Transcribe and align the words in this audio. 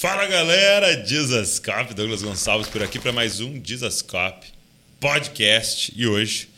Fala 0.00 0.28
galera, 0.28 0.94
Dizascope, 0.94 1.92
Douglas 1.92 2.22
Gonçalves 2.22 2.68
por 2.68 2.80
aqui 2.80 3.00
para 3.00 3.10
mais 3.10 3.40
um 3.40 3.58
Dizascope 3.58 4.46
podcast 5.00 5.92
e 5.96 6.06
hoje 6.06 6.48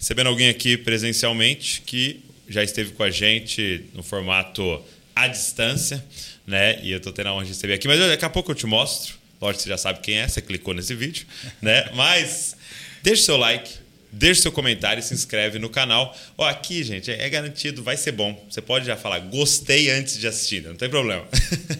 recebendo 0.00 0.26
alguém 0.26 0.48
aqui 0.48 0.76
presencialmente 0.76 1.80
que 1.82 2.24
já 2.48 2.60
esteve 2.64 2.90
com 2.90 3.04
a 3.04 3.10
gente 3.10 3.84
no 3.94 4.02
formato 4.02 4.82
à 5.14 5.28
distância, 5.28 6.04
né? 6.44 6.80
E 6.82 6.90
eu 6.90 6.98
tô 6.98 7.12
tendo 7.12 7.28
a 7.28 7.34
honra 7.34 7.44
de 7.44 7.52
receber 7.52 7.74
aqui, 7.74 7.86
mas 7.86 8.00
daqui 8.00 8.24
a 8.24 8.28
pouco 8.28 8.50
eu 8.50 8.56
te 8.56 8.66
mostro. 8.66 9.14
Lógico 9.40 9.58
que 9.58 9.62
você 9.62 9.68
já 9.68 9.78
sabe 9.78 10.00
quem 10.00 10.16
é, 10.16 10.26
você 10.26 10.42
clicou 10.42 10.74
nesse 10.74 10.92
vídeo, 10.92 11.24
né? 11.62 11.88
Mas 11.94 12.56
deixe 13.00 13.22
seu 13.22 13.36
like, 13.36 13.70
deixe 14.12 14.42
seu 14.42 14.52
comentário 14.52 15.00
e 15.00 15.02
se 15.02 15.14
inscreve 15.14 15.58
no 15.58 15.70
canal. 15.70 16.14
Ó, 16.36 16.46
aqui, 16.46 16.84
gente, 16.84 17.10
é 17.10 17.28
garantido, 17.30 17.82
vai 17.82 17.96
ser 17.96 18.12
bom. 18.12 18.46
Você 18.48 18.60
pode 18.60 18.84
já 18.84 18.96
falar 18.96 19.20
gostei 19.20 19.90
antes 19.90 20.18
de 20.18 20.26
assistir, 20.28 20.62
não 20.62 20.76
tem 20.76 20.90
problema. 20.90 21.26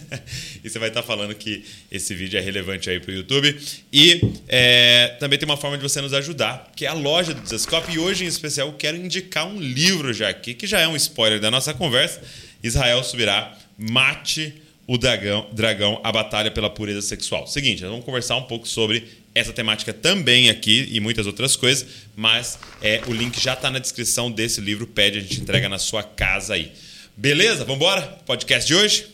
e 0.63 0.69
você 0.69 0.79
vai 0.79 0.89
estar 0.89 1.03
falando 1.03 1.35
que 1.35 1.63
esse 1.91 2.15
vídeo 2.15 2.39
é 2.39 2.41
relevante 2.41 2.89
aí 2.89 2.99
para 2.99 3.11
o 3.11 3.13
YouTube. 3.13 3.55
E 3.91 4.19
é, 4.47 5.15
também 5.19 5.37
tem 5.37 5.47
uma 5.47 5.57
forma 5.57 5.77
de 5.77 5.83
você 5.83 6.01
nos 6.01 6.13
ajudar, 6.13 6.71
que 6.75 6.85
é 6.85 6.89
a 6.89 6.93
loja 6.93 7.33
do 7.33 7.41
Desascope. 7.41 7.93
E 7.93 7.99
hoje, 7.99 8.25
em 8.25 8.27
especial, 8.27 8.67
eu 8.69 8.73
quero 8.73 8.97
indicar 8.97 9.47
um 9.47 9.59
livro 9.59 10.11
já 10.11 10.29
aqui, 10.29 10.55
que 10.55 10.65
já 10.65 10.79
é 10.79 10.87
um 10.87 10.95
spoiler 10.95 11.39
da 11.39 11.51
nossa 11.51 11.73
conversa. 11.73 12.19
Israel 12.63 13.03
subirá, 13.03 13.55
mate 13.77 14.61
o 14.85 14.97
dragão, 14.97 15.47
dragão, 15.53 15.99
a 16.03 16.11
batalha 16.11 16.51
pela 16.51 16.69
pureza 16.69 17.01
sexual. 17.01 17.47
Seguinte, 17.47 17.81
nós 17.81 17.91
vamos 17.91 18.05
conversar 18.05 18.35
um 18.35 18.43
pouco 18.43 18.67
sobre 18.67 19.07
essa 19.35 19.51
temática 19.51 19.91
também 19.91 20.49
aqui 20.49 20.87
e 20.91 20.99
muitas 20.99 21.25
outras 21.25 21.55
coisas, 21.55 21.85
mas 22.15 22.59
é, 22.81 23.01
o 23.07 23.13
link 23.13 23.39
já 23.39 23.53
está 23.53 23.69
na 23.71 23.79
descrição 23.79 24.31
desse 24.31 24.61
livro, 24.61 24.85
pede, 24.85 25.17
a 25.17 25.21
gente 25.21 25.41
entrega 25.41 25.67
na 25.67 25.79
sua 25.79 26.03
casa 26.03 26.53
aí. 26.53 26.71
Beleza? 27.15 27.59
Vamos 27.65 27.75
embora? 27.75 28.01
Podcast 28.25 28.67
de 28.67 28.75
hoje? 28.75 29.07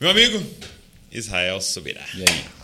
Meu 0.00 0.10
amigo, 0.10 0.40
Israel 1.10 1.60
subirá. 1.60 2.04
E 2.14 2.22
aí? 2.22 2.57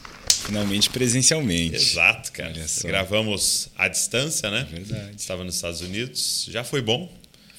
Finalmente 0.44 0.90
presencialmente. 0.90 1.76
Exato, 1.76 2.32
cara. 2.32 2.54
Gravamos 2.84 3.68
à 3.76 3.88
distância, 3.88 4.50
né? 4.50 4.66
É 4.70 4.76
verdade. 4.76 5.16
Estava 5.16 5.42
nos 5.44 5.56
Estados 5.56 5.80
Unidos. 5.80 6.46
Já 6.50 6.62
foi 6.62 6.82
bom. 6.82 7.10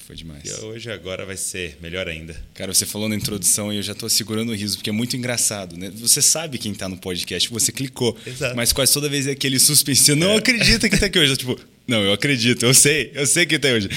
Foi 0.06 0.14
demais. 0.14 0.44
E 0.44 0.52
hoje 0.64 0.88
agora 0.88 1.26
vai 1.26 1.36
ser 1.36 1.78
melhor 1.82 2.06
ainda. 2.06 2.36
Cara, 2.54 2.72
você 2.72 2.86
falou 2.86 3.08
na 3.08 3.16
introdução 3.16 3.72
e 3.72 3.76
eu 3.78 3.82
já 3.82 3.90
estou 3.90 4.08
segurando 4.08 4.52
o 4.52 4.54
riso, 4.54 4.76
porque 4.76 4.88
é 4.88 4.92
muito 4.92 5.16
engraçado, 5.16 5.76
né? 5.76 5.90
Você 5.96 6.22
sabe 6.22 6.58
quem 6.58 6.70
está 6.70 6.88
no 6.88 6.96
podcast, 6.96 7.50
você 7.50 7.72
clicou. 7.72 8.16
Exato. 8.24 8.54
Mas 8.54 8.72
quase 8.72 8.92
toda 8.92 9.08
vez 9.08 9.26
é 9.26 9.32
aquele 9.32 9.58
suspense. 9.58 10.04
Você 10.04 10.14
não 10.14 10.34
é. 10.34 10.36
acredita 10.36 10.88
que 10.88 10.94
está 10.94 11.06
aqui 11.06 11.18
hoje. 11.18 11.32
Eu, 11.32 11.36
tipo, 11.36 11.60
não, 11.88 12.04
eu 12.04 12.12
acredito, 12.12 12.64
eu 12.64 12.72
sei, 12.72 13.10
eu 13.14 13.26
sei 13.26 13.46
que 13.46 13.56
está 13.56 13.66
hoje. 13.68 13.88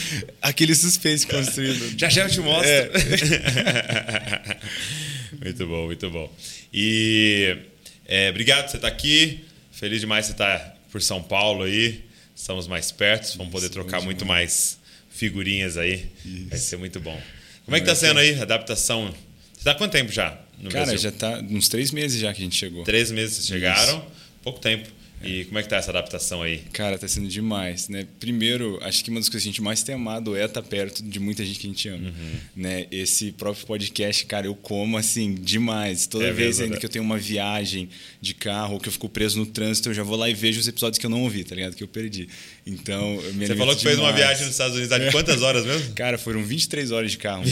Aquele 0.42 0.74
suspense 0.74 1.26
construído. 1.30 1.96
já 1.96 2.10
já 2.10 2.24
eu 2.24 2.30
te 2.32 2.40
mostro. 2.40 2.68
É. 2.68 2.90
muito 5.46 5.68
bom, 5.68 5.86
muito 5.86 6.10
bom. 6.10 6.36
E 6.74 7.56
é, 8.10 8.30
obrigado 8.30 8.64
por 8.64 8.72
você 8.72 8.78
estar 8.78 8.88
aqui. 8.88 9.46
Feliz 9.72 10.02
demais 10.02 10.26
você 10.26 10.32
estar 10.32 10.76
por 10.92 11.00
São 11.02 11.22
Paulo 11.22 11.64
aí. 11.64 12.04
Estamos 12.36 12.68
mais 12.68 12.92
perto, 12.92 13.38
vamos 13.38 13.52
poder 13.52 13.70
trocar 13.70 14.02
muito 14.02 14.26
mais 14.26 14.80
figurinhas 15.10 15.78
aí. 15.78 16.10
Isso. 16.26 16.50
Vai 16.50 16.58
ser 16.58 16.78
muito 16.78 17.00
bom. 17.00 17.22
Como 17.66 17.78
é 17.78 17.80
que 17.80 17.90
está 17.90 17.96
sendo 17.96 18.20
aí 18.20 18.34
a 18.40 18.42
adaptação? 18.42 19.14
Você 19.54 19.60
está 19.60 19.72
há 19.72 19.76
quanto 19.76 19.92
tempo 19.92 20.12
já 20.12 20.40
no 20.58 20.70
Cara, 20.72 20.86
Brasil? 20.86 20.98
já 21.02 21.10
está 21.10 21.38
uns 21.40 21.70
três 21.70 21.92
meses 21.92 22.20
já 22.20 22.34
que 22.34 22.42
a 22.42 22.44
gente 22.44 22.56
chegou. 22.56 22.84
Três 22.84 23.12
meses 23.12 23.36
vocês 23.36 23.48
chegaram? 23.48 24.00
Isso. 24.00 24.08
Pouco 24.42 24.60
tempo. 24.60 24.90
E 25.24 25.46
como 25.46 25.60
é 25.60 25.64
que 25.64 25.70
tá 25.70 25.78
essa 25.78 25.92
adaptação 25.92 26.42
aí? 26.42 26.60
Cara, 26.72 26.98
tá 26.98 27.08
sendo 27.08 27.28
demais, 27.28 27.90
né? 27.90 28.08
Primeiro, 28.20 28.80
acho 28.82 29.04
que 29.04 29.10
uma 29.10 29.20
das 29.20 29.28
coisas 29.28 29.44
que 29.44 29.50
a 29.50 29.52
gente 29.52 29.62
mais 29.62 29.84
tem 29.84 29.96
amado 29.96 30.36
é 30.36 30.46
estar 30.46 30.62
tá 30.62 30.68
perto 30.68 31.04
de 31.04 31.20
muita 31.20 31.46
gente 31.46 31.60
que 31.60 31.68
a 31.68 31.70
gente 31.70 31.90
ama, 31.90 32.08
uhum. 32.10 32.40
né? 32.56 32.88
Esse 32.92 33.32
próprio 33.34 33.66
podcast, 33.66 34.26
cara, 34.26 34.48
eu 34.48 34.56
como 34.56 34.98
assim 34.98 35.36
demais. 35.36 36.08
Toda 36.08 36.26
é 36.26 36.32
vez 36.32 36.60
ainda 36.60 36.76
né? 36.76 36.80
que 36.80 36.86
eu 36.86 36.90
tenho 36.90 37.04
uma 37.04 37.18
viagem 37.18 37.90
de 38.22 38.34
carro 38.34 38.76
ou 38.76 38.80
que 38.80 38.88
eu 38.88 38.94
fico 38.94 39.10
preso 39.10 39.38
no 39.38 39.46
trânsito, 39.46 39.90
eu 39.90 39.94
já 39.94 40.04
vou 40.04 40.18
lá 40.18 40.30
e 40.30 40.34
vejo 40.34 40.60
os 40.60 40.68
episódios 40.68 40.98
que 40.98 41.06
eu 41.06 41.10
não 41.10 41.24
ouvi, 41.24 41.44
tá 41.44 41.56
ligado? 41.56 41.76
Que 41.76 41.84
eu 41.84 41.88
perdi. 41.88 42.30
Então, 42.66 43.18
Você 43.18 43.56
falou 43.56 43.76
que 43.76 43.82
demais. 43.82 43.82
fez 43.82 44.00
uma 44.00 44.14
viagem 44.14 44.46
nos 44.46 44.52
Estados 44.52 44.76
Unidos 44.76 44.92
há 44.92 45.00
de 45.00 45.12
quantas 45.12 45.42
horas 45.42 45.66
mesmo? 45.66 45.94
Cara, 45.94 46.18
foram 46.18 46.44
23 46.44 46.92
horas 46.92 47.12
de 47.12 47.18
carro. 47.18 47.44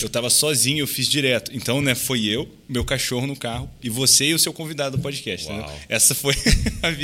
eu 0.00 0.08
tava 0.08 0.30
sozinho, 0.30 0.80
eu 0.80 0.86
fiz 0.86 1.06
direto. 1.06 1.50
Então, 1.54 1.80
né, 1.80 1.94
foi 1.94 2.24
eu, 2.24 2.48
meu 2.68 2.84
cachorro 2.84 3.26
no 3.26 3.36
carro 3.36 3.70
e 3.82 3.88
você 3.88 4.26
e 4.26 4.34
o 4.34 4.38
seu 4.38 4.52
convidado 4.52 4.96
do 4.96 5.02
podcast, 5.02 5.48
Essa 5.88 6.14
foi 6.14 6.34
a 6.82 6.90
viagem. 6.90 7.03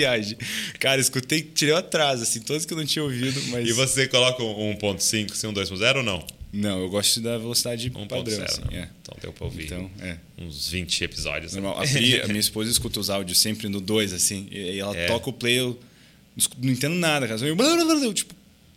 Cara, 0.78 1.00
escutei, 1.00 1.43
tirei 1.43 1.75
o 1.75 1.77
atraso, 1.77 2.22
assim, 2.22 2.41
todos 2.41 2.65
que 2.65 2.72
eu 2.72 2.77
não 2.77 2.84
tinha 2.84 3.03
ouvido, 3.03 3.41
mas... 3.49 3.69
E 3.69 3.72
você 3.72 4.06
coloca 4.09 4.43
um 4.43 4.75
1.5, 4.77 5.34
se 5.34 5.47
um 5.47 5.53
2.0 5.53 5.97
ou 5.97 6.03
não? 6.03 6.27
Não, 6.53 6.81
eu 6.81 6.88
gosto 6.88 7.21
da 7.21 7.38
velocidade 7.38 7.93
1. 7.94 8.06
padrão. 8.09 8.25
0, 8.25 8.44
assim, 8.44 8.62
é. 8.72 8.88
Então 9.03 9.16
deu 9.21 9.33
pra 9.33 9.44
ouvir 9.44 9.66
então, 9.66 9.91
é. 10.00 10.16
uns 10.37 10.69
20 10.69 11.05
episódios. 11.05 11.53
Né? 11.53 11.61
Normal. 11.61 11.83
A, 11.83 11.87
Pri, 11.87 12.21
a 12.22 12.27
minha 12.27 12.41
esposa 12.41 12.71
escuta 12.71 12.99
os 12.99 13.09
áudios 13.09 13.38
sempre 13.38 13.69
no 13.69 13.81
2, 13.81 14.12
assim, 14.12 14.49
e 14.50 14.78
ela 14.78 14.97
é. 14.97 15.06
toca 15.06 15.31
o 15.31 15.33
play, 15.33 15.61
eu 15.61 15.78
não 16.59 16.72
entendo 16.72 16.94
nada, 16.97 17.28
cara. 17.28 17.41
Eu, 17.41 17.55
tipo, 18.15 18.34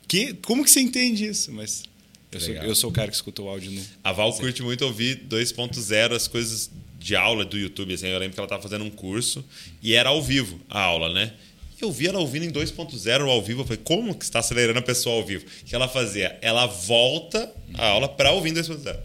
que? 0.07 0.33
como 0.35 0.63
que 0.63 0.69
você 0.69 0.81
entende 0.81 1.25
isso? 1.25 1.51
Mas 1.51 1.83
eu 2.31 2.39
sou, 2.39 2.53
eu 2.55 2.75
sou, 2.75 2.89
o 2.89 2.93
cara 2.93 3.09
que 3.09 3.15
escuta 3.15 3.41
o 3.41 3.47
áudio 3.47 3.71
no. 3.71 3.81
A 4.03 4.11
Val 4.11 4.33
curte 4.33 4.61
muito 4.61 4.85
ouvir 4.85 5.23
2.0, 5.27 6.15
as 6.15 6.27
coisas 6.27 6.69
de 7.03 7.15
aula 7.15 7.43
do 7.43 7.57
YouTube. 7.57 7.93
Assim, 7.93 8.07
eu 8.07 8.17
lembro 8.17 8.33
que 8.33 8.39
ela 8.39 8.45
estava 8.45 8.61
fazendo 8.61 8.85
um 8.85 8.89
curso 8.89 9.43
e 9.81 9.93
era 9.93 10.09
ao 10.09 10.21
vivo 10.21 10.59
a 10.69 10.81
aula, 10.81 11.13
né? 11.13 11.33
Eu 11.81 11.91
vi 11.91 12.07
ela 12.07 12.19
ouvindo 12.19 12.45
em 12.45 12.51
2.0 12.51 13.29
ao 13.29 13.41
vivo. 13.41 13.61
Eu 13.61 13.65
falei, 13.65 13.81
como 13.83 14.15
que 14.15 14.23
está 14.23 14.39
acelerando 14.39 14.79
a 14.79 14.81
pessoa 14.81 15.17
ao 15.17 15.25
vivo? 15.25 15.45
O 15.45 15.65
que 15.65 15.75
ela 15.75 15.89
fazia? 15.89 16.37
Ela 16.41 16.65
volta 16.65 17.51
a 17.73 17.87
aula 17.87 18.07
para 18.07 18.31
ouvir 18.31 18.51
em 18.51 18.53
2.0. 18.53 18.97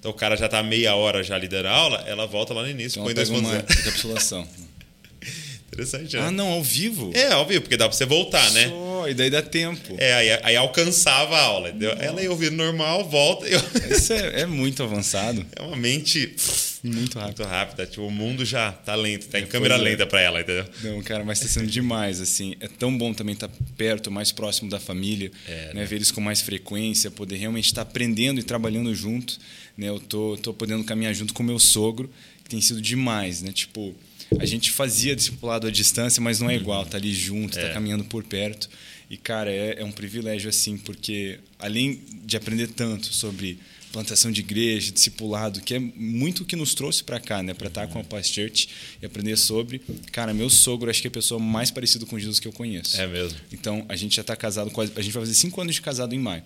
Então 0.00 0.10
o 0.10 0.14
cara 0.14 0.36
já 0.36 0.46
está 0.46 0.62
meia 0.62 0.96
hora 0.96 1.22
já 1.22 1.38
lidando 1.38 1.68
a 1.68 1.72
aula, 1.72 2.02
ela 2.06 2.26
volta 2.26 2.54
lá 2.54 2.62
no 2.62 2.70
início, 2.70 3.00
então, 3.00 3.04
põe 3.04 3.14
2.0. 3.14 3.80
Encapsulação. 3.80 4.48
Interessante, 5.72 6.16
né? 6.16 6.22
Ah, 6.26 6.30
não, 6.32 6.48
ao 6.48 6.64
vivo? 6.64 7.12
É, 7.14 7.30
ao 7.32 7.46
vivo, 7.46 7.60
porque 7.60 7.76
dá 7.76 7.88
pra 7.88 7.96
você 7.96 8.04
voltar, 8.04 8.50
né? 8.50 8.68
Só, 8.68 9.08
e 9.08 9.14
daí 9.14 9.30
dá 9.30 9.40
tempo. 9.40 9.94
É, 9.98 10.14
aí, 10.14 10.30
aí 10.42 10.56
alcançava 10.56 11.36
a 11.36 11.42
aula. 11.42 11.72
Ela 12.00 12.22
ia 12.22 12.30
ouvir 12.30 12.50
normal, 12.50 13.08
volta. 13.08 13.46
Eu... 13.46 13.60
Isso 13.88 14.12
é, 14.12 14.40
é, 14.40 14.46
muito 14.46 14.82
avançado. 14.82 15.46
É 15.54 15.62
uma 15.62 15.76
mente 15.76 16.34
muito 16.82 17.18
rápida. 17.18 17.42
Muito 17.42 17.50
rápida. 17.50 17.86
Tipo, 17.86 18.06
o 18.06 18.10
mundo 18.10 18.44
já 18.44 18.72
tá 18.72 18.94
lento, 18.94 19.28
tá 19.28 19.38
em 19.38 19.44
é, 19.44 19.46
câmera 19.46 19.74
é. 19.74 19.78
lenta 19.78 20.06
pra 20.06 20.20
ela, 20.20 20.40
entendeu? 20.40 20.64
Não, 20.82 21.02
cara, 21.02 21.24
mas 21.24 21.40
tá 21.40 21.46
sendo 21.46 21.66
demais, 21.66 22.20
assim. 22.20 22.54
É 22.60 22.68
tão 22.68 22.96
bom 22.96 23.12
também 23.12 23.34
estar 23.34 23.48
tá 23.48 23.54
perto, 23.76 24.10
mais 24.10 24.32
próximo 24.32 24.70
da 24.70 24.80
família, 24.80 25.30
é, 25.46 25.66
né? 25.66 25.74
né? 25.74 25.84
Ver 25.84 25.96
eles 25.96 26.10
com 26.10 26.20
mais 26.20 26.40
frequência, 26.40 27.10
poder 27.10 27.36
realmente 27.36 27.66
estar 27.66 27.84
tá 27.84 27.90
aprendendo 27.90 28.40
e 28.40 28.42
trabalhando 28.42 28.94
junto. 28.94 29.38
Né? 29.76 29.88
Eu 29.88 30.00
tô, 30.00 30.36
tô 30.36 30.54
podendo 30.54 30.84
caminhar 30.84 31.14
junto 31.14 31.34
com 31.34 31.42
o 31.42 31.46
meu 31.46 31.58
sogro, 31.58 32.10
que 32.42 32.50
tem 32.50 32.60
sido 32.60 32.80
demais, 32.80 33.42
né? 33.42 33.52
Tipo 33.52 33.94
a 34.38 34.46
gente 34.46 34.70
fazia 34.70 35.16
discipulado 35.16 35.66
à 35.66 35.70
distância, 35.70 36.22
mas 36.22 36.38
não 36.38 36.48
é 36.48 36.54
igual, 36.54 36.86
tá 36.86 36.96
ali 36.96 37.12
junto, 37.12 37.54
tá 37.54 37.62
é. 37.62 37.66
tá 37.68 37.74
caminhando 37.74 38.04
por 38.04 38.22
perto. 38.22 38.68
E, 39.08 39.16
cara, 39.16 39.50
é, 39.50 39.80
é 39.80 39.84
um 39.84 39.90
privilégio, 39.90 40.48
assim, 40.48 40.78
porque 40.78 41.40
além 41.58 42.00
de 42.24 42.36
aprender 42.36 42.68
tanto 42.68 43.12
sobre 43.12 43.58
plantação 43.92 44.30
de 44.30 44.40
igreja, 44.40 44.92
discipulado, 44.92 45.60
que 45.60 45.74
é 45.74 45.78
muito 45.78 46.42
o 46.42 46.46
que 46.46 46.56
nos 46.56 46.74
trouxe 46.74 47.02
para 47.02 47.20
cá, 47.20 47.42
né, 47.42 47.54
para 47.54 47.68
estar 47.68 47.86
com 47.88 47.98
a 47.98 48.04
Past 48.04 48.34
Church 48.34 48.68
e 49.00 49.06
aprender 49.06 49.36
sobre. 49.36 49.80
Cara, 50.12 50.32
meu 50.32 50.48
sogro 50.48 50.90
acho 50.90 51.00
que 51.00 51.08
é 51.08 51.10
a 51.10 51.12
pessoa 51.12 51.40
mais 51.40 51.70
parecida 51.70 52.06
com 52.06 52.18
Jesus 52.18 52.40
que 52.40 52.48
eu 52.48 52.52
conheço. 52.52 53.00
É 53.00 53.06
mesmo. 53.06 53.38
Então, 53.52 53.84
a 53.88 53.96
gente 53.96 54.16
já 54.16 54.22
está 54.22 54.36
casado, 54.36 54.70
quase, 54.70 54.92
a 54.96 55.02
gente 55.02 55.12
vai 55.12 55.22
fazer 55.22 55.34
cinco 55.34 55.60
anos 55.60 55.74
de 55.74 55.82
casado 55.82 56.14
em 56.14 56.18
maio. 56.18 56.42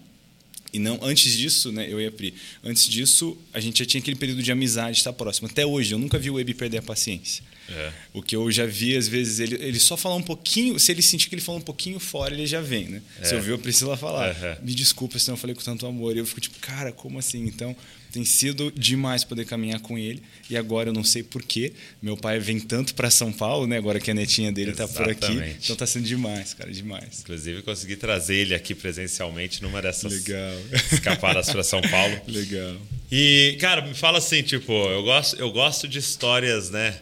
E 0.72 0.78
não, 0.78 0.98
antes 1.02 1.36
disso, 1.36 1.70
né, 1.70 1.86
eu 1.88 2.00
e 2.00 2.06
a 2.06 2.10
Pri, 2.10 2.34
antes 2.64 2.88
disso, 2.88 3.38
a 3.52 3.60
gente 3.60 3.78
já 3.78 3.84
tinha 3.84 4.00
aquele 4.00 4.16
período 4.16 4.42
de 4.42 4.50
amizade, 4.50 4.98
estar 4.98 5.12
próximo. 5.12 5.46
Até 5.46 5.64
hoje, 5.64 5.94
eu 5.94 5.98
nunca 5.98 6.18
vi 6.18 6.30
o 6.30 6.40
Ebi 6.40 6.52
perder 6.52 6.78
a 6.78 6.82
paciência. 6.82 7.44
É. 7.68 7.92
O 8.12 8.22
que 8.22 8.36
eu 8.36 8.50
já 8.50 8.66
vi, 8.66 8.96
às 8.96 9.08
vezes, 9.08 9.40
ele, 9.40 9.56
ele 9.56 9.78
só 9.78 9.96
falar 9.96 10.16
um 10.16 10.22
pouquinho, 10.22 10.78
se 10.78 10.92
ele 10.92 11.02
sentir 11.02 11.28
que 11.28 11.34
ele 11.34 11.42
falou 11.42 11.60
um 11.60 11.64
pouquinho 11.64 11.98
fora, 11.98 12.34
ele 12.34 12.46
já 12.46 12.60
vem, 12.60 12.88
né? 12.88 13.02
É. 13.20 13.24
Se 13.24 13.34
eu 13.34 13.42
vi 13.42 13.52
a 13.52 13.58
Priscila 13.58 13.96
falar, 13.96 14.34
uhum. 14.34 14.66
me 14.66 14.74
desculpa 14.74 15.18
se 15.18 15.28
não 15.28 15.36
falei 15.36 15.54
com 15.54 15.62
tanto 15.62 15.86
amor. 15.86 16.14
E 16.14 16.18
eu 16.18 16.26
fico 16.26 16.40
tipo, 16.40 16.58
cara, 16.58 16.92
como 16.92 17.18
assim? 17.18 17.44
Então, 17.44 17.74
tem 18.14 18.24
sido 18.24 18.70
demais 18.70 19.24
poder 19.24 19.44
caminhar 19.44 19.80
com 19.80 19.98
ele. 19.98 20.22
E 20.48 20.56
agora 20.56 20.90
eu 20.90 20.92
não 20.92 21.02
sei 21.02 21.24
porquê. 21.24 21.72
Meu 22.00 22.16
pai 22.16 22.38
vem 22.38 22.60
tanto 22.60 22.94
para 22.94 23.10
São 23.10 23.32
Paulo, 23.32 23.66
né? 23.66 23.76
Agora 23.76 23.98
que 23.98 24.08
a 24.08 24.14
netinha 24.14 24.52
dele 24.52 24.70
está 24.70 24.86
por 24.86 25.10
aqui. 25.10 25.32
Então 25.60 25.74
tá 25.74 25.84
sendo 25.84 26.06
demais, 26.06 26.54
cara, 26.54 26.70
demais. 26.70 27.22
Inclusive, 27.22 27.62
consegui 27.62 27.96
trazer 27.96 28.36
ele 28.36 28.54
aqui 28.54 28.72
presencialmente 28.72 29.60
numa 29.64 29.82
dessas 29.82 30.12
Legal. 30.12 30.56
escapadas 30.92 31.50
para 31.50 31.64
São 31.64 31.82
Paulo. 31.82 32.20
Legal. 32.28 32.76
E, 33.10 33.56
cara, 33.60 33.82
me 33.82 33.94
fala 33.94 34.18
assim, 34.18 34.42
tipo, 34.42 34.72
eu 34.72 35.02
gosto, 35.02 35.34
eu 35.34 35.50
gosto 35.50 35.88
de 35.88 35.98
histórias, 35.98 36.70
né? 36.70 36.96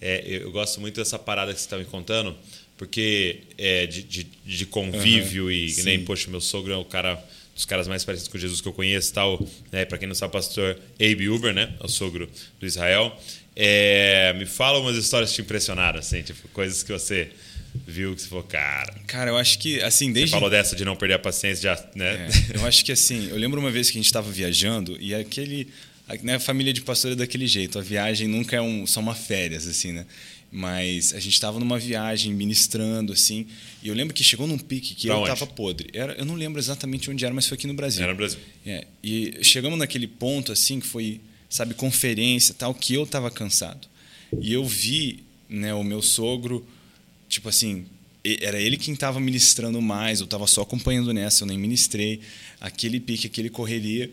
É, 0.00 0.24
eu 0.26 0.50
gosto 0.50 0.80
muito 0.80 0.96
dessa 0.96 1.18
parada 1.18 1.52
que 1.52 1.60
você 1.60 1.66
está 1.66 1.78
me 1.78 1.84
contando, 1.84 2.36
porque 2.76 3.40
é 3.56 3.86
de, 3.86 4.02
de, 4.02 4.26
de 4.44 4.66
convívio 4.66 5.44
uhum, 5.44 5.50
e 5.50 5.70
sim. 5.70 5.82
nem, 5.84 6.04
poxa, 6.04 6.30
meu 6.30 6.40
sogro 6.40 6.72
é 6.72 6.76
o 6.76 6.84
cara 6.84 7.22
dos 7.54 7.64
caras 7.64 7.88
mais 7.88 8.04
parecidos 8.04 8.28
com 8.30 8.38
Jesus 8.38 8.60
que 8.60 8.68
eu 8.68 8.72
conheço, 8.72 9.14
tal, 9.14 9.40
né? 9.72 9.86
Para 9.86 9.96
quem 9.96 10.06
não 10.06 10.14
sabe, 10.14 10.32
pastor 10.34 10.78
Abe 11.00 11.28
Uber, 11.28 11.54
né? 11.54 11.74
É 11.80 11.86
o 11.86 11.88
sogro 11.88 12.28
do 12.60 12.66
Israel. 12.66 13.18
É, 13.56 14.34
me 14.34 14.44
fala 14.44 14.78
umas 14.78 14.96
histórias 14.96 15.30
que 15.30 15.36
te 15.36 15.42
impressionaram, 15.42 15.98
assim, 15.98 16.20
tipo, 16.20 16.46
coisas 16.48 16.82
que 16.82 16.92
você 16.92 17.30
viu 17.86 18.14
que 18.14 18.20
você 18.20 18.28
falou, 18.28 18.44
cara. 18.44 18.94
Cara, 19.06 19.30
eu 19.30 19.38
acho 19.38 19.58
que, 19.58 19.80
assim, 19.82 20.12
desde. 20.12 20.30
Você 20.30 20.36
falou 20.36 20.50
dessa 20.50 20.76
de 20.76 20.84
não 20.84 20.94
perder 20.94 21.14
a 21.14 21.18
paciência, 21.18 21.74
já, 21.74 21.90
né? 21.94 22.28
É, 22.52 22.56
eu 22.58 22.66
acho 22.66 22.84
que, 22.84 22.92
assim, 22.92 23.28
eu 23.30 23.36
lembro 23.36 23.58
uma 23.58 23.70
vez 23.70 23.90
que 23.90 23.96
a 23.96 24.00
gente 24.00 24.06
estava 24.06 24.30
viajando 24.30 24.96
e 25.00 25.14
aquele. 25.14 25.68
A, 26.08 26.14
né, 26.16 26.34
a 26.36 26.40
família 26.40 26.72
de 26.72 26.80
pastor 26.80 27.12
é 27.12 27.14
daquele 27.14 27.46
jeito. 27.46 27.78
A 27.78 27.82
viagem 27.82 28.28
nunca 28.28 28.56
é 28.56 28.60
um, 28.60 28.86
só 28.86 29.00
uma 29.00 29.14
férias, 29.14 29.66
assim, 29.66 29.92
né? 29.92 30.06
Mas 30.50 31.12
a 31.12 31.18
gente 31.18 31.34
estava 31.34 31.58
numa 31.58 31.78
viagem, 31.78 32.32
ministrando, 32.32 33.12
assim. 33.12 33.46
E 33.82 33.88
eu 33.88 33.94
lembro 33.94 34.14
que 34.14 34.22
chegou 34.22 34.46
num 34.46 34.56
pique 34.56 34.94
que 34.94 35.08
Pra 35.08 35.16
eu 35.16 35.22
estava 35.22 35.46
podre. 35.46 35.90
Era, 35.92 36.14
eu 36.14 36.24
não 36.24 36.34
lembro 36.34 36.60
exatamente 36.60 37.10
onde 37.10 37.24
era, 37.24 37.34
mas 37.34 37.46
foi 37.46 37.56
aqui 37.56 37.66
no 37.66 37.74
Brasil. 37.74 38.02
Era 38.02 38.12
no 38.12 38.16
Brasil. 38.16 38.38
É, 38.64 38.86
e 39.02 39.38
chegamos 39.42 39.78
naquele 39.78 40.06
ponto, 40.06 40.52
assim, 40.52 40.78
que 40.78 40.86
foi, 40.86 41.20
sabe, 41.50 41.74
conferência 41.74 42.54
tal, 42.54 42.72
que 42.72 42.94
eu 42.94 43.02
estava 43.02 43.30
cansado. 43.30 43.88
E 44.40 44.52
eu 44.52 44.64
vi, 44.64 45.24
né, 45.48 45.74
o 45.74 45.82
meu 45.82 46.00
sogro, 46.00 46.66
tipo 47.28 47.48
assim, 47.48 47.84
era 48.40 48.60
ele 48.60 48.76
quem 48.76 48.94
estava 48.94 49.20
ministrando 49.20 49.80
mais, 49.82 50.20
eu 50.20 50.24
estava 50.24 50.46
só 50.46 50.62
acompanhando 50.62 51.12
nessa, 51.12 51.44
eu 51.44 51.48
nem 51.48 51.58
ministrei. 51.58 52.20
Aquele 52.60 52.98
pique, 52.98 53.26
aquele 53.26 53.50
correria. 53.50 54.10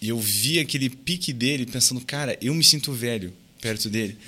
E 0.00 0.08
eu 0.08 0.18
vi 0.18 0.58
aquele 0.58 0.88
pique 0.88 1.32
dele 1.32 1.66
pensando, 1.66 2.00
cara, 2.00 2.38
eu 2.40 2.54
me 2.54 2.62
sinto 2.62 2.92
velho 2.92 3.32
perto 3.60 3.88
dele. 3.88 4.16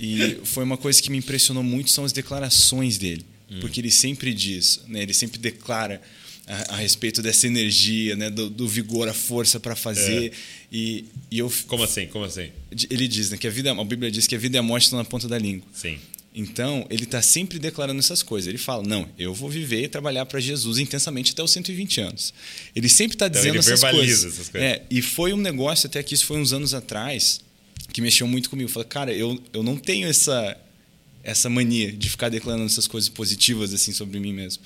E 0.00 0.38
foi 0.44 0.62
uma 0.62 0.76
coisa 0.76 1.02
que 1.02 1.10
me 1.10 1.18
impressionou 1.18 1.62
muito 1.62 1.90
são 1.90 2.04
as 2.04 2.12
declarações 2.12 2.98
dele, 2.98 3.24
porque 3.60 3.80
ele 3.80 3.90
sempre 3.90 4.32
diz, 4.32 4.80
né, 4.86 5.02
ele 5.02 5.12
sempre 5.12 5.40
declara 5.40 6.00
a, 6.46 6.74
a 6.74 6.76
respeito 6.76 7.20
dessa 7.20 7.48
energia, 7.48 8.14
né, 8.14 8.30
do, 8.30 8.48
do 8.48 8.68
vigor, 8.68 9.08
a 9.08 9.12
força 9.12 9.58
para 9.58 9.74
fazer. 9.74 10.32
E, 10.70 11.04
e 11.32 11.38
eu 11.38 11.52
Como 11.66 11.82
assim? 11.82 12.06
Como 12.06 12.24
assim? 12.24 12.50
ele 12.88 13.08
diz, 13.08 13.30
né, 13.30 13.36
que 13.36 13.48
a 13.48 13.50
vida, 13.50 13.72
a 13.72 13.84
Bíblia 13.84 14.08
diz 14.08 14.26
que 14.28 14.36
a 14.36 14.38
vida 14.38 14.56
e 14.56 14.60
a 14.60 14.62
morte 14.62 14.84
estão 14.84 14.98
na 14.98 15.04
ponta 15.04 15.26
da 15.26 15.36
língua. 15.36 15.66
Sim. 15.72 15.98
Então, 16.34 16.86
ele 16.90 17.04
está 17.04 17.20
sempre 17.20 17.58
declarando 17.58 17.98
essas 17.98 18.22
coisas. 18.22 18.46
Ele 18.48 18.58
fala: 18.58 18.82
Não, 18.82 19.08
eu 19.18 19.34
vou 19.34 19.48
viver 19.50 19.82
e 19.84 19.88
trabalhar 19.88 20.24
para 20.26 20.38
Jesus 20.38 20.78
intensamente 20.78 21.32
até 21.32 21.42
os 21.42 21.50
120 21.50 22.00
anos. 22.00 22.34
Ele 22.76 22.88
sempre 22.88 23.14
está 23.16 23.26
Então, 23.26 23.40
dizendo 23.40 23.54
ele 23.54 23.58
essas 23.60 23.80
verbaliza 23.80 24.06
coisas. 24.22 24.32
essas 24.34 24.48
coisas. 24.48 24.68
É, 24.70 24.82
e 24.90 25.02
foi 25.02 25.32
um 25.32 25.38
negócio, 25.38 25.86
até 25.88 26.02
que 26.02 26.14
isso 26.14 26.26
foi 26.26 26.38
uns 26.38 26.52
anos 26.52 26.74
atrás, 26.74 27.40
que 27.92 28.00
mexeu 28.00 28.26
muito 28.28 28.50
comigo. 28.50 28.68
Eu 28.68 28.72
falei: 28.72 28.88
Cara, 28.88 29.12
eu, 29.12 29.40
eu 29.52 29.62
não 29.62 29.76
tenho 29.76 30.06
essa, 30.06 30.56
essa 31.24 31.48
mania 31.50 31.90
de 31.90 32.08
ficar 32.08 32.28
declarando 32.28 32.66
essas 32.66 32.86
coisas 32.86 33.08
positivas 33.08 33.72
assim 33.74 33.92
sobre 33.92 34.20
mim 34.20 34.32
mesmo. 34.32 34.62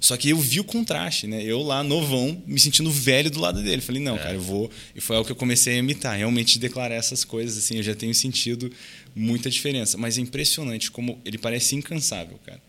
Só 0.00 0.18
que 0.18 0.28
eu 0.28 0.38
vi 0.38 0.60
o 0.60 0.64
contraste, 0.64 1.26
né? 1.26 1.42
Eu 1.42 1.62
lá, 1.62 1.82
novão, 1.82 2.42
me 2.46 2.60
sentindo 2.60 2.90
velho 2.90 3.30
do 3.30 3.40
lado 3.40 3.62
dele. 3.62 3.80
Falei, 3.80 4.02
não, 4.02 4.18
cara, 4.18 4.34
eu 4.34 4.40
vou. 4.40 4.70
E 4.94 5.00
foi 5.00 5.16
algo 5.16 5.24
que 5.24 5.32
eu 5.32 5.36
comecei 5.36 5.74
a 5.74 5.76
imitar, 5.78 6.14
realmente 6.14 6.58
declarar 6.58 6.94
essas 6.96 7.24
coisas, 7.24 7.56
assim, 7.56 7.76
eu 7.78 7.82
já 7.82 7.94
tenho 7.94 8.14
sentido 8.14 8.70
muita 9.14 9.48
diferença. 9.50 9.96
Mas 9.96 10.18
é 10.18 10.20
impressionante 10.20 10.90
como 10.90 11.20
ele 11.24 11.38
parece 11.38 11.74
incansável, 11.76 12.38
cara. 12.44 12.60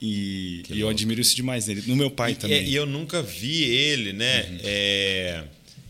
E, 0.00 0.62
e 0.70 0.80
eu 0.80 0.88
admiro 0.88 1.20
isso 1.20 1.34
demais 1.34 1.66
nele. 1.66 1.82
No 1.86 1.96
meu 1.96 2.10
pai 2.10 2.32
E, 2.32 2.34
também. 2.36 2.64
e 2.68 2.74
eu 2.74 2.86
nunca 2.86 3.20
vi 3.22 3.64
ele, 3.64 4.12
né? 4.12 4.42
Uhum. 4.44 4.58
É, 4.62 5.44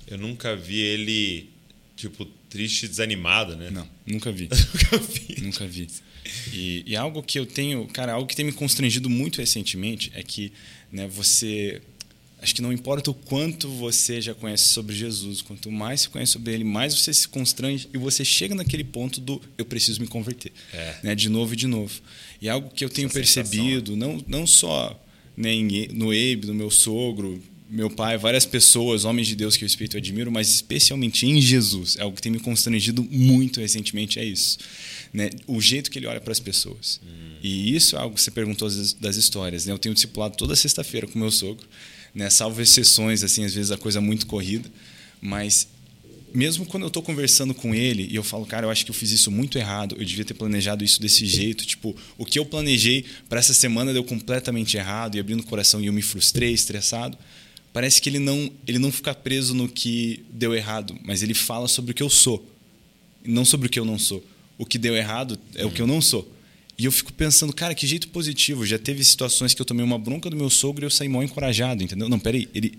eu 0.06 0.16
nunca 0.18 0.56
vi 0.56 0.78
ele, 0.78 1.50
tipo, 1.94 2.24
triste 2.48 2.84
e 2.84 2.88
desanimado, 2.88 3.54
né? 3.56 3.68
Não, 3.70 3.86
nunca 4.06 4.32
vi. 4.32 4.48
nunca 4.48 4.96
vi. 4.98 5.42
Nunca 5.42 5.66
vi. 5.66 5.88
E, 6.52 6.84
e 6.86 6.96
algo 6.96 7.22
que 7.22 7.38
eu 7.38 7.44
tenho, 7.44 7.86
cara, 7.86 8.12
algo 8.12 8.26
que 8.26 8.34
tem 8.36 8.44
me 8.44 8.52
constrangido 8.52 9.10
muito 9.10 9.40
recentemente 9.40 10.10
é 10.14 10.22
que, 10.22 10.52
né, 10.90 11.06
você 11.06 11.82
acho 12.40 12.54
que 12.54 12.62
não 12.62 12.72
importa 12.72 13.10
o 13.10 13.14
quanto 13.14 13.68
você 13.68 14.20
já 14.20 14.34
conhece 14.34 14.68
sobre 14.68 14.94
Jesus, 14.94 15.42
quanto 15.42 15.70
mais 15.70 16.02
você 16.02 16.08
conhece 16.08 16.32
sobre 16.32 16.54
ele, 16.54 16.64
mais 16.64 16.94
você 16.94 17.12
se 17.12 17.26
constrange 17.28 17.88
e 17.92 17.98
você 17.98 18.24
chega 18.24 18.54
naquele 18.54 18.84
ponto 18.84 19.20
do 19.20 19.40
eu 19.56 19.64
preciso 19.64 20.00
me 20.00 20.06
converter, 20.06 20.52
É. 20.72 20.96
né, 21.02 21.14
de 21.14 21.28
novo 21.28 21.54
e 21.54 21.56
de 21.56 21.66
novo. 21.66 22.00
E 22.40 22.48
algo 22.48 22.70
que 22.70 22.84
eu 22.84 22.88
tenho 22.90 23.06
Essa 23.08 23.18
sensação, 23.24 23.42
percebido, 23.44 23.96
não 23.96 24.24
não 24.26 24.46
só 24.46 24.98
né, 25.36 25.52
no 25.92 26.10
Abe, 26.10 26.42
no 26.46 26.54
meu 26.54 26.70
sogro, 26.70 27.40
meu 27.70 27.90
pai, 27.90 28.16
várias 28.16 28.46
pessoas, 28.46 29.04
homens 29.04 29.28
de 29.28 29.36
Deus 29.36 29.56
que 29.56 29.62
eu 29.62 29.66
respeito 29.66 29.96
e 29.96 29.98
admiro, 29.98 30.32
mas 30.32 30.48
especialmente 30.48 31.26
em 31.26 31.40
Jesus. 31.40 31.96
É 31.98 32.02
algo 32.02 32.16
que 32.16 32.22
tem 32.22 32.32
me 32.32 32.40
constrangido 32.40 33.02
muito 33.04 33.60
recentemente, 33.60 34.18
é 34.18 34.24
isso. 34.24 34.58
Né? 35.12 35.30
O 35.46 35.60
jeito 35.60 35.90
que 35.90 35.98
ele 35.98 36.06
olha 36.06 36.20
para 36.20 36.32
as 36.32 36.40
pessoas. 36.40 36.98
E 37.42 37.74
isso 37.74 37.94
é 37.94 37.98
algo 37.98 38.14
que 38.14 38.22
você 38.22 38.30
perguntou 38.30 38.68
das 39.00 39.16
histórias. 39.16 39.66
Né? 39.66 39.72
Eu 39.72 39.78
tenho 39.78 39.94
discipulado 39.94 40.36
toda 40.36 40.56
sexta-feira 40.56 41.06
com 41.06 41.18
meu 41.18 41.30
sogro, 41.30 41.68
né? 42.14 42.30
salvo 42.30 42.60
exceções, 42.60 43.22
assim, 43.22 43.44
às 43.44 43.54
vezes 43.54 43.70
a 43.70 43.76
coisa 43.76 43.98
é 43.98 44.02
muito 44.02 44.26
corrida, 44.26 44.70
mas 45.20 45.68
mesmo 46.34 46.66
quando 46.66 46.82
eu 46.82 46.88
estou 46.88 47.02
conversando 47.02 47.54
com 47.54 47.74
ele 47.74 48.06
e 48.10 48.16
eu 48.16 48.22
falo, 48.22 48.44
cara, 48.44 48.66
eu 48.66 48.70
acho 48.70 48.84
que 48.84 48.90
eu 48.90 48.94
fiz 48.94 49.10
isso 49.10 49.30
muito 49.30 49.58
errado, 49.58 49.96
eu 49.98 50.04
devia 50.04 50.24
ter 50.24 50.34
planejado 50.34 50.84
isso 50.84 51.00
desse 51.00 51.26
jeito. 51.26 51.64
Tipo, 51.66 51.96
o 52.16 52.24
que 52.24 52.38
eu 52.38 52.44
planejei 52.44 53.04
para 53.28 53.38
essa 53.38 53.54
semana 53.54 53.92
deu 53.92 54.04
completamente 54.04 54.76
errado 54.76 55.16
e 55.16 55.20
abrindo 55.20 55.40
o 55.40 55.44
coração 55.44 55.80
e 55.80 55.86
eu 55.86 55.92
me 55.92 56.02
frustrei, 56.02 56.52
estressado. 56.52 57.16
Parece 57.72 58.00
que 58.00 58.08
ele 58.08 58.18
não, 58.18 58.50
ele 58.66 58.78
não 58.78 58.90
fica 58.90 59.14
preso 59.14 59.54
no 59.54 59.68
que 59.68 60.24
deu 60.30 60.54
errado, 60.54 60.98
mas 61.04 61.22
ele 61.22 61.34
fala 61.34 61.68
sobre 61.68 61.92
o 61.92 61.94
que 61.94 62.02
eu 62.02 62.10
sou, 62.10 62.44
não 63.24 63.44
sobre 63.44 63.66
o 63.66 63.70
que 63.70 63.78
eu 63.78 63.84
não 63.84 63.98
sou. 63.98 64.24
O 64.56 64.66
que 64.66 64.78
deu 64.78 64.96
errado 64.96 65.38
é 65.54 65.64
o 65.64 65.70
que 65.70 65.80
eu 65.80 65.86
não 65.86 66.00
sou. 66.00 66.30
E 66.78 66.84
eu 66.84 66.92
fico 66.92 67.12
pensando, 67.12 67.52
cara, 67.52 67.74
que 67.74 67.86
jeito 67.86 68.08
positivo. 68.08 68.64
Já 68.64 68.78
teve 68.78 69.02
situações 69.02 69.52
que 69.52 69.60
eu 69.60 69.66
tomei 69.66 69.84
uma 69.84 69.98
bronca 69.98 70.30
do 70.30 70.36
meu 70.36 70.48
sogro 70.48 70.84
e 70.84 70.86
eu 70.86 70.90
saí 70.90 71.08
mal 71.08 71.22
encorajado, 71.24 71.82
entendeu? 71.82 72.08
Não, 72.08 72.18
peraí, 72.20 72.48
ele. 72.54 72.78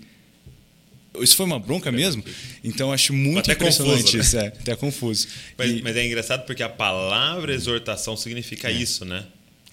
Isso 1.20 1.36
foi 1.36 1.44
uma 1.44 1.58
bronca 1.58 1.90
mesmo? 1.92 2.24
Então 2.64 2.88
eu 2.88 2.92
acho 2.94 3.12
muito 3.12 3.40
Até 3.40 3.52
impressionante 3.52 3.96
confuso, 4.04 4.16
né? 4.16 4.22
isso, 4.22 4.38
é, 4.38 4.46
até 4.46 4.76
confuso. 4.76 5.28
Mas, 5.58 5.70
E- 5.70 5.82
mas 5.82 5.96
é 5.96 6.06
engraçado 6.06 6.46
porque 6.46 6.62
a 6.62 6.68
palavra 6.68 7.52
exortação 7.52 8.16
significa 8.16 8.70
isso, 8.70 9.04
né? 9.04 9.26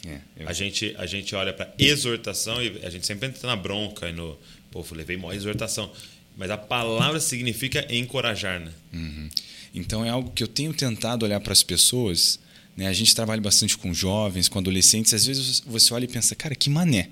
É, 0.06 0.20
eu- 0.38 0.50
A 0.50 0.54
gente, 0.54 0.94
a 0.98 1.06
gente 1.06 1.34
olha 1.36 1.54
para 1.54 1.74
exortação 1.78 2.62
e 2.62 2.80
a 2.84 2.90
gente 2.90 3.06
sempre 3.06 3.30
entra 3.30 3.48
na 3.48 3.56
bronca 3.56 4.10
e 4.10 4.14
no. 4.14 4.38
Pô, 4.72 4.86
eu 4.92 4.98
levei 4.98 5.16
maior 5.16 5.34
exortação. 5.36 5.90
Mas 6.36 6.52
a 6.52 6.58
palavra 6.58 7.20
significa 7.20 7.86
encorajar, 7.94 8.60
né? 8.60 8.72
Uhum. 8.94 9.30
Então 9.74 10.04
é 10.04 10.10
algo 10.10 10.32
que 10.32 10.44
eu 10.44 10.48
tenho 10.48 10.74
tentado 10.74 11.24
olhar 11.26 11.40
para 11.40 11.54
as 11.54 11.64
pessoas. 11.64 12.40
Né? 12.78 12.88
A 12.88 12.94
gente 12.94 13.16
trabalha 13.16 13.42
bastante 13.42 13.76
com 13.76 13.92
jovens, 13.92 14.48
com 14.48 14.60
adolescentes. 14.60 15.14
Às 15.14 15.26
vezes 15.26 15.64
você 15.66 15.92
olha 15.94 16.06
e 16.06 16.08
pensa, 16.08 16.36
cara, 16.36 16.54
que 16.54 16.70
mané. 16.70 17.10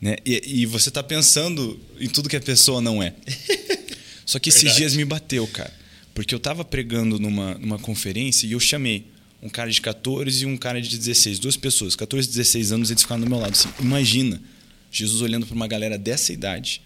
Né? 0.00 0.16
E, 0.26 0.62
e 0.62 0.66
você 0.66 0.88
está 0.88 1.02
pensando 1.02 1.78
em 2.00 2.08
tudo 2.08 2.28
que 2.28 2.36
a 2.36 2.40
pessoa 2.40 2.80
não 2.80 3.00
é. 3.00 3.14
Só 4.26 4.38
que 4.38 4.48
esses 4.48 4.62
Verdade. 4.62 4.80
dias 4.80 4.96
me 4.96 5.04
bateu, 5.04 5.46
cara. 5.46 5.72
Porque 6.12 6.34
eu 6.34 6.38
estava 6.38 6.64
pregando 6.64 7.18
numa, 7.18 7.54
numa 7.54 7.78
conferência 7.78 8.46
e 8.46 8.52
eu 8.52 8.60
chamei 8.60 9.06
um 9.40 9.48
cara 9.48 9.70
de 9.70 9.80
14 9.80 10.42
e 10.42 10.46
um 10.46 10.56
cara 10.56 10.82
de 10.82 10.98
16, 10.98 11.38
duas 11.38 11.56
pessoas, 11.56 11.94
14 11.94 12.28
e 12.28 12.32
16 12.32 12.72
anos, 12.72 12.90
eles 12.90 13.02
ficaram 13.02 13.22
do 13.22 13.30
meu 13.30 13.38
lado. 13.38 13.52
Assim, 13.52 13.68
imagina 13.78 14.42
Jesus 14.90 15.22
olhando 15.22 15.46
para 15.46 15.54
uma 15.54 15.68
galera 15.68 15.96
dessa 15.96 16.32
idade 16.32 16.82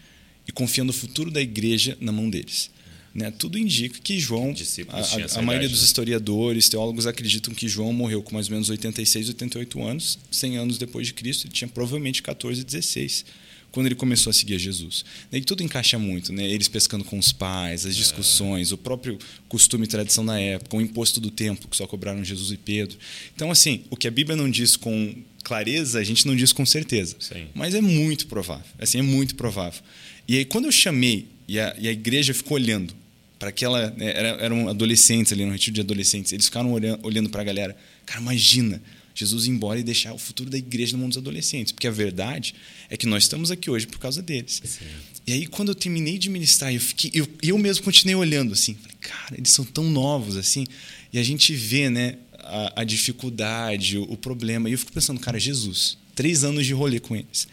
e 0.46 0.52
confiando 0.52 0.90
o 0.90 0.94
futuro 0.94 1.30
da 1.30 1.40
igreja 1.40 1.96
na 1.98 2.12
mão 2.12 2.28
deles. 2.28 2.70
Né? 3.14 3.30
Tudo 3.30 3.58
indica 3.58 3.98
que 4.02 4.18
João, 4.18 4.54
a, 4.88 5.38
a- 5.38 5.42
maioria 5.42 5.66
idade, 5.66 5.68
dos 5.72 5.80
né? 5.80 5.86
historiadores, 5.86 6.68
teólogos 6.68 7.06
acreditam 7.06 7.52
que 7.52 7.68
João 7.68 7.92
morreu 7.92 8.22
com 8.22 8.34
mais 8.34 8.46
ou 8.48 8.52
menos 8.52 8.70
86, 8.70 9.28
88 9.28 9.82
anos, 9.82 10.18
100 10.30 10.56
anos 10.56 10.78
depois 10.78 11.06
de 11.06 11.12
Cristo. 11.12 11.46
Ele 11.46 11.52
tinha 11.52 11.68
provavelmente 11.68 12.22
14, 12.22 12.64
16 12.64 13.24
quando 13.72 13.86
ele 13.86 13.94
começou 13.94 14.30
a 14.30 14.34
seguir 14.34 14.54
a 14.54 14.58
Jesus. 14.58 15.02
Daí 15.30 15.40
tudo 15.42 15.62
encaixa 15.62 15.98
muito, 15.98 16.30
né? 16.30 16.46
Eles 16.46 16.68
pescando 16.68 17.04
com 17.04 17.18
os 17.18 17.32
pais, 17.32 17.86
as 17.86 17.96
discussões, 17.96 18.70
o 18.70 18.76
próprio 18.76 19.18
costume 19.48 19.84
e 19.84 19.88
tradição 19.88 20.24
da 20.24 20.38
época, 20.38 20.76
o 20.76 20.80
imposto 20.80 21.18
do 21.18 21.30
templo 21.30 21.66
que 21.68 21.76
só 21.76 21.86
cobraram 21.86 22.22
Jesus 22.22 22.52
e 22.52 22.58
Pedro. 22.58 22.98
Então, 23.34 23.50
assim, 23.50 23.84
o 23.88 23.96
que 23.96 24.06
a 24.06 24.10
Bíblia 24.10 24.36
não 24.36 24.50
diz 24.50 24.76
com 24.76 25.14
clareza, 25.42 25.98
a 25.98 26.04
gente 26.04 26.26
não 26.26 26.36
diz 26.36 26.52
com 26.52 26.66
certeza. 26.66 27.16
Sim. 27.18 27.46
Mas 27.54 27.74
é 27.74 27.80
muito 27.80 28.26
provável. 28.26 28.66
Assim, 28.78 28.98
é 28.98 29.02
muito 29.02 29.34
provável. 29.36 29.80
E 30.28 30.36
aí, 30.36 30.44
quando 30.44 30.66
eu 30.66 30.72
chamei 30.72 31.26
e 31.48 31.58
a, 31.58 31.74
e 31.78 31.88
a 31.88 31.92
igreja 31.92 32.34
ficou 32.34 32.56
olhando 32.56 32.94
para 33.42 33.48
aquela. 33.48 33.90
né, 33.90 34.12
era, 34.14 34.28
eram 34.40 34.68
adolescentes 34.68 35.32
ali 35.32 35.44
no 35.44 35.50
retiro 35.50 35.74
de 35.74 35.80
adolescentes, 35.80 36.32
eles 36.32 36.44
ficaram 36.44 36.72
olhando, 36.72 37.04
olhando 37.04 37.28
para 37.28 37.40
a 37.40 37.44
galera. 37.44 37.76
Cara, 38.06 38.20
imagina 38.20 38.80
Jesus 39.16 39.46
ir 39.46 39.50
embora 39.50 39.80
e 39.80 39.82
deixar 39.82 40.12
o 40.14 40.18
futuro 40.18 40.48
da 40.48 40.56
igreja 40.56 40.92
no 40.92 40.98
mundo 40.98 41.08
dos 41.08 41.18
adolescentes. 41.18 41.72
Porque 41.72 41.88
a 41.88 41.90
verdade 41.90 42.54
é 42.88 42.96
que 42.96 43.04
nós 43.04 43.24
estamos 43.24 43.50
aqui 43.50 43.68
hoje 43.68 43.84
por 43.88 43.98
causa 43.98 44.22
deles. 44.22 44.62
E 45.26 45.32
aí, 45.32 45.46
quando 45.48 45.70
eu 45.70 45.74
terminei 45.74 46.18
de 46.18 46.30
ministrar, 46.30 46.72
eu, 46.72 46.80
fiquei, 46.80 47.10
eu, 47.12 47.26
eu 47.42 47.58
mesmo 47.58 47.84
continuei 47.84 48.14
olhando 48.14 48.52
assim. 48.52 48.76
Falei, 48.76 48.96
cara, 49.00 49.34
eles 49.36 49.50
são 49.50 49.64
tão 49.64 49.90
novos 49.90 50.36
assim. 50.36 50.64
E 51.12 51.18
a 51.18 51.22
gente 51.24 51.52
vê 51.52 51.90
né, 51.90 52.18
a, 52.38 52.82
a 52.82 52.84
dificuldade, 52.84 53.98
o, 53.98 54.04
o 54.04 54.16
problema. 54.16 54.68
E 54.68 54.72
eu 54.72 54.78
fico 54.78 54.92
pensando, 54.92 55.18
cara, 55.18 55.40
Jesus, 55.40 55.98
três 56.14 56.44
anos 56.44 56.64
de 56.64 56.72
rolê 56.72 57.00
com 57.00 57.16
eles. 57.16 57.48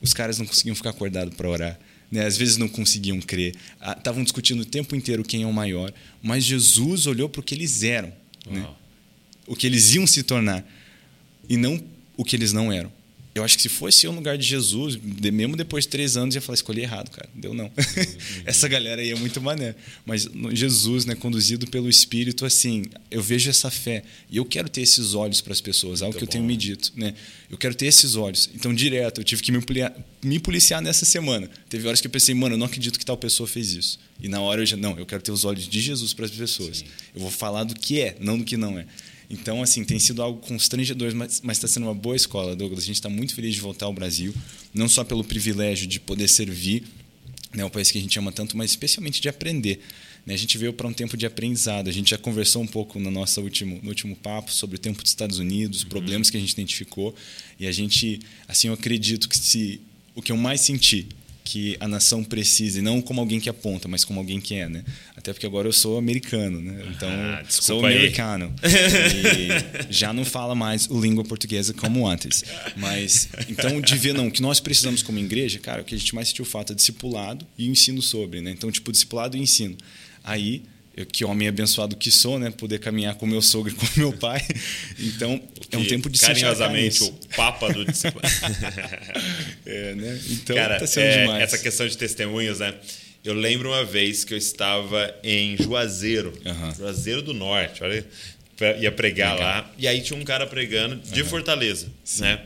Os 0.00 0.14
caras 0.14 0.38
não 0.38 0.46
conseguiam 0.46 0.74
ficar 0.74 0.90
acordados 0.90 1.34
para 1.34 1.50
orar. 1.50 1.78
Né? 2.14 2.24
Às 2.24 2.36
vezes 2.36 2.56
não 2.56 2.68
conseguiam 2.68 3.20
crer. 3.20 3.56
Estavam 3.98 4.22
discutindo 4.22 4.60
o 4.60 4.64
tempo 4.64 4.94
inteiro 4.94 5.24
quem 5.24 5.42
é 5.42 5.46
o 5.46 5.52
maior. 5.52 5.92
Mas 6.22 6.44
Jesus 6.44 7.08
olhou 7.08 7.28
para 7.28 7.40
o 7.40 7.42
que 7.42 7.56
eles 7.56 7.82
eram. 7.82 8.12
Né? 8.48 8.64
O 9.48 9.56
que 9.56 9.66
eles 9.66 9.92
iam 9.94 10.06
se 10.06 10.22
tornar. 10.22 10.64
E 11.48 11.56
não 11.56 11.82
o 12.16 12.24
que 12.24 12.36
eles 12.36 12.52
não 12.52 12.72
eram. 12.72 12.92
Eu 13.34 13.42
acho 13.42 13.56
que 13.56 13.62
se 13.62 13.68
fosse 13.68 14.06
eu 14.06 14.12
no 14.12 14.18
lugar 14.18 14.38
de 14.38 14.46
Jesus, 14.46 14.96
mesmo 14.96 15.56
depois 15.56 15.84
de 15.84 15.90
três 15.90 16.16
anos, 16.16 16.36
eu 16.36 16.38
ia 16.38 16.42
falar, 16.42 16.54
escolhi 16.54 16.82
errado, 16.82 17.10
cara. 17.10 17.28
Deu 17.34 17.52
não. 17.52 17.68
Essa 18.46 18.68
galera 18.68 19.02
aí 19.02 19.10
é 19.10 19.14
muito 19.16 19.40
mané. 19.40 19.74
Mas 20.06 20.28
Jesus, 20.52 21.04
né, 21.04 21.16
conduzido 21.16 21.66
pelo 21.66 21.88
Espírito, 21.88 22.46
assim, 22.46 22.84
eu 23.10 23.20
vejo 23.20 23.50
essa 23.50 23.72
fé. 23.72 24.04
E 24.30 24.36
eu 24.36 24.44
quero 24.44 24.68
ter 24.68 24.82
esses 24.82 25.14
olhos 25.14 25.40
para 25.40 25.52
as 25.52 25.60
pessoas, 25.60 26.00
algo 26.00 26.12
muito 26.12 26.18
que 26.18 26.24
eu 26.24 26.28
tenho 26.28 26.44
me 26.44 26.56
dito. 26.56 26.92
Né? 26.94 27.14
Eu 27.50 27.58
quero 27.58 27.74
ter 27.74 27.86
esses 27.86 28.14
olhos. 28.14 28.48
Então, 28.54 28.72
direto, 28.72 29.20
eu 29.20 29.24
tive 29.24 29.42
que 29.42 29.50
me, 29.50 29.58
me 30.22 30.38
policiar 30.38 30.80
nessa 30.80 31.04
semana. 31.04 31.50
Teve 31.68 31.88
horas 31.88 32.00
que 32.00 32.06
eu 32.06 32.12
pensei, 32.12 32.36
mano, 32.36 32.54
eu 32.54 32.58
não 32.58 32.66
acredito 32.66 33.00
que 33.00 33.04
tal 33.04 33.16
pessoa 33.16 33.48
fez 33.48 33.72
isso. 33.72 33.98
E 34.20 34.28
na 34.28 34.40
hora 34.40 34.62
eu 34.62 34.66
já, 34.66 34.76
não, 34.76 34.96
eu 34.96 35.04
quero 35.04 35.22
ter 35.22 35.32
os 35.32 35.44
olhos 35.44 35.66
de 35.66 35.80
Jesus 35.80 36.12
para 36.12 36.26
as 36.26 36.30
pessoas. 36.30 36.78
Sim. 36.78 36.84
Eu 37.12 37.20
vou 37.20 37.32
falar 37.32 37.64
do 37.64 37.74
que 37.74 38.00
é, 38.00 38.16
não 38.20 38.38
do 38.38 38.44
que 38.44 38.56
não 38.56 38.78
é. 38.78 38.86
Então, 39.34 39.62
assim, 39.62 39.84
tem 39.84 39.98
sido 39.98 40.22
algo 40.22 40.40
constrangedor, 40.40 41.12
mas 41.14 41.42
está 41.58 41.66
sendo 41.66 41.86
uma 41.86 41.94
boa 41.94 42.14
escola, 42.14 42.54
Douglas. 42.54 42.84
A 42.84 42.86
gente 42.86 42.96
está 42.96 43.08
muito 43.08 43.34
feliz 43.34 43.54
de 43.54 43.60
voltar 43.60 43.86
ao 43.86 43.92
Brasil, 43.92 44.32
não 44.72 44.88
só 44.88 45.02
pelo 45.02 45.24
privilégio 45.24 45.86
de 45.86 45.98
poder 45.98 46.28
servir 46.28 46.84
né, 47.52 47.64
o 47.64 47.70
país 47.70 47.90
que 47.90 47.98
a 47.98 48.00
gente 48.00 48.18
ama 48.18 48.32
tanto, 48.32 48.56
mas 48.56 48.70
especialmente 48.70 49.20
de 49.20 49.28
aprender. 49.28 49.80
Né? 50.24 50.34
A 50.34 50.36
gente 50.36 50.56
veio 50.56 50.72
para 50.72 50.86
um 50.86 50.92
tempo 50.92 51.16
de 51.16 51.26
aprendizado. 51.26 51.88
A 51.88 51.92
gente 51.92 52.10
já 52.10 52.18
conversou 52.18 52.62
um 52.62 52.66
pouco 52.66 52.98
no 52.98 53.10
nosso 53.10 53.40
último, 53.40 53.80
no 53.82 53.88
último 53.88 54.14
papo 54.16 54.52
sobre 54.52 54.76
o 54.76 54.78
tempo 54.78 55.02
dos 55.02 55.10
Estados 55.10 55.38
Unidos, 55.38 55.82
uhum. 55.82 55.88
problemas 55.88 56.30
que 56.30 56.36
a 56.36 56.40
gente 56.40 56.52
identificou. 56.52 57.14
E 57.58 57.66
a 57.66 57.72
gente, 57.72 58.20
assim, 58.46 58.68
eu 58.68 58.74
acredito 58.74 59.28
que 59.28 59.36
se 59.36 59.80
o 60.14 60.22
que 60.22 60.30
eu 60.30 60.36
mais 60.36 60.60
senti 60.60 61.08
que 61.44 61.76
a 61.78 61.86
nação 61.86 62.24
precisa, 62.24 62.78
e 62.78 62.82
não 62.82 63.02
como 63.02 63.20
alguém 63.20 63.38
que 63.38 63.50
aponta, 63.50 63.86
mas 63.86 64.02
como 64.02 64.18
alguém 64.18 64.40
que 64.40 64.54
é, 64.54 64.66
né? 64.66 64.82
Até 65.14 65.30
porque 65.30 65.44
agora 65.44 65.68
eu 65.68 65.72
sou 65.74 65.98
americano, 65.98 66.58
né? 66.58 66.82
Então, 66.88 67.08
ah, 67.10 67.44
sou 67.46 67.84
americano. 67.84 68.50
e 68.64 69.92
já 69.92 70.10
não 70.10 70.24
fala 70.24 70.54
mais 70.54 70.88
o 70.88 70.98
língua 70.98 71.22
portuguesa 71.22 71.74
como 71.74 72.08
antes. 72.08 72.42
Mas, 72.76 73.28
então, 73.50 73.78
de 73.78 73.94
ver, 73.98 74.14
não, 74.14 74.28
o 74.28 74.30
que 74.30 74.40
nós 74.40 74.58
precisamos 74.58 75.02
como 75.02 75.18
igreja, 75.18 75.58
cara, 75.58 75.82
o 75.82 75.84
que 75.84 75.94
a 75.94 75.98
gente 75.98 76.14
mais 76.14 76.28
sentiu 76.28 76.46
falta 76.46 76.72
é 76.72 76.76
discipulado 76.76 77.46
e 77.58 77.68
ensino 77.68 78.00
sobre, 78.00 78.40
né? 78.40 78.50
Então, 78.50 78.72
tipo, 78.72 78.90
discipulado 78.90 79.36
e 79.36 79.40
ensino. 79.40 79.76
Aí, 80.24 80.62
eu, 80.96 81.04
que 81.04 81.24
homem 81.24 81.48
abençoado 81.48 81.96
que 81.96 82.10
sou, 82.10 82.38
né? 82.38 82.50
Poder 82.50 82.78
caminhar 82.78 83.16
com 83.16 83.26
meu 83.26 83.42
sogro 83.42 83.72
e 83.72 83.74
com 83.74 83.86
meu 83.96 84.12
pai. 84.12 84.40
Então, 84.98 85.40
é 85.70 85.76
um 85.76 85.84
tempo 85.84 86.08
de 86.08 86.18
se 86.18 86.26
Carinhosamente, 86.26 87.02
o 87.02 87.12
papa 87.36 87.72
do 87.72 87.82
é, 89.66 89.94
né? 89.94 90.20
Então, 90.30 90.54
Cara, 90.54 90.78
tá 90.78 90.86
sendo 90.86 91.04
é, 91.04 91.20
demais. 91.22 91.42
Essa 91.42 91.58
questão 91.58 91.86
de 91.86 91.98
testemunhos, 91.98 92.60
né? 92.60 92.74
Eu 93.24 93.34
lembro 93.34 93.70
uma 93.70 93.84
vez 93.84 94.24
que 94.24 94.32
eu 94.34 94.38
estava 94.38 95.14
em 95.22 95.56
Juazeiro, 95.56 96.32
uhum. 96.44 96.74
Juazeiro 96.74 97.22
do 97.22 97.34
Norte, 97.34 97.82
olha, 97.82 98.06
ia 98.78 98.92
pregar 98.92 99.34
Legal. 99.34 99.48
lá, 99.48 99.74
e 99.76 99.88
aí 99.88 100.00
tinha 100.00 100.18
um 100.18 100.24
cara 100.24 100.46
pregando 100.46 100.96
de 100.96 101.22
uhum. 101.22 101.28
Fortaleza, 101.28 101.88
Sim. 102.04 102.22
né? 102.22 102.40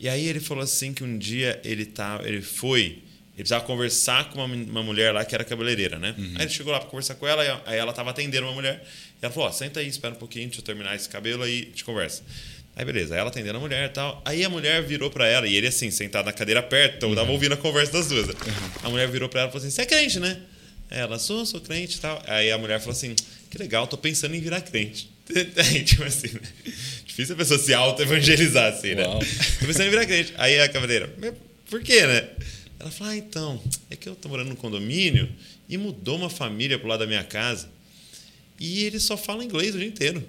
E 0.00 0.08
aí 0.08 0.26
ele 0.26 0.40
falou 0.40 0.64
assim 0.64 0.92
que 0.92 1.04
um 1.04 1.16
dia 1.18 1.60
ele 1.64 1.86
tá, 1.86 2.20
ele 2.24 2.42
foi 2.42 3.02
ele 3.36 3.44
precisava 3.44 3.64
conversar 3.66 4.30
com 4.30 4.42
uma, 4.42 4.54
uma 4.54 4.82
mulher 4.82 5.12
lá 5.12 5.22
que 5.22 5.34
era 5.34 5.44
cabeleireira, 5.44 5.98
né? 5.98 6.14
Uhum. 6.16 6.32
Aí 6.36 6.46
ele 6.46 6.50
chegou 6.50 6.72
lá 6.72 6.80
para 6.80 6.88
conversar 6.88 7.16
com 7.16 7.28
ela, 7.28 7.62
aí 7.66 7.76
ela 7.76 7.90
estava 7.90 8.08
atendendo 8.08 8.46
uma 8.46 8.54
mulher. 8.54 8.82
E 9.20 9.24
ela 9.24 9.32
falou: 9.32 9.50
Ó, 9.50 9.52
senta 9.52 9.80
aí, 9.80 9.86
espera 9.86 10.14
um 10.14 10.16
pouquinho, 10.16 10.46
deixa 10.46 10.60
eu 10.60 10.64
terminar 10.64 10.96
esse 10.96 11.06
cabelo 11.06 11.42
aí, 11.42 11.66
te 11.66 11.84
conversa. 11.84 12.22
Aí 12.74 12.82
beleza, 12.84 13.14
aí 13.14 13.20
ela 13.20 13.28
atendendo 13.28 13.58
a 13.58 13.60
mulher 13.60 13.90
e 13.90 13.92
tal. 13.92 14.22
Aí 14.24 14.42
a 14.42 14.48
mulher 14.48 14.82
virou 14.82 15.10
para 15.10 15.26
ela, 15.26 15.46
e 15.46 15.54
ele 15.54 15.66
assim, 15.66 15.90
sentado 15.90 16.24
na 16.24 16.32
cadeira 16.32 16.62
perto, 16.62 16.96
então 16.96 17.10
eu 17.10 17.14
tava 17.14 17.28
uhum. 17.28 17.34
ouvindo 17.34 17.52
a 17.52 17.56
conversa 17.58 17.92
das 17.92 18.08
duas. 18.08 18.26
Uhum. 18.26 18.34
A 18.84 18.88
mulher 18.88 19.06
virou 19.08 19.28
para 19.28 19.40
ela 19.42 19.50
e 19.50 19.52
falou 19.52 19.66
assim: 19.66 19.74
Você 19.74 19.82
é 19.82 19.86
crente, 19.86 20.18
né? 20.18 20.38
Ela, 20.90 21.18
sou, 21.18 21.44
sou 21.44 21.60
crente 21.60 21.98
e 21.98 22.00
tal. 22.00 22.22
Aí 22.26 22.50
a 22.50 22.56
mulher 22.56 22.80
falou 22.80 22.92
assim: 22.92 23.14
Que 23.50 23.58
legal, 23.58 23.86
tô 23.86 23.98
pensando 23.98 24.34
em 24.34 24.40
virar 24.40 24.62
crente. 24.62 25.10
Aí, 25.56 25.84
tipo 25.84 26.04
assim, 26.04 26.28
né? 26.28 26.72
Difícil 27.04 27.34
a 27.34 27.38
pessoa 27.38 27.58
se 27.58 27.74
auto-evangelizar 27.74 28.72
assim, 28.72 28.94
né? 28.94 29.06
Uau. 29.06 29.18
Tô 29.18 29.66
pensando 29.66 29.88
em 29.88 29.90
virar 29.90 30.06
crente. 30.06 30.32
Aí 30.38 30.58
a 30.58 30.68
cavaleira, 30.70 31.12
por 31.68 31.82
quê, 31.82 32.06
né? 32.06 32.28
Ela 32.78 32.90
falou: 32.90 33.12
ah, 33.12 33.16
então, 33.16 33.62
é 33.90 33.96
que 33.96 34.08
eu 34.08 34.12
estou 34.12 34.30
morando 34.30 34.48
no 34.48 34.56
condomínio 34.56 35.28
e 35.68 35.76
mudou 35.76 36.16
uma 36.16 36.30
família 36.30 36.78
pro 36.78 36.88
lado 36.88 37.00
da 37.00 37.06
minha 37.06 37.24
casa 37.24 37.68
e 38.58 38.84
eles 38.84 39.02
só 39.02 39.16
falam 39.16 39.42
inglês 39.42 39.74
o 39.74 39.78
dia 39.78 39.86
inteiro. 39.86 40.24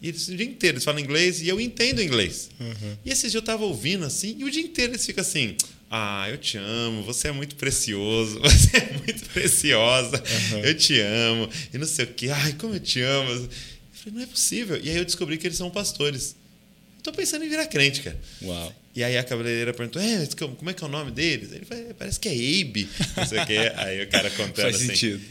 E 0.00 0.08
eles, 0.08 0.28
o 0.28 0.36
dia 0.36 0.46
inteiro 0.46 0.76
eles 0.76 0.84
falam 0.84 1.00
inglês 1.00 1.40
e 1.40 1.48
eu 1.48 1.60
entendo 1.60 2.02
inglês. 2.02 2.50
Uhum. 2.60 2.96
E 3.04 3.10
esses 3.10 3.22
dias 3.22 3.34
eu 3.34 3.40
estava 3.40 3.64
ouvindo 3.64 4.04
assim 4.04 4.36
e 4.38 4.44
o 4.44 4.50
dia 4.50 4.62
inteiro 4.62 4.92
eles 4.92 5.04
ficam 5.04 5.22
assim: 5.22 5.56
ah, 5.90 6.26
eu 6.28 6.36
te 6.36 6.58
amo, 6.58 7.02
você 7.02 7.28
é 7.28 7.32
muito 7.32 7.56
precioso, 7.56 8.40
você 8.42 8.76
é 8.76 8.98
muito 9.04 9.24
preciosa, 9.30 10.22
uhum. 10.52 10.58
eu 10.60 10.74
te 10.76 11.00
amo, 11.00 11.48
e 11.72 11.78
não 11.78 11.86
sei 11.86 12.04
o 12.04 12.08
que, 12.08 12.28
ai, 12.28 12.52
como 12.54 12.74
eu 12.74 12.80
te 12.80 13.00
amo. 13.00 13.30
Eu 13.30 13.48
falei, 13.92 14.14
não 14.14 14.22
é 14.22 14.26
possível. 14.26 14.78
E 14.82 14.90
aí 14.90 14.96
eu 14.96 15.04
descobri 15.04 15.38
que 15.38 15.46
eles 15.46 15.56
são 15.56 15.70
pastores. 15.70 16.36
Estou 17.04 17.12
pensando 17.12 17.44
em 17.44 17.50
virar 17.50 17.66
crente, 17.66 18.00
cara. 18.00 18.18
Uau. 18.40 18.74
E 18.96 19.04
aí 19.04 19.18
a 19.18 19.22
cabeleireira 19.22 19.74
perguntou: 19.74 20.00
é, 20.00 20.26
como 20.56 20.70
é 20.70 20.72
que 20.72 20.82
é 20.82 20.86
o 20.86 20.90
nome 20.90 21.10
deles? 21.10 21.52
Ele 21.52 21.66
falou: 21.66 21.90
é, 21.90 21.92
parece 21.92 22.18
que 22.18 22.30
é 22.30 22.32
Abe. 22.32 22.88
Não 23.14 23.26
sei 23.26 23.40
o 23.42 23.46
quê. 23.46 23.72
Aí 23.76 24.02
o 24.02 24.08
cara 24.08 24.30
contando 24.30 24.62
Faz 24.62 24.76
assim. 24.76 24.86
Sentido. 24.86 25.22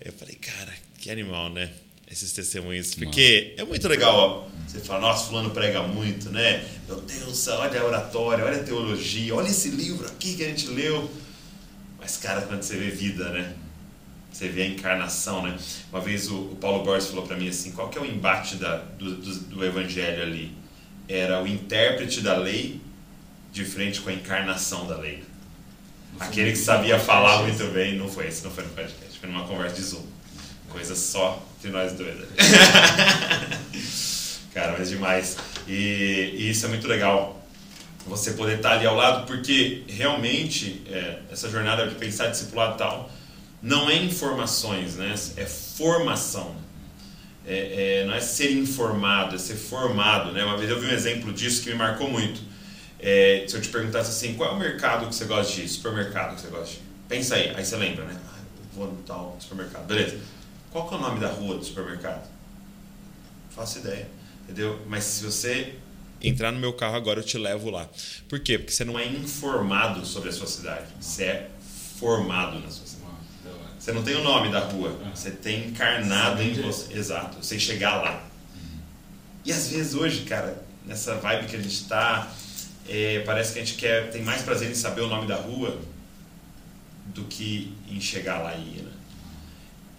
Eu 0.00 0.10
falei, 0.14 0.36
cara, 0.36 0.72
que 0.96 1.10
animal, 1.10 1.50
né? 1.50 1.70
Esses 2.10 2.32
testemunhos. 2.32 2.94
Porque 2.94 3.52
é 3.58 3.64
muito 3.64 3.86
legal, 3.86 4.16
ó. 4.16 4.48
Você 4.66 4.80
fala, 4.80 5.00
nossa, 5.00 5.26
fulano 5.26 5.50
prega 5.50 5.82
muito, 5.82 6.30
né? 6.30 6.64
Meu 6.86 6.98
Deus, 7.02 7.46
olha 7.48 7.78
a 7.78 7.84
oratória, 7.84 8.42
olha 8.46 8.60
a 8.60 8.64
teologia, 8.64 9.34
olha 9.34 9.48
esse 9.48 9.68
livro 9.68 10.06
aqui 10.06 10.34
que 10.34 10.42
a 10.42 10.48
gente 10.48 10.68
leu. 10.68 11.10
Mas, 11.98 12.16
cara, 12.16 12.40
quando 12.40 12.62
você 12.62 12.78
vê 12.78 12.88
vida, 12.88 13.28
né? 13.32 13.54
Você 14.32 14.48
vê 14.48 14.62
a 14.62 14.66
encarnação, 14.66 15.42
né? 15.42 15.58
Uma 15.92 16.00
vez 16.00 16.30
o, 16.30 16.38
o 16.38 16.56
Paulo 16.56 16.82
Borges 16.82 17.10
falou 17.10 17.26
para 17.26 17.36
mim 17.36 17.50
assim, 17.50 17.72
qual 17.72 17.90
que 17.90 17.98
é 17.98 18.00
o 18.00 18.06
embate 18.06 18.56
da, 18.56 18.76
do, 18.76 19.16
do, 19.16 19.34
do 19.40 19.64
evangelho 19.64 20.22
ali? 20.22 20.56
Era 21.08 21.42
o 21.42 21.46
intérprete 21.46 22.20
da 22.20 22.36
lei 22.36 22.80
de 23.52 23.64
frente 23.64 24.00
com 24.00 24.10
a 24.10 24.12
encarnação 24.12 24.86
da 24.86 24.96
lei. 24.96 25.24
Aquele 26.20 26.52
que 26.52 26.58
sabia 26.58 26.98
falar 26.98 27.42
muito 27.42 27.64
bem, 27.72 27.96
não 27.96 28.08
foi 28.08 28.28
esse, 28.28 28.44
não 28.44 28.50
foi 28.50 28.64
no 28.64 28.70
podcast, 28.70 29.18
foi 29.18 29.28
numa 29.28 29.46
conversa 29.46 29.76
de 29.76 29.82
Zoom. 29.82 30.04
Coisa 30.68 30.94
só 30.94 31.42
de 31.62 31.70
nós 31.70 31.92
dois. 31.92 32.14
Cara, 34.52 34.74
mas 34.78 34.88
demais. 34.88 35.36
E, 35.66 36.34
e, 36.36 36.50
isso 36.50 36.66
é 36.66 36.68
muito 36.68 36.86
legal. 36.86 37.36
Você 38.06 38.32
poder 38.32 38.56
estar 38.56 38.72
ali 38.72 38.86
ao 38.86 38.96
lado, 38.96 39.26
porque 39.26 39.84
realmente 39.88 40.82
é, 40.90 41.18
essa 41.30 41.50
jornada 41.50 41.86
de 41.86 41.94
pensar 41.94 42.28
discipulado 42.28 42.74
e 42.74 42.78
tal, 42.78 43.10
não 43.62 43.90
é 43.90 43.96
informações, 43.96 44.96
né? 44.96 45.14
é 45.36 45.44
formação. 45.44 46.56
É, 47.48 48.02
é, 48.02 48.06
não 48.06 48.12
é 48.12 48.20
ser 48.20 48.52
informado, 48.52 49.34
é 49.34 49.38
ser 49.38 49.56
formado. 49.56 50.32
Né? 50.32 50.44
Uma 50.44 50.58
vez 50.58 50.70
eu 50.70 50.78
vi 50.78 50.86
um 50.86 50.90
exemplo 50.90 51.32
disso 51.32 51.62
que 51.62 51.70
me 51.70 51.76
marcou 51.76 52.10
muito. 52.10 52.40
É, 53.00 53.44
se 53.48 53.56
eu 53.56 53.60
te 53.62 53.70
perguntasse 53.70 54.10
assim, 54.10 54.34
qual 54.34 54.50
é 54.50 54.52
o 54.54 54.58
mercado 54.58 55.08
que 55.08 55.14
você 55.14 55.24
gosta 55.24 55.54
de 55.54 55.62
ir? 55.62 55.68
Supermercado 55.68 56.34
que 56.34 56.42
você 56.42 56.48
gosta 56.48 56.66
de 56.66 56.72
ir? 56.76 56.82
Pensa 57.08 57.36
aí, 57.36 57.54
aí 57.56 57.64
você 57.64 57.76
lembra, 57.76 58.04
né? 58.04 58.20
Ah, 58.28 58.38
vou 58.74 58.88
no 58.88 59.02
tal 59.02 59.36
supermercado. 59.40 59.86
Beleza. 59.86 60.18
Qual 60.70 60.86
que 60.86 60.94
é 60.94 60.98
o 60.98 61.00
nome 61.00 61.20
da 61.20 61.28
rua 61.28 61.56
do 61.56 61.64
supermercado? 61.64 62.28
Não 63.46 63.50
faço 63.50 63.78
ideia. 63.78 64.08
Entendeu? 64.44 64.80
Mas 64.86 65.04
se 65.04 65.24
você 65.24 65.74
entrar 66.20 66.52
no 66.52 66.58
meu 66.58 66.72
carro 66.72 66.96
agora, 66.96 67.20
eu 67.20 67.24
te 67.24 67.38
levo 67.38 67.70
lá. 67.70 67.88
Por 68.28 68.40
quê? 68.40 68.58
Porque 68.58 68.72
você 68.72 68.84
não 68.84 68.98
é 68.98 69.06
informado 69.06 70.04
sobre 70.04 70.28
a 70.28 70.32
sua 70.32 70.46
cidade. 70.46 70.86
Você 71.00 71.24
é 71.24 71.50
formado 71.98 72.58
na 72.60 72.70
sua. 72.70 72.87
Você 73.88 73.94
não 73.94 74.02
tem 74.02 74.16
o 74.16 74.22
nome 74.22 74.52
da 74.52 74.60
rua. 74.60 74.90
Você 75.14 75.30
tem 75.30 75.68
encarnado 75.68 76.42
em 76.42 76.52
você. 76.52 76.92
Exato. 76.92 77.42
Você 77.42 77.58
chegar 77.58 77.96
lá. 77.96 78.22
E 79.46 79.50
às 79.50 79.70
vezes 79.70 79.94
hoje, 79.94 80.24
cara, 80.24 80.62
nessa 80.84 81.14
vibe 81.14 81.46
que 81.46 81.56
a 81.56 81.58
gente 81.58 81.72
está 81.72 82.30
é, 82.86 83.20
parece 83.20 83.54
que 83.54 83.60
a 83.60 83.64
gente 83.64 83.78
quer 83.78 84.10
tem 84.10 84.22
mais 84.22 84.42
prazer 84.42 84.70
em 84.70 84.74
saber 84.74 85.00
o 85.00 85.08
nome 85.08 85.26
da 85.26 85.36
rua 85.36 85.80
do 87.06 87.24
que 87.24 87.74
em 87.88 87.98
chegar 87.98 88.40
lá 88.40 88.54
e 88.56 88.60
ir. 88.60 88.82
Né? 88.82 88.92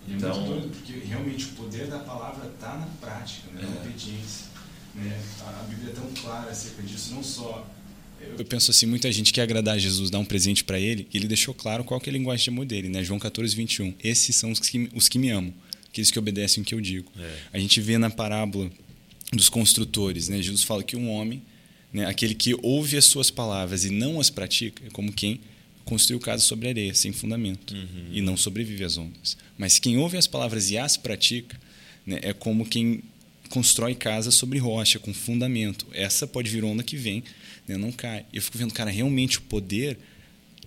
Então, 0.10 0.30
é 0.30 0.34
muito 0.36 0.50
doido, 0.52 0.70
porque 0.70 0.94
realmente 1.08 1.46
o 1.46 1.50
poder 1.54 1.88
da 1.88 1.98
palavra 1.98 2.48
está 2.48 2.76
na 2.76 2.88
prática, 3.02 3.52
né? 3.52 3.64
na 3.64 3.76
é. 3.76 3.82
obediência. 3.82 4.46
Né? 4.94 5.20
A 5.48 5.64
Bíblia 5.64 5.94
é 5.94 5.96
tão 5.96 6.08
clara 6.22 6.52
acerca 6.52 6.84
disso, 6.84 7.16
não 7.16 7.24
só. 7.24 7.66
Eu... 8.38 8.46
penso 8.46 8.72
assim, 8.72 8.86
muita 8.86 9.12
gente 9.12 9.34
quer 9.34 9.42
agradar 9.42 9.78
Jesus, 9.80 10.10
dar 10.10 10.20
um 10.20 10.26
presente 10.26 10.64
para 10.64 10.80
ele, 10.80 11.08
e 11.14 11.18
ele 11.18 11.28
deixou 11.28 11.54
claro 11.54 11.84
qual 11.84 12.00
que 12.00 12.10
é 12.10 12.12
a 12.12 12.14
linguagem 12.14 12.46
de 12.46 12.50
amor 12.50 12.66
dele, 12.66 12.90
né? 12.90 13.04
João 13.04 13.20
14, 13.20 13.56
21. 13.56 13.94
Esses 14.04 14.36
são 14.36 14.52
os 14.52 14.60
que, 14.60 14.90
os 14.94 15.10
que 15.10 15.20
me 15.20 15.30
amam, 15.30 15.54
aqueles 15.88 16.12
que 16.12 16.20
obedecem 16.20 16.64
o 16.64 16.66
que 16.66 16.74
eu 16.74 16.82
digo. 16.82 17.12
É. 17.20 17.36
A 17.54 17.60
gente 17.60 17.82
vê 17.82 17.98
na 17.98 18.10
parábola 18.10 18.70
dos 19.32 19.50
construtores, 19.50 20.30
né? 20.30 20.42
Jesus 20.42 20.64
fala 20.64 20.84
que 20.84 20.96
um 20.96 21.10
homem 21.10 21.42
né? 21.92 22.06
Aquele 22.06 22.36
que 22.36 22.56
ouve 22.62 22.98
as 22.98 23.06
suas 23.06 23.32
palavras 23.32 23.84
e 23.84 23.90
não 23.90 24.20
as 24.20 24.30
pratica 24.30 24.84
é 24.86 24.90
como 24.90 25.12
quem 25.12 25.40
construiu 25.84 26.20
casa 26.20 26.44
sobre 26.44 26.70
areia, 26.70 26.94
sem 26.94 27.12
fundamento, 27.12 27.74
uhum. 27.74 28.10
e 28.12 28.22
não 28.22 28.38
sobrevive 28.38 28.84
às 28.84 28.98
ondas. 28.98 29.36
Mas 29.58 29.80
quem 29.80 29.98
ouve 29.98 30.18
as 30.18 30.28
palavras 30.28 30.70
e 30.70 30.78
as 30.78 30.96
pratica 30.96 31.60
né, 32.06 32.20
é 32.22 32.32
como 32.32 32.64
quem 32.64 33.02
constrói 33.50 33.96
casa 33.96 34.30
sobre 34.30 34.60
rocha, 34.60 35.00
com 35.00 35.12
fundamento. 35.12 35.88
Essa 35.92 36.28
pode 36.28 36.52
vir 36.52 36.64
onda 36.64 36.84
que 36.84 36.96
vem, 36.96 37.24
né, 37.70 37.78
não 37.78 37.92
cai. 37.92 38.26
Eu 38.34 38.42
fico 38.42 38.58
vendo, 38.58 38.74
cara, 38.74 38.90
realmente 38.90 39.38
o 39.38 39.42
poder 39.42 39.98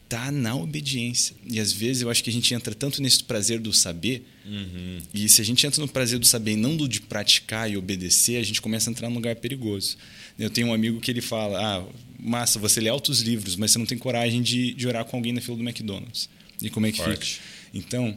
tá 0.08 0.30
na 0.30 0.54
obediência. 0.54 1.34
E 1.44 1.58
às 1.58 1.72
vezes 1.72 2.02
eu 2.02 2.10
acho 2.10 2.22
que 2.22 2.30
a 2.30 2.32
gente 2.32 2.54
entra 2.54 2.74
tanto 2.74 3.02
nesse 3.02 3.24
prazer 3.24 3.58
do 3.58 3.72
saber, 3.72 4.24
uhum. 4.46 4.98
e 5.12 5.28
se 5.28 5.40
a 5.40 5.44
gente 5.44 5.66
entra 5.66 5.80
no 5.80 5.88
prazer 5.88 6.18
do 6.18 6.26
saber 6.26 6.52
e 6.52 6.56
não 6.56 6.76
do 6.76 6.86
de 6.86 7.00
praticar 7.00 7.68
e 7.68 7.76
obedecer, 7.76 8.36
a 8.36 8.42
gente 8.42 8.60
começa 8.60 8.88
a 8.88 8.92
entrar 8.92 9.08
num 9.08 9.16
lugar 9.16 9.34
perigoso. 9.36 9.96
Eu 10.38 10.48
tenho 10.48 10.68
um 10.68 10.74
amigo 10.74 11.00
que 11.00 11.10
ele 11.10 11.20
fala: 11.20 11.58
Ah, 11.58 11.84
massa, 12.20 12.58
você 12.58 12.80
lê 12.80 12.88
altos 12.88 13.20
livros, 13.20 13.56
mas 13.56 13.72
você 13.72 13.78
não 13.78 13.86
tem 13.86 13.98
coragem 13.98 14.42
de, 14.42 14.74
de 14.74 14.86
orar 14.86 15.04
com 15.04 15.16
alguém 15.16 15.32
na 15.32 15.40
fila 15.40 15.56
do 15.56 15.62
McDonald's. 15.62 16.28
E 16.60 16.70
como 16.70 16.86
é 16.86 16.92
que 16.92 16.98
Forte. 16.98 17.34
fica? 17.34 17.44
Então, 17.74 18.16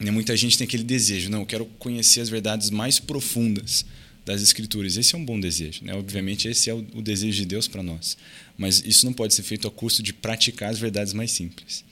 né, 0.00 0.10
muita 0.10 0.36
gente 0.36 0.58
tem 0.58 0.66
aquele 0.66 0.84
desejo: 0.84 1.30
não, 1.30 1.40
eu 1.40 1.46
quero 1.46 1.66
conhecer 1.78 2.20
as 2.20 2.28
verdades 2.28 2.70
mais 2.70 2.98
profundas 2.98 3.84
das 4.26 4.42
Escrituras. 4.42 4.96
Esse 4.96 5.14
é 5.14 5.18
um 5.18 5.24
bom 5.24 5.38
desejo. 5.38 5.84
Né? 5.84 5.94
Obviamente, 5.94 6.48
esse 6.48 6.68
é 6.68 6.74
o, 6.74 6.84
o 6.94 7.00
desejo 7.00 7.38
de 7.38 7.46
Deus 7.46 7.68
para 7.68 7.82
nós. 7.82 8.18
Mas 8.58 8.82
isso 8.84 9.06
não 9.06 9.12
pode 9.12 9.32
ser 9.32 9.44
feito 9.44 9.68
a 9.68 9.70
custo 9.70 10.02
de 10.02 10.12
praticar 10.12 10.70
as 10.70 10.78
verdades 10.78 11.12
mais 11.12 11.30
simples. 11.30 11.84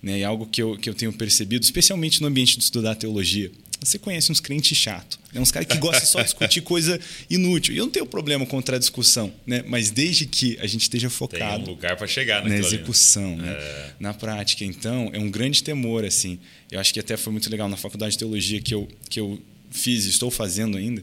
Né? 0.00 0.20
É 0.20 0.24
algo 0.24 0.46
que 0.46 0.62
eu, 0.62 0.78
que 0.78 0.88
eu 0.88 0.94
tenho 0.94 1.12
percebido, 1.12 1.64
especialmente 1.64 2.22
no 2.22 2.28
ambiente 2.28 2.56
de 2.56 2.62
estudar 2.62 2.94
teologia. 2.94 3.50
Você 3.82 3.98
conhece 3.98 4.30
uns 4.30 4.40
crentes 4.40 4.76
chatos, 4.76 5.18
né? 5.32 5.40
uns 5.40 5.50
caras 5.50 5.66
que 5.66 5.78
gostam 5.78 6.06
só 6.06 6.18
de 6.18 6.26
discutir 6.26 6.60
coisa 6.60 7.00
inútil. 7.30 7.74
E 7.74 7.78
eu 7.78 7.86
não 7.86 7.90
tenho 7.90 8.04
problema 8.04 8.44
contra 8.44 8.76
a 8.76 8.78
discussão, 8.78 9.32
né? 9.46 9.64
mas 9.66 9.90
desde 9.90 10.26
que 10.26 10.58
a 10.60 10.66
gente 10.66 10.82
esteja 10.82 11.08
focado 11.10 11.64
Tem 11.64 11.72
um 11.72 11.76
lugar 11.76 11.96
para 11.96 12.06
chegar 12.06 12.44
na 12.44 12.56
execução, 12.56 13.36
né? 13.36 13.50
É. 13.50 13.92
na 13.98 14.12
prática. 14.12 14.66
Então, 14.66 15.10
é 15.14 15.18
um 15.18 15.30
grande 15.30 15.62
temor. 15.64 16.04
assim. 16.04 16.38
Eu 16.70 16.78
acho 16.78 16.92
que 16.92 17.00
até 17.00 17.16
foi 17.16 17.32
muito 17.32 17.50
legal 17.50 17.70
na 17.70 17.76
faculdade 17.76 18.12
de 18.12 18.18
teologia 18.18 18.60
que 18.60 18.74
eu, 18.74 18.86
que 19.08 19.18
eu 19.18 19.40
fiz, 19.70 20.04
estou 20.04 20.30
fazendo 20.30 20.76
ainda 20.76 21.02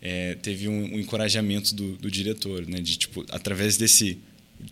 é, 0.00 0.34
teve 0.36 0.68
um, 0.68 0.94
um 0.94 0.98
encorajamento 1.00 1.74
do, 1.74 1.96
do, 1.96 2.10
diretor, 2.10 2.66
né? 2.66 2.80
De 2.80 2.96
tipo, 2.96 3.24
através 3.30 3.76
desse 3.76 4.18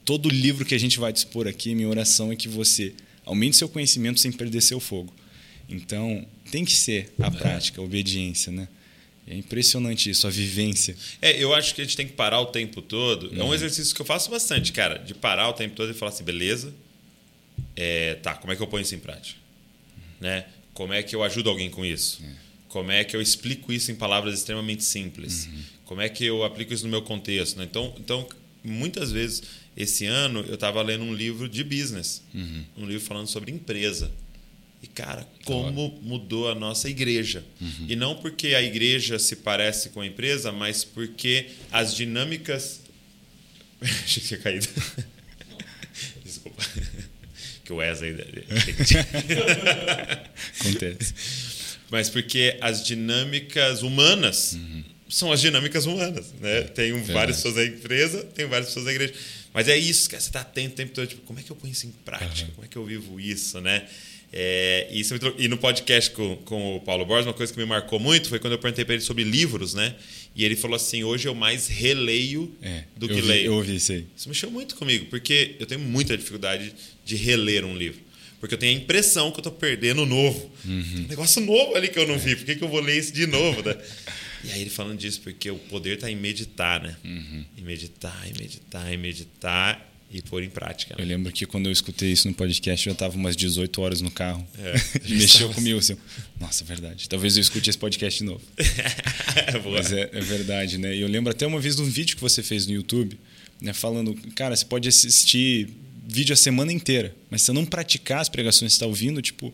todo 0.04 0.28
livro 0.28 0.64
que 0.64 0.74
a 0.74 0.78
gente 0.78 0.98
vai 0.98 1.12
dispor 1.12 1.46
aqui, 1.46 1.74
minha 1.74 1.88
oração 1.88 2.32
é 2.32 2.36
que 2.36 2.48
você 2.48 2.94
aumente 3.24 3.56
seu 3.56 3.68
conhecimento 3.68 4.20
sem 4.20 4.30
perder 4.30 4.60
seu 4.60 4.80
fogo. 4.80 5.12
Então, 5.68 6.26
tem 6.50 6.64
que 6.64 6.72
ser 6.72 7.12
a 7.18 7.26
é. 7.26 7.30
prática, 7.30 7.80
a 7.80 7.84
obediência, 7.84 8.52
né? 8.52 8.68
É 9.26 9.34
impressionante 9.34 10.10
isso, 10.10 10.26
a 10.26 10.30
vivência. 10.30 10.94
É, 11.22 11.42
eu 11.42 11.54
acho 11.54 11.74
que 11.74 11.80
a 11.80 11.84
gente 11.84 11.96
tem 11.96 12.06
que 12.06 12.12
parar 12.12 12.40
o 12.40 12.46
tempo 12.46 12.82
todo. 12.82 13.28
Uhum. 13.28 13.40
É 13.40 13.42
um 13.42 13.46
uhum. 13.46 13.54
exercício 13.54 13.94
que 13.94 14.00
eu 14.02 14.06
faço 14.06 14.30
bastante, 14.30 14.70
cara, 14.70 14.98
de 14.98 15.14
parar 15.14 15.48
o 15.48 15.54
tempo 15.54 15.74
todo 15.74 15.90
e 15.90 15.94
falar 15.94 16.12
assim, 16.12 16.24
beleza, 16.24 16.74
é, 17.74 18.14
tá, 18.16 18.34
como 18.34 18.52
é 18.52 18.56
que 18.56 18.62
eu 18.62 18.66
ponho 18.66 18.82
isso 18.82 18.94
em 18.94 18.98
prática? 18.98 19.40
Né? 20.20 20.44
Como 20.74 20.92
é 20.92 21.02
que 21.02 21.16
eu 21.16 21.22
ajudo 21.22 21.48
alguém 21.48 21.70
com 21.70 21.84
isso? 21.84 22.22
É. 22.22 22.43
Como 22.74 22.90
é 22.90 23.04
que 23.04 23.14
eu 23.14 23.22
explico 23.22 23.72
isso 23.72 23.92
em 23.92 23.94
palavras 23.94 24.34
extremamente 24.34 24.82
simples? 24.82 25.46
Uhum. 25.46 25.62
Como 25.84 26.00
é 26.00 26.08
que 26.08 26.24
eu 26.24 26.42
aplico 26.42 26.74
isso 26.74 26.82
no 26.82 26.90
meu 26.90 27.02
contexto? 27.02 27.56
Né? 27.56 27.68
Então, 27.70 27.94
então, 28.00 28.28
muitas 28.64 29.12
vezes, 29.12 29.44
esse 29.76 30.06
ano, 30.06 30.40
eu 30.40 30.54
estava 30.54 30.82
lendo 30.82 31.04
um 31.04 31.14
livro 31.14 31.48
de 31.48 31.62
business, 31.62 32.20
uhum. 32.34 32.64
um 32.78 32.86
livro 32.86 33.06
falando 33.06 33.28
sobre 33.28 33.52
empresa. 33.52 34.10
E, 34.82 34.88
cara, 34.88 35.24
como 35.44 35.96
mudou 36.02 36.50
a 36.50 36.54
nossa 36.56 36.90
igreja. 36.90 37.44
Uhum. 37.60 37.86
E 37.88 37.94
não 37.94 38.16
porque 38.16 38.56
a 38.56 38.62
igreja 38.62 39.20
se 39.20 39.36
parece 39.36 39.90
com 39.90 40.00
a 40.00 40.06
empresa, 40.08 40.50
mas 40.50 40.82
porque 40.82 41.50
as 41.70 41.94
dinâmicas. 41.94 42.80
Achei 43.80 44.20
que 44.20 44.28
tinha 44.30 44.40
caído. 44.40 44.66
Desculpa. 46.24 46.60
Que 47.64 47.72
o 47.72 47.76
Wesley. 47.76 48.14
Acontece 50.60 51.53
mas 51.90 52.08
porque 52.08 52.56
as 52.60 52.84
dinâmicas 52.84 53.82
humanas 53.82 54.54
uhum. 54.54 54.84
são 55.08 55.32
as 55.32 55.40
dinâmicas 55.40 55.86
humanas. 55.86 56.32
Né? 56.40 56.62
Tem 56.62 56.92
um, 56.92 57.02
várias 57.02 57.36
pessoas 57.36 57.54
da 57.54 57.64
empresa, 57.64 58.24
tem 58.34 58.46
várias 58.46 58.68
pessoas 58.68 58.86
da 58.86 58.92
igreja. 58.92 59.14
Mas 59.52 59.68
é 59.68 59.76
isso, 59.76 60.10
cara, 60.10 60.20
você 60.20 60.28
está 60.28 60.40
atento 60.40 60.72
o 60.72 60.76
tempo 60.76 60.92
todo, 60.92 61.06
tipo, 61.06 61.22
como 61.22 61.38
é 61.38 61.42
que 61.42 61.50
eu 61.50 61.56
ponho 61.56 61.72
isso 61.72 61.86
em 61.86 61.92
prática? 62.04 62.48
Uhum. 62.48 62.54
Como 62.54 62.64
é 62.64 62.68
que 62.68 62.76
eu 62.76 62.84
vivo 62.84 63.20
isso, 63.20 63.60
né? 63.60 63.86
É, 64.36 64.88
isso, 64.90 65.14
e 65.38 65.46
no 65.46 65.56
podcast 65.56 66.10
com, 66.10 66.34
com 66.38 66.74
o 66.74 66.80
Paulo 66.80 67.06
Borges, 67.06 67.24
uma 67.24 67.32
coisa 67.32 67.52
que 67.52 67.58
me 67.60 67.64
marcou 67.64 68.00
muito 68.00 68.28
foi 68.28 68.40
quando 68.40 68.54
eu 68.54 68.58
perguntei 68.58 68.84
para 68.84 68.94
ele 68.94 69.04
sobre 69.04 69.22
livros, 69.22 69.74
né? 69.74 69.94
E 70.34 70.44
ele 70.44 70.56
falou 70.56 70.74
assim: 70.74 71.04
hoje 71.04 71.28
eu 71.28 71.36
mais 71.36 71.68
releio 71.68 72.52
é, 72.60 72.82
do 72.96 73.06
que 73.06 73.14
vi, 73.14 73.22
leio. 73.22 73.46
Eu 73.46 73.54
ouvi 73.54 73.76
isso 73.76 73.92
aí. 73.92 74.04
Isso 74.16 74.28
mexeu 74.28 74.50
muito 74.50 74.74
comigo, 74.74 75.06
porque 75.06 75.54
eu 75.60 75.66
tenho 75.66 75.80
muita 75.80 76.16
dificuldade 76.16 76.74
de 77.04 77.14
reler 77.14 77.64
um 77.64 77.76
livro. 77.76 78.00
Porque 78.44 78.56
eu 78.56 78.58
tenho 78.58 78.78
a 78.78 78.82
impressão 78.82 79.30
que 79.30 79.38
eu 79.38 79.40
estou 79.40 79.52
perdendo 79.54 80.02
o 80.02 80.06
novo. 80.06 80.50
Uhum. 80.66 81.04
Um 81.04 81.08
negócio 81.08 81.40
novo 81.40 81.74
ali 81.76 81.88
que 81.88 81.98
eu 81.98 82.06
não 82.06 82.18
vi. 82.18 82.36
Por 82.36 82.44
que, 82.44 82.56
que 82.56 82.62
eu 82.62 82.68
vou 82.68 82.78
ler 82.78 82.98
isso 82.98 83.10
de 83.10 83.26
novo? 83.26 83.62
Né? 83.62 83.74
E 84.44 84.52
aí 84.52 84.60
ele 84.60 84.68
falando 84.68 84.98
disso, 84.98 85.22
porque 85.22 85.50
o 85.50 85.56
poder 85.56 85.94
está 85.94 86.10
em 86.10 86.14
meditar, 86.14 86.82
né? 86.82 86.94
Uhum. 87.02 87.42
Em 87.56 87.62
meditar, 87.62 88.22
em 88.28 88.38
meditar, 88.38 88.92
em 88.92 88.98
meditar 88.98 89.90
e 90.10 90.20
pôr 90.20 90.42
em 90.42 90.50
prática. 90.50 90.94
Né? 90.94 91.02
Eu 91.02 91.08
lembro 91.08 91.32
que 91.32 91.46
quando 91.46 91.70
eu 91.70 91.72
escutei 91.72 92.12
isso 92.12 92.28
no 92.28 92.34
podcast, 92.34 92.86
eu 92.86 92.90
já 92.90 92.94
estava 92.94 93.16
umas 93.16 93.34
18 93.34 93.80
horas 93.80 94.02
no 94.02 94.10
carro. 94.10 94.46
É, 94.58 94.74
e 95.08 95.14
mexeu 95.14 95.48
comigo 95.48 95.78
assim. 95.78 95.96
Nossa, 96.38 96.64
é 96.64 96.66
verdade. 96.66 97.08
Talvez 97.08 97.38
eu 97.38 97.40
escute 97.40 97.70
esse 97.70 97.78
podcast 97.78 98.18
de 98.18 98.26
novo. 98.26 98.42
Mas 99.72 99.90
é, 99.90 100.10
é, 100.12 100.20
verdade, 100.20 100.76
né? 100.76 100.94
E 100.94 101.00
eu 101.00 101.08
lembro 101.08 101.30
até 101.30 101.46
uma 101.46 101.60
vez 101.60 101.76
de 101.76 101.80
um 101.80 101.86
vídeo 101.86 102.14
que 102.14 102.20
você 102.20 102.42
fez 102.42 102.66
no 102.66 102.74
YouTube, 102.74 103.18
né? 103.58 103.72
Falando, 103.72 104.14
cara, 104.34 104.54
você 104.54 104.66
pode 104.66 104.86
assistir 104.86 105.70
vídeo 106.06 106.32
a 106.32 106.36
semana 106.36 106.72
inteira, 106.72 107.14
mas 107.30 107.42
se 107.42 107.50
eu 107.50 107.54
não 107.54 107.64
praticar 107.64 108.20
as 108.20 108.28
pregações 108.28 108.72
que 108.72 108.76
está 108.76 108.86
ouvindo, 108.86 109.22
tipo, 109.22 109.52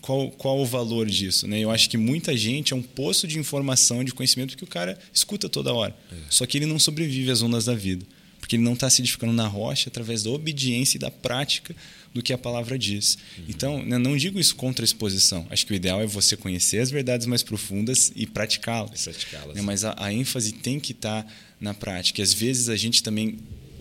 qual, 0.00 0.30
qual 0.30 0.58
o 0.58 0.66
valor 0.66 1.06
disso? 1.06 1.46
Né? 1.46 1.60
Eu 1.60 1.70
acho 1.70 1.88
que 1.88 1.96
muita 1.96 2.36
gente 2.36 2.72
é 2.72 2.76
um 2.76 2.82
poço 2.82 3.26
de 3.26 3.38
informação, 3.38 4.04
de 4.04 4.12
conhecimento 4.12 4.56
que 4.56 4.64
o 4.64 4.66
cara 4.66 4.98
escuta 5.12 5.48
toda 5.48 5.72
hora. 5.72 5.96
É. 6.12 6.16
Só 6.28 6.46
que 6.46 6.58
ele 6.58 6.66
não 6.66 6.78
sobrevive 6.78 7.30
às 7.30 7.42
ondas 7.42 7.64
da 7.64 7.74
vida, 7.74 8.04
porque 8.38 8.56
ele 8.56 8.62
não 8.62 8.74
está 8.74 8.88
se 8.90 9.00
edificando 9.00 9.32
na 9.32 9.46
rocha 9.46 9.88
através 9.88 10.22
da 10.22 10.30
obediência 10.30 10.96
e 10.96 11.00
da 11.00 11.10
prática 11.10 11.74
do 12.12 12.22
que 12.22 12.32
a 12.32 12.38
palavra 12.38 12.78
diz. 12.78 13.16
Uhum. 13.38 13.44
Então, 13.48 13.84
né, 13.84 13.98
não 13.98 14.16
digo 14.16 14.38
isso 14.38 14.56
contra 14.56 14.82
a 14.82 14.86
exposição. 14.86 15.46
Acho 15.50 15.66
que 15.66 15.72
o 15.72 15.74
ideal 15.76 16.00
é 16.00 16.06
você 16.06 16.36
conhecer 16.36 16.78
as 16.78 16.90
verdades 16.90 17.26
mais 17.26 17.42
profundas 17.42 18.12
e 18.14 18.26
praticá-las. 18.26 19.04
Praticá 19.04 19.46
né? 19.54 19.62
Mas 19.62 19.84
a, 19.84 19.94
a, 19.98 20.12
ênfase 20.12 20.52
tem 20.52 20.78
que 20.78 20.92
estar 20.92 21.22
tá 21.22 21.30
na 21.60 21.74
prática. 21.74 22.20
E 22.20 22.22
às 22.22 22.32
vezes 22.32 22.68
a 22.68 22.76
gente 22.76 23.02
também 23.02 23.38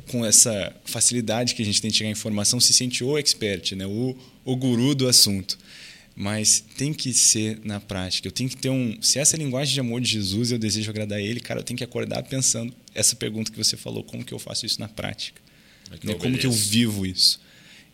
com 0.07 0.25
essa 0.25 0.75
facilidade 0.85 1.53
que 1.53 1.61
a 1.61 1.65
gente 1.65 1.81
tem 1.81 1.91
de 1.91 1.97
chegar 1.97 2.09
à 2.09 2.11
informação, 2.11 2.59
se 2.59 2.73
sente 2.73 3.03
o 3.03 3.17
expert, 3.17 3.73
né? 3.75 3.85
o, 3.85 4.17
o 4.43 4.55
guru 4.55 4.95
do 4.95 5.07
assunto. 5.07 5.57
Mas 6.15 6.63
tem 6.75 6.93
que 6.93 7.13
ser 7.13 7.59
na 7.63 7.79
prática. 7.79 8.27
Eu 8.27 8.31
tenho 8.31 8.49
que 8.49 8.57
ter 8.57 8.71
um. 8.71 8.99
Se 9.03 9.19
essa 9.19 9.35
é 9.35 9.37
a 9.37 9.39
linguagem 9.39 9.75
de 9.75 9.79
amor 9.79 10.01
de 10.01 10.09
Jesus 10.09 10.51
eu 10.51 10.57
desejo 10.57 10.89
agradar 10.89 11.19
a 11.19 11.21
Ele, 11.21 11.39
cara, 11.39 11.59
eu 11.59 11.63
tenho 11.63 11.77
que 11.77 11.83
acordar 11.83 12.23
pensando 12.23 12.73
essa 12.95 13.15
pergunta 13.15 13.51
que 13.51 13.57
você 13.57 13.77
falou: 13.77 14.03
como 14.03 14.25
que 14.25 14.33
eu 14.33 14.39
faço 14.39 14.65
isso 14.65 14.79
na 14.79 14.87
prática? 14.87 15.39
É 15.91 16.07
né? 16.07 16.15
Como 16.15 16.35
que 16.35 16.47
eu 16.47 16.51
vivo 16.51 17.05
isso? 17.05 17.39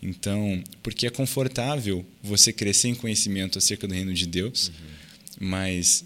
Então, 0.02 0.64
porque 0.82 1.08
é 1.08 1.10
confortável 1.10 2.06
você 2.22 2.54
crescer 2.54 2.90
em 2.90 2.96
conhecimento 2.96 3.58
acerca 3.58 3.88
do 3.88 3.94
reino 3.94 4.14
de 4.14 4.26
Deus, 4.26 4.70
uhum. 4.70 5.48
mas 5.48 6.06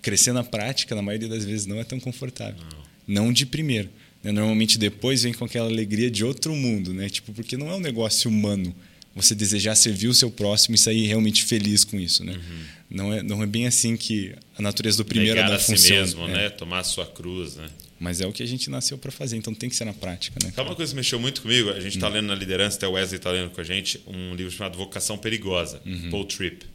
crescer 0.00 0.32
na 0.32 0.42
prática, 0.42 0.94
na 0.94 1.02
maioria 1.02 1.28
das 1.28 1.44
vezes, 1.44 1.66
não 1.66 1.78
é 1.78 1.84
tão 1.84 2.00
confortável. 2.00 2.60
Não, 3.06 3.26
não 3.26 3.32
de 3.32 3.46
primeiro. 3.46 3.88
Né? 4.22 4.32
Normalmente 4.32 4.78
depois 4.78 5.22
vem 5.22 5.32
com 5.32 5.44
aquela 5.44 5.66
alegria 5.66 6.10
de 6.10 6.24
outro 6.24 6.54
mundo, 6.54 6.92
né? 6.92 7.08
Tipo, 7.08 7.32
porque 7.32 7.56
não 7.56 7.70
é 7.70 7.74
um 7.74 7.80
negócio 7.80 8.30
humano 8.30 8.74
você 9.14 9.34
desejar 9.34 9.74
servir 9.74 10.08
o 10.08 10.14
seu 10.14 10.30
próximo 10.30 10.74
e 10.74 10.78
sair 10.78 11.06
realmente 11.06 11.44
feliz 11.44 11.84
com 11.84 12.00
isso, 12.00 12.24
né? 12.24 12.32
Uhum. 12.32 12.64
Não, 12.90 13.12
é, 13.12 13.22
não 13.22 13.42
é 13.42 13.46
bem 13.46 13.66
assim 13.66 13.96
que 13.96 14.34
a 14.56 14.62
natureza 14.62 14.98
do 14.98 15.04
primeiro 15.04 15.34
Negar 15.34 15.52
a 15.52 15.58
si 15.58 15.72
funciona. 15.72 16.00
mesmo, 16.00 16.28
né? 16.28 16.48
Tomar 16.50 16.78
a 16.80 16.84
sua 16.84 17.06
cruz, 17.06 17.56
né? 17.56 17.68
Mas 18.00 18.20
é 18.20 18.26
o 18.26 18.32
que 18.32 18.42
a 18.42 18.46
gente 18.46 18.68
nasceu 18.68 18.98
para 18.98 19.12
fazer, 19.12 19.36
então 19.36 19.54
tem 19.54 19.68
que 19.68 19.76
ser 19.76 19.84
na 19.84 19.92
prática, 19.92 20.38
né? 20.42 20.50
Sabe 20.54 20.68
uma 20.68 20.74
coisa 20.74 20.92
que 20.92 20.96
mexeu 20.96 21.20
muito 21.20 21.42
comigo? 21.42 21.70
A 21.70 21.80
gente 21.80 21.96
está 21.96 22.08
hum. 22.08 22.12
lendo 22.12 22.26
na 22.26 22.34
liderança, 22.34 22.76
até 22.76 22.88
o 22.88 22.92
Wesley 22.92 23.18
está 23.18 23.30
lendo 23.30 23.50
com 23.50 23.60
a 23.60 23.64
gente, 23.64 24.00
um 24.06 24.34
livro 24.34 24.50
chamado 24.50 24.76
Vocação 24.76 25.18
Perigosa, 25.18 25.80
uhum. 25.84 26.10
Paul 26.10 26.24
Tripp, 26.24 26.66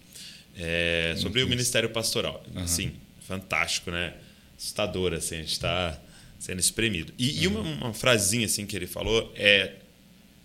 é, 0.58 1.16
sobre 1.18 1.44
o 1.44 1.48
ministério 1.48 1.90
pastoral. 1.90 2.46
Uhum. 2.56 2.62
Assim, 2.62 2.92
fantástico, 3.28 3.92
né? 3.92 4.14
Assustador, 4.58 5.14
assim, 5.14 5.36
a 5.36 5.40
gente 5.40 5.52
está 5.52 6.00
sendo 6.40 6.60
espremido. 6.60 7.14
E, 7.18 7.44
e 7.44 7.48
uma, 7.48 7.62
uma 7.62 7.94
frasinha 7.94 8.46
assim 8.46 8.66
que 8.66 8.76
ele 8.76 8.88
falou 8.88 9.32
é 9.36 9.76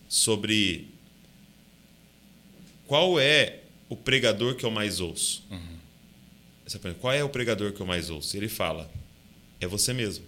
sobre 0.09 0.89
qual 2.87 3.19
é 3.19 3.61
o 3.89 3.97
pregador 3.97 4.55
que 4.55 4.65
eu 4.65 4.71
mais 4.71 5.01
ouço. 5.01 5.45
Uhum. 5.51 5.77
Você 6.67 6.79
pergunta, 6.79 7.01
qual 7.01 7.13
é 7.13 7.23
o 7.23 7.29
pregador 7.29 7.73
que 7.73 7.81
eu 7.81 7.87
mais 7.87 8.11
ouço? 8.11 8.37
Ele 8.37 8.49
fala, 8.49 8.91
é 9.61 9.67
você 9.67 9.93
mesmo. 9.93 10.25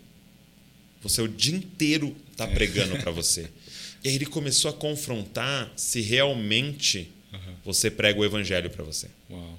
Você 1.02 1.20
o 1.20 1.28
dia 1.28 1.56
inteiro 1.56 2.16
está 2.30 2.44
é. 2.44 2.54
pregando 2.54 2.98
para 2.98 3.10
você. 3.10 3.50
E 4.04 4.08
aí 4.08 4.16
ele 4.16 4.26
começou 4.26 4.70
a 4.70 4.74
confrontar 4.74 5.72
se 5.76 6.02
realmente 6.02 7.10
uhum. 7.32 7.54
você 7.64 7.90
prega 7.90 8.20
o 8.20 8.24
evangelho 8.26 8.68
para 8.68 8.84
você. 8.84 9.08
Uau. 9.30 9.58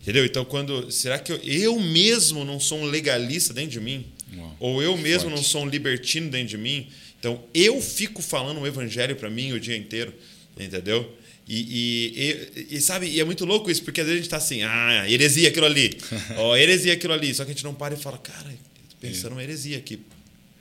Entendeu? 0.00 0.24
Então, 0.24 0.44
quando. 0.44 0.92
Será 0.92 1.18
que 1.18 1.32
eu, 1.32 1.36
eu 1.38 1.80
mesmo 1.80 2.44
não 2.44 2.60
sou 2.60 2.78
um 2.78 2.84
legalista 2.84 3.52
dentro 3.52 3.72
de 3.72 3.80
mim? 3.80 4.06
Uau, 4.36 4.56
ou 4.60 4.82
eu 4.82 4.96
mesmo 4.96 5.30
forte. 5.30 5.36
não 5.36 5.42
sou 5.42 5.62
um 5.62 5.68
libertino 5.68 6.30
dentro 6.30 6.48
de 6.48 6.58
mim. 6.58 6.88
Então, 7.18 7.42
eu 7.52 7.80
fico 7.80 8.22
falando 8.22 8.60
o 8.60 8.66
evangelho 8.66 9.16
para 9.16 9.28
mim 9.28 9.52
o 9.52 9.60
dia 9.60 9.76
inteiro, 9.76 10.14
entendeu? 10.58 11.16
E, 11.48 12.58
e, 12.68 12.76
e, 12.76 12.80
sabe, 12.80 13.08
e 13.08 13.18
é 13.20 13.24
muito 13.24 13.46
louco 13.46 13.70
isso, 13.70 13.82
porque 13.82 14.02
às 14.02 14.06
vezes 14.06 14.20
a 14.20 14.22
gente 14.22 14.26
está 14.26 14.36
assim, 14.36 14.62
ah, 14.62 15.10
heresia 15.10 15.48
aquilo 15.48 15.64
ali, 15.64 15.96
ó, 16.36 16.50
oh, 16.50 16.56
heresia 16.56 16.92
aquilo 16.92 17.14
ali, 17.14 17.34
só 17.34 17.42
que 17.42 17.50
a 17.50 17.54
gente 17.54 17.64
não 17.64 17.74
para 17.74 17.94
e 17.94 17.96
fala, 17.96 18.18
cara, 18.18 18.50
tô 18.90 18.96
pensando 19.00 19.30
é. 19.30 19.34
uma 19.36 19.42
heresia 19.42 19.78
aqui. 19.78 19.98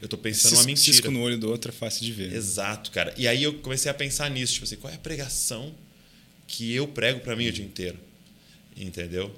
eu 0.02 0.08
tô 0.08 0.18
pensando 0.18 0.52
Cisco, 0.52 0.62
uma 0.62 0.66
mentira. 0.66 0.94
Cisco 0.94 1.12
no 1.12 1.20
olho 1.20 1.38
do 1.38 1.50
outro 1.50 1.72
é 1.72 1.74
fácil 1.74 2.06
de 2.06 2.14
ver. 2.14 2.34
Exato, 2.34 2.90
cara. 2.92 3.14
E 3.18 3.28
aí 3.28 3.44
eu 3.44 3.56
comecei 3.56 3.92
a 3.92 3.94
pensar 3.94 4.32
nisso, 4.32 4.54
tipo 4.54 4.66
assim, 4.66 4.78
qual 4.78 4.92
é 4.92 4.96
a 4.96 5.00
pregação 5.00 5.76
que 6.48 6.74
eu 6.74 6.88
prego 6.88 7.20
para 7.20 7.36
mim 7.36 7.50
o 7.50 7.52
dia 7.52 7.66
inteiro? 7.66 8.00
Entendeu? 8.78 9.38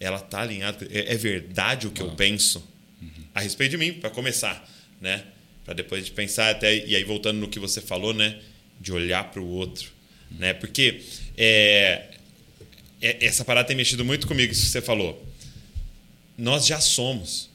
Ela 0.00 0.18
tá 0.18 0.40
alinhada, 0.40 0.88
é, 0.90 1.14
é 1.14 1.16
verdade 1.16 1.86
o 1.86 1.92
que 1.92 2.02
eu 2.02 2.10
penso. 2.16 2.66
A 3.34 3.40
respeito 3.40 3.72
de 3.72 3.76
mim, 3.76 3.92
para 3.92 4.10
começar, 4.10 4.68
né? 5.00 5.24
Para 5.64 5.74
depois 5.74 6.04
de 6.04 6.12
pensar 6.12 6.50
até 6.50 6.76
e 6.86 6.96
aí 6.96 7.04
voltando 7.04 7.38
no 7.38 7.48
que 7.48 7.58
você 7.58 7.80
falou, 7.80 8.12
né, 8.12 8.38
de 8.80 8.92
olhar 8.92 9.24
para 9.30 9.40
o 9.40 9.48
outro, 9.48 9.90
né? 10.30 10.52
Porque 10.54 11.02
é, 11.36 12.08
é, 13.00 13.24
essa 13.24 13.44
parada 13.44 13.66
tem 13.66 13.76
mexido 13.76 14.04
muito 14.04 14.26
comigo, 14.26 14.52
isso 14.52 14.62
que 14.62 14.68
você 14.68 14.82
falou. 14.82 15.26
Nós 16.36 16.66
já 16.66 16.80
somos. 16.80 17.50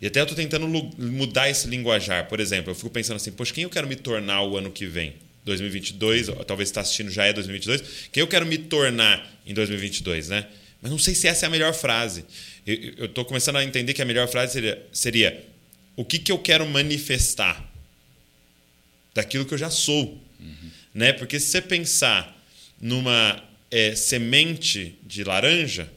E 0.00 0.06
até 0.06 0.20
eu 0.20 0.24
estou 0.24 0.36
tentando 0.36 0.66
mudar 0.66 1.50
esse 1.50 1.68
linguajar. 1.68 2.26
Por 2.26 2.40
exemplo, 2.40 2.70
eu 2.70 2.74
fico 2.74 2.90
pensando 2.90 3.16
assim, 3.16 3.32
poxa, 3.32 3.52
quem 3.52 3.64
eu 3.64 3.70
quero 3.70 3.86
me 3.86 3.96
tornar 3.96 4.42
o 4.42 4.56
ano 4.56 4.70
que 4.70 4.86
vem? 4.86 5.14
2022, 5.44 6.28
talvez 6.46 6.68
está 6.68 6.80
assistindo 6.80 7.10
já 7.10 7.24
é 7.24 7.32
2022. 7.32 8.08
Quem 8.10 8.20
eu 8.20 8.26
quero 8.26 8.46
me 8.46 8.56
tornar 8.56 9.30
em 9.46 9.52
2022, 9.52 10.28
né? 10.28 10.46
Mas 10.80 10.90
não 10.90 10.98
sei 10.98 11.14
se 11.14 11.28
essa 11.28 11.44
é 11.44 11.48
a 11.48 11.50
melhor 11.50 11.74
frase. 11.74 12.24
Eu 12.66 13.06
estou 13.06 13.24
começando 13.24 13.56
a 13.56 13.64
entender 13.64 13.94
que 13.94 14.02
a 14.02 14.04
melhor 14.04 14.28
frase 14.28 14.52
seria, 14.52 14.86
seria 14.92 15.44
o 15.96 16.04
que, 16.04 16.18
que 16.18 16.30
eu 16.30 16.38
quero 16.38 16.66
manifestar 16.66 17.68
daquilo 19.14 19.44
que 19.44 19.54
eu 19.54 19.58
já 19.58 19.70
sou. 19.70 20.18
Uhum. 20.38 20.70
Né? 20.94 21.12
Porque 21.12 21.38
se 21.40 21.46
você 21.46 21.60
pensar 21.60 22.36
numa 22.80 23.42
é, 23.70 23.94
semente 23.94 24.98
de 25.02 25.24
laranja, 25.24 25.88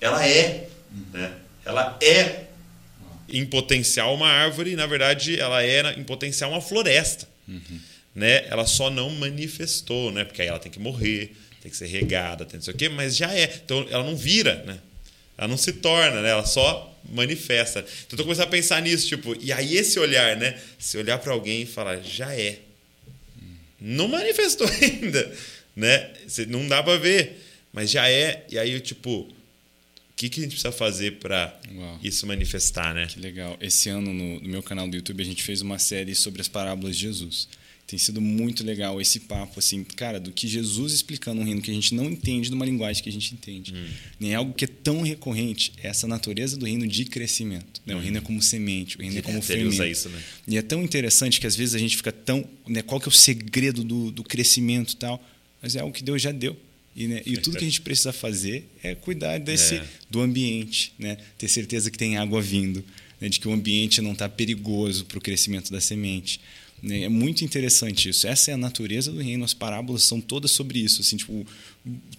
ela 0.00 0.26
é. 0.26 0.68
Né? 1.12 1.32
Ela 1.64 1.98
é 2.02 2.44
em 3.28 3.44
potencial 3.44 4.14
uma 4.14 4.28
árvore, 4.28 4.72
e 4.72 4.76
na 4.76 4.86
verdade 4.86 5.38
ela 5.38 5.62
era 5.62 5.98
em 5.98 6.04
potencial 6.04 6.50
uma 6.50 6.60
floresta. 6.60 7.28
Uhum. 7.46 7.80
Né? 8.14 8.46
Ela 8.48 8.66
só 8.66 8.90
não 8.90 9.10
manifestou, 9.10 10.10
né? 10.10 10.24
porque 10.24 10.42
aí 10.42 10.48
ela 10.48 10.58
tem 10.58 10.72
que 10.72 10.78
morrer, 10.78 11.36
tem 11.60 11.70
que 11.70 11.76
ser 11.76 11.86
regada, 11.86 12.44
tem 12.44 12.56
não 12.56 12.64
sei 12.64 12.74
o 12.74 12.76
quê, 12.76 12.88
mas 12.88 13.16
já 13.16 13.32
é. 13.34 13.60
Então 13.64 13.86
ela 13.90 14.04
não 14.04 14.16
vira, 14.16 14.62
né? 14.64 14.78
Ela 15.38 15.48
não 15.48 15.56
se 15.56 15.72
torna, 15.74 16.20
né? 16.20 16.30
ela 16.30 16.44
só 16.44 16.84
manifesta. 17.08 17.80
Então 17.80 18.12
eu 18.12 18.16
tô 18.18 18.24
começando 18.24 18.48
a 18.48 18.50
pensar 18.50 18.82
nisso, 18.82 19.06
tipo, 19.06 19.34
e 19.40 19.52
aí 19.52 19.76
esse 19.76 19.98
olhar, 19.98 20.36
né? 20.36 20.60
Se 20.78 20.98
olhar 20.98 21.18
para 21.18 21.32
alguém 21.32 21.62
e 21.62 21.66
falar, 21.66 22.00
já 22.02 22.34
é. 22.34 22.58
Não 23.80 24.08
manifestou 24.08 24.68
ainda, 24.82 25.32
né? 25.74 26.10
Não 26.48 26.66
dá 26.66 26.82
para 26.82 26.98
ver, 26.98 27.40
mas 27.72 27.90
já 27.90 28.10
é. 28.10 28.44
E 28.50 28.58
aí, 28.58 28.78
tipo, 28.80 29.32
que, 30.18 30.28
que 30.28 30.40
a 30.40 30.42
gente 30.42 30.52
precisa 30.52 30.72
fazer 30.72 31.12
para 31.18 31.56
isso 32.02 32.26
manifestar, 32.26 32.92
né? 32.92 33.06
Que 33.06 33.20
legal. 33.20 33.56
Esse 33.60 33.88
ano, 33.88 34.12
no, 34.12 34.40
no, 34.40 34.48
meu 34.48 34.62
canal 34.64 34.88
do 34.88 34.96
YouTube, 34.96 35.22
a 35.22 35.24
gente 35.24 35.44
fez 35.44 35.62
uma 35.62 35.78
série 35.78 36.12
sobre 36.12 36.40
as 36.40 36.48
parábolas 36.48 36.96
de 36.96 37.02
Jesus. 37.02 37.48
Tem 37.88 37.98
sido 37.98 38.20
muito 38.20 38.62
legal 38.62 39.00
esse 39.00 39.18
papo, 39.18 39.58
assim, 39.58 39.82
cara, 39.82 40.20
do 40.20 40.30
que 40.30 40.46
Jesus 40.46 40.92
explicando 40.92 41.40
um 41.40 41.44
reino 41.44 41.62
que 41.62 41.70
a 41.70 41.74
gente 41.74 41.94
não 41.94 42.04
entende 42.04 42.50
numa 42.50 42.66
linguagem 42.66 43.02
que 43.02 43.08
a 43.08 43.12
gente 43.12 43.32
entende. 43.32 43.72
Hum. 43.72 43.88
Nem 44.20 44.34
algo 44.34 44.52
que 44.52 44.66
é 44.66 44.68
tão 44.68 45.00
recorrente, 45.00 45.72
é 45.82 45.88
essa 45.88 46.06
natureza 46.06 46.58
do 46.58 46.66
reino 46.66 46.86
de 46.86 47.06
crescimento. 47.06 47.80
Né? 47.86 47.96
O 47.96 47.98
reino 47.98 48.18
é 48.18 48.20
como 48.20 48.42
semente, 48.42 48.98
o 48.98 49.00
reino 49.00 49.14
que 49.14 49.20
é 49.20 49.22
como 49.22 49.40
fermento. 49.40 49.82
Isso, 49.82 50.10
né? 50.10 50.22
E 50.46 50.58
é 50.58 50.60
tão 50.60 50.82
interessante 50.82 51.40
que 51.40 51.46
às 51.46 51.56
vezes 51.56 51.74
a 51.74 51.78
gente 51.78 51.96
fica 51.96 52.12
tão... 52.12 52.44
Né, 52.66 52.82
qual 52.82 53.00
que 53.00 53.08
é 53.08 53.10
o 53.10 53.12
segredo 53.12 53.82
do, 53.82 54.10
do 54.10 54.22
crescimento 54.22 54.92
e 54.92 54.96
tal? 54.96 55.26
Mas 55.62 55.74
é 55.74 55.80
algo 55.80 55.94
que 55.94 56.04
Deus 56.04 56.20
já 56.20 56.30
deu. 56.30 56.54
E, 56.94 57.06
né, 57.06 57.22
e 57.24 57.38
tudo 57.38 57.56
que 57.56 57.64
a 57.64 57.66
gente 57.66 57.80
precisa 57.80 58.12
fazer 58.12 58.68
é 58.82 58.94
cuidar 58.94 59.38
desse 59.38 59.76
é. 59.76 59.84
do 60.10 60.20
ambiente, 60.20 60.92
né? 60.98 61.16
ter 61.38 61.48
certeza 61.48 61.90
que 61.90 61.96
tem 61.96 62.18
água 62.18 62.42
vindo, 62.42 62.84
né? 63.18 63.30
de 63.30 63.40
que 63.40 63.48
o 63.48 63.52
ambiente 63.52 64.02
não 64.02 64.12
está 64.12 64.28
perigoso 64.28 65.06
para 65.06 65.16
o 65.16 65.20
crescimento 65.22 65.72
da 65.72 65.80
semente. 65.80 66.38
Né? 66.82 67.02
É 67.02 67.08
muito 67.08 67.44
interessante 67.44 68.08
isso. 68.08 68.26
Essa 68.26 68.50
é 68.50 68.54
a 68.54 68.58
natureza 68.58 69.10
do 69.12 69.20
reino. 69.20 69.44
As 69.44 69.54
parábolas 69.54 70.02
são 70.02 70.20
todas 70.20 70.50
sobre 70.50 70.78
isso. 70.78 71.00
Assim, 71.00 71.16
tipo, 71.16 71.46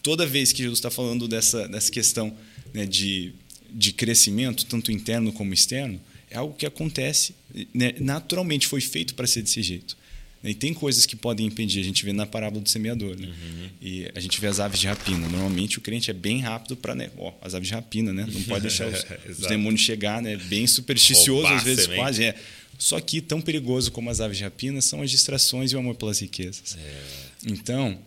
toda 0.02 0.26
vez 0.26 0.52
que 0.52 0.60
Jesus 0.60 0.80
está 0.80 0.90
falando 0.90 1.28
dessa, 1.28 1.68
dessa 1.68 1.92
questão 1.92 2.36
né, 2.74 2.86
de, 2.86 3.34
de 3.72 3.94
crescimento, 3.94 4.66
tanto 4.66 4.92
interno 4.92 5.32
como 5.32 5.54
externo, 5.54 6.00
é 6.30 6.38
algo 6.38 6.54
que 6.54 6.66
acontece 6.66 7.34
né? 7.74 7.94
naturalmente, 8.00 8.68
foi 8.68 8.82
feito 8.82 9.16
para 9.16 9.28
ser 9.28 9.42
desse 9.42 9.62
jeito. 9.62 9.98
E 10.44 10.54
tem 10.54 10.74
coisas 10.74 11.06
que 11.06 11.16
podem 11.16 11.46
impedir. 11.46 11.82
A 11.82 11.84
gente 11.84 12.06
vê 12.06 12.14
na 12.14 12.26
parábola 12.26 12.64
do 12.64 12.70
semeador. 12.70 13.18
Né? 13.18 13.28
Uhum. 13.28 13.70
E 13.82 14.12
a 14.16 14.20
gente 14.20 14.40
vê 14.40 14.48
as 14.48 14.60
aves 14.60 14.80
de 14.80 14.88
rapina. 14.88 15.28
Normalmente 15.28 15.78
o 15.78 15.82
crente 15.82 16.10
é 16.10 16.14
bem 16.14 16.40
rápido 16.40 16.78
para. 16.78 16.96
Né? 16.96 17.12
Ó, 17.18 17.34
as 17.42 17.54
aves 17.54 17.68
de 17.68 17.74
rapina, 17.74 18.14
né? 18.14 18.26
Não 18.32 18.42
pode 18.44 18.62
deixar 18.62 18.88
os, 19.28 19.38
os 19.38 19.48
demônios 19.48 19.82
chegar, 19.82 20.22
né? 20.22 20.38
Bem 20.38 20.66
supersticioso, 20.66 21.48
às 21.48 21.64
vezes 21.64 21.86
semente. 21.86 22.00
quase. 22.00 22.24
É. 22.24 22.36
Só 22.78 23.00
que 23.02 23.20
tão 23.20 23.42
perigoso 23.42 23.92
como 23.92 24.10
as 24.10 24.22
aves 24.22 24.38
de 24.38 24.44
rapina 24.44 24.80
são 24.80 25.02
as 25.02 25.12
distrações 25.12 25.74
e 25.74 25.76
o 25.76 25.80
amor 25.80 25.96
pelas 25.96 26.20
riquezas. 26.20 26.78
É. 26.78 27.52
Então, 27.52 28.00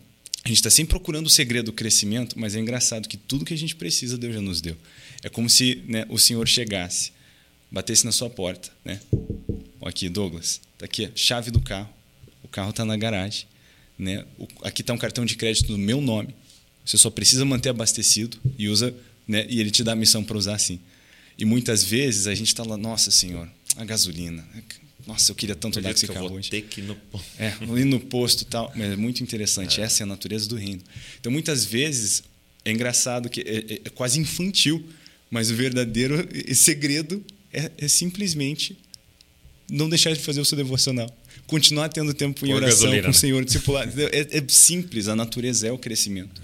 a 0.43 0.49
gente 0.49 0.57
está 0.57 0.71
sempre 0.71 0.93
procurando 0.93 1.27
o 1.27 1.31
segredo 1.31 1.67
do 1.67 1.73
crescimento, 1.75 2.39
mas 2.39 2.55
é 2.57 2.59
engraçado 2.59 3.07
que 3.07 3.19
tudo 3.19 3.45
que 3.45 3.53
a 3.53 3.59
gente 3.59 3.77
precisa, 3.77 4.17
Deus 4.17 4.35
já 4.35 4.41
nos 4.41 4.63
deu. 4.63 4.77
É 5.23 5.29
como 5.29 5.51
se 5.51 5.83
né, 5.87 6.07
o 6.09 6.19
Senhor 6.19 6.49
chegasse, 6.49 7.13
batesse 7.71 8.07
na 8.07 8.13
sua 8.13 8.31
porta. 8.31 8.71
Né? 8.83 8.99
Ó, 9.79 9.87
aqui, 9.87 10.09
Douglas, 10.09 10.63
tá 10.79 10.87
aqui, 10.87 11.11
chave 11.15 11.51
do 11.51 11.61
carro 11.61 11.93
carro 12.53 12.71
está 12.71 12.85
na 12.85 12.97
garagem. 12.97 13.47
Né? 13.99 14.25
Aqui 14.63 14.83
está 14.83 14.93
um 14.93 14.99
cartão 14.99 15.25
de 15.25 15.35
crédito 15.35 15.73
no 15.73 15.79
meu 15.79 16.01
nome. 16.01 16.35
Você 16.85 16.99
só 16.99 17.11
precisa 17.11 17.45
manter 17.45 17.71
abastecido 17.71 18.39
e 18.59 18.69
usa, 18.69 18.95
né? 19.27 19.47
E 19.49 19.61
ele 19.61 19.71
te 19.71 19.83
dá 19.83 19.93
a 19.93 19.97
missão 19.97 20.23
para 20.23 20.37
usar 20.37 20.55
assim. 20.55 20.81
E 21.39 21.45
muitas 21.45 21.83
vezes 21.85 22.27
a 22.27 22.35
gente 22.35 22.49
está 22.49 22.63
lá, 22.65 22.77
nossa 22.77 23.11
senhora, 23.11 23.51
a 23.77 23.85
gasolina. 23.85 24.47
Nossa, 25.07 25.31
eu 25.31 25.35
queria 25.35 25.55
tanto 25.55 25.81
dar 25.81 25.91
esse 25.91 26.07
carro 26.07 26.33
hoje. 26.33 26.51
Ter 26.51 26.63
que 26.63 26.81
ir 26.81 26.85
no... 26.85 26.97
É, 27.39 27.53
ir 27.81 27.85
no 27.85 27.99
posto 27.99 28.45
tal. 28.45 28.73
Mas 28.75 28.93
é 28.93 28.97
muito 28.97 29.23
interessante. 29.23 29.81
É. 29.81 29.85
Essa 29.85 30.03
é 30.03 30.05
a 30.05 30.07
natureza 30.07 30.49
do 30.49 30.57
reino. 30.57 30.83
Então, 31.21 31.31
muitas 31.31 31.65
vezes, 31.65 32.23
é 32.65 32.71
engraçado 32.71 33.29
que 33.29 33.41
é, 33.41 33.75
é, 33.75 33.81
é 33.85 33.91
quase 33.91 34.21
infantil, 34.21 34.85
mas 35.31 35.51
o 35.51 35.55
verdadeiro 35.55 36.29
segredo 36.55 37.25
é, 37.53 37.71
é 37.79 37.89
simplesmente 37.89 38.77
não 39.71 39.89
deixar 39.89 40.13
de 40.13 40.21
fazer 40.21 40.41
o 40.41 40.45
seu 40.45 40.57
devocional 40.57 41.13
continuar 41.47 41.89
tendo 41.89 42.15
tempo 42.15 42.47
em 42.47 42.53
oração 42.53 42.91
gasolina, 42.91 43.03
com 43.03 43.09
o 43.09 43.13
né? 43.13 43.19
Senhor 43.19 43.45
discipulado. 43.45 43.93
É, 44.01 44.39
é, 44.39 44.45
simples, 44.49 45.09
a 45.09 45.17
natureza 45.17 45.67
é 45.67 45.73
o 45.73 45.79
crescimento. 45.79 46.41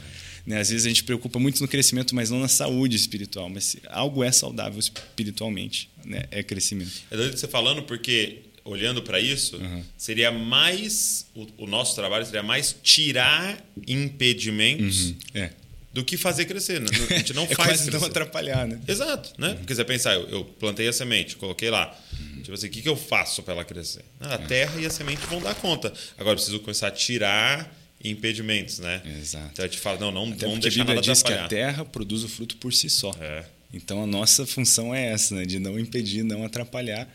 Né? 0.46 0.61
Às 0.61 0.70
vezes 0.70 0.87
a 0.87 0.88
gente 0.88 1.05
preocupa 1.05 1.38
muito 1.38 1.61
no 1.61 1.68
crescimento, 1.68 2.14
mas 2.14 2.31
não 2.31 2.40
na 2.40 2.48
saúde 2.48 2.96
espiritual. 2.96 3.48
Mas 3.48 3.77
algo 3.88 4.24
é 4.24 4.33
saudável 4.33 4.79
espiritualmente, 4.79 5.90
né? 6.05 6.24
é 6.31 6.42
crescimento. 6.42 6.92
É 7.11 7.16
doido 7.16 7.37
você 7.37 7.46
falando, 7.46 7.83
porque 7.83 8.40
olhando 8.64 9.03
para 9.03 9.18
isso, 9.20 9.57
uhum. 9.57 9.83
seria 9.96 10.31
mais. 10.31 11.27
O, 11.35 11.46
o, 11.64 11.66
nosso 11.66 11.94
trabalho 11.94 12.24
seria 12.24 12.42
mais 12.42 12.77
tirar 12.83 13.62
impedimentos. 13.87 15.11
Uhum. 15.11 15.16
É 15.35 15.51
do 15.92 16.05
que 16.05 16.16
fazer 16.16 16.44
crescer. 16.44 16.81
Né? 16.81 16.88
A 17.11 17.14
gente 17.14 17.35
não 17.35 17.44
é 17.51 17.55
faz 17.55 17.57
quase 17.57 17.83
crescer. 17.85 17.98
não 17.98 18.07
atrapalhar, 18.07 18.66
né? 18.66 18.81
Exato, 18.87 19.33
né? 19.38 19.48
Uhum. 19.48 19.57
Porque 19.57 19.74
você 19.74 19.85
pensar, 19.85 20.14
eu, 20.14 20.29
eu, 20.29 20.44
plantei 20.44 20.87
a 20.87 20.92
semente, 20.92 21.37
coloquei 21.37 21.70
lá. 21.70 21.98
Uhum. 22.20 22.27
Tipo 22.38 22.55
assim, 22.55 22.66
o 22.66 22.70
que, 22.70 22.83
que 22.83 22.88
eu 22.88 22.96
faço 22.96 23.42
para 23.42 23.55
ela 23.55 23.64
crescer? 23.64 24.05
Ah, 24.20 24.37
a 24.37 24.42
é. 24.42 24.46
terra 24.46 24.81
e 24.81 24.87
a 24.87 24.90
semente 24.90 25.24
vão 25.27 25.40
dar 25.40 25.55
conta. 25.55 25.92
Agora 26.16 26.33
eu 26.33 26.37
preciso 26.37 26.61
começar 26.61 26.88
a 26.88 26.90
tirar 26.90 27.74
impedimentos, 28.03 28.79
né? 28.79 29.03
Exato. 29.20 29.51
Então 29.53 29.64
a 29.64 29.68
gente 29.68 29.81
fala, 29.81 29.98
não, 29.98 30.12
não 30.12 30.33
Até 30.33 30.46
vamos 30.46 30.61
deixar 30.61 30.83
a 30.83 30.85
Bíblia 30.85 31.03
diz 31.03 31.22
que 31.22 31.33
a 31.33 31.48
terra 31.48 31.85
produz 31.85 32.24
o 32.24 32.29
fruto 32.29 32.57
por 32.57 32.72
si 32.72 32.88
só. 32.88 33.14
É. 33.20 33.44
Então 33.72 34.03
a 34.03 34.07
nossa 34.07 34.46
função 34.46 34.94
é 34.94 35.12
essa, 35.12 35.35
né? 35.35 35.44
De 35.44 35.59
não 35.59 35.79
impedir, 35.79 36.22
não 36.22 36.44
atrapalhar 36.44 37.09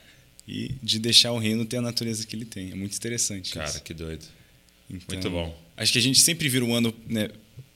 e 0.47 0.75
de 0.83 0.99
deixar 0.99 1.31
o 1.31 1.39
reino 1.39 1.65
ter 1.65 1.77
a 1.77 1.81
natureza 1.81 2.25
que 2.27 2.35
ele 2.35 2.45
tem. 2.45 2.71
É 2.71 2.75
muito 2.75 2.95
interessante. 2.95 3.53
Cara, 3.53 3.69
isso. 3.69 3.81
que 3.81 3.93
doido. 3.93 4.25
Então, 4.89 5.15
muito 5.15 5.29
bom. 5.29 5.57
Acho 5.77 5.91
que 5.91 5.99
a 5.99 6.01
gente 6.01 6.19
sempre 6.19 6.49
vira 6.49 6.65
o 6.65 6.73
ano 6.73 6.93
né, 7.07 7.29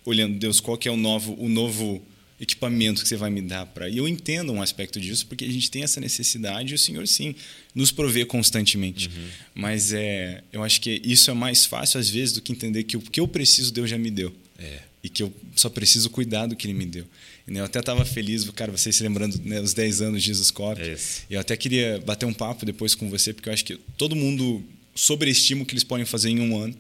olhando, 0.06 0.38
Deus, 0.38 0.60
qual 0.60 0.78
que 0.78 0.88
é 0.88 0.92
o 0.92 0.98
novo, 0.98 1.34
o 1.40 1.50
novo 1.50 2.06
equipamento 2.40 3.02
que 3.02 3.08
você 3.08 3.18
vai 3.18 3.30
me 3.30 3.42
dar 3.42 3.66
para. 3.66 3.90
E 3.90 3.98
eu 3.98 4.08
entendo 4.08 4.54
um 4.54 4.62
aspecto 4.62 5.00
disso, 5.00 5.26
porque 5.26 5.44
a 5.44 5.52
gente 5.52 5.72
tem 5.72 5.84
essa 5.84 6.00
necessidade 6.00 6.72
e 6.72 6.76
o 6.76 6.78
Senhor, 6.78 7.08
sim, 7.08 7.34
nos 7.74 7.92
provê 7.92 8.26
constantemente. 8.26 9.08
Uhum. 9.08 9.28
Mas 9.56 9.92
é, 9.92 10.44
eu 10.52 10.64
acho 10.64 10.80
que 10.80 11.02
isso 11.04 11.32
é 11.32 11.34
mais 11.34 11.66
fácil, 11.66 12.00
às 12.00 12.10
vezes, 12.10 12.34
do 12.34 12.42
que 12.42 12.52
entender 12.52 12.84
que 12.84 12.96
o 12.96 13.02
que 13.02 13.20
eu 13.20 13.28
preciso, 13.28 13.74
Deus 13.74 13.90
já 13.90 13.98
me 13.98 14.12
deu. 14.12 14.34
É. 14.60 14.80
E 15.04 15.10
que 15.10 15.24
eu 15.24 15.34
só 15.56 15.70
preciso 15.70 16.10
cuidar 16.10 16.48
do 16.48 16.56
que 16.56 16.68
Ele 16.68 16.74
me 16.74 16.86
deu. 16.86 17.06
Eu 17.48 17.64
até 17.64 17.80
estava 17.80 18.04
feliz, 18.04 18.48
cara, 18.50 18.72
vocês 18.72 18.96
se 18.96 19.04
lembrando 19.04 19.40
né, 19.44 19.62
os 19.62 19.74
10 19.74 20.02
anos 20.02 20.22
de 20.22 20.28
Jesus 20.28 20.52
Cop. 20.52 20.80
É 20.82 20.98
eu 21.30 21.40
até 21.40 21.56
queria 21.56 22.02
bater 22.06 22.26
um 22.26 22.34
papo 22.34 22.66
depois 22.66 22.94
com 22.94 23.10
você, 23.10 23.34
porque 23.34 23.48
eu 23.48 23.54
acho 23.54 23.64
que 23.64 23.78
todo 23.98 24.16
mundo 24.16 24.64
sobreestima 24.94 25.64
o 25.64 25.66
que 25.66 25.74
eles 25.74 25.84
podem 25.84 26.06
fazer 26.06 26.30
em 26.30 26.40
um 26.40 26.58
ano 26.58 26.76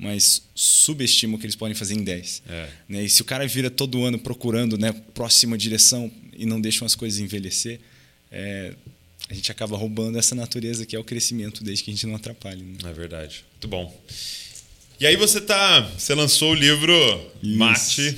mas 0.00 0.42
subestima 0.54 1.36
o 1.36 1.38
que 1.38 1.44
eles 1.44 1.54
podem 1.54 1.74
fazer 1.74 1.94
em 1.94 2.02
10. 2.02 2.42
É. 2.48 2.68
Né? 2.88 3.04
E 3.04 3.08
se 3.10 3.20
o 3.20 3.24
cara 3.24 3.46
vira 3.46 3.70
todo 3.70 4.02
ano 4.04 4.18
procurando 4.18 4.78
né, 4.78 4.92
próxima 5.14 5.58
direção 5.58 6.10
e 6.32 6.46
não 6.46 6.60
deixa 6.60 6.84
as 6.84 6.94
coisas 6.94 7.20
envelhecer, 7.20 7.78
é, 8.32 8.72
a 9.28 9.34
gente 9.34 9.52
acaba 9.52 9.76
roubando 9.76 10.18
essa 10.18 10.34
natureza 10.34 10.86
que 10.86 10.96
é 10.96 10.98
o 10.98 11.04
crescimento, 11.04 11.62
desde 11.62 11.84
que 11.84 11.90
a 11.90 11.94
gente 11.94 12.06
não 12.06 12.14
atrapalhe. 12.16 12.62
Né? 12.62 12.78
É 12.84 12.92
verdade. 12.92 13.44
Muito 13.52 13.68
bom. 13.68 14.02
E 14.98 15.06
aí 15.06 15.16
você 15.16 15.40
tá, 15.40 15.80
você 15.96 16.14
lançou 16.14 16.52
o 16.52 16.54
livro 16.54 16.92
Isso. 17.42 17.56
Mate, 17.56 18.16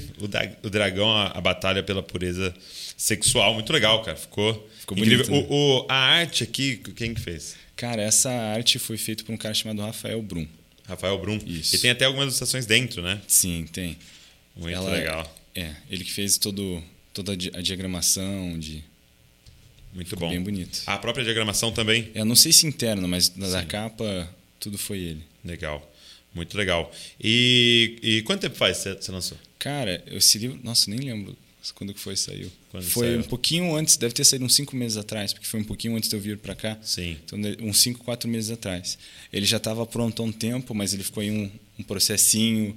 o, 0.64 0.68
dragão, 0.70 1.10
a, 1.12 1.28
a 1.28 1.40
batalha 1.40 1.82
pela 1.82 2.02
pureza 2.02 2.54
sexual, 2.96 3.54
muito 3.54 3.72
legal, 3.72 4.02
cara. 4.02 4.16
Ficou, 4.16 4.68
Ficou 4.80 4.96
incrível. 4.98 5.26
bonito, 5.26 5.42
né? 5.42 5.48
o, 5.50 5.80
o- 5.82 5.86
a 5.88 5.94
arte 5.94 6.42
aqui, 6.44 6.76
quem 6.96 7.14
que 7.14 7.20
fez? 7.20 7.54
Cara, 7.76 8.02
essa 8.02 8.30
arte 8.30 8.78
foi 8.78 8.96
feita 8.96 9.22
por 9.24 9.32
um 9.32 9.36
cara 9.36 9.54
chamado 9.54 9.80
Rafael 9.82 10.20
Brum. 10.22 10.46
Rafael 10.86 11.18
Brum. 11.18 11.38
Isso. 11.46 11.76
E 11.76 11.78
tem 11.78 11.90
até 11.90 12.04
algumas 12.04 12.26
ilustrações 12.26 12.66
dentro, 12.66 13.02
né? 13.02 13.20
Sim, 13.28 13.66
tem. 13.72 13.96
Muito 14.56 14.74
Ela- 14.76 14.90
legal. 14.90 15.38
É, 15.54 15.74
ele 15.90 16.02
que 16.04 16.12
fez 16.12 16.38
todo, 16.38 16.82
toda 17.12 17.32
a 17.32 17.36
di- 17.36 17.50
a 17.54 17.60
diagramação, 17.60 18.58
de, 18.58 18.82
Muito 19.92 20.08
ficou 20.08 20.26
bom. 20.28 20.34
bem 20.34 20.42
bonito. 20.42 20.82
A 20.86 20.96
própria 20.98 21.24
diagramação 21.24 21.70
também. 21.72 22.10
Eu 22.14 22.24
não 22.24 22.34
sei 22.36 22.52
se 22.52 22.66
interno, 22.66 23.06
mas 23.06 23.28
da 23.28 23.60
Sim. 23.60 23.66
capa, 23.66 24.28
tudo 24.58 24.78
foi 24.78 24.98
ele. 24.98 25.22
Legal. 25.44 25.88
Muito 26.34 26.56
legal. 26.56 26.90
E, 27.22 27.98
e 28.02 28.22
quanto 28.22 28.40
tempo 28.40 28.56
faz 28.56 28.78
que 28.82 28.94
você 29.02 29.12
lançou? 29.12 29.36
Cara, 29.58 30.02
esse 30.06 30.38
livro, 30.38 30.58
nossa, 30.64 30.90
nem 30.90 30.98
lembro 31.00 31.36
quando 31.74 31.92
que 31.92 32.00
foi 32.00 32.16
saiu. 32.16 32.50
Quando 32.72 32.84
foi 32.84 33.08
saiu? 33.08 33.20
um 33.20 33.22
pouquinho 33.22 33.76
antes, 33.76 33.98
deve 33.98 34.14
ter 34.14 34.24
saído 34.24 34.46
uns 34.46 34.54
cinco 34.54 34.74
meses 34.74 34.96
atrás, 34.96 35.34
porque 35.34 35.46
foi 35.46 35.60
um 35.60 35.64
pouquinho 35.64 35.94
antes 35.94 36.08
de 36.08 36.16
eu 36.16 36.20
vir 36.20 36.38
para 36.38 36.54
cá. 36.54 36.78
Sim. 36.82 37.18
Então, 37.22 37.38
uns 37.60 37.78
cinco, 37.80 38.02
quatro 38.02 38.28
meses 38.28 38.50
atrás. 38.50 38.98
Ele 39.30 39.44
já 39.44 39.58
estava 39.58 39.84
pronto 39.84 40.22
há 40.22 40.24
um 40.24 40.32
tempo, 40.32 40.74
mas 40.74 40.94
ele 40.94 41.04
ficou 41.04 41.20
aí 41.20 41.30
um, 41.30 41.50
um 41.78 41.82
processinho 41.82 42.74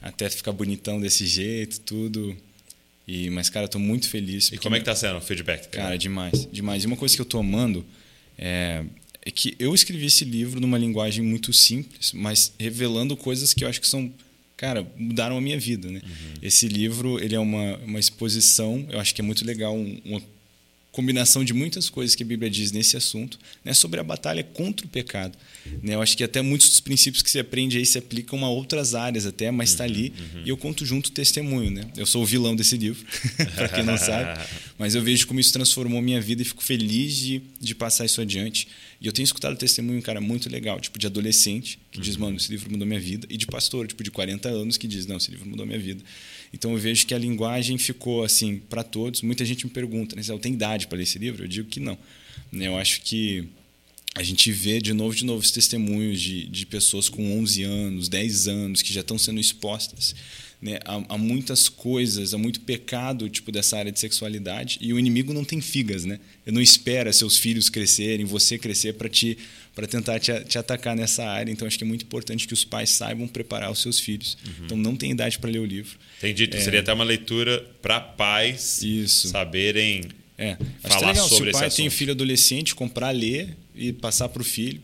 até 0.00 0.30
ficar 0.30 0.50
bonitão 0.52 0.98
desse 0.98 1.26
jeito, 1.26 1.78
tudo. 1.80 2.34
E, 3.06 3.28
mas, 3.28 3.50
cara, 3.50 3.66
eu 3.66 3.68
tô 3.68 3.78
muito 3.78 4.08
feliz. 4.08 4.50
E 4.50 4.56
como 4.56 4.76
é 4.76 4.78
que 4.78 4.86
tá 4.86 4.96
sendo 4.96 5.18
o 5.18 5.20
feedback? 5.20 5.68
Cara, 5.68 5.98
demais, 5.98 6.48
demais. 6.50 6.82
E 6.82 6.86
uma 6.86 6.96
coisa 6.96 7.14
que 7.14 7.20
eu 7.20 7.26
tô 7.26 7.38
amando 7.38 7.84
é, 8.38 8.82
é 9.20 9.30
que 9.30 9.54
eu 9.58 9.74
escrevi 9.74 10.06
esse 10.06 10.24
livro 10.24 10.58
numa 10.58 10.78
linguagem 10.78 11.22
muito 11.22 11.52
simples, 11.52 12.12
mas 12.12 12.52
revelando 12.58 13.14
coisas 13.14 13.52
que 13.52 13.62
eu 13.62 13.68
acho 13.68 13.78
que 13.78 13.86
são, 13.86 14.10
cara, 14.64 14.86
mudaram 14.96 15.36
a 15.36 15.40
minha 15.40 15.58
vida, 15.60 15.90
né? 15.90 16.00
Esse 16.42 16.66
livro, 16.68 17.18
ele 17.22 17.34
é 17.34 17.38
uma, 17.38 17.76
uma 17.78 17.98
exposição, 17.98 18.86
eu 18.90 18.98
acho 18.98 19.14
que 19.14 19.20
é 19.20 19.24
muito 19.24 19.44
legal, 19.44 19.76
um- 19.76 20.00
combinação 20.94 21.44
de 21.44 21.52
muitas 21.52 21.90
coisas 21.90 22.14
que 22.14 22.22
a 22.22 22.26
Bíblia 22.26 22.48
diz 22.48 22.70
nesse 22.70 22.96
assunto, 22.96 23.36
né, 23.64 23.74
sobre 23.74 23.98
a 23.98 24.04
batalha 24.04 24.44
contra 24.44 24.86
o 24.86 24.88
pecado. 24.88 25.36
Né? 25.82 25.96
Eu 25.96 26.00
acho 26.00 26.16
que 26.16 26.22
até 26.22 26.40
muitos 26.40 26.68
dos 26.68 26.78
princípios 26.78 27.20
que 27.20 27.28
se 27.28 27.40
aprende 27.40 27.76
aí 27.76 27.84
se 27.84 27.98
aplicam 27.98 28.44
a 28.44 28.48
outras 28.48 28.94
áreas 28.94 29.26
até, 29.26 29.50
mas 29.50 29.70
está 29.70 29.82
ali. 29.82 30.14
E 30.44 30.48
eu 30.48 30.56
conto 30.56 30.86
junto 30.86 31.08
o 31.08 31.10
testemunho. 31.10 31.68
Né? 31.68 31.90
Eu 31.96 32.06
sou 32.06 32.22
o 32.22 32.24
vilão 32.26 32.54
desse 32.54 32.76
livro, 32.76 33.04
para 33.56 33.68
quem 33.70 33.82
não 33.82 33.98
sabe. 33.98 34.40
Mas 34.76 34.96
eu 34.96 35.02
vejo 35.02 35.28
como 35.28 35.38
isso 35.38 35.52
transformou 35.52 36.02
minha 36.02 36.20
vida 36.20 36.42
e 36.42 36.44
fico 36.44 36.62
feliz 36.62 37.14
de, 37.16 37.40
de 37.60 37.74
passar 37.76 38.04
isso 38.04 38.20
adiante. 38.20 38.66
E 39.00 39.06
eu 39.06 39.12
tenho 39.12 39.24
escutado 39.24 39.56
testemunho, 39.56 40.02
cara, 40.02 40.20
muito 40.20 40.50
legal, 40.50 40.80
tipo 40.80 40.98
de 40.98 41.06
adolescente, 41.06 41.78
que 41.92 42.00
diz, 42.00 42.16
mano, 42.16 42.36
esse 42.36 42.50
livro 42.50 42.70
mudou 42.70 42.86
minha 42.86 42.98
vida, 42.98 43.26
e 43.30 43.36
de 43.36 43.46
pastor, 43.46 43.86
tipo 43.86 44.02
de 44.02 44.10
40 44.10 44.48
anos, 44.48 44.76
que 44.76 44.88
diz, 44.88 45.06
não, 45.06 45.16
esse 45.16 45.30
livro 45.30 45.48
mudou 45.48 45.64
minha 45.64 45.78
vida. 45.78 46.02
Então 46.54 46.72
eu 46.72 46.78
vejo 46.78 47.04
que 47.04 47.12
a 47.12 47.18
linguagem 47.18 47.76
ficou 47.76 48.22
assim 48.22 48.58
para 48.58 48.84
todos. 48.84 49.22
Muita 49.22 49.44
gente 49.44 49.66
me 49.66 49.72
pergunta, 49.72 50.14
né, 50.14 50.22
eu 50.26 50.38
tenho 50.38 50.54
idade 50.54 50.86
para 50.86 50.96
ler 50.96 51.02
esse 51.02 51.18
livro? 51.18 51.44
Eu 51.44 51.48
digo 51.48 51.68
que 51.68 51.80
não. 51.80 51.98
Né, 52.52 52.68
Eu 52.68 52.76
acho 52.76 53.00
que 53.00 53.44
a 54.14 54.22
gente 54.22 54.52
vê 54.52 54.80
de 54.80 54.92
novo, 54.92 55.14
de 55.14 55.24
novo, 55.24 55.40
os 55.40 55.50
testemunhos 55.50 56.20
de, 56.20 56.46
de 56.46 56.64
pessoas 56.64 57.08
com 57.08 57.36
11 57.40 57.64
anos, 57.64 58.08
10 58.08 58.46
anos, 58.46 58.82
que 58.82 58.92
já 58.92 59.00
estão 59.00 59.18
sendo 59.18 59.40
expostas 59.40 60.14
né, 60.64 60.78
a, 60.86 61.14
a 61.14 61.18
muitas 61.18 61.68
coisas, 61.68 62.32
a 62.32 62.38
muito 62.38 62.60
pecado 62.60 63.28
tipo 63.28 63.52
dessa 63.52 63.76
área 63.76 63.92
de 63.92 64.00
sexualidade. 64.00 64.78
E 64.80 64.94
o 64.94 64.98
inimigo 64.98 65.34
não 65.34 65.44
tem 65.44 65.60
figas, 65.60 66.06
né? 66.06 66.18
Ele 66.46 66.54
não 66.54 66.62
espera 66.62 67.12
seus 67.12 67.36
filhos 67.36 67.68
crescerem, 67.68 68.24
você 68.24 68.56
crescer 68.56 68.94
para 68.94 69.10
te 69.10 69.36
para 69.74 69.86
tentar 69.86 70.20
te, 70.20 70.32
te 70.44 70.58
atacar 70.58 70.94
nessa 70.96 71.24
área. 71.24 71.50
Então 71.50 71.66
acho 71.66 71.76
que 71.76 71.84
é 71.84 71.86
muito 71.86 72.02
importante 72.04 72.46
que 72.46 72.54
os 72.54 72.64
pais 72.64 72.90
saibam 72.90 73.26
preparar 73.26 73.70
os 73.70 73.80
seus 73.82 73.98
filhos. 73.98 74.36
Então 74.64 74.76
não 74.76 74.94
tem 74.96 75.10
idade 75.10 75.38
para 75.38 75.50
ler 75.50 75.58
o 75.58 75.64
livro. 75.66 75.98
Entendi. 76.18 76.44
Então 76.44 76.60
Seria 76.60 76.80
até 76.80 76.92
uma 76.92 77.04
leitura 77.04 77.60
para 77.82 78.00
pais 78.00 78.82
Isso. 78.82 79.28
saberem 79.28 80.02
É, 80.38 80.56
que 80.56 80.64
falar 80.88 81.08
é 81.08 81.12
legal. 81.12 81.28
sobre 81.28 81.50
Se 81.50 81.56
o 81.56 81.60
pai 81.60 81.70
tem 81.70 81.90
filho 81.90 82.12
adolescente, 82.12 82.74
comprar, 82.74 83.10
ler 83.10 83.56
e 83.74 83.92
passar 83.92 84.28
para 84.28 84.42
o 84.42 84.44
filho. 84.44 84.80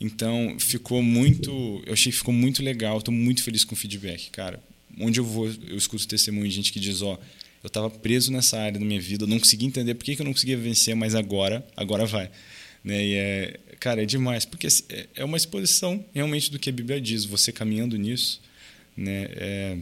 Então, 0.00 0.56
ficou 0.58 1.00
muito. 1.00 1.82
Eu 1.86 1.92
achei 1.92 2.10
que 2.10 2.18
ficou 2.18 2.34
muito 2.34 2.60
legal. 2.62 2.98
Estou 2.98 3.14
muito 3.14 3.42
feliz 3.44 3.62
com 3.64 3.74
o 3.74 3.78
feedback, 3.78 4.30
cara. 4.30 4.60
Onde 4.98 5.20
eu 5.20 5.24
vou, 5.24 5.46
eu 5.68 5.76
escuto 5.76 6.06
testemunho 6.08 6.48
de 6.48 6.54
gente 6.54 6.72
que 6.72 6.80
diz: 6.80 7.02
Ó, 7.02 7.16
eu 7.62 7.68
estava 7.68 7.88
preso 7.88 8.32
nessa 8.32 8.58
área 8.58 8.78
da 8.78 8.84
minha 8.84 9.00
vida, 9.00 9.22
eu 9.24 9.28
não 9.28 9.38
conseguia 9.38 9.68
entender 9.68 9.94
por 9.94 10.04
que, 10.04 10.16
que 10.16 10.22
eu 10.22 10.24
não 10.24 10.32
conseguia 10.32 10.56
vencer, 10.56 10.96
mas 10.96 11.14
agora, 11.14 11.64
agora 11.76 12.04
vai. 12.04 12.28
Né? 12.82 13.06
E 13.06 13.14
é, 13.14 13.60
cara, 13.82 14.02
é 14.02 14.06
demais, 14.06 14.44
porque 14.44 14.68
é- 14.88 15.06
é 15.16 15.24
uma 15.24 15.36
exposição 15.36 16.04
realmente 16.14 16.50
do 16.52 16.58
que 16.58 16.70
a 16.70 16.72
Bíblia 16.72 17.00
diz, 17.00 17.24
você 17.24 17.50
caminhando 17.50 17.96
nisso. 17.96 18.40
Né? 18.96 19.28
É 19.32 19.76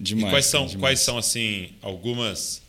demais. 0.00 0.28
e 0.28 0.30
quais 0.32 0.46
são, 0.46 0.60
cara, 0.60 0.70
demais. 0.70 0.80
quais 0.82 1.00
são 1.00 1.18
assim 1.18 1.70
algumas 1.82 2.62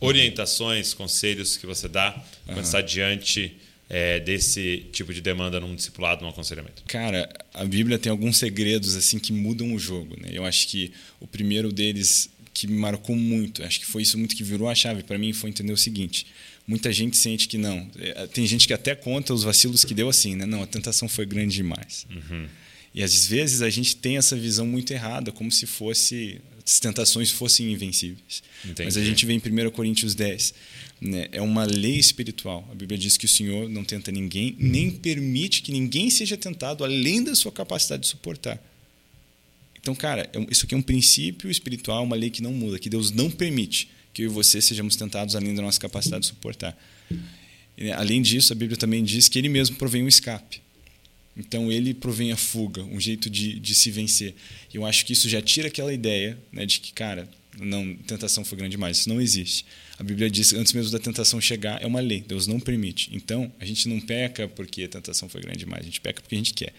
orientações, 0.00 0.94
conselhos 0.94 1.56
que 1.56 1.66
você 1.66 1.88
dá 1.88 2.12
quando 2.46 2.58
Aham. 2.58 2.66
está 2.66 2.80
diante 2.80 3.54
é, 3.88 4.18
desse 4.20 4.86
tipo 4.92 5.12
de 5.12 5.20
demanda 5.20 5.60
num 5.60 5.74
discipulado, 5.74 6.22
num 6.22 6.30
aconselhamento? 6.30 6.82
Cara, 6.86 7.28
a 7.52 7.64
Bíblia 7.64 7.98
tem 7.98 8.10
alguns 8.10 8.38
segredos 8.38 8.96
assim 8.96 9.18
que 9.18 9.32
mudam 9.32 9.74
o 9.74 9.78
jogo, 9.78 10.16
né? 10.20 10.30
Eu 10.32 10.44
acho 10.44 10.68
que 10.68 10.90
o 11.20 11.26
primeiro 11.26 11.70
deles 11.72 12.30
que 12.52 12.66
me 12.66 12.76
marcou 12.76 13.14
muito, 13.16 13.62
acho 13.64 13.80
que 13.80 13.86
foi 13.86 14.02
isso 14.02 14.16
muito 14.16 14.34
que 14.36 14.42
virou 14.44 14.68
a 14.68 14.74
chave 14.74 15.02
para 15.02 15.18
mim, 15.18 15.32
foi 15.32 15.50
entender 15.50 15.72
o 15.72 15.76
seguinte: 15.76 16.26
muita 16.66 16.92
gente 16.92 17.16
sente 17.16 17.48
que 17.48 17.58
não. 17.58 17.88
É, 17.98 18.26
Tem 18.26 18.46
gente 18.46 18.66
que 18.66 18.72
até 18.72 18.94
conta 18.94 19.32
os 19.34 19.42
vacilos 19.42 19.84
que 19.84 19.94
deu 19.94 20.08
assim, 20.08 20.34
né? 20.34 20.46
Não, 20.46 20.62
a 20.62 20.66
tentação 20.66 21.08
foi 21.08 21.26
grande 21.26 21.54
demais. 21.54 22.06
E 22.94 23.02
às 23.02 23.26
vezes 23.26 23.60
a 23.60 23.68
gente 23.70 23.96
tem 23.96 24.16
essa 24.16 24.36
visão 24.36 24.66
muito 24.66 24.92
errada, 24.92 25.32
como 25.32 25.50
se 25.50 25.66
fosse 25.66 26.40
as 26.64 26.80
tentações 26.80 27.30
fossem 27.30 27.72
invencíveis. 27.72 28.42
Entendi. 28.64 28.84
Mas 28.84 28.96
a 28.96 29.04
gente 29.04 29.26
vê 29.26 29.34
em 29.34 29.38
1 29.38 29.70
Coríntios 29.70 30.14
10, 30.14 30.54
né? 31.00 31.28
é 31.30 31.42
uma 31.42 31.64
lei 31.64 31.98
espiritual. 31.98 32.66
A 32.70 32.74
Bíblia 32.74 32.96
diz 32.96 33.16
que 33.18 33.26
o 33.26 33.28
Senhor 33.28 33.68
não 33.68 33.84
tenta 33.84 34.10
ninguém, 34.10 34.56
nem 34.58 34.90
permite 34.90 35.60
que 35.60 35.70
ninguém 35.70 36.08
seja 36.08 36.36
tentado 36.36 36.82
além 36.82 37.22
da 37.22 37.34
sua 37.34 37.52
capacidade 37.52 38.02
de 38.02 38.08
suportar. 38.08 38.62
Então, 39.78 39.94
cara, 39.94 40.30
é 40.32 40.46
isso 40.50 40.64
aqui 40.64 40.74
é 40.74 40.78
um 40.78 40.82
princípio 40.82 41.50
espiritual, 41.50 42.02
uma 42.04 42.16
lei 42.16 42.30
que 42.30 42.42
não 42.42 42.52
muda, 42.52 42.78
que 42.78 42.88
Deus 42.88 43.10
não 43.10 43.30
permite 43.30 43.90
que 44.14 44.22
eu 44.22 44.26
e 44.26 44.28
você 44.28 44.62
sejamos 44.62 44.96
tentados 44.96 45.36
além 45.36 45.54
da 45.54 45.60
nossa 45.60 45.78
capacidade 45.78 46.22
de 46.22 46.28
suportar. 46.28 46.74
E, 47.76 47.90
além 47.90 48.22
disso, 48.22 48.52
a 48.52 48.56
Bíblia 48.56 48.78
também 48.78 49.04
diz 49.04 49.28
que 49.28 49.38
Ele 49.38 49.48
mesmo 49.48 49.76
provém 49.76 50.02
um 50.02 50.08
escape. 50.08 50.62
Então 51.36 51.70
ele 51.72 51.92
provém 51.92 52.30
a 52.30 52.36
fuga, 52.36 52.82
um 52.84 53.00
jeito 53.00 53.28
de, 53.28 53.58
de 53.58 53.74
se 53.74 53.90
vencer. 53.90 54.34
E 54.72 54.76
eu 54.76 54.86
acho 54.86 55.04
que 55.04 55.12
isso 55.12 55.28
já 55.28 55.42
tira 55.42 55.66
aquela 55.66 55.92
ideia 55.92 56.38
né, 56.52 56.64
de 56.64 56.78
que, 56.78 56.92
cara, 56.92 57.28
não, 57.58 57.94
tentação 57.96 58.44
foi 58.44 58.56
grande 58.56 58.72
demais. 58.72 58.98
Isso 58.98 59.08
não 59.08 59.20
existe. 59.20 59.64
A 59.98 60.02
Bíblia 60.02 60.30
diz 60.30 60.52
antes 60.52 60.72
mesmo 60.72 60.92
da 60.92 60.98
tentação 60.98 61.40
chegar, 61.40 61.82
é 61.82 61.86
uma 61.86 62.00
lei. 62.00 62.24
Deus 62.26 62.46
não 62.46 62.60
permite. 62.60 63.10
Então, 63.12 63.52
a 63.58 63.64
gente 63.64 63.88
não 63.88 64.00
peca 64.00 64.46
porque 64.46 64.84
a 64.84 64.88
tentação 64.88 65.28
foi 65.28 65.40
grande 65.40 65.58
demais. 65.58 65.82
A 65.82 65.86
gente 65.86 66.00
peca 66.00 66.20
porque 66.20 66.34
a 66.34 66.38
gente 66.38 66.54
quer. 66.54 66.72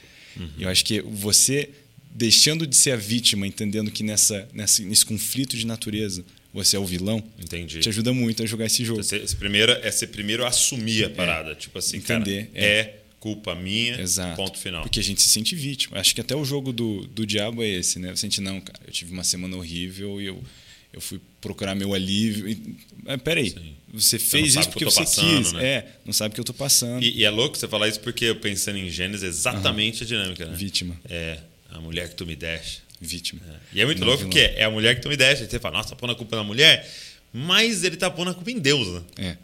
E 0.57 0.63
eu 0.63 0.69
acho 0.69 0.83
que 0.83 1.01
você, 1.01 1.69
deixando 2.11 2.67
de 2.67 2.75
ser 2.75 2.91
a 2.91 2.97
vítima, 2.97 3.47
entendendo 3.47 3.89
que 3.89 4.03
nessa, 4.03 4.47
nessa, 4.53 4.83
nesse 4.83 5.05
conflito 5.05 5.55
de 5.55 5.65
natureza 5.65 6.25
você 6.55 6.77
é 6.77 6.79
o 6.79 6.85
vilão, 6.85 7.21
Entendi. 7.37 7.79
te 7.81 7.89
ajuda 7.89 8.13
muito 8.13 8.41
a 8.41 8.45
jogar 8.45 8.65
esse 8.65 8.83
jogo. 8.85 9.01
Esse, 9.01 9.17
esse 9.17 9.35
primeiro, 9.35 9.73
é 9.73 9.91
você 9.91 10.07
primeiro 10.07 10.45
assumir 10.45 11.05
a 11.05 11.09
parada. 11.09 11.53
Tipo 11.53 11.77
assim, 11.79 11.97
Entender, 11.97 12.45
cara, 12.47 12.65
é. 12.65 12.79
é. 12.79 12.99
culpa 13.19 13.53
minha, 13.53 13.99
Exato. 13.99 14.37
ponto 14.37 14.57
final. 14.57 14.83
Porque 14.83 14.99
a 14.99 15.03
gente 15.03 15.21
se 15.21 15.29
sente 15.29 15.53
vítima. 15.53 15.99
Acho 15.99 16.15
que 16.15 16.21
até 16.21 16.33
o 16.35 16.45
jogo 16.45 16.71
do, 16.71 17.05
do 17.07 17.25
diabo 17.25 17.61
é 17.61 17.67
esse, 17.67 17.99
né? 17.99 18.09
Você 18.11 18.21
sente, 18.21 18.39
não, 18.39 18.61
cara, 18.61 18.79
eu 18.87 18.91
tive 18.93 19.11
uma 19.11 19.23
semana 19.23 19.57
horrível 19.57 20.21
e 20.21 20.27
eu, 20.27 20.41
eu 20.93 21.01
fui 21.01 21.19
procurar 21.41 21.75
meu 21.75 21.93
alívio. 21.93 22.47
E, 22.47 22.77
mas 23.03 23.21
peraí, 23.21 23.49
Sim. 23.49 23.75
você 23.93 24.17
fez 24.17 24.53
sabe 24.53 24.61
isso 24.61 24.69
porque 24.69 24.85
você 24.85 24.99
passando, 25.01 25.37
quis. 25.43 25.51
né? 25.51 25.65
É, 25.65 25.87
não 26.05 26.13
sabe 26.13 26.31
o 26.31 26.35
que 26.35 26.39
eu 26.39 26.45
tô 26.45 26.53
passando. 26.53 27.03
E, 27.03 27.17
e 27.19 27.25
é 27.25 27.29
louco 27.29 27.57
você 27.57 27.67
falar 27.67 27.89
isso 27.89 27.99
porque 27.99 28.25
eu 28.25 28.37
pensando 28.37 28.77
em 28.77 28.89
Gênesis, 28.89 29.23
é 29.23 29.27
exatamente 29.27 30.03
a 30.03 30.05
dinâmica, 30.07 30.45
né? 30.45 30.55
Vítima. 30.55 30.95
É, 31.09 31.39
a 31.69 31.81
mulher 31.81 32.07
que 32.07 32.15
tu 32.15 32.25
me 32.25 32.35
deste. 32.35 32.84
Vítima. 32.99 33.41
E 33.73 33.81
é 33.81 33.85
muito 33.85 33.99
Não, 33.99 34.07
louco 34.07 34.23
porque 34.23 34.39
é 34.39 34.63
a 34.63 34.69
mulher 34.71 34.99
que 34.99 35.15
deste. 35.17 35.43
Aí 35.43 35.49
você 35.49 35.59
fala, 35.59 35.77
nossa, 35.77 35.89
tá 35.89 35.95
pondo 35.95 36.13
a 36.13 36.15
culpa 36.15 36.35
na 36.35 36.43
mulher, 36.43 36.89
mas 37.33 37.83
ele 37.83 37.97
tá 37.97 38.09
pondo 38.09 38.31
a 38.31 38.33
culpa 38.33 38.51
em 38.51 38.59
Deus, 38.59 38.87
né? 38.87 39.01
É. 39.17 39.37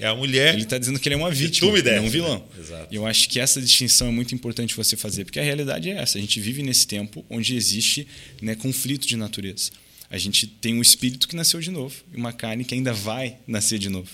É 0.00 0.06
a 0.08 0.14
mulher. 0.14 0.54
Ele 0.54 0.64
está 0.64 0.76
dizendo 0.76 0.98
que 0.98 1.08
ele 1.08 1.14
é 1.14 1.18
uma 1.18 1.30
vítima, 1.30 1.70
não 1.70 2.04
um 2.04 2.10
vilão. 2.10 2.38
né? 2.38 2.60
Exato. 2.60 2.88
E 2.90 2.96
eu 2.96 3.06
acho 3.06 3.28
que 3.28 3.38
essa 3.38 3.60
distinção 3.60 4.08
é 4.08 4.10
muito 4.10 4.34
importante 4.34 4.74
você 4.74 4.96
fazer, 4.96 5.24
porque 5.24 5.38
a 5.38 5.42
realidade 5.42 5.88
é 5.88 5.98
essa. 5.98 6.18
A 6.18 6.20
gente 6.20 6.40
vive 6.40 6.62
nesse 6.62 6.86
tempo 6.86 7.24
onde 7.30 7.54
existe 7.54 8.06
né, 8.42 8.56
conflito 8.56 9.06
de 9.06 9.16
natureza. 9.16 9.70
A 10.10 10.18
gente 10.18 10.46
tem 10.48 10.74
um 10.74 10.82
espírito 10.82 11.28
que 11.28 11.36
nasceu 11.36 11.60
de 11.60 11.70
novo 11.70 11.94
e 12.12 12.16
uma 12.16 12.32
carne 12.32 12.64
que 12.64 12.74
ainda 12.74 12.92
vai 12.92 13.36
nascer 13.46 13.78
de 13.78 13.88
novo. 13.88 14.10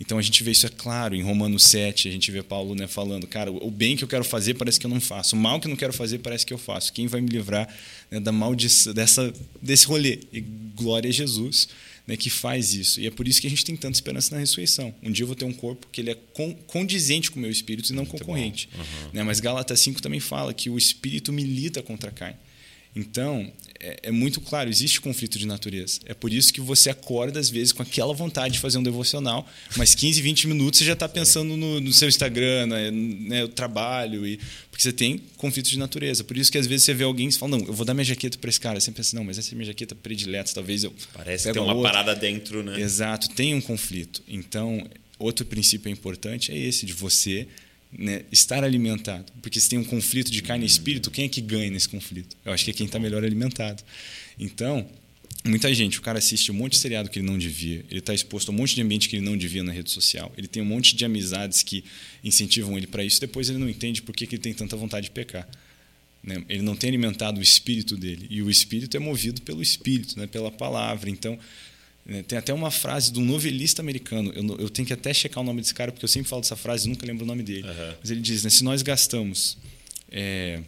Então 0.00 0.16
a 0.16 0.22
gente 0.22 0.42
vê 0.42 0.50
isso 0.50 0.64
é 0.66 0.70
claro 0.70 1.14
em 1.14 1.22
Romanos 1.22 1.64
7, 1.64 2.08
a 2.08 2.10
gente 2.10 2.30
vê 2.30 2.42
Paulo 2.42 2.74
né, 2.74 2.86
falando, 2.88 3.26
cara, 3.26 3.52
o 3.52 3.70
bem 3.70 3.96
que 3.96 4.02
eu 4.02 4.08
quero 4.08 4.24
fazer 4.24 4.54
parece 4.54 4.80
que 4.80 4.86
eu 4.86 4.90
não 4.90 5.00
faço, 5.00 5.36
o 5.36 5.38
mal 5.38 5.60
que 5.60 5.66
eu 5.66 5.68
não 5.68 5.76
quero 5.76 5.92
fazer 5.92 6.18
parece 6.20 6.46
que 6.46 6.54
eu 6.54 6.58
faço. 6.58 6.92
Quem 6.92 7.06
vai 7.06 7.20
me 7.20 7.28
livrar 7.28 7.68
né, 8.10 8.18
da 8.18 8.32
maldição 8.32 8.94
dessa 8.94 9.32
desse 9.60 9.86
rolê? 9.86 10.20
E 10.32 10.40
glória 10.40 11.08
a 11.08 11.12
Jesus 11.12 11.68
né, 12.06 12.16
que 12.16 12.30
faz 12.30 12.72
isso. 12.72 12.98
E 12.98 13.06
é 13.06 13.10
por 13.10 13.28
isso 13.28 13.40
que 13.42 13.46
a 13.46 13.50
gente 13.50 13.62
tem 13.64 13.76
tanta 13.76 13.94
esperança 13.94 14.34
na 14.34 14.40
ressurreição. 14.40 14.92
Um 15.02 15.12
dia 15.12 15.22
eu 15.22 15.26
vou 15.26 15.36
ter 15.36 15.44
um 15.44 15.52
corpo 15.52 15.86
que 15.92 16.00
ele 16.00 16.10
é 16.10 16.16
con- 16.32 16.54
condizente 16.66 17.30
com 17.30 17.38
o 17.38 17.42
meu 17.42 17.50
espírito 17.50 17.92
e 17.92 17.94
não 17.94 18.06
concorrente. 18.06 18.68
Né? 19.12 19.22
Mas 19.22 19.38
Gálatas 19.38 19.78
5 19.80 20.00
também 20.00 20.18
fala 20.18 20.54
que 20.54 20.70
o 20.70 20.78
espírito 20.78 21.30
milita 21.32 21.82
contra 21.82 22.08
a 22.08 22.12
carne. 22.12 22.36
Então, 22.94 23.50
é, 23.78 24.00
é, 24.04 24.10
muito 24.10 24.40
claro, 24.40 24.68
existe 24.68 25.00
conflito 25.00 25.38
de 25.38 25.46
natureza. 25.46 26.00
É 26.04 26.12
por 26.12 26.32
isso 26.32 26.52
que 26.52 26.60
você 26.60 26.90
acorda, 26.90 27.38
às 27.38 27.48
vezes, 27.48 27.72
com 27.72 27.82
aquela 27.82 28.12
vontade 28.12 28.54
de 28.54 28.60
fazer 28.60 28.78
um 28.78 28.82
devocional, 28.82 29.48
mas 29.76 29.94
15, 29.94 30.20
20 30.20 30.48
minutos 30.48 30.78
você 30.78 30.84
já 30.84 30.92
está 30.92 31.08
pensando 31.08 31.56
no, 31.56 31.80
no, 31.80 31.92
seu 31.92 32.08
Instagram, 32.08 32.66
né, 32.66 32.90
né, 32.90 33.44
o 33.44 33.48
trabalho, 33.48 34.26
e, 34.26 34.38
porque 34.70 34.82
você 34.82 34.92
tem 34.92 35.18
conflito 35.36 35.70
de 35.70 35.78
natureza. 35.78 36.24
Por 36.24 36.36
isso 36.36 36.50
que, 36.50 36.58
às 36.58 36.66
vezes, 36.66 36.84
você 36.84 36.94
vê 36.94 37.04
alguém 37.04 37.28
e 37.28 37.32
fala, 37.32 37.56
não, 37.56 37.66
eu 37.66 37.72
vou 37.72 37.86
dar 37.86 37.94
minha 37.94 38.04
jaqueta 38.04 38.36
para 38.38 38.50
esse 38.50 38.60
cara. 38.60 38.80
Você 38.80 38.90
pensa, 38.90 39.16
não, 39.16 39.24
mas 39.24 39.38
essa 39.38 39.54
é 39.54 39.54
minha 39.54 39.66
jaqueta 39.66 39.94
predileta, 39.94 40.52
talvez 40.52 40.84
eu 40.84 40.92
Parece 41.14 41.46
que 41.46 41.52
tem 41.52 41.62
uma 41.62 41.72
outra. 41.72 41.92
parada 41.92 42.14
dentro, 42.14 42.62
né? 42.62 42.80
Exato, 42.80 43.30
tem 43.30 43.54
um 43.54 43.60
conflito. 43.60 44.22
Então, 44.28 44.84
outro 45.18 45.46
princípio 45.46 45.90
importante 45.90 46.50
é 46.50 46.58
esse, 46.58 46.84
de 46.84 46.92
você 46.92 47.46
né, 47.96 48.24
estar 48.30 48.62
alimentado. 48.64 49.32
Porque 49.42 49.60
se 49.60 49.68
tem 49.68 49.78
um 49.78 49.84
conflito 49.84 50.30
de 50.30 50.42
carne 50.42 50.64
e 50.64 50.66
espírito, 50.66 51.10
quem 51.10 51.24
é 51.24 51.28
que 51.28 51.40
ganha 51.40 51.70
nesse 51.70 51.88
conflito? 51.88 52.36
Eu 52.44 52.52
acho 52.52 52.64
que 52.64 52.70
é 52.70 52.74
quem 52.74 52.86
está 52.86 52.98
melhor 52.98 53.24
alimentado. 53.24 53.82
Então, 54.38 54.88
muita 55.44 55.72
gente, 55.74 55.98
o 55.98 56.02
cara 56.02 56.18
assiste 56.18 56.50
um 56.50 56.54
monte 56.54 56.72
de 56.72 56.78
seriado 56.78 57.10
que 57.10 57.18
ele 57.18 57.26
não 57.26 57.38
devia, 57.38 57.84
ele 57.90 58.00
está 58.00 58.14
exposto 58.14 58.50
a 58.50 58.52
um 58.52 58.56
monte 58.56 58.74
de 58.74 58.82
ambiente 58.82 59.08
que 59.08 59.16
ele 59.16 59.24
não 59.24 59.36
devia 59.36 59.62
na 59.62 59.72
rede 59.72 59.90
social, 59.90 60.32
ele 60.36 60.46
tem 60.46 60.62
um 60.62 60.66
monte 60.66 60.94
de 60.94 61.04
amizades 61.04 61.62
que 61.62 61.84
incentivam 62.22 62.76
ele 62.76 62.86
para 62.86 63.04
isso, 63.04 63.20
depois 63.20 63.48
ele 63.48 63.58
não 63.58 63.68
entende 63.68 64.02
por 64.02 64.14
que, 64.14 64.26
que 64.26 64.36
ele 64.36 64.42
tem 64.42 64.54
tanta 64.54 64.76
vontade 64.76 65.04
de 65.04 65.10
pecar. 65.10 65.48
Né? 66.22 66.42
Ele 66.48 66.62
não 66.62 66.76
tem 66.76 66.88
alimentado 66.88 67.40
o 67.40 67.42
espírito 67.42 67.96
dele. 67.96 68.26
E 68.28 68.42
o 68.42 68.50
espírito 68.50 68.96
é 68.96 69.00
movido 69.00 69.40
pelo 69.42 69.62
espírito, 69.62 70.18
né? 70.18 70.26
pela 70.26 70.50
palavra. 70.50 71.08
Então, 71.08 71.38
tem 72.26 72.38
até 72.38 72.52
uma 72.52 72.70
frase 72.70 73.12
de 73.12 73.18
um 73.20 73.24
novelista 73.24 73.80
americano. 73.80 74.32
Eu, 74.34 74.58
eu, 74.58 74.70
tenho 74.70 74.86
que 74.86 74.92
até 74.92 75.14
checar 75.14 75.42
o 75.42 75.46
nome 75.46 75.60
desse 75.60 75.72
cara, 75.72 75.92
porque 75.92 76.04
eu 76.04 76.08
sempre 76.08 76.28
falo 76.28 76.42
dessa 76.42 76.56
frase 76.56 76.86
e 76.86 76.90
nunca 76.90 77.06
lembro 77.06 77.24
o 77.24 77.26
nome 77.26 77.42
dele. 77.42 77.68
Uhum. 77.68 77.94
Mas 78.00 78.10
ele 78.10 78.20
diz: 78.20 78.42
né, 78.42 78.50
se 78.50 78.64
nós 78.64 78.82
gastamos, 78.82 79.56
é, 80.10 80.60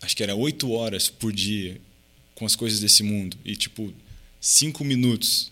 acho 0.00 0.16
que 0.16 0.22
era 0.22 0.34
oito 0.34 0.70
horas 0.70 1.08
por 1.08 1.32
dia 1.32 1.80
com 2.34 2.46
as 2.46 2.54
coisas 2.54 2.78
desse 2.78 3.02
mundo 3.02 3.36
e, 3.44 3.56
tipo, 3.56 3.92
cinco 4.40 4.84
minutos 4.84 5.50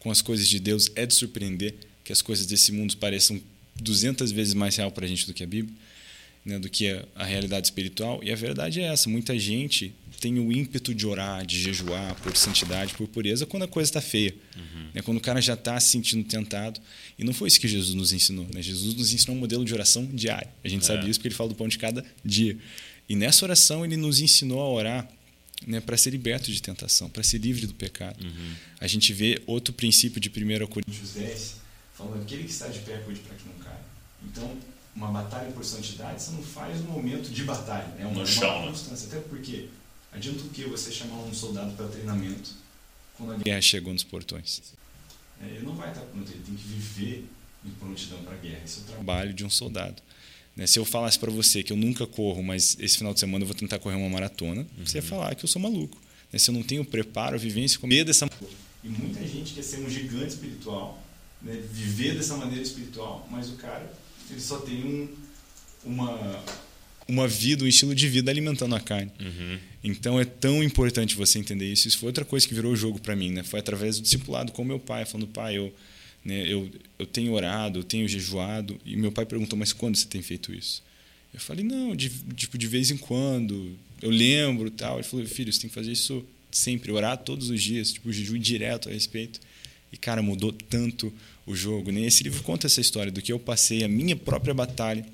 com 0.00 0.10
as 0.10 0.20
coisas 0.20 0.48
de 0.48 0.58
Deus, 0.58 0.90
é 0.96 1.06
de 1.06 1.14
surpreender 1.14 1.74
que 2.02 2.12
as 2.12 2.20
coisas 2.20 2.44
desse 2.44 2.72
mundo 2.72 2.96
pareçam 2.96 3.40
200 3.80 4.32
vezes 4.32 4.52
mais 4.52 4.76
real 4.76 4.90
para 4.90 5.06
a 5.06 5.08
gente 5.08 5.26
do 5.26 5.32
que 5.32 5.42
a 5.42 5.46
Bíblia 5.46 5.74
né, 6.44 6.58
do 6.58 6.68
que 6.68 6.90
a, 7.14 7.24
realidade 7.24 7.66
espiritual. 7.66 8.20
E 8.22 8.30
a 8.30 8.36
verdade 8.36 8.80
é 8.80 8.84
essa: 8.84 9.08
muita 9.08 9.38
gente 9.38 9.94
tem 10.20 10.38
o 10.38 10.52
ímpeto 10.52 10.94
de 10.94 11.06
orar, 11.06 11.44
de 11.44 11.60
jejuar 11.60 12.14
por 12.16 12.36
santidade, 12.36 12.94
por 12.94 13.06
pureza, 13.08 13.46
quando 13.46 13.64
a 13.64 13.68
coisa 13.68 13.90
está 13.90 14.00
feia. 14.00 14.34
Uhum. 14.56 14.88
Né, 14.94 15.02
quando 15.02 15.18
o 15.18 15.20
cara 15.20 15.40
já 15.40 15.54
está 15.54 15.78
se 15.80 15.90
sentindo 15.90 16.24
tentado. 16.24 16.80
E 17.18 17.24
não 17.24 17.32
foi 17.32 17.48
isso 17.48 17.60
que 17.60 17.68
Jesus 17.68 17.94
nos 17.94 18.12
ensinou. 18.12 18.46
Né? 18.52 18.62
Jesus 18.62 18.94
nos 18.94 19.12
ensinou 19.12 19.36
um 19.36 19.40
modelo 19.40 19.64
de 19.64 19.72
oração 19.72 20.06
diário. 20.06 20.48
A 20.62 20.68
gente 20.68 20.82
é. 20.82 20.86
sabe 20.86 21.08
isso 21.08 21.18
porque 21.18 21.28
ele 21.28 21.34
fala 21.34 21.48
do 21.48 21.54
pão 21.54 21.68
de 21.68 21.78
cada 21.78 22.04
dia. 22.24 22.56
E 23.08 23.14
nessa 23.14 23.44
oração 23.44 23.84
ele 23.84 23.96
nos 23.96 24.20
ensinou 24.20 24.60
a 24.60 24.68
orar 24.68 25.08
né, 25.66 25.80
para 25.80 25.96
ser 25.96 26.10
liberto 26.10 26.50
de 26.50 26.60
tentação, 26.60 27.08
para 27.08 27.22
ser 27.22 27.38
livre 27.38 27.66
do 27.66 27.74
pecado. 27.74 28.22
Uhum. 28.24 28.54
A 28.80 28.86
gente 28.86 29.12
vê 29.12 29.42
outro 29.46 29.72
princípio 29.72 30.20
de 30.20 30.28
1 30.28 30.66
Coríntios 30.66 31.12
10, 31.12 31.56
falando 31.94 32.22
aquele 32.22 32.44
que 32.44 32.50
está 32.50 32.68
de 32.68 32.80
pé, 32.80 32.98
cuide 32.98 33.20
para 33.20 33.36
que 33.36 33.44
não 33.46 33.64
caia. 33.64 33.80
Então, 34.24 34.56
uma 34.94 35.08
batalha 35.08 35.50
por 35.50 35.64
santidade, 35.64 36.22
você 36.22 36.30
não 36.30 36.42
faz 36.42 36.80
um 36.80 36.84
momento 36.84 37.30
de 37.30 37.42
batalha, 37.44 37.92
é 37.98 38.06
uma, 38.06 38.22
uma 38.22 38.24
né? 38.24 38.66
constância. 38.66 39.08
Até 39.08 39.18
porque 39.28 39.68
adianta 40.12 40.44
o 40.44 40.48
que 40.50 40.64
você 40.64 40.92
chamar 40.92 41.16
um 41.16 41.34
soldado 41.34 41.72
para 41.72 41.88
treinamento 41.88 42.50
quando 43.16 43.32
a 43.32 43.36
guerra 43.38 43.60
chegou 43.60 43.92
nos 43.92 44.04
portões? 44.04 44.62
É, 45.42 45.46
ele 45.46 45.66
não 45.66 45.74
vai 45.74 45.88
estar 45.88 46.02
pronto, 46.02 46.30
ele 46.30 46.42
tem 46.44 46.54
que 46.54 46.62
viver 46.62 47.26
em 47.64 47.70
prontidão 47.70 48.22
para 48.22 48.34
a 48.34 48.38
guerra. 48.38 48.60
Esse 48.64 48.80
é 48.80 48.82
o 48.82 48.84
trabalho 48.84 49.34
de 49.34 49.44
um 49.44 49.50
soldado. 49.50 50.00
Né? 50.54 50.66
Se 50.66 50.78
eu 50.78 50.84
falasse 50.84 51.18
para 51.18 51.30
você 51.30 51.62
que 51.62 51.72
eu 51.72 51.76
nunca 51.76 52.06
corro, 52.06 52.42
mas 52.42 52.76
esse 52.78 52.98
final 52.98 53.12
de 53.12 53.20
semana 53.20 53.42
eu 53.42 53.48
vou 53.48 53.56
tentar 53.56 53.78
correr 53.80 53.96
uma 53.96 54.08
maratona, 54.08 54.60
uhum. 54.60 54.86
você 54.86 54.98
ia 54.98 55.02
falar 55.02 55.34
que 55.34 55.44
eu 55.44 55.48
sou 55.48 55.60
maluco. 55.60 55.98
Né? 56.32 56.38
Se 56.38 56.50
eu 56.50 56.54
não 56.54 56.62
tenho 56.62 56.84
preparo, 56.84 57.36
vivência, 57.38 57.78
com 57.80 57.88
medo 57.88 58.06
dessa. 58.06 58.28
E 58.84 58.88
muita 58.88 59.26
gente 59.26 59.54
quer 59.54 59.62
ser 59.62 59.80
um 59.80 59.90
gigante 59.90 60.28
espiritual, 60.28 61.02
né? 61.42 61.60
viver 61.72 62.14
dessa 62.14 62.36
maneira 62.36 62.62
espiritual, 62.62 63.26
mas 63.30 63.48
o 63.50 63.54
cara 63.54 63.92
ele 64.30 64.40
só 64.40 64.58
tem 64.58 64.84
um, 64.84 65.08
uma, 65.84 66.44
uma 67.06 67.28
vida, 67.28 67.64
um 67.64 67.66
estilo 67.66 67.94
de 67.94 68.08
vida 68.08 68.30
alimentando 68.30 68.74
a 68.74 68.80
carne. 68.80 69.12
Uhum. 69.20 69.58
Então 69.82 70.18
é 70.18 70.24
tão 70.24 70.62
importante 70.62 71.14
você 71.14 71.38
entender 71.38 71.70
isso. 71.70 71.86
Isso 71.86 71.98
foi 71.98 72.08
outra 72.08 72.24
coisa 72.24 72.46
que 72.46 72.54
virou 72.54 72.72
o 72.72 72.76
jogo 72.76 72.98
para 72.98 73.14
mim, 73.14 73.30
né? 73.30 73.42
Foi 73.42 73.60
através 73.60 73.96
do 73.96 74.02
discipulado 74.02 74.52
com 74.52 74.64
meu 74.64 74.78
pai, 74.78 75.04
falando, 75.04 75.26
pai, 75.28 75.58
eu, 75.58 75.74
né, 76.24 76.50
eu, 76.50 76.70
eu 76.98 77.06
tenho 77.06 77.32
orado, 77.32 77.80
eu 77.80 77.84
tenho 77.84 78.08
jejuado. 78.08 78.80
E 78.84 78.96
meu 78.96 79.12
pai 79.12 79.26
perguntou, 79.26 79.58
mas 79.58 79.72
quando 79.72 79.96
você 79.96 80.06
tem 80.06 80.22
feito 80.22 80.52
isso? 80.52 80.82
Eu 81.32 81.40
falei, 81.40 81.64
não, 81.64 81.94
de, 81.94 82.08
tipo, 82.34 82.56
de 82.56 82.66
vez 82.66 82.90
em 82.90 82.96
quando, 82.96 83.76
eu 84.00 84.10
lembro 84.10 84.70
tal. 84.70 84.96
Ele 84.96 85.02
falou, 85.02 85.26
filho, 85.26 85.52
você 85.52 85.60
tem 85.60 85.68
que 85.68 85.74
fazer 85.74 85.92
isso 85.92 86.24
sempre, 86.50 86.92
orar 86.92 87.18
todos 87.18 87.50
os 87.50 87.62
dias, 87.62 87.92
tipo, 87.92 88.12
jejum 88.12 88.38
direto 88.38 88.88
a 88.88 88.92
respeito. 88.92 89.40
E, 89.92 89.96
cara, 89.96 90.22
mudou 90.22 90.52
tanto 90.52 91.12
o 91.46 91.54
jogo. 91.54 91.90
Né? 91.90 92.02
Esse 92.02 92.22
livro 92.22 92.42
conta 92.42 92.66
essa 92.66 92.80
história 92.80 93.12
do 93.12 93.22
que 93.22 93.32
eu 93.32 93.38
passei, 93.38 93.84
a 93.84 93.88
minha 93.88 94.16
própria 94.16 94.54
batalha 94.54 95.04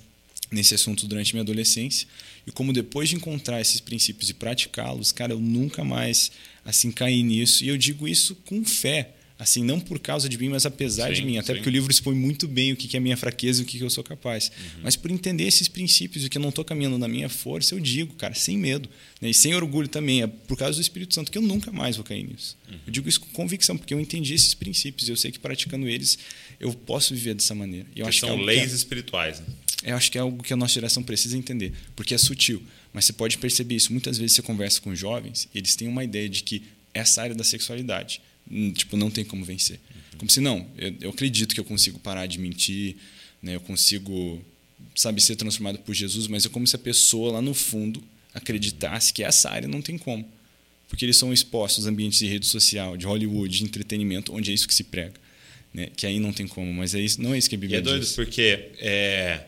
nesse 0.51 0.75
assunto 0.75 1.07
durante 1.07 1.33
minha 1.33 1.43
adolescência 1.43 2.09
e 2.47 2.51
como 2.51 2.73
depois 2.73 3.09
de 3.09 3.16
encontrar 3.16 3.61
esses 3.61 3.81
princípios 3.81 4.31
e 4.31 4.35
praticá-los, 4.35 5.12
cara, 5.12 5.33
eu 5.33 5.40
nunca 5.40 5.85
mais 5.85 6.33
assim 6.64 6.90
caí 6.90 7.23
nisso. 7.23 7.64
E 7.64 7.69
eu 7.69 7.79
digo 7.79 8.09
isso 8.09 8.35
com 8.47 8.64
fé, 8.64 9.14
assim, 9.40 9.64
não 9.64 9.81
por 9.81 9.98
causa 9.98 10.29
de 10.29 10.37
mim, 10.37 10.50
mas 10.50 10.66
apesar 10.66 11.09
sim, 11.09 11.14
de 11.14 11.22
mim. 11.24 11.38
Até 11.38 11.46
sim. 11.46 11.55
porque 11.55 11.70
o 11.70 11.72
livro 11.72 11.90
expõe 11.90 12.14
muito 12.14 12.46
bem 12.46 12.72
o 12.72 12.76
que 12.76 12.94
é 12.94 12.98
a 12.98 13.00
minha 13.00 13.16
fraqueza 13.16 13.62
e 13.62 13.64
o 13.64 13.66
que 13.66 13.81
eu 13.81 13.88
sou 13.88 14.05
capaz. 14.05 14.53
Uhum. 14.55 14.81
Mas 14.83 14.96
por 14.96 15.11
entender 15.11 15.44
esses 15.44 15.66
princípios 15.66 16.26
e 16.26 16.29
que 16.29 16.37
eu 16.37 16.42
não 16.42 16.50
estou 16.50 16.62
caminhando 16.62 16.98
na 16.98 17.09
minha 17.09 17.29
força, 17.31 17.74
eu 17.74 17.81
digo, 17.81 18.14
cara, 18.16 18.35
sem 18.35 18.59
medo. 18.59 18.87
Né? 19.18 19.31
E 19.31 19.35
sem 19.35 19.55
orgulho 19.55 19.88
também. 19.88 20.22
É 20.22 20.26
por 20.26 20.59
causa 20.59 20.76
do 20.76 20.83
Espírito 20.83 21.14
Santo 21.14 21.33
que 21.33 21.38
eu 21.38 21.42
nunca 21.42 21.72
mais 21.72 21.96
vou 21.96 22.05
cair 22.05 22.22
nisso. 22.22 22.55
Uhum. 22.68 22.79
Eu 22.87 22.92
digo 22.92 23.09
isso 23.09 23.18
com 23.18 23.29
convicção, 23.29 23.79
porque 23.79 23.94
eu 23.94 23.98
entendi 23.98 24.35
esses 24.35 24.53
princípios. 24.53 25.09
e 25.09 25.11
Eu 25.11 25.16
sei 25.16 25.33
que 25.33 25.38
praticando 25.38 25.88
eles, 25.88 26.18
eu 26.61 26.74
posso 26.74 27.14
viver 27.14 27.33
dessa 27.33 27.55
maneira. 27.55 27.87
Eu 27.96 28.07
acho 28.07 28.20
são 28.20 28.37
que 28.37 28.42
é 28.42 28.46
leis 28.46 28.66
que 28.66 28.72
é, 28.72 28.74
espirituais. 28.74 29.40
Né? 29.40 29.46
Eu 29.85 29.96
acho 29.96 30.12
que 30.12 30.18
é 30.18 30.20
algo 30.20 30.42
que 30.42 30.53
a 30.53 30.57
nossa 30.57 30.74
geração 30.74 31.03
precisa 31.03 31.38
entender, 31.38 31.72
porque 31.96 32.14
é 32.14 32.18
sutil. 32.18 32.62
Mas 32.92 33.07
você 33.07 33.14
pode 33.14 33.38
perceber 33.38 33.76
isso. 33.76 33.90
Muitas 33.90 34.18
vezes 34.18 34.35
você 34.37 34.42
conversa 34.42 34.83
com 34.83 34.94
jovens, 34.94 35.48
eles 35.55 35.74
têm 35.76 35.88
uma 35.88 36.05
ideia 36.05 36.29
de 36.29 36.42
que 36.42 36.62
essa 36.92 37.22
área 37.22 37.35
da 37.35 37.44
sexualidade, 37.44 38.20
tipo, 38.75 38.97
não 38.97 39.11
tem 39.11 39.25
como 39.25 39.45
vencer. 39.45 39.81
Como 40.19 40.31
se 40.31 40.41
não, 40.41 40.67
eu, 40.77 40.95
eu 41.01 41.11
acredito 41.11 41.55
que 41.55 41.61
eu 41.61 41.65
consigo 41.65 41.99
parar 41.99 42.27
de 42.27 42.39
mentir, 42.39 42.97
né? 43.43 43.55
eu 43.55 43.61
consigo, 43.61 44.45
sabe, 44.95 45.21
ser 45.21 45.37
transformado 45.37 45.79
por 45.79 45.95
Jesus, 45.95 46.27
mas 46.27 46.45
é 46.45 46.49
como 46.49 46.67
se 46.67 46.77
a 46.77 46.79
pessoa 46.79 47.33
lá 47.33 47.43
no 47.43 47.55
fundo 47.55 48.03
acreditasse 48.35 49.13
que 49.13 49.23
essa 49.23 49.51
área 49.51 49.69
não 49.69 49.81
tem 49.81 49.97
como. 49.97 50.27
Porque 50.89 51.05
eles 51.05 51.17
são 51.17 51.33
expostos 51.33 51.87
a 51.87 51.91
ambientes 51.91 52.19
de 52.19 52.27
rede 52.27 52.47
social, 52.47 52.97
de 52.97 53.07
Hollywood, 53.07 53.59
de 53.59 53.65
entretenimento, 53.65 54.35
onde 54.35 54.51
é 54.51 54.55
isso 54.55 54.67
que 54.67 54.75
se 54.75 54.85
prega. 54.85 55.15
Né? 55.73 55.89
Que 55.97 56.05
aí 56.05 56.19
não 56.19 56.33
tem 56.33 56.49
como, 56.49 56.73
mas 56.73 56.95
é 56.95 57.01
isso, 57.01 57.23
não 57.23 57.33
é 57.33 57.39
isso 57.39 57.49
que 57.49 57.55
a 57.55 57.59
Bíblia 57.59 57.81
diz. 57.81 57.87
E 57.87 57.91
é 57.91 57.93
doido 57.93 58.05
diz. 58.05 58.17
porque 58.17 58.71
é, 58.79 59.45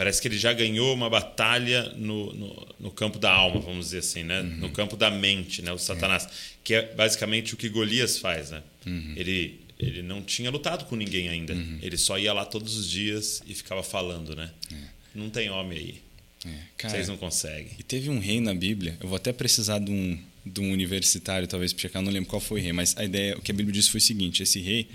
parece 0.00 0.22
que 0.22 0.28
ele 0.28 0.38
já 0.38 0.54
ganhou 0.54 0.94
uma 0.94 1.10
batalha 1.10 1.92
no, 1.94 2.32
no, 2.32 2.66
no, 2.80 2.90
campo 2.90 3.18
da 3.18 3.30
alma, 3.30 3.60
vamos 3.60 3.84
dizer 3.84 3.98
assim, 3.98 4.22
né? 4.22 4.40
Uhum. 4.40 4.56
no 4.56 4.70
campo 4.70 4.96
da 4.96 5.10
mente, 5.10 5.60
né? 5.60 5.70
o 5.74 5.76
Satanás, 5.76 6.24
é. 6.24 6.28
que 6.64 6.72
é 6.72 6.94
basicamente 6.94 7.52
o 7.52 7.56
que 7.58 7.68
Golias 7.68 8.16
faz. 8.16 8.50
Né? 8.50 8.62
Uhum. 8.86 9.12
Ele 9.14 9.60
ele 9.78 10.00
não 10.00 10.22
tinha 10.22 10.50
lutado 10.50 10.86
com 10.86 10.96
ninguém 10.96 11.28
ainda. 11.28 11.52
Uhum. 11.52 11.80
Ele 11.82 11.98
só 11.98 12.18
ia 12.18 12.32
lá 12.32 12.46
todos 12.46 12.78
os 12.78 12.88
dias 12.88 13.42
e 13.46 13.54
ficava 13.54 13.82
falando, 13.82 14.34
né? 14.34 14.50
É. 14.72 14.76
Não 15.14 15.28
tem 15.28 15.50
homem 15.50 15.78
aí. 15.78 16.02
É. 16.46 16.58
Cara, 16.78 16.94
Vocês 16.94 17.08
não 17.08 17.18
conseguem. 17.18 17.72
E 17.78 17.82
teve 17.82 18.08
um 18.08 18.18
rei 18.18 18.40
na 18.40 18.54
Bíblia. 18.54 18.96
Eu 19.02 19.08
vou 19.08 19.16
até 19.16 19.34
precisar 19.34 19.80
de 19.80 19.90
um, 19.90 20.18
de 20.46 20.62
um 20.62 20.72
universitário, 20.72 21.46
talvez, 21.46 21.74
para 21.74 21.82
checar. 21.82 22.00
Não 22.00 22.10
lembro 22.10 22.30
qual 22.30 22.40
foi 22.40 22.60
o 22.60 22.62
rei, 22.62 22.72
mas 22.72 22.96
a 22.96 23.04
ideia, 23.04 23.36
o 23.36 23.42
que 23.42 23.52
a 23.52 23.54
Bíblia 23.54 23.74
disse 23.74 23.90
foi 23.90 23.98
o 23.98 24.02
seguinte: 24.02 24.42
esse 24.42 24.60
rei, 24.60 24.88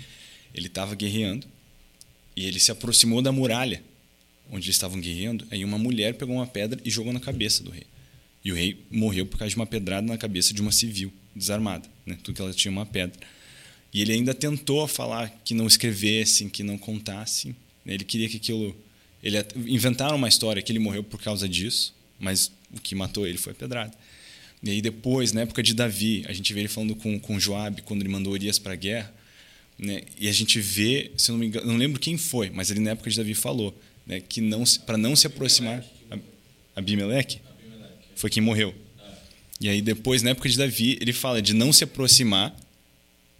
ele 0.52 0.66
estava 0.66 0.96
guerreando 0.96 1.46
e 2.34 2.44
ele 2.44 2.58
se 2.58 2.72
aproximou 2.72 3.22
da 3.22 3.30
muralha 3.30 3.80
onde 4.50 4.66
eles 4.66 4.76
estavam 4.76 5.00
guerreando. 5.00 5.46
Aí 5.50 5.64
uma 5.64 5.78
mulher 5.78 6.14
pegou 6.14 6.36
uma 6.36 6.46
pedra 6.46 6.80
e 6.84 6.90
jogou 6.90 7.12
na 7.12 7.20
cabeça 7.20 7.62
do 7.62 7.70
rei. 7.70 7.86
E 8.44 8.52
o 8.52 8.54
rei 8.54 8.80
morreu 8.90 9.26
por 9.26 9.38
causa 9.38 9.50
de 9.50 9.56
uma 9.56 9.66
pedrada 9.66 10.06
na 10.06 10.16
cabeça 10.16 10.54
de 10.54 10.60
uma 10.60 10.72
civil 10.72 11.12
desarmada, 11.34 11.88
né? 12.04 12.16
Tudo 12.22 12.34
que 12.34 12.40
ela 12.40 12.52
tinha 12.52 12.70
uma 12.70 12.86
pedra. 12.86 13.18
E 13.92 14.00
ele 14.00 14.12
ainda 14.12 14.34
tentou 14.34 14.86
falar 14.86 15.30
que 15.44 15.54
não 15.54 15.66
escrevessem, 15.66 16.48
que 16.48 16.62
não 16.62 16.78
contassem. 16.78 17.56
Ele 17.84 18.04
queria 18.04 18.28
que 18.28 18.36
aquilo. 18.36 18.76
Ele 19.22 19.38
inventaram 19.66 20.16
uma 20.16 20.28
história 20.28 20.62
que 20.62 20.70
ele 20.70 20.78
morreu 20.78 21.02
por 21.02 21.20
causa 21.20 21.48
disso, 21.48 21.94
mas 22.18 22.52
o 22.72 22.80
que 22.80 22.94
matou 22.94 23.26
ele 23.26 23.38
foi 23.38 23.52
a 23.52 23.56
pedrada. 23.56 23.92
E 24.62 24.70
aí 24.70 24.82
depois, 24.82 25.32
na 25.32 25.42
época 25.42 25.62
de 25.62 25.74
Davi, 25.74 26.24
a 26.28 26.32
gente 26.32 26.52
vê 26.52 26.60
ele 26.60 26.68
falando 26.68 26.94
com, 26.94 27.18
com 27.18 27.38
Joabe 27.38 27.82
quando 27.82 28.02
ele 28.02 28.08
mandou 28.08 28.32
Urias 28.32 28.58
para 28.58 28.72
a 28.72 28.76
guerra, 28.76 29.12
né? 29.78 30.02
E 30.18 30.28
a 30.28 30.32
gente 30.32 30.60
vê, 30.60 31.10
se 31.16 31.30
eu 31.30 31.34
não 31.34 31.40
me 31.40 31.46
engano, 31.46 31.66
não 31.66 31.76
lembro 31.76 32.00
quem 32.00 32.16
foi, 32.16 32.50
mas 32.50 32.70
ele 32.70 32.80
na 32.80 32.90
época 32.90 33.10
de 33.10 33.16
Davi 33.16 33.34
falou, 33.34 33.78
né, 34.06 34.20
que 34.20 34.40
não 34.40 34.62
para 34.86 34.96
não 34.96 35.16
se 35.16 35.26
aproximar 35.26 35.84
Abimeleque 36.76 37.40
foi 38.14 38.28
quem 38.28 38.42
morreu. 38.42 38.74
E 39.58 39.68
aí 39.68 39.80
depois, 39.80 40.22
na 40.22 40.30
época 40.30 40.48
de 40.48 40.58
Davi, 40.58 40.98
ele 41.00 41.12
fala 41.12 41.40
de 41.40 41.54
não 41.54 41.72
se 41.72 41.82
aproximar 41.82 42.54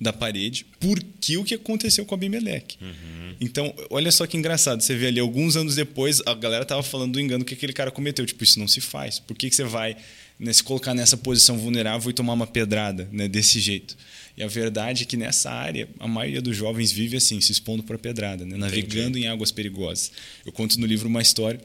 da 0.00 0.12
parede 0.12 0.66
porque 0.79 1.37
o 1.37 1.44
que 1.44 1.55
aconteceu 1.55 2.05
com 2.05 2.14
Abimeleque. 2.14 2.79
Uhum. 2.81 3.35
Então, 3.40 3.75
olha 3.90 4.10
só 4.10 4.27
que 4.27 4.37
engraçado. 4.37 4.81
Você 4.81 4.94
vê 4.94 5.08
ali, 5.08 5.21
alguns 5.21 5.56
anos 5.56 5.75
depois, 5.75 6.23
a 6.25 6.35
galera 6.35 6.64
tava 6.64 6.83
falando 6.83 7.12
do 7.12 7.21
engano 7.21 7.44
que 7.44 7.54
aquele 7.54 7.73
cara 7.73 7.90
cometeu. 7.90 8.25
Tipo, 8.25 8.42
isso 8.44 8.58
não 8.58 8.69
se 8.69 8.81
faz. 8.81 9.19
Por 9.19 9.37
que, 9.37 9.50
que 9.50 9.56
você 9.56 9.64
vai 9.64 9.96
né, 10.38 10.52
se 10.52 10.62
colocar 10.62 10.94
nessa 10.94 11.17
posição 11.17 11.58
vulnerável 11.58 12.10
e 12.10 12.14
tomar 12.14 12.33
uma 12.33 12.46
pedrada 12.46 13.08
né, 13.12 13.29
desse 13.29 13.60
jeito? 13.60 13.96
E 14.37 14.42
a 14.42 14.46
verdade 14.46 15.04
é 15.04 15.06
que 15.06 15.16
nessa 15.16 15.50
área, 15.50 15.88
a 15.98 16.06
maioria 16.06 16.42
dos 16.42 16.54
jovens 16.54 16.92
vive 16.92 17.16
assim, 17.16 17.40
se 17.40 17.52
expondo 17.52 17.82
para 17.82 17.96
pedrada, 17.96 18.44
né, 18.44 18.56
navegando 18.56 19.16
em 19.16 19.26
águas 19.26 19.50
perigosas. 19.50 20.12
Eu 20.44 20.52
conto 20.52 20.78
no 20.78 20.87
livro 20.87 21.08
uma 21.08 21.22
história 21.22 21.60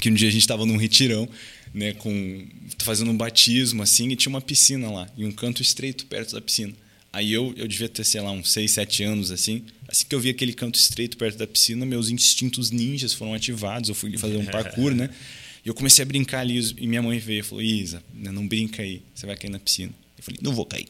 que 0.00 0.10
um 0.10 0.14
dia 0.14 0.28
a 0.28 0.30
gente 0.30 0.40
estava 0.40 0.64
num 0.64 0.76
retirão, 0.76 1.28
né, 1.74 1.92
com 1.92 2.46
fazendo 2.78 3.10
um 3.10 3.16
batismo 3.16 3.82
assim, 3.82 4.08
e 4.08 4.16
tinha 4.16 4.30
uma 4.30 4.40
piscina 4.40 4.90
lá, 4.90 5.08
e 5.16 5.24
um 5.24 5.32
canto 5.32 5.60
estreito 5.60 6.06
perto 6.06 6.34
da 6.34 6.40
piscina. 6.40 6.72
Aí 7.12 7.32
eu, 7.32 7.54
eu 7.56 7.66
devia 7.66 7.88
ter, 7.88 8.04
sei 8.04 8.20
lá, 8.20 8.30
uns 8.30 8.50
6, 8.50 8.70
7 8.70 9.04
anos 9.04 9.30
assim. 9.30 9.64
Assim 9.88 10.04
que 10.06 10.14
eu 10.14 10.20
vi 10.20 10.28
aquele 10.28 10.52
canto 10.52 10.78
estreito 10.78 11.16
perto 11.16 11.38
da 11.38 11.46
piscina, 11.46 11.86
meus 11.86 12.10
instintos 12.10 12.70
ninjas 12.70 13.14
foram 13.14 13.32
ativados. 13.32 13.88
Eu 13.88 13.94
fui 13.94 14.18
fazer 14.18 14.36
um 14.36 14.44
parkour, 14.46 14.94
né? 14.94 15.08
E 15.64 15.68
eu 15.68 15.74
comecei 15.74 16.02
a 16.02 16.06
brincar 16.06 16.40
ali. 16.40 16.58
E 16.76 16.86
minha 16.86 17.00
mãe 17.00 17.18
veio 17.18 17.40
e 17.40 17.42
falou: 17.42 17.62
Isa, 17.62 18.02
né, 18.12 18.30
não 18.30 18.46
brinca 18.46 18.82
aí, 18.82 19.00
você 19.14 19.24
vai 19.24 19.34
cair 19.34 19.48
na 19.48 19.58
piscina. 19.58 19.92
Falei: 20.26 20.40
não 20.42 20.52
vou 20.52 20.66
cair. 20.66 20.88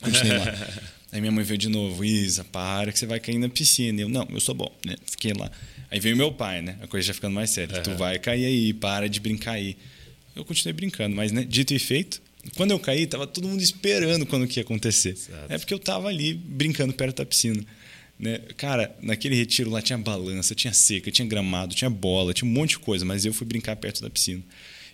Continuei 0.00 0.38
lá. 0.38 0.54
Aí 1.12 1.20
minha 1.20 1.32
mãe 1.32 1.44
veio 1.44 1.58
de 1.58 1.68
novo: 1.68 2.04
Isa, 2.04 2.44
para 2.44 2.90
que 2.90 2.98
você 2.98 3.06
vai 3.06 3.20
cair 3.20 3.38
na 3.38 3.48
piscina. 3.48 4.00
Eu: 4.00 4.08
não, 4.08 4.26
eu 4.30 4.40
sou 4.40 4.54
bom, 4.54 4.72
né? 4.84 4.96
Fiquei 5.04 5.32
lá. 5.32 5.50
Aí 5.90 6.00
veio 6.00 6.16
meu 6.16 6.32
pai, 6.32 6.62
né? 6.62 6.78
A 6.80 6.86
coisa 6.86 7.08
já 7.08 7.14
ficando 7.14 7.34
mais 7.34 7.50
séria: 7.50 7.80
tu 7.82 7.94
vai 7.96 8.18
cair 8.18 8.44
aí, 8.44 8.72
para 8.72 9.08
de 9.08 9.20
brincar 9.20 9.52
aí. 9.52 9.76
Eu 10.34 10.44
continuei 10.44 10.72
brincando, 10.72 11.14
mas 11.14 11.32
né, 11.32 11.44
dito 11.44 11.74
e 11.74 11.78
feito, 11.78 12.22
quando 12.56 12.70
eu 12.70 12.78
caí, 12.78 13.06
tava 13.06 13.26
todo 13.26 13.46
mundo 13.46 13.60
esperando 13.60 14.24
quando 14.24 14.46
que 14.46 14.60
ia 14.60 14.62
acontecer. 14.62 15.10
Exato. 15.10 15.52
É 15.52 15.58
porque 15.58 15.74
eu 15.74 15.78
tava 15.78 16.08
ali 16.08 16.32
brincando 16.32 16.92
perto 16.94 17.18
da 17.18 17.26
piscina. 17.26 17.62
Né? 18.18 18.38
Cara, 18.56 18.94
naquele 19.02 19.34
retiro 19.34 19.70
lá 19.70 19.82
tinha 19.82 19.98
balança, 19.98 20.54
tinha 20.54 20.72
seca, 20.72 21.10
tinha 21.10 21.26
gramado, 21.26 21.74
tinha 21.74 21.90
bola, 21.90 22.32
tinha 22.32 22.48
um 22.48 22.52
monte 22.52 22.70
de 22.70 22.78
coisa, 22.78 23.04
mas 23.04 23.24
eu 23.24 23.34
fui 23.34 23.46
brincar 23.46 23.74
perto 23.76 24.00
da 24.00 24.08
piscina. 24.08 24.42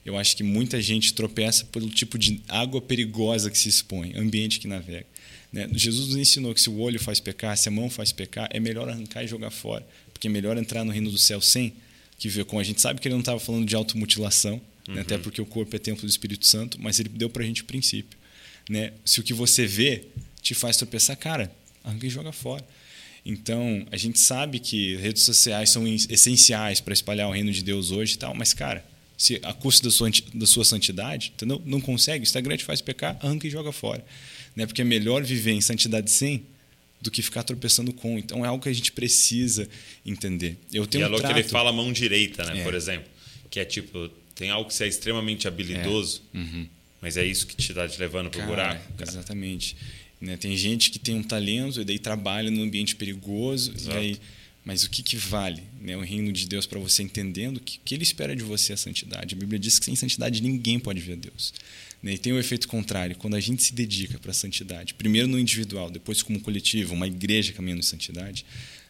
Eu 0.06 0.16
acho 0.16 0.36
que 0.36 0.44
muita 0.44 0.80
gente 0.80 1.12
tropeça 1.12 1.64
pelo 1.64 1.90
tipo 1.90 2.16
de 2.16 2.40
água 2.48 2.80
perigosa 2.80 3.50
que 3.50 3.58
se 3.58 3.68
expõe, 3.68 4.16
ambiente 4.16 4.60
que 4.60 4.68
navega. 4.68 5.04
Né? 5.52 5.68
Jesus 5.72 6.08
nos 6.08 6.16
ensinou 6.16 6.54
que 6.54 6.60
se 6.60 6.70
o 6.70 6.78
olho 6.78 7.00
faz 7.00 7.18
pecar, 7.18 7.58
se 7.58 7.68
a 7.68 7.72
mão 7.72 7.90
faz 7.90 8.12
pecar, 8.12 8.48
é 8.52 8.60
melhor 8.60 8.88
arrancar 8.88 9.24
e 9.24 9.26
jogar 9.26 9.50
fora, 9.50 9.84
porque 10.12 10.28
é 10.28 10.30
melhor 10.30 10.56
entrar 10.56 10.84
no 10.84 10.92
reino 10.92 11.10
do 11.10 11.18
céu 11.18 11.40
sem 11.40 11.72
que 12.20 12.28
ver 12.28 12.44
com. 12.44 12.56
A 12.60 12.62
gente 12.62 12.80
sabe 12.80 13.00
que 13.00 13.08
ele 13.08 13.14
não 13.14 13.20
estava 13.20 13.40
falando 13.40 13.66
de 13.66 13.74
automutilação, 13.74 14.60
uhum. 14.86 14.94
né? 14.94 15.00
até 15.00 15.18
porque 15.18 15.42
o 15.42 15.46
corpo 15.46 15.74
é 15.74 15.78
templo 15.78 16.02
do 16.02 16.08
Espírito 16.08 16.46
Santo, 16.46 16.80
mas 16.80 17.00
ele 17.00 17.08
deu 17.08 17.28
para 17.28 17.42
a 17.42 17.46
gente 17.46 17.62
o 17.62 17.64
princípio. 17.64 18.16
Né? 18.70 18.92
Se 19.04 19.18
o 19.18 19.24
que 19.24 19.34
você 19.34 19.66
vê 19.66 20.04
te 20.40 20.54
faz 20.54 20.76
tropeçar, 20.76 21.16
cara, 21.16 21.50
arranca 21.82 22.06
e 22.06 22.10
joga 22.10 22.30
fora. 22.30 22.64
Então, 23.24 23.84
a 23.90 23.96
gente 23.96 24.20
sabe 24.20 24.60
que 24.60 24.94
redes 24.96 25.24
sociais 25.24 25.70
são 25.70 25.84
essenciais 25.88 26.80
para 26.80 26.94
espalhar 26.94 27.28
o 27.28 27.32
reino 27.32 27.50
de 27.50 27.64
Deus 27.64 27.90
hoje 27.90 28.14
e 28.14 28.18
tal, 28.18 28.32
mas, 28.36 28.54
cara, 28.54 28.84
se 29.16 29.40
a 29.42 29.52
custo 29.52 29.84
da 29.84 29.90
sua, 29.90 30.10
da 30.34 30.46
sua 30.46 30.64
santidade, 30.64 31.32
entendeu? 31.34 31.62
não 31.64 31.80
consegue, 31.80 32.22
o 32.22 32.24
Instagram 32.24 32.56
te 32.56 32.64
faz 32.64 32.80
pecar, 32.80 33.16
arranca 33.22 33.46
e 33.46 33.50
joga 33.50 33.72
fora. 33.72 34.04
Né? 34.54 34.66
Porque 34.66 34.82
é 34.82 34.84
melhor 34.84 35.22
viver 35.22 35.52
em 35.52 35.60
santidade 35.60 36.10
sem 36.10 36.44
do 37.00 37.10
que 37.10 37.22
ficar 37.22 37.42
tropeçando 37.42 37.92
com. 37.92 38.18
Então, 38.18 38.44
é 38.44 38.48
algo 38.48 38.62
que 38.62 38.68
a 38.68 38.72
gente 38.72 38.92
precisa 38.92 39.68
entender. 40.04 40.56
Eu 40.72 40.86
tenho 40.86 41.02
e 41.02 41.04
é 41.04 41.06
um 41.08 41.16
trato... 41.18 41.34
que 41.34 41.40
ele 41.40 41.48
fala 41.48 41.72
mão 41.72 41.92
direita, 41.92 42.44
né? 42.44 42.60
É. 42.60 42.64
por 42.64 42.74
exemplo, 42.74 43.08
que 43.50 43.60
é 43.60 43.64
tipo, 43.64 44.08
tem 44.34 44.50
algo 44.50 44.68
que 44.68 44.74
você 44.74 44.84
é 44.84 44.88
extremamente 44.88 45.46
habilidoso, 45.46 46.22
é. 46.34 46.38
uhum. 46.38 46.66
mas 47.00 47.16
é 47.16 47.24
isso 47.24 47.46
que 47.46 47.54
te 47.54 47.70
está 47.70 47.86
te 47.88 47.98
levando 47.98 48.30
para 48.30 48.42
o 48.42 48.46
buraco. 48.46 48.92
Cara. 48.96 49.10
Exatamente. 49.10 49.76
Né? 50.20 50.36
Tem 50.36 50.56
gente 50.56 50.90
que 50.90 50.98
tem 50.98 51.14
um 51.14 51.22
talento 51.22 51.80
e 51.80 51.84
daí 51.84 51.98
trabalha 51.98 52.50
num 52.50 52.62
ambiente 52.62 52.96
perigoso, 52.96 53.74
e 53.86 53.92
aí, 53.92 54.18
mas 54.66 54.82
o 54.82 54.90
que, 54.90 55.00
que 55.00 55.16
vale 55.16 55.62
né? 55.80 55.96
o 55.96 56.00
reino 56.00 56.32
de 56.32 56.44
Deus 56.44 56.66
para 56.66 56.80
você 56.80 57.00
entendendo 57.00 57.60
que, 57.60 57.78
que 57.84 57.94
ele 57.94 58.02
espera 58.02 58.34
de 58.34 58.42
você 58.42 58.72
a 58.72 58.76
santidade? 58.76 59.36
A 59.36 59.38
Bíblia 59.38 59.60
diz 59.60 59.78
que 59.78 59.84
sem 59.84 59.94
santidade 59.94 60.42
ninguém 60.42 60.80
pode 60.80 60.98
ver 60.98 61.16
Deus. 61.16 61.54
Né? 62.02 62.14
E 62.14 62.18
tem 62.18 62.32
o 62.32 62.38
efeito 62.38 62.66
contrário, 62.66 63.14
quando 63.14 63.36
a 63.36 63.40
gente 63.40 63.62
se 63.62 63.72
dedica 63.72 64.18
para 64.18 64.32
a 64.32 64.34
santidade, 64.34 64.94
primeiro 64.94 65.28
no 65.28 65.38
individual, 65.38 65.88
depois 65.88 66.20
como 66.20 66.40
coletivo, 66.40 66.94
uma 66.94 67.06
igreja 67.06 67.52
caminhando 67.52 67.78
em 67.78 67.84
santidade, 67.84 68.44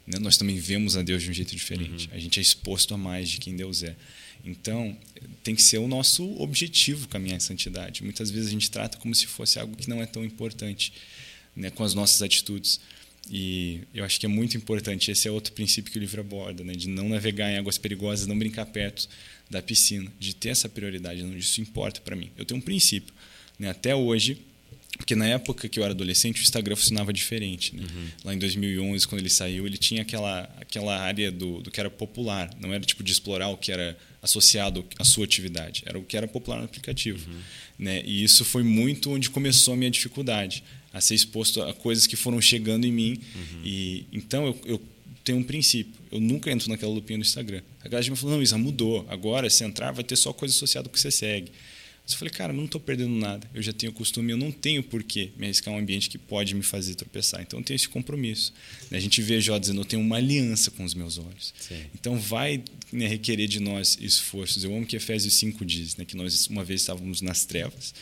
né? 0.07 0.19
nós 0.19 0.39
também 0.39 0.59
vemos 0.59 0.97
a 0.97 1.03
Deus 1.03 1.23
de 1.23 1.29
um 1.29 1.35
jeito 1.35 1.55
diferente. 1.55 2.09
Uhum. 2.09 2.15
A 2.15 2.19
gente 2.19 2.39
é 2.39 2.43
exposto 2.43 2.95
a 2.95 2.97
mais 2.97 3.29
de 3.29 3.37
quem 3.37 3.55
Deus 3.55 3.83
é. 3.83 3.95
Então, 4.43 4.97
tem 5.43 5.55
que 5.55 5.61
ser 5.61 5.77
o 5.77 5.87
nosso 5.87 6.41
objetivo 6.41 7.07
caminhar 7.07 7.37
em 7.37 7.41
santidade. 7.41 8.03
Muitas 8.03 8.31
vezes 8.31 8.49
a 8.49 8.53
gente 8.53 8.71
trata 8.71 8.97
como 8.97 9.15
se 9.15 9.27
fosse 9.27 9.59
algo 9.59 9.77
que 9.77 9.91
não 9.91 10.01
é 10.01 10.07
tão 10.07 10.25
importante 10.25 10.91
né, 11.55 11.69
com 11.69 11.85
as 11.85 11.93
nossas 11.93 12.23
atitudes. 12.23 12.81
E 13.31 13.81
eu 13.95 14.05
acho 14.05 14.21
que 14.21 14.27
é 14.27 14.29
muito 14.29 14.57
importante. 14.57 15.11
Esse 15.11 15.29
é 15.29 15.31
outro 15.31 15.53
princípio 15.53 15.91
que 15.91 15.99
o 15.99 16.01
livro 16.01 16.21
aborda, 16.21 16.63
né, 16.63 16.75
de 16.75 16.89
não 16.89 17.09
navegar 17.09 17.51
em 17.51 17.59
águas 17.59 17.79
perigosas, 17.79 18.27
não 18.27 18.39
brincar 18.39 18.67
perto 18.67 19.09
da 19.51 19.63
piscina, 19.63 20.13
de 20.19 20.35
ter 20.35 20.51
essa 20.51 20.69
prioridade. 20.69 21.23
Não, 21.23 21.37
isso 21.37 21.61
importa 21.61 22.01
para 22.01 22.15
mim. 22.15 22.31
Eu 22.37 22.45
tenho 22.45 22.59
um 22.59 22.63
princípio. 22.63 23.15
Né, 23.59 23.71
até 23.71 23.95
hoje, 23.95 24.39
porque 24.97 25.15
na 25.15 25.27
época 25.27 25.69
que 25.69 25.79
eu 25.79 25.85
era 25.85 25.93
adolescente, 25.93 26.41
o 26.41 26.43
Instagram 26.43 26.77
funcionava 26.77 27.13
diferente. 27.13 27.75
Né? 27.75 27.83
Uhum. 27.83 28.07
Lá 28.25 28.35
em 28.35 28.39
2011, 28.39 29.07
quando 29.07 29.21
ele 29.21 29.31
saiu, 29.31 29.67
ele 29.67 29.77
tinha 29.77 30.03
aquela, 30.03 30.43
aquela 30.61 30.99
área 30.99 31.31
do, 31.31 31.61
do 31.63 31.71
que 31.71 31.79
era 31.79 31.91
popular. 31.91 32.51
Não 32.61 32.73
era 32.73 32.85
tipo 32.85 33.03
de 33.03 33.13
explorar 33.13 33.49
o 33.49 33.57
que 33.57 33.71
era 33.71 33.97
associado 34.23 34.85
à 34.99 35.05
sua 35.05 35.25
atividade. 35.25 35.83
Era 35.87 35.99
o 35.99 36.03
que 36.03 36.17
era 36.17 36.27
popular 36.27 36.59
no 36.59 36.65
aplicativo. 36.65 37.31
Uhum. 37.31 37.41
Né? 37.79 38.03
E 38.05 38.25
isso 38.25 38.45
foi 38.45 38.63
muito 38.63 39.11
onde 39.11 39.31
começou 39.31 39.75
a 39.75 39.77
minha 39.77 39.91
dificuldade. 39.91 40.65
A 40.97 41.01
ser 41.01 41.15
exposto 41.15 41.61
a 41.63 41.75
coisas 41.75 42.07
que 42.07 42.17
foram 42.17 42.41
chegando 42.41 42.87
em 42.87 42.93
mim. 42.93 43.19
Uhum. 43.35 43.61
E 43.65 44.07
Então, 44.13 44.47
eu, 44.47 44.61
eu 44.65 44.83
tenho 45.25 45.39
um 45.39 45.43
princípio. 45.43 45.93
Eu 46.11 46.21
nunca 46.21 46.51
entro 46.51 46.69
naquela 46.71 46.93
lupinha 46.93 47.19
no 47.19 47.23
Instagram. 47.23 47.61
A 47.85 47.89
galera 47.89 48.09
me 48.09 48.17
falou, 48.17 48.37
não, 48.37 48.43
Isa, 48.43 48.57
mudou. 48.57 49.05
Agora, 49.09 49.51
se 49.51 49.65
entrar, 49.65 49.93
vai 49.93 50.05
ter 50.05 50.17
só 50.17 50.33
coisa 50.33 50.55
associada 50.55 50.89
o 50.89 50.91
que 50.91 50.99
você 50.99 51.11
segue. 51.11 51.51
Mas 52.07 52.13
eu 52.13 52.19
falei, 52.21 52.33
cara, 52.33 52.53
eu 52.53 52.57
não 52.57 52.67
estou 52.67 52.81
perdendo 52.81 53.17
nada. 53.17 53.51
Eu 53.53 53.61
já 53.61 53.73
tenho 53.73 53.93
costume, 53.93 54.31
eu 54.31 54.37
não 54.37 54.53
tenho 54.53 54.81
por 54.81 55.03
que 55.03 55.33
me 55.37 55.47
arriscar 55.47 55.75
um 55.75 55.79
ambiente 55.79 56.09
que 56.09 56.17
pode 56.17 56.55
me 56.55 56.63
fazer 56.63 56.95
tropeçar. 56.95 57.43
Então 57.43 57.59
eu 57.59 57.65
tenho 57.65 57.75
esse 57.75 57.89
compromisso. 57.89 58.53
A 58.93 59.01
gente 59.01 59.21
vê 59.21 59.41
Jó 59.41 59.59
dizendo, 59.59 59.81
eu 59.81 59.85
tenho 59.85 60.01
uma 60.01 60.15
aliança 60.15 60.71
com 60.71 60.85
os 60.85 60.95
meus 60.95 61.19
olhos. 61.19 61.53
Sim. 61.59 61.83
Então 61.93 62.17
vai 62.17 62.63
né, 62.93 63.09
requerer 63.09 63.49
de 63.49 63.59
nós 63.59 63.99
esforços. 64.01 64.63
Eu 64.63 64.73
amo 64.73 64.87
que 64.87 64.95
Efésios 64.95 65.35
5 65.35 65.65
diz, 65.65 65.97
né, 65.97 66.05
que 66.05 66.17
nós 66.17 66.47
uma 66.47 66.63
vez 66.63 66.83
estávamos 66.83 67.21
nas 67.21 67.45
trevas, 67.45 67.93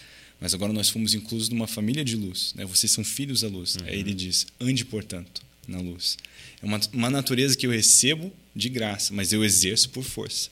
mas 0.40 0.54
agora 0.54 0.72
nós 0.72 0.88
fomos 0.88 1.14
inclusos 1.14 1.48
numa 1.48 1.66
família 1.66 2.04
de 2.04 2.16
luz. 2.16 2.52
Né? 2.54 2.64
Vocês 2.64 2.92
são 2.92 3.02
filhos 3.04 3.40
da 3.40 3.48
luz. 3.48 3.76
Uhum. 3.76 3.86
Aí 3.86 3.98
ele 3.98 4.14
diz, 4.14 4.46
ande, 4.60 4.84
portanto, 4.84 5.42
na 5.66 5.80
luz. 5.80 6.18
É 6.62 6.66
uma, 6.66 6.80
uma 6.92 7.10
natureza 7.10 7.56
que 7.56 7.66
eu 7.66 7.70
recebo 7.70 8.32
de 8.54 8.68
graça, 8.68 9.12
mas 9.14 9.32
eu 9.32 9.44
exerço 9.44 9.90
por 9.90 10.04
força. 10.04 10.50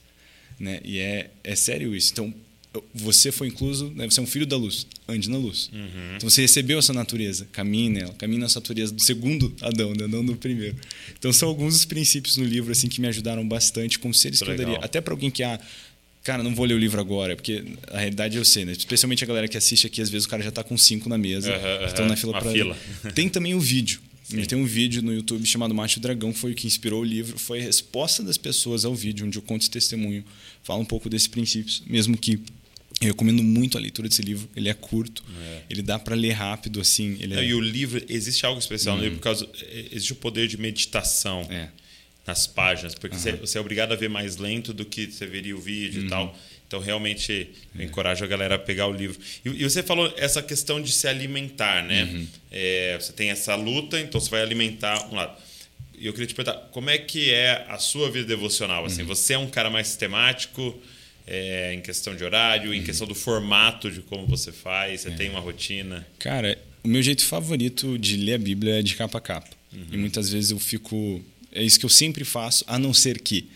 Né? 0.59 0.81
E 0.85 0.99
é, 0.99 1.31
é 1.43 1.55
sério 1.55 1.95
isso. 1.95 2.13
Então, 2.13 2.35
você 2.95 3.31
foi 3.31 3.49
incluso, 3.49 3.93
né? 3.95 4.09
você 4.09 4.19
é 4.19 4.23
um 4.23 4.27
filho 4.27 4.47
da 4.47 4.57
luz, 4.57 4.87
ande 5.07 5.29
na 5.29 5.37
luz. 5.37 5.69
Uhum. 5.73 6.17
Então 6.17 6.31
você 6.31 6.41
recebeu 6.41 6.79
essa 6.79 6.93
natureza, 6.93 7.47
caminhe 7.53 7.91
nela, 7.91 8.15
caminhe 8.15 8.41
nessa 8.41 8.61
natureza 8.61 8.93
do 8.93 9.03
segundo 9.03 9.55
Adão, 9.61 9.93
né? 9.93 10.07
não 10.07 10.25
do 10.25 10.37
primeiro. 10.37 10.77
Então 11.19 11.33
são 11.33 11.49
alguns 11.49 11.75
dos 11.75 11.85
princípios 11.85 12.37
no 12.37 12.45
livro 12.45 12.73
assim 12.73 12.89
que 12.89 13.01
me 13.01 13.09
ajudaram 13.09 13.47
bastante, 13.47 13.99
conselhos 13.99 14.41
que 14.41 14.51
eu 14.51 14.57
daria. 14.57 14.79
Até 14.79 15.01
para 15.01 15.13
alguém 15.13 15.31
que, 15.31 15.43
ah, 15.43 15.61
cara, 16.23 16.43
não 16.43 16.55
vou 16.55 16.65
ler 16.65 16.75
o 16.75 16.79
livro 16.79 17.01
agora, 17.01 17.35
porque 17.37 17.65
a 17.89 17.99
realidade 17.99 18.37
eu 18.37 18.45
sei, 18.45 18.65
né? 18.65 18.73
Especialmente 18.73 19.25
a 19.25 19.27
galera 19.27 19.49
que 19.49 19.57
assiste 19.57 19.87
aqui, 19.87 20.01
às 20.01 20.11
vezes 20.11 20.27
o 20.27 20.29
cara 20.29 20.43
já 20.43 20.49
está 20.49 20.63
com 20.63 20.77
cinco 20.77 21.09
na 21.09 21.19
mesa, 21.19 21.53
uhum, 21.53 21.87
estão 21.87 22.07
na 22.07 22.17
fila 22.17 22.33
para. 22.33 22.51
Fila. 22.51 22.77
Tem 23.15 23.29
também 23.29 23.55
o 23.55 23.61
vídeo. 23.61 24.01
Sim. 24.25 24.45
Tem 24.45 24.59
um 24.59 24.65
vídeo 24.65 25.03
no 25.03 25.13
YouTube 25.13 25.45
chamado 25.45 25.75
Macho 25.75 26.01
Dragão, 26.01 26.33
que 26.33 26.39
foi 26.39 26.53
o 26.53 26.55
que 26.55 26.67
inspirou 26.67 27.03
o 27.03 27.05
livro. 27.05 27.39
Foi 27.39 27.61
a 27.61 27.63
resposta 27.63 28.23
das 28.23 28.39
pessoas 28.39 28.85
ao 28.85 28.95
vídeo, 28.95 29.27
onde 29.27 29.37
eu 29.37 29.43
conto 29.43 29.63
esse 29.63 29.71
testemunho, 29.71 30.25
falo 30.63 30.81
um 30.81 30.85
pouco 30.85 31.11
desses 31.11 31.29
princípios, 31.29 31.83
mesmo 31.87 32.17
que 32.17 32.41
eu 33.01 33.09
recomendo 33.09 33.43
muito 33.43 33.77
a 33.77 33.81
leitura 33.81 34.09
desse 34.09 34.23
livro. 34.23 34.49
Ele 34.55 34.69
é 34.69 34.75
curto, 34.75 35.25
é. 35.45 35.63
ele 35.69 35.83
dá 35.83 35.99
para 35.99 36.15
ler 36.15 36.33
rápido, 36.33 36.81
assim. 36.81 37.17
Ele 37.21 37.35
é... 37.35 37.45
E 37.45 37.53
o 37.53 37.61
livro, 37.61 38.03
existe 38.09 38.47
algo 38.47 38.59
especial 38.59 38.95
hum. 38.95 38.99
no 38.99 39.05
livro, 39.05 39.19
por 39.19 39.25
causa. 39.25 39.47
É, 39.61 39.87
existe 39.91 40.13
o 40.13 40.17
poder 40.17 40.47
de 40.47 40.57
meditação 40.57 41.47
é. 41.51 41.69
Nas 42.27 42.47
páginas, 42.47 42.95
porque 42.95 43.17
uhum. 43.17 43.37
você, 43.39 43.59
é 43.59 43.61
obrigado 43.61 43.93
a 43.93 43.97
ver 43.97 44.09
mais 44.09 44.37
lento 44.37 44.73
do 44.73 44.85
que 44.85 45.11
você 45.11 45.27
veria 45.27 45.57
o 45.57 45.61
vídeo 45.61 46.01
uhum. 46.01 46.07
e 46.07 46.11
tal. 46.11 46.39
Então, 46.67 46.81
realmente, 46.81 47.51
eu 47.75 47.83
é. 47.83 47.85
encorajo 47.85 48.25
a 48.25 48.29
galera 48.29 48.55
a 48.55 48.59
pegar 48.59 48.87
o 48.87 48.93
livro. 48.93 49.21
E, 49.45 49.49
e, 49.49 49.65
você 49.65 49.83
falou 49.83 50.13
essa 50.17 50.43
questão 50.43 50.81
de 50.81 50.91
se 50.91 51.07
alimentar, 51.07 51.83
né? 51.83 52.05
Uhum. 52.05 52.27
É, 52.51 52.97
você 52.99 53.13
tem 53.13 53.31
essa 53.31 53.55
luta, 53.55 54.01
então 54.01 54.21
você 54.21 54.31
vai 54.31 54.41
alimentar 54.41 55.09
um 55.11 55.17
lado. 55.17 55.37
E 55.99 56.07
eu 56.07 56.13
queria 56.13 56.27
te 56.27 56.35
perguntar, 56.35 56.59
como 56.71 56.89
é 56.89 56.97
que 56.97 57.31
é 57.31 57.67
a 57.69 57.79
sua 57.79 58.11
vida 58.11 58.27
devocional? 58.27 58.87
Assim, 58.87 59.03
uhum. 59.03 59.09
Você 59.09 59.35
é 59.35 59.39
um 59.39 59.49
cara 59.49 59.69
mais 59.69 59.89
sistemático? 59.89 60.81
é, 61.27 61.73
em 61.75 61.81
questão 61.81 62.15
de 62.15 62.25
horário, 62.25 62.71
uhum. 62.71 62.75
em 62.75 62.83
questão 62.83 63.07
do 63.07 63.15
formato 63.15 63.91
de 63.91 64.01
como 64.03 64.27
você 64.27 64.53
faz? 64.53 65.03
Você 65.03 65.09
é. 65.09 65.13
tem 65.13 65.31
uma 65.31 65.41
rotina? 65.41 66.07
Cara, 66.19 66.59
o 66.83 66.89
meu 66.89 67.03
jeito 67.03 67.25
favorito 67.25 67.99
de 67.99 68.17
ler 68.17 68.35
a 68.35 68.39
Bíblia 68.39 68.81
é 68.81 68.83
de 68.83 68.97
capa 68.97 69.19
a 69.19 69.21
capa. 69.21 69.51
Uhum. 69.73 69.87
E 69.93 69.97
muitas 69.97 70.31
vezes 70.31 70.51
eu 70.51 70.59
fico. 70.59 71.25
É 71.53 71.63
isso 71.63 71.79
que 71.79 71.87
eu 71.87 71.91
sempre 71.91 72.25
faço, 72.25 72.65
a 72.67 72.79
não 72.79 72.93
ser 72.95 73.21
que. 73.21 73.49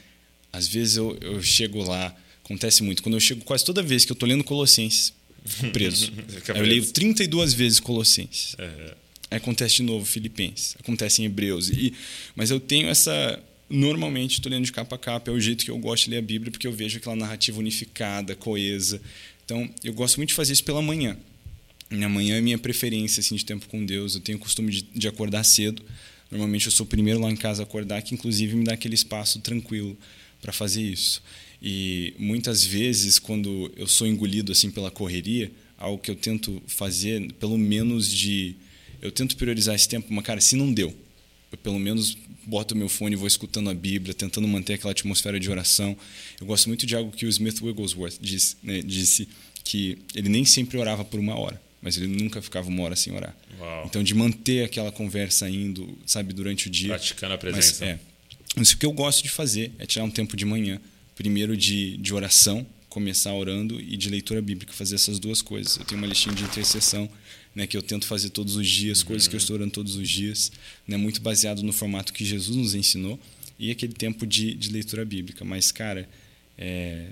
Às 0.53 0.66
vezes 0.68 0.97
eu, 0.97 1.18
eu 1.20 1.42
chego 1.42 1.82
lá, 1.82 2.14
acontece 2.44 2.82
muito. 2.82 3.03
Quando 3.03 3.14
eu 3.14 3.20
chego, 3.20 3.44
quase 3.44 3.64
toda 3.64 3.82
vez 3.82 4.05
que 4.05 4.12
eu 4.12 4.14
estou 4.14 4.28
lendo 4.28 4.44
Colossenses, 4.44 5.12
preso. 5.72 6.12
eu 6.49 6.62
leio 6.62 6.84
32 6.84 7.53
vezes 7.53 7.80
Colossenses. 7.80 8.55
Uhum. 8.59 8.94
Aí 9.30 9.38
acontece 9.38 9.76
de 9.76 9.82
novo 9.82 10.05
Filipenses, 10.05 10.76
acontece 10.78 11.22
em 11.22 11.24
Hebreus. 11.24 11.68
E, 11.68 11.92
mas 12.34 12.51
eu 12.51 12.61
tenho 12.61 12.88
essa. 12.88 13.42
Normalmente 13.68 14.34
estou 14.34 14.51
lendo 14.51 14.64
de 14.64 14.70
capa 14.70 14.94
a 14.94 14.99
capa, 14.99 15.30
é 15.30 15.34
o 15.34 15.40
jeito 15.40 15.64
que 15.64 15.70
eu 15.70 15.78
gosto 15.78 16.05
de 16.05 16.11
ler 16.11 16.18
a 16.18 16.22
Bíblia, 16.22 16.53
porque 16.53 16.66
eu 16.66 16.72
vejo 16.72 16.99
aquela 16.99 17.16
narrativa 17.16 17.59
unificada, 17.59 18.36
coesa. 18.36 19.01
Então, 19.44 19.68
eu 19.82 19.92
gosto 19.92 20.16
muito 20.18 20.28
de 20.28 20.34
fazer 20.34 20.53
isso 20.53 20.62
pela 20.62 20.80
manhã. 20.80 21.16
Minha 21.90 22.09
manhã 22.09 22.36
é 22.36 22.40
minha 22.40 22.59
preferência 22.59 23.20
assim, 23.20 23.34
de 23.34 23.44
tempo 23.44 23.66
com 23.68 23.84
Deus. 23.84 24.14
Eu 24.14 24.20
tenho 24.20 24.38
o 24.38 24.40
costume 24.40 24.70
de, 24.70 24.82
de 24.82 25.09
acordar 25.09 25.42
cedo. 25.44 25.82
Normalmente 26.30 26.66
eu 26.66 26.72
sou 26.72 26.84
o 26.84 26.88
primeiro 26.88 27.20
lá 27.20 27.30
em 27.30 27.36
casa 27.36 27.62
a 27.62 27.64
acordar, 27.64 28.02
que 28.02 28.14
inclusive 28.14 28.56
me 28.56 28.64
dá 28.64 28.74
aquele 28.74 28.94
espaço 28.94 29.40
tranquilo 29.40 29.96
para 30.40 30.52
fazer 30.52 30.82
isso. 30.82 31.22
E 31.62 32.14
muitas 32.18 32.64
vezes, 32.64 33.18
quando 33.18 33.72
eu 33.76 33.86
sou 33.86 34.06
engolido 34.06 34.52
assim 34.52 34.70
pela 34.70 34.90
correria, 34.90 35.50
algo 35.78 35.98
que 35.98 36.10
eu 36.10 36.16
tento 36.16 36.62
fazer, 36.66 37.32
pelo 37.34 37.56
menos 37.56 38.10
de. 38.10 38.54
Eu 39.00 39.12
tento 39.12 39.36
priorizar 39.36 39.74
esse 39.74 39.88
tempo, 39.88 40.12
mas, 40.12 40.24
cara, 40.24 40.40
se 40.40 40.56
não 40.56 40.72
deu, 40.72 40.94
eu 41.52 41.58
pelo 41.58 41.78
menos 41.78 42.16
boto 42.46 42.76
meu 42.76 42.88
fone 42.88 43.14
e 43.14 43.16
vou 43.16 43.26
escutando 43.26 43.68
a 43.68 43.74
Bíblia, 43.74 44.14
tentando 44.14 44.46
manter 44.46 44.74
aquela 44.74 44.92
atmosfera 44.92 45.38
de 45.38 45.50
oração. 45.50 45.96
Eu 46.40 46.46
gosto 46.46 46.68
muito 46.68 46.86
de 46.86 46.94
algo 46.94 47.10
que 47.10 47.26
o 47.26 47.28
Smith 47.28 47.60
Wigglesworth 47.60 48.18
disse, 48.20 48.56
né, 48.62 48.80
disse 48.82 49.28
que 49.64 49.98
ele 50.14 50.28
nem 50.28 50.44
sempre 50.44 50.78
orava 50.78 51.04
por 51.04 51.18
uma 51.18 51.36
hora, 51.36 51.60
mas 51.82 51.96
ele 51.96 52.06
nunca 52.06 52.40
ficava 52.40 52.68
uma 52.68 52.84
hora 52.84 52.96
sem 52.96 53.12
orar. 53.12 53.36
Uau. 53.59 53.86
Então, 53.86 54.02
de 54.02 54.14
manter 54.14 54.64
aquela 54.64 54.92
conversa 54.92 55.48
indo, 55.48 55.98
sabe, 56.07 56.32
durante 56.32 56.68
o 56.68 56.70
dia. 56.70 56.88
Praticando 56.90 57.34
a 57.34 57.38
presença. 57.38 57.84
Mas, 57.84 57.94
é, 57.94 58.61
isso 58.61 58.76
que 58.76 58.86
eu 58.86 58.92
gosto 58.92 59.22
de 59.22 59.28
fazer 59.28 59.72
é 59.78 59.86
tirar 59.86 60.04
um 60.04 60.11
tempo 60.11 60.36
de 60.36 60.44
manhã, 60.44 60.80
primeiro 61.14 61.57
de, 61.57 61.96
de 61.98 62.14
oração, 62.14 62.66
começar 62.88 63.34
orando 63.34 63.80
e 63.80 63.96
de 63.96 64.09
leitura 64.09 64.40
bíblica, 64.40 64.72
fazer 64.72 64.94
essas 64.94 65.18
duas 65.18 65.42
coisas. 65.42 65.76
Eu 65.76 65.84
tenho 65.84 66.00
uma 66.00 66.07
listinha 66.07 66.34
de 66.34 66.42
intercessão, 66.42 67.09
né, 67.54 67.66
que 67.66 67.76
eu 67.76 67.82
tento 67.82 68.07
fazer 68.07 68.30
todos 68.30 68.57
os 68.57 68.66
dias, 68.66 69.00
uhum. 69.00 69.07
coisas 69.07 69.28
que 69.28 69.34
eu 69.34 69.38
estou 69.38 69.57
orando 69.57 69.70
todos 69.70 69.96
os 69.96 70.09
dias, 70.09 70.50
né, 70.86 70.96
muito 70.96 71.20
baseado 71.20 71.62
no 71.62 71.72
formato 71.72 72.12
que 72.12 72.24
Jesus 72.24 72.57
nos 72.57 72.74
ensinou 72.74 73.20
e 73.59 73.70
aquele 73.70 73.92
tempo 73.92 74.26
de, 74.26 74.54
de 74.54 74.70
leitura 74.70 75.04
bíblica. 75.04 75.44
Mas, 75.44 75.70
cara, 75.70 76.09
é, 76.57 77.09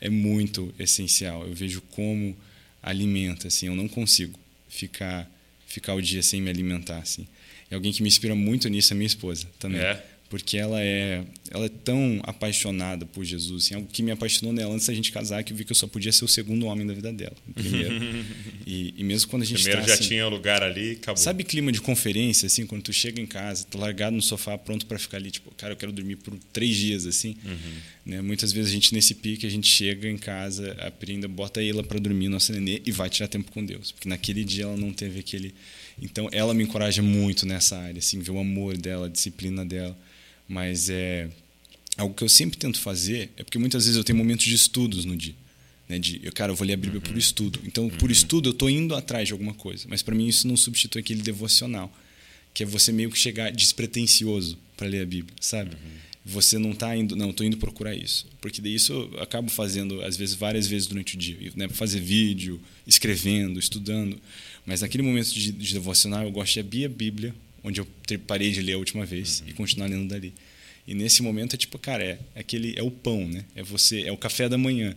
é 0.00 0.08
muito 0.08 0.74
essencial. 0.78 1.46
Eu 1.46 1.54
vejo 1.54 1.80
como 1.90 2.36
alimenta, 2.82 3.48
assim, 3.48 3.66
eu 3.66 3.74
não 3.74 3.88
consigo 3.88 4.38
ficar 4.68 5.30
ficar 5.66 5.94
o 5.94 6.00
dia 6.00 6.22
sem 6.22 6.40
me 6.40 6.50
alimentar, 6.50 6.98
assim. 6.98 7.26
E 7.70 7.74
alguém 7.74 7.92
que 7.92 8.02
me 8.02 8.08
inspira 8.08 8.34
muito 8.34 8.68
nisso 8.68 8.92
é 8.92 8.96
minha 8.96 9.06
esposa 9.06 9.46
também. 9.58 9.80
É 9.80 10.02
porque 10.28 10.56
ela 10.56 10.82
é 10.82 11.22
ela 11.50 11.66
é 11.66 11.68
tão 11.68 12.20
apaixonada 12.24 13.06
por 13.06 13.24
Jesus, 13.24 13.66
assim, 13.66 13.74
algo 13.74 13.88
que 13.90 14.02
me 14.02 14.10
apaixonou 14.10 14.52
nela 14.52 14.74
antes 14.74 14.86
da 14.86 14.94
gente 14.94 15.12
casar, 15.12 15.42
que 15.44 15.52
eu 15.52 15.56
vi 15.56 15.64
que 15.64 15.70
eu 15.70 15.76
só 15.76 15.86
podia 15.86 16.12
ser 16.12 16.24
o 16.24 16.28
segundo 16.28 16.66
homem 16.66 16.86
da 16.86 16.92
vida 16.92 17.12
dela, 17.12 17.36
primeiro. 17.54 17.94
e, 18.66 18.94
e, 18.96 19.04
mesmo 19.04 19.30
quando 19.30 19.42
a 19.42 19.44
gente 19.44 19.62
primeiro 19.62 19.82
tá, 19.82 19.88
já 19.88 19.94
assim, 19.94 20.08
tinha 20.08 20.26
lugar 20.26 20.62
ali, 20.62 20.92
acabou. 20.92 21.22
Sabe 21.22 21.44
clima 21.44 21.70
de 21.70 21.80
conferência 21.80 22.46
assim, 22.46 22.66
quando 22.66 22.82
tu 22.82 22.92
chega 22.92 23.20
em 23.20 23.26
casa, 23.26 23.64
tá 23.70 23.78
largado 23.78 24.16
no 24.16 24.22
sofá, 24.22 24.58
pronto 24.58 24.86
para 24.86 24.98
ficar 24.98 25.18
ali, 25.18 25.30
tipo, 25.30 25.52
cara, 25.54 25.72
eu 25.72 25.76
quero 25.76 25.92
dormir 25.92 26.16
por 26.16 26.36
três 26.52 26.74
dias 26.74 27.06
assim, 27.06 27.36
uhum. 27.44 27.56
Né? 28.06 28.22
Muitas 28.22 28.52
vezes 28.52 28.70
a 28.70 28.74
gente 28.74 28.94
nesse 28.94 29.14
pique 29.16 29.44
a 29.44 29.50
gente 29.50 29.68
chega 29.68 30.08
em 30.08 30.16
casa, 30.16 30.72
a 30.80 30.90
Prinda 30.92 31.26
bota 31.26 31.60
ela 31.62 31.82
para 31.82 31.98
dormir, 31.98 32.28
nossa 32.28 32.52
nenê, 32.52 32.80
e 32.86 32.92
vai 32.92 33.10
tirar 33.10 33.26
tempo 33.26 33.50
com 33.50 33.64
Deus, 33.64 33.90
porque 33.90 34.08
naquele 34.08 34.44
dia 34.44 34.64
ela 34.64 34.76
não 34.76 34.92
teve 34.92 35.18
aquele 35.18 35.52
então 36.00 36.28
ela 36.30 36.52
me 36.52 36.62
encoraja 36.62 37.02
muito 37.02 37.46
nessa 37.46 37.78
área, 37.78 37.98
assim, 37.98 38.20
ver 38.20 38.30
o 38.30 38.38
amor 38.38 38.76
dela, 38.76 39.06
a 39.06 39.08
disciplina 39.08 39.64
dela. 39.64 39.96
Mas 40.48 40.88
é 40.90 41.28
algo 41.96 42.14
que 42.14 42.22
eu 42.22 42.28
sempre 42.28 42.58
tento 42.58 42.78
fazer 42.78 43.30
é 43.36 43.42
porque 43.42 43.58
muitas 43.58 43.84
vezes 43.84 43.96
eu 43.96 44.04
tenho 44.04 44.18
momentos 44.18 44.44
de 44.44 44.54
estudos 44.54 45.04
no 45.04 45.16
dia. 45.16 45.34
Né, 45.88 45.98
de, 45.98 46.20
eu, 46.22 46.32
cara, 46.32 46.52
eu 46.52 46.56
vou 46.56 46.66
ler 46.66 46.74
a 46.74 46.76
Bíblia 46.76 47.00
uhum. 47.00 47.12
por 47.12 47.16
estudo. 47.16 47.60
Então, 47.64 47.84
uhum. 47.84 47.90
por 47.90 48.10
estudo, 48.10 48.48
eu 48.48 48.52
estou 48.52 48.68
indo 48.68 48.94
atrás 48.94 49.28
de 49.28 49.32
alguma 49.32 49.54
coisa. 49.54 49.86
Mas 49.88 50.02
para 50.02 50.14
mim, 50.14 50.26
isso 50.26 50.46
não 50.46 50.56
substitui 50.56 51.00
aquele 51.00 51.22
devocional, 51.22 51.92
que 52.52 52.62
é 52.62 52.66
você 52.66 52.92
meio 52.92 53.10
que 53.10 53.18
chegar 53.18 53.50
despretensioso 53.52 54.58
para 54.76 54.88
ler 54.88 55.02
a 55.02 55.06
Bíblia, 55.06 55.34
sabe? 55.40 55.70
Uhum. 55.70 56.05
Você 56.28 56.58
não 56.58 56.72
está 56.72 56.96
indo, 56.96 57.14
não, 57.14 57.30
estou 57.30 57.46
indo 57.46 57.56
procurar 57.56 57.94
isso. 57.94 58.26
Porque 58.40 58.60
daí 58.60 58.74
isso 58.74 58.92
eu 58.92 59.22
acabo 59.22 59.48
fazendo, 59.48 60.02
às 60.02 60.16
vezes, 60.16 60.34
várias 60.34 60.66
vezes 60.66 60.88
durante 60.88 61.14
o 61.14 61.18
dia. 61.18 61.52
Né? 61.54 61.68
Fazer 61.68 62.00
vídeo, 62.00 62.60
escrevendo, 62.84 63.60
estudando. 63.60 64.20
Mas 64.66 64.80
naquele 64.80 65.04
momento 65.04 65.32
de, 65.32 65.52
de 65.52 65.72
devocional, 65.72 66.24
eu 66.24 66.32
gosto 66.32 66.54
de 66.54 66.60
abrir 66.60 66.84
a 66.84 66.88
Bíblia, 66.88 67.32
onde 67.62 67.80
eu 67.80 67.86
parei 68.26 68.50
de 68.50 68.60
ler 68.60 68.72
a 68.72 68.78
última 68.78 69.06
vez 69.06 69.40
uhum. 69.40 69.50
e 69.50 69.52
continuar 69.52 69.86
lendo 69.86 70.08
dali. 70.08 70.34
E 70.84 70.94
nesse 70.94 71.22
momento 71.22 71.54
é 71.54 71.56
tipo, 71.56 71.78
cara, 71.78 72.02
é, 72.02 72.18
é 72.34 72.40
aquele 72.40 72.74
é 72.76 72.82
o 72.82 72.90
pão, 72.90 73.28
né? 73.28 73.44
É 73.54 73.62
você, 73.62 74.02
é 74.02 74.10
o 74.10 74.16
café 74.16 74.48
da 74.48 74.58
manhã. 74.58 74.96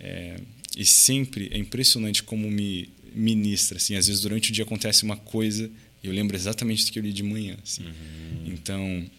É, 0.00 0.36
e 0.78 0.84
sempre 0.86 1.50
é 1.52 1.58
impressionante 1.58 2.22
como 2.22 2.50
me 2.50 2.88
ministra, 3.14 3.76
assim, 3.76 3.94
às 3.94 4.06
vezes 4.06 4.22
durante 4.22 4.50
o 4.50 4.52
dia 4.52 4.64
acontece 4.64 5.04
uma 5.04 5.16
coisa 5.16 5.70
e 6.02 6.06
eu 6.06 6.12
lembro 6.12 6.36
exatamente 6.36 6.84
do 6.84 6.90
que 6.90 6.98
eu 6.98 7.02
li 7.02 7.12
de 7.12 7.22
manhã, 7.22 7.56
assim. 7.62 7.84
Uhum. 7.84 8.52
Então, 8.52 9.10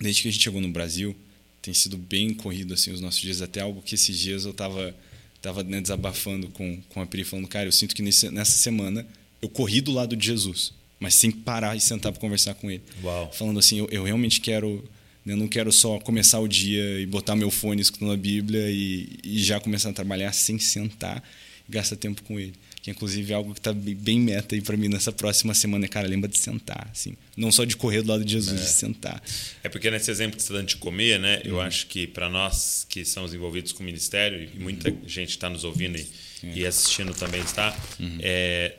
desde 0.00 0.22
que 0.22 0.28
a 0.28 0.30
gente 0.30 0.42
chegou 0.42 0.60
no 0.60 0.70
Brasil, 0.70 1.14
tem 1.60 1.74
sido 1.74 1.96
bem 1.96 2.32
corrido 2.32 2.74
assim 2.74 2.90
os 2.90 3.00
nossos 3.00 3.20
dias, 3.20 3.42
até 3.42 3.60
algo 3.60 3.82
que 3.82 3.94
esses 3.94 4.18
dias 4.18 4.44
eu 4.44 4.52
tava 4.52 4.94
tava 5.42 5.62
né, 5.62 5.80
desabafando 5.80 6.48
com 6.48 6.80
com 6.88 7.00
a 7.00 7.06
Pri 7.06 7.24
falando, 7.24 7.48
cara, 7.48 7.66
eu 7.66 7.72
sinto 7.72 7.94
que 7.94 8.02
nesse, 8.02 8.30
nessa 8.30 8.56
semana 8.58 9.06
eu 9.40 9.48
corri 9.48 9.80
do 9.80 9.92
lado 9.92 10.16
de 10.16 10.26
Jesus 10.26 10.72
mas 11.00 11.14
sem 11.14 11.30
parar 11.30 11.74
e 11.74 11.80
sentar 11.80 12.12
para 12.12 12.20
conversar 12.20 12.54
com 12.54 12.70
ele. 12.70 12.82
Uau. 13.02 13.32
Falando 13.32 13.58
assim, 13.58 13.78
eu, 13.78 13.88
eu 13.90 14.04
realmente 14.04 14.38
quero, 14.38 14.84
eu 15.26 15.36
não 15.36 15.48
quero 15.48 15.72
só 15.72 15.98
começar 15.98 16.38
o 16.38 16.46
dia 16.46 17.00
e 17.00 17.06
botar 17.06 17.34
meu 17.34 17.50
fone 17.50 17.80
escutando 17.80 18.12
a 18.12 18.16
Bíblia 18.16 18.70
e, 18.70 19.08
e 19.24 19.42
já 19.42 19.58
começar 19.58 19.88
a 19.88 19.92
trabalhar 19.94 20.30
sem 20.32 20.58
sentar 20.58 21.24
e 21.66 21.72
gastar 21.72 21.96
tempo 21.96 22.22
com 22.22 22.38
ele. 22.38 22.52
Que 22.82 22.90
inclusive 22.90 23.32
é 23.32 23.36
algo 23.36 23.52
que 23.52 23.60
está 23.60 23.74
bem 23.74 24.18
meta 24.18 24.54
aí 24.54 24.62
para 24.62 24.76
mim 24.76 24.88
nessa 24.88 25.12
próxima 25.12 25.52
semana, 25.52 25.86
cara, 25.86 26.08
lembra 26.08 26.28
de 26.28 26.38
sentar, 26.38 26.88
assim, 26.90 27.14
não 27.36 27.52
só 27.52 27.64
de 27.64 27.76
correr 27.76 28.00
do 28.00 28.08
lado 28.08 28.24
de 28.24 28.32
Jesus, 28.32 28.58
é. 28.58 28.64
de 28.64 28.70
sentar. 28.70 29.22
É 29.62 29.68
porque 29.68 29.90
nesse 29.90 30.10
exemplo 30.10 30.36
que 30.36 30.42
você 30.42 30.46
está 30.46 30.58
dando 30.58 30.68
de 30.68 30.76
comer, 30.76 31.20
né? 31.20 31.42
Eu 31.44 31.56
uhum. 31.56 31.60
acho 31.60 31.86
que 31.88 32.06
para 32.06 32.30
nós 32.30 32.86
que 32.88 33.04
somos 33.04 33.34
envolvidos 33.34 33.72
com 33.72 33.82
o 33.82 33.86
ministério 33.86 34.48
e 34.54 34.58
muita 34.58 34.90
uhum. 34.90 35.02
gente 35.06 35.30
está 35.30 35.50
nos 35.50 35.62
ouvindo 35.62 35.98
e, 35.98 36.08
é. 36.42 36.52
e, 36.56 36.66
assistindo 36.66 37.12
também 37.12 37.42
está, 37.42 37.76
uhum. 37.98 38.18
é, 38.20 38.76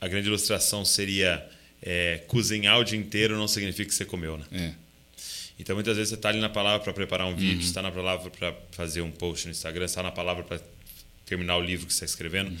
a 0.00 0.08
grande 0.08 0.26
ilustração 0.26 0.84
seria 0.84 1.48
é, 1.80 2.24
cozinhar 2.26 2.80
o 2.80 2.84
dia 2.84 2.98
inteiro 2.98 3.36
não 3.36 3.46
significa 3.46 3.88
que 3.88 3.94
você 3.94 4.04
comeu, 4.04 4.36
né? 4.38 4.44
É. 4.50 4.86
Então, 5.58 5.74
muitas 5.74 5.96
vezes 5.96 6.10
você 6.10 6.16
está 6.16 6.28
ali 6.28 6.40
na 6.40 6.50
palavra 6.50 6.80
para 6.80 6.92
preparar 6.92 7.26
um 7.26 7.30
uhum. 7.30 7.36
vídeo, 7.36 7.60
está 7.60 7.80
na 7.80 7.90
palavra 7.90 8.30
para 8.30 8.54
fazer 8.72 9.00
um 9.00 9.10
post 9.10 9.46
no 9.46 9.52
Instagram, 9.52 9.84
está 9.84 10.02
na 10.02 10.10
palavra 10.10 10.42
para 10.44 10.60
terminar 11.24 11.56
o 11.56 11.62
livro 11.62 11.86
que 11.86 11.92
você 11.94 12.04
está 12.04 12.12
escrevendo 12.12 12.50
uhum. 12.50 12.56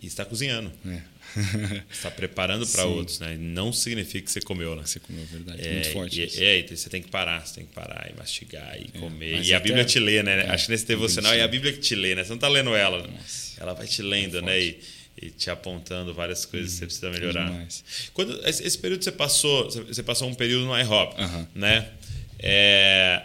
E 0.00 0.06
está 0.06 0.24
cozinhando. 0.24 0.70
É. 0.86 1.00
está 1.90 2.10
preparando 2.10 2.66
para 2.66 2.84
outros, 2.84 3.18
né? 3.18 3.36
Não 3.38 3.72
significa 3.72 4.24
que 4.24 4.30
você 4.30 4.40
comeu, 4.40 4.76
né? 4.76 4.82
Você 4.84 5.00
comeu, 5.00 5.22
é 5.22 5.26
verdade. 5.26 5.66
É, 5.66 5.72
Muito 5.72 5.90
forte. 5.90 6.20
E, 6.20 6.44
é, 6.44 6.66
você 6.66 6.88
tem 6.90 7.02
que 7.02 7.10
parar, 7.10 7.46
você 7.46 7.56
tem 7.56 7.66
que 7.66 7.72
parar 7.72 8.10
e 8.12 8.16
mastigar 8.16 8.78
e 8.78 8.90
é, 8.92 8.98
comer. 8.98 9.42
E 9.42 9.54
a 9.54 9.60
Bíblia 9.60 9.84
te 9.84 9.98
lê, 9.98 10.22
né? 10.22 10.46
É, 10.46 10.50
Acho 10.50 10.66
que 10.66 10.72
nesse 10.72 10.86
devocional 10.86 11.32
é 11.32 11.42
a 11.42 11.48
Bíblia 11.48 11.72
que 11.72 11.80
te 11.80 11.94
lê, 11.94 12.14
né? 12.14 12.24
Você 12.24 12.28
não 12.28 12.36
está 12.36 12.48
lendo 12.48 12.74
ela. 12.74 13.06
Nossa. 13.06 13.60
Ela 13.60 13.72
vai 13.72 13.86
te 13.86 14.02
lendo, 14.02 14.42
né? 14.42 14.60
E, 14.60 14.78
e 15.20 15.30
te 15.30 15.48
apontando 15.48 16.12
várias 16.12 16.44
coisas 16.44 16.72
que 16.72 16.78
você 16.78 16.86
precisa 16.86 17.10
melhorar. 17.10 17.66
Quando 18.12 18.38
esse 18.46 18.78
período 18.78 19.02
você 19.02 19.12
passou, 19.12 19.70
você 19.70 20.02
passou 20.02 20.28
um 20.28 20.34
período 20.34 20.66
no 20.66 20.78
iHop, 20.78 21.20
uhum. 21.20 21.46
né? 21.54 21.90
É, 22.38 23.22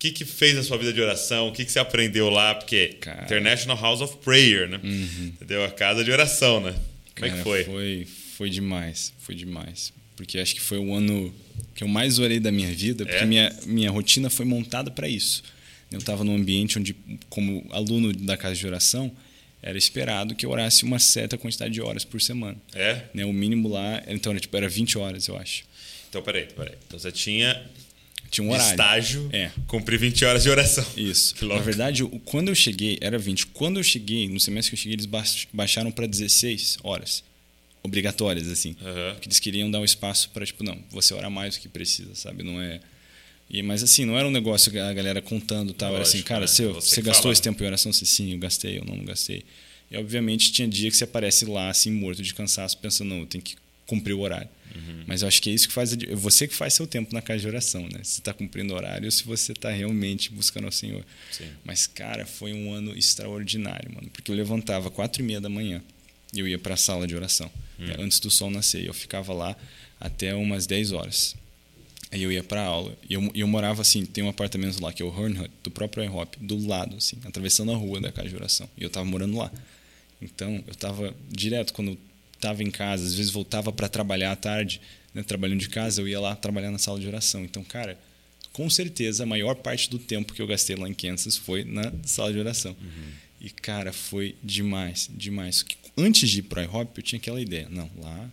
que 0.00 0.10
que 0.10 0.24
fez 0.24 0.56
na 0.56 0.62
sua 0.62 0.78
vida 0.78 0.92
de 0.94 1.00
oração? 1.00 1.48
O 1.48 1.52
que 1.52 1.62
que 1.64 1.70
você 1.70 1.78
aprendeu 1.78 2.30
lá? 2.30 2.54
Porque 2.54 2.96
Cara. 3.00 3.22
International 3.24 3.76
House 3.80 4.00
of 4.00 4.16
Prayer, 4.24 4.66
né? 4.66 4.80
Uhum. 4.82 5.26
Entendeu? 5.34 5.62
A 5.62 5.70
casa 5.70 6.02
de 6.02 6.10
oração, 6.10 6.58
né? 6.58 6.72
Como 6.72 6.80
Cara, 7.14 7.32
é 7.32 7.36
que 7.36 7.42
foi? 7.42 7.64
Foi, 7.64 8.08
foi 8.38 8.50
demais, 8.50 9.12
foi 9.18 9.34
demais. 9.34 9.92
Porque 10.16 10.38
acho 10.38 10.54
que 10.54 10.60
foi 10.60 10.78
o 10.78 10.94
ano 10.94 11.32
que 11.74 11.84
eu 11.84 11.88
mais 11.88 12.18
orei 12.18 12.40
da 12.40 12.50
minha 12.50 12.72
vida, 12.72 13.04
porque 13.04 13.22
É? 13.22 13.26
minha, 13.26 13.54
minha 13.66 13.90
rotina 13.90 14.30
foi 14.30 14.46
montada 14.46 14.90
para 14.90 15.06
isso. 15.06 15.42
Eu 15.92 15.98
estava 15.98 16.24
num 16.24 16.34
ambiente 16.34 16.78
onde, 16.78 16.96
como 17.28 17.66
aluno 17.70 18.12
da 18.12 18.36
casa 18.38 18.54
de 18.54 18.66
oração, 18.66 19.12
era 19.62 19.76
esperado 19.76 20.34
que 20.34 20.46
eu 20.46 20.50
orasse 20.50 20.82
uma 20.84 20.98
certa 20.98 21.36
quantidade 21.36 21.74
de 21.74 21.82
horas 21.82 22.04
por 22.06 22.22
semana. 22.22 22.56
É? 22.74 23.02
Né? 23.12 23.26
O 23.26 23.32
mínimo 23.34 23.68
lá, 23.68 24.02
então 24.08 24.32
era, 24.32 24.40
tipo, 24.40 24.56
era 24.56 24.68
20 24.68 24.96
horas, 24.96 25.28
eu 25.28 25.36
acho. 25.36 25.64
Então, 26.08 26.22
peraí, 26.22 26.46
peraí. 26.46 26.74
Então 26.86 26.98
você 26.98 27.12
tinha 27.12 27.62
Tinha 28.30 28.46
um 28.46 28.50
horário. 28.52 28.70
estágio, 28.70 29.28
É. 29.32 29.50
cumprir 29.66 29.98
20 29.98 30.24
horas 30.24 30.42
de 30.44 30.50
oração. 30.50 30.86
Isso. 30.96 31.34
Na 31.46 31.58
verdade, 31.58 32.04
quando 32.24 32.48
eu 32.48 32.54
cheguei, 32.54 32.96
era 33.00 33.18
20. 33.18 33.46
Quando 33.48 33.78
eu 33.80 33.82
cheguei, 33.84 34.28
no 34.28 34.38
semestre 34.38 34.70
que 34.70 34.74
eu 34.76 34.78
cheguei, 34.82 34.94
eles 34.94 35.06
baix- 35.06 35.46
baixaram 35.52 35.90
para 35.90 36.06
16 36.06 36.78
horas. 36.82 37.24
Obrigatórias, 37.82 38.46
assim. 38.48 38.76
Aham. 38.82 39.14
Porque 39.14 39.28
eles 39.28 39.40
queriam 39.40 39.70
dar 39.70 39.80
um 39.80 39.84
espaço 39.84 40.30
para, 40.30 40.44
tipo, 40.44 40.62
não, 40.62 40.78
você 40.90 41.14
ora 41.14 41.30
mais 41.30 41.56
do 41.56 41.60
que 41.62 41.68
precisa, 41.68 42.14
sabe? 42.14 42.42
Não 42.42 42.60
é. 42.60 42.78
E, 43.48 43.62
mas 43.62 43.82
assim, 43.82 44.04
não 44.04 44.16
era 44.16 44.28
um 44.28 44.30
negócio 44.30 44.70
que 44.70 44.78
a 44.78 44.92
galera 44.92 45.20
contando 45.20 45.72
tal. 45.72 45.92
Era 45.94 46.02
assim, 46.02 46.18
Lógico, 46.18 46.28
cara, 46.28 46.40
né? 46.42 46.46
você, 46.46 46.66
Você 46.66 47.02
gastou 47.02 47.22
fala. 47.24 47.32
esse 47.32 47.42
tempo 47.42 47.62
em 47.62 47.66
oração? 47.66 47.92
Você, 47.92 48.04
sim, 48.06 48.32
eu 48.32 48.38
gastei, 48.38 48.78
eu 48.78 48.84
não 48.84 49.02
gastei. 49.04 49.42
E 49.90 49.96
obviamente 49.96 50.52
tinha 50.52 50.68
dia 50.68 50.88
que 50.88 50.96
você 50.96 51.02
aparece 51.04 51.46
lá, 51.46 51.68
assim, 51.68 51.90
morto 51.90 52.22
de 52.22 52.32
cansaço, 52.32 52.78
pensando, 52.78 53.08
não, 53.08 53.20
eu 53.20 53.26
tenho 53.26 53.42
que 53.42 53.56
cumprir 53.90 54.14
o 54.14 54.20
horário. 54.20 54.48
Uhum. 54.74 55.04
Mas 55.06 55.22
eu 55.22 55.28
acho 55.28 55.42
que 55.42 55.50
é 55.50 55.52
isso 55.52 55.66
que 55.66 55.74
faz. 55.74 55.92
é 55.92 56.14
Você 56.14 56.46
que 56.46 56.54
faz 56.54 56.74
seu 56.74 56.86
tempo 56.86 57.12
na 57.12 57.20
casa 57.20 57.40
de 57.40 57.48
oração, 57.48 57.82
né? 57.82 58.00
Se 58.04 58.20
está 58.20 58.32
cumprindo 58.32 58.72
o 58.72 58.76
horário 58.76 59.06
ou 59.06 59.10
se 59.10 59.24
você 59.24 59.52
está 59.52 59.70
realmente 59.70 60.30
buscando 60.30 60.66
ao 60.66 60.72
Senhor. 60.72 61.04
Sim. 61.30 61.48
Mas, 61.64 61.86
cara, 61.86 62.24
foi 62.24 62.52
um 62.52 62.72
ano 62.72 62.96
extraordinário, 62.96 63.92
mano. 63.92 64.08
Porque 64.12 64.30
eu 64.30 64.34
levantava 64.36 64.90
quatro 64.90 65.22
e 65.22 65.24
meia 65.24 65.40
da 65.40 65.48
manhã 65.48 65.82
e 66.32 66.38
eu 66.38 66.46
ia 66.46 66.58
para 66.58 66.74
a 66.74 66.76
sala 66.76 67.06
de 67.06 67.16
oração. 67.16 67.50
né, 67.78 67.96
antes 67.98 68.20
do 68.20 68.30
sol 68.30 68.50
nascer. 68.50 68.82
E 68.82 68.86
eu 68.86 68.94
ficava 68.94 69.32
lá 69.32 69.56
até 69.98 70.34
umas 70.34 70.66
10 70.66 70.92
horas. 70.92 71.34
Aí 72.12 72.22
eu 72.22 72.30
ia 72.30 72.42
para 72.42 72.62
aula. 72.62 72.96
E 73.08 73.14
eu, 73.14 73.30
eu 73.34 73.46
morava 73.48 73.82
assim, 73.82 74.04
tem 74.04 74.22
um 74.22 74.28
apartamento 74.28 74.80
lá 74.80 74.92
que 74.92 75.02
é 75.02 75.04
o 75.04 75.08
Hornhut, 75.08 75.50
do 75.62 75.70
próprio 75.70 76.04
iHop, 76.04 76.38
do 76.40 76.66
lado, 76.66 76.96
assim, 76.96 77.16
atravessando 77.24 77.72
a 77.72 77.76
rua 77.76 78.00
da 78.00 78.12
casa 78.12 78.28
de 78.28 78.36
oração. 78.36 78.68
E 78.76 78.82
eu 78.82 78.88
estava 78.88 79.04
morando 79.06 79.36
lá. 79.36 79.50
Então, 80.20 80.62
eu 80.66 80.72
estava 80.72 81.14
direto 81.30 81.72
quando 81.72 81.96
estava 82.40 82.62
em 82.62 82.70
casa, 82.70 83.04
às 83.04 83.14
vezes 83.14 83.30
voltava 83.30 83.70
para 83.70 83.88
trabalhar 83.88 84.32
à 84.32 84.36
tarde, 84.36 84.80
né, 85.14 85.22
trabalhando 85.22 85.60
de 85.60 85.68
casa, 85.68 86.00
eu 86.00 86.08
ia 86.08 86.18
lá 86.18 86.34
trabalhar 86.34 86.70
na 86.70 86.78
sala 86.78 86.98
de 86.98 87.06
oração. 87.06 87.44
Então, 87.44 87.62
cara, 87.62 87.98
com 88.52 88.68
certeza 88.70 89.24
a 89.24 89.26
maior 89.26 89.54
parte 89.56 89.90
do 89.90 89.98
tempo 89.98 90.32
que 90.32 90.40
eu 90.40 90.46
gastei 90.46 90.74
lá 90.74 90.88
em 90.88 90.94
Kansas 90.94 91.36
foi 91.36 91.64
na 91.64 91.92
sala 92.04 92.32
de 92.32 92.38
oração. 92.38 92.76
Uhum. 92.80 93.12
E, 93.40 93.50
cara, 93.50 93.92
foi 93.92 94.36
demais, 94.42 95.08
demais. 95.12 95.64
Antes 95.96 96.28
de 96.28 96.40
ir 96.40 96.42
para 96.42 96.62
iHop, 96.62 96.92
eu 96.96 97.02
tinha 97.02 97.18
aquela 97.18 97.40
ideia. 97.40 97.68
Não, 97.70 97.90
lá 97.98 98.30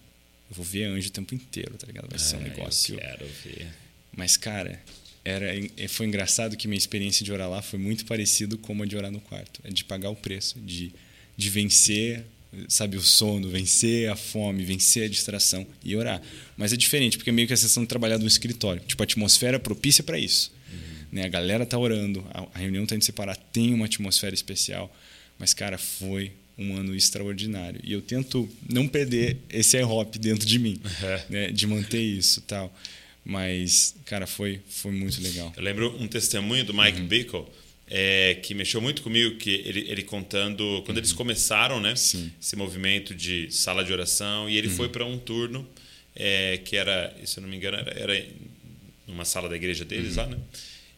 eu 0.50 0.56
vou 0.56 0.66
ver 0.66 0.86
anjo 0.86 1.10
o 1.10 1.12
tempo 1.12 1.36
inteiro, 1.36 1.76
tá 1.78 1.88
ligado? 1.88 2.08
Vai 2.08 2.16
ah, 2.16 2.20
ser 2.20 2.38
um 2.38 2.40
ah, 2.40 2.44
negócio. 2.44 2.96
Eu 2.96 3.00
quero 3.00 3.26
ver. 3.44 3.68
Mas, 4.16 4.38
cara, 4.38 4.82
era, 5.24 5.52
foi 5.90 6.08
engraçado 6.08 6.56
que 6.56 6.68
minha 6.68 6.78
experiência 6.78 7.24
de 7.24 7.32
orar 7.32 7.50
lá 7.50 7.62
foi 7.62 7.78
muito 7.78 8.06
parecido 8.06 8.58
com 8.58 8.82
a 8.82 8.86
de 8.86 8.96
orar 8.96 9.12
no 9.12 9.20
quarto. 9.20 9.60
É 9.64 9.70
de 9.70 9.84
pagar 9.84 10.10
o 10.10 10.16
preço, 10.16 10.60
de, 10.60 10.94
de 11.36 11.50
vencer, 11.50 12.26
sabe, 12.68 12.98
o 12.98 13.02
sono, 13.02 13.50
vencer 13.50 14.10
a 14.10 14.16
fome, 14.16 14.64
vencer 14.64 15.04
a 15.04 15.08
distração 15.08 15.66
e 15.84 15.96
orar. 15.96 16.22
Mas 16.56 16.74
é 16.74 16.78
diferente, 16.78 17.18
porque 17.18 17.30
é 17.30 17.34
meio 17.34 17.48
que 17.48 17.54
a 17.54 17.58
sessão 17.58 17.84
de 17.84 17.90
trabalhar 17.90 18.18
no 18.18 18.28
escritório. 18.28 18.82
Tipo, 18.86 19.04
a 19.04 19.06
atmosfera 19.06 19.60
propícia 19.60 20.04
para 20.04 20.18
isso. 20.18 20.52
Uhum. 20.72 21.06
Né? 21.12 21.26
A 21.26 21.28
galera 21.28 21.66
tá 21.66 21.78
orando, 21.78 22.26
a, 22.32 22.58
reunião 22.58 22.86
tá 22.86 22.96
indo 22.96 23.04
separar, 23.04 23.36
tem 23.36 23.74
uma 23.74 23.86
atmosfera 23.86 24.34
especial. 24.34 24.94
Mas, 25.38 25.54
cara, 25.54 25.78
foi 25.78 26.32
um 26.58 26.76
ano 26.76 26.96
extraordinário. 26.96 27.80
E 27.84 27.94
eu 27.94 28.02
tento 28.02 28.50
não 28.68 28.88
perder 28.88 29.38
esse 29.50 29.80
hop 29.84 30.16
dentro 30.16 30.48
de 30.48 30.58
mim, 30.58 30.80
é. 31.04 31.24
né? 31.30 31.52
de 31.52 31.68
manter 31.68 32.02
isso 32.02 32.42
tal. 32.42 32.74
Mas, 33.24 33.94
cara, 34.06 34.26
foi, 34.26 34.62
foi 34.68 34.92
muito 34.92 35.22
legal. 35.22 35.52
Eu 35.56 35.62
lembro 35.62 35.96
um 36.02 36.08
testemunho 36.08 36.64
do 36.64 36.74
Mike 36.74 37.02
uhum. 37.02 37.08
Bickle, 37.08 37.46
é, 37.90 38.36
que 38.36 38.54
mexeu 38.54 38.82
muito 38.82 39.02
comigo, 39.02 39.38
que 39.38 39.50
ele, 39.66 39.90
ele 39.90 40.04
contando 40.04 40.82
quando 40.86 40.98
uhum. 40.98 40.98
eles 40.98 41.14
começaram, 41.14 41.80
né? 41.80 41.96
Sim. 41.96 42.32
Esse 42.42 42.56
movimento 42.56 43.16
de 43.16 43.50
sala 43.52 43.84
de 43.84 43.92
oração 43.92 44.50
e 44.50 44.58
ele 44.58 44.68
uhum. 44.68 44.76
foi 44.76 44.90
para 44.90 45.06
um 45.06 45.18
turno 45.18 45.68
é, 46.16 46.58
que 46.58 46.76
era, 46.76 47.16
se 47.26 47.40
eu 47.40 47.42
não 47.42 47.50
me 47.50 47.56
engano, 47.56 47.78
era, 47.78 47.92
era 47.92 48.26
numa 49.08 49.24
sala 49.26 49.48
da 49.48 49.56
igreja 49.56 49.86
deles 49.86 50.16
lá, 50.16 50.26
uhum. 50.26 50.32
né? 50.32 50.38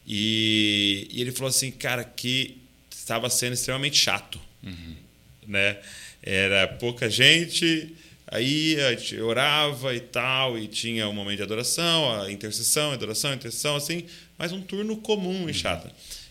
E, 0.06 1.06
e, 1.12 1.20
ele 1.20 1.30
falou 1.30 1.48
assim, 1.48 1.70
cara, 1.70 2.02
que 2.02 2.56
estava 2.90 3.30
sendo 3.30 3.52
extremamente 3.52 3.96
chato. 3.96 4.40
Uhum 4.62 5.10
né? 5.50 5.78
Era 6.22 6.68
pouca 6.68 7.10
gente, 7.10 7.94
aí 8.26 8.80
a 8.80 8.90
gente 8.92 9.20
orava 9.20 9.94
e 9.94 10.00
tal, 10.00 10.56
e 10.56 10.68
tinha 10.68 11.08
um 11.08 11.12
momento 11.12 11.38
de 11.38 11.42
adoração, 11.42 12.20
a 12.20 12.30
intercessão, 12.30 12.92
adoração, 12.92 13.34
intercessão, 13.34 13.76
assim, 13.76 14.04
mas 14.38 14.52
um 14.52 14.60
turno 14.62 14.96
comum 14.98 15.48
em 15.48 15.52
Chata. 15.52 15.90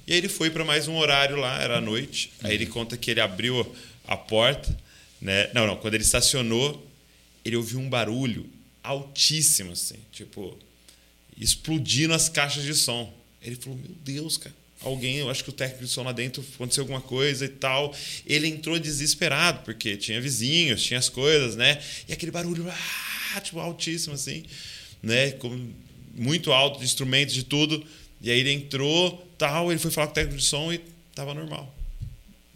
E 0.10 0.14
aí 0.14 0.18
ele 0.18 0.28
foi 0.28 0.49
para 0.49 0.66
mais 0.66 0.88
um 0.88 0.97
horário 0.97 1.36
lá, 1.36 1.62
era 1.62 1.78
à 1.78 1.82
noite. 1.82 2.32
Aí 2.41 2.55
ele 2.55 2.66
conta 2.66 2.97
que 2.97 3.12
ele 3.12 3.22
abriu 3.22 3.76
a 4.07 4.18
porta, 4.18 4.76
né? 5.22 5.51
Não, 5.53 5.68
não, 5.68 5.76
quando 5.76 5.93
ele 5.93 6.03
estacionou, 6.03 6.84
ele 7.45 7.55
ouviu 7.55 7.78
um 7.78 7.88
barulho 7.88 8.49
altíssimo, 8.82 9.74
assim, 9.74 9.99
tipo, 10.12 10.57
explodindo 11.39 12.12
as 12.12 12.28
caixas 12.28 12.64
de 12.64 12.74
som. 12.74 13.14
Ele 13.39 13.55
falou: 13.55 13.78
Meu 13.78 13.95
Deus, 14.03 14.36
cara 14.36 14.55
alguém, 14.82 15.18
eu 15.18 15.30
acho 15.30 15.43
que 15.43 15.49
o 15.49 15.53
técnico 15.53 15.84
de 15.84 15.91
som 15.91 16.03
lá 16.03 16.14
dentro 16.14 16.43
aconteceu 16.55 16.84
alguma 16.84 17.01
coisa 17.01 17.45
e 17.45 17.49
tal. 17.49 17.93
Ele 18.26 18.47
entrou 18.47 18.80
desesperado, 18.80 19.62
porque 19.64 19.95
tinha 19.95 20.20
vizinhos, 20.20 20.82
tinha 20.82 20.97
as 20.97 21.10
coisas, 21.10 21.55
né? 21.55 21.80
E 22.07 22.14
aquele 22.14 22.32
barulho 22.32 22.66
ah, 22.68 23.41
tipo, 23.41 23.60
altíssimo, 23.60 24.16
assim, 24.16 24.43
né? 25.03 25.32
Com 25.32 25.70
muito 26.16 26.51
alto, 26.51 26.80
de 26.80 26.86
instrumentos, 26.86 27.36
de 27.36 27.43
tudo. 27.43 27.86
E 28.22 28.30
aí 28.30 28.39
ele 28.39 28.51
entrou, 28.51 29.28
tal, 29.38 29.72
ele 29.72 29.80
foi 29.80 29.91
falar 29.91 30.07
com 30.07 30.11
o 30.11 30.15
técnico 30.15 30.39
de 30.39 30.45
som 30.45 30.72
e 30.74 30.82
tava 31.15 31.34
normal. 31.34 31.74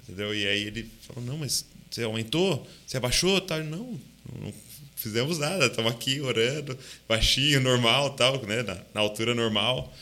Entendeu? 0.02 0.36
E 0.36 0.46
aí 0.46 0.64
ele 0.64 0.90
falou: 1.08 1.24
Não, 1.24 1.38
mas 1.38 1.66
você 1.90 2.04
aumentou? 2.04 2.68
Você 2.86 2.98
abaixou? 2.98 3.40
Tal? 3.40 3.64
Não, 3.64 4.00
não 4.40 4.54
fizemos 4.96 5.38
nada, 5.38 5.66
estamos 5.66 5.92
aqui 5.92 6.22
orando, 6.22 6.78
baixinho, 7.10 7.60
normal, 7.60 8.12
tal, 8.12 8.42
né? 8.46 8.64
na, 8.64 8.78
na 8.94 9.02
altura 9.02 9.36
normal. 9.36 9.94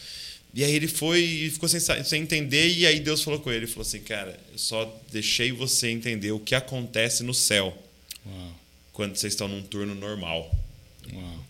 E 0.54 0.64
aí 0.64 0.76
ele 0.76 0.88
foi 0.88 1.22
e 1.22 1.50
ficou 1.50 1.68
sem, 1.68 1.80
sem 1.80 2.22
entender, 2.22 2.70
e 2.70 2.86
aí 2.86 3.00
Deus 3.00 3.24
falou 3.24 3.40
com 3.40 3.52
ele, 3.52 3.66
falou 3.66 3.82
assim, 3.82 4.02
cara, 4.02 4.38
eu 4.52 4.60
só 4.60 5.02
deixei 5.12 5.52
você 5.52 5.90
entender 5.90 6.32
o 6.32 6.40
que 6.40 6.54
acontece 6.54 7.24
no 7.24 7.34
céu 7.34 7.76
Uau. 8.26 8.60
quando 8.94 9.16
vocês 9.16 9.34
estão 9.34 9.48
num 9.48 9.64
turno 9.64 9.96
normal. 9.96 10.54
Uau. 11.14 11.46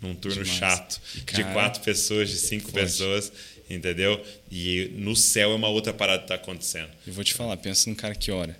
Num 0.00 0.14
turno 0.14 0.42
Demais. 0.42 0.58
chato. 0.58 1.00
Cara, 1.24 1.42
de 1.42 1.52
quatro 1.52 1.82
pessoas, 1.82 2.28
de 2.28 2.36
cinco 2.36 2.70
pessoas, 2.72 3.32
entendeu? 3.74 4.22
E 4.50 4.90
no 4.94 5.16
céu 5.16 5.52
é 5.52 5.54
uma 5.54 5.68
outra 5.68 5.92
parada 5.92 6.18
que 6.18 6.24
está 6.24 6.34
acontecendo. 6.34 6.90
Eu 7.06 7.12
vou 7.12 7.24
te 7.24 7.34
falar, 7.34 7.56
pensa 7.56 7.88
num 7.88 7.96
cara 7.96 8.14
que 8.14 8.30
ora. 8.30 8.58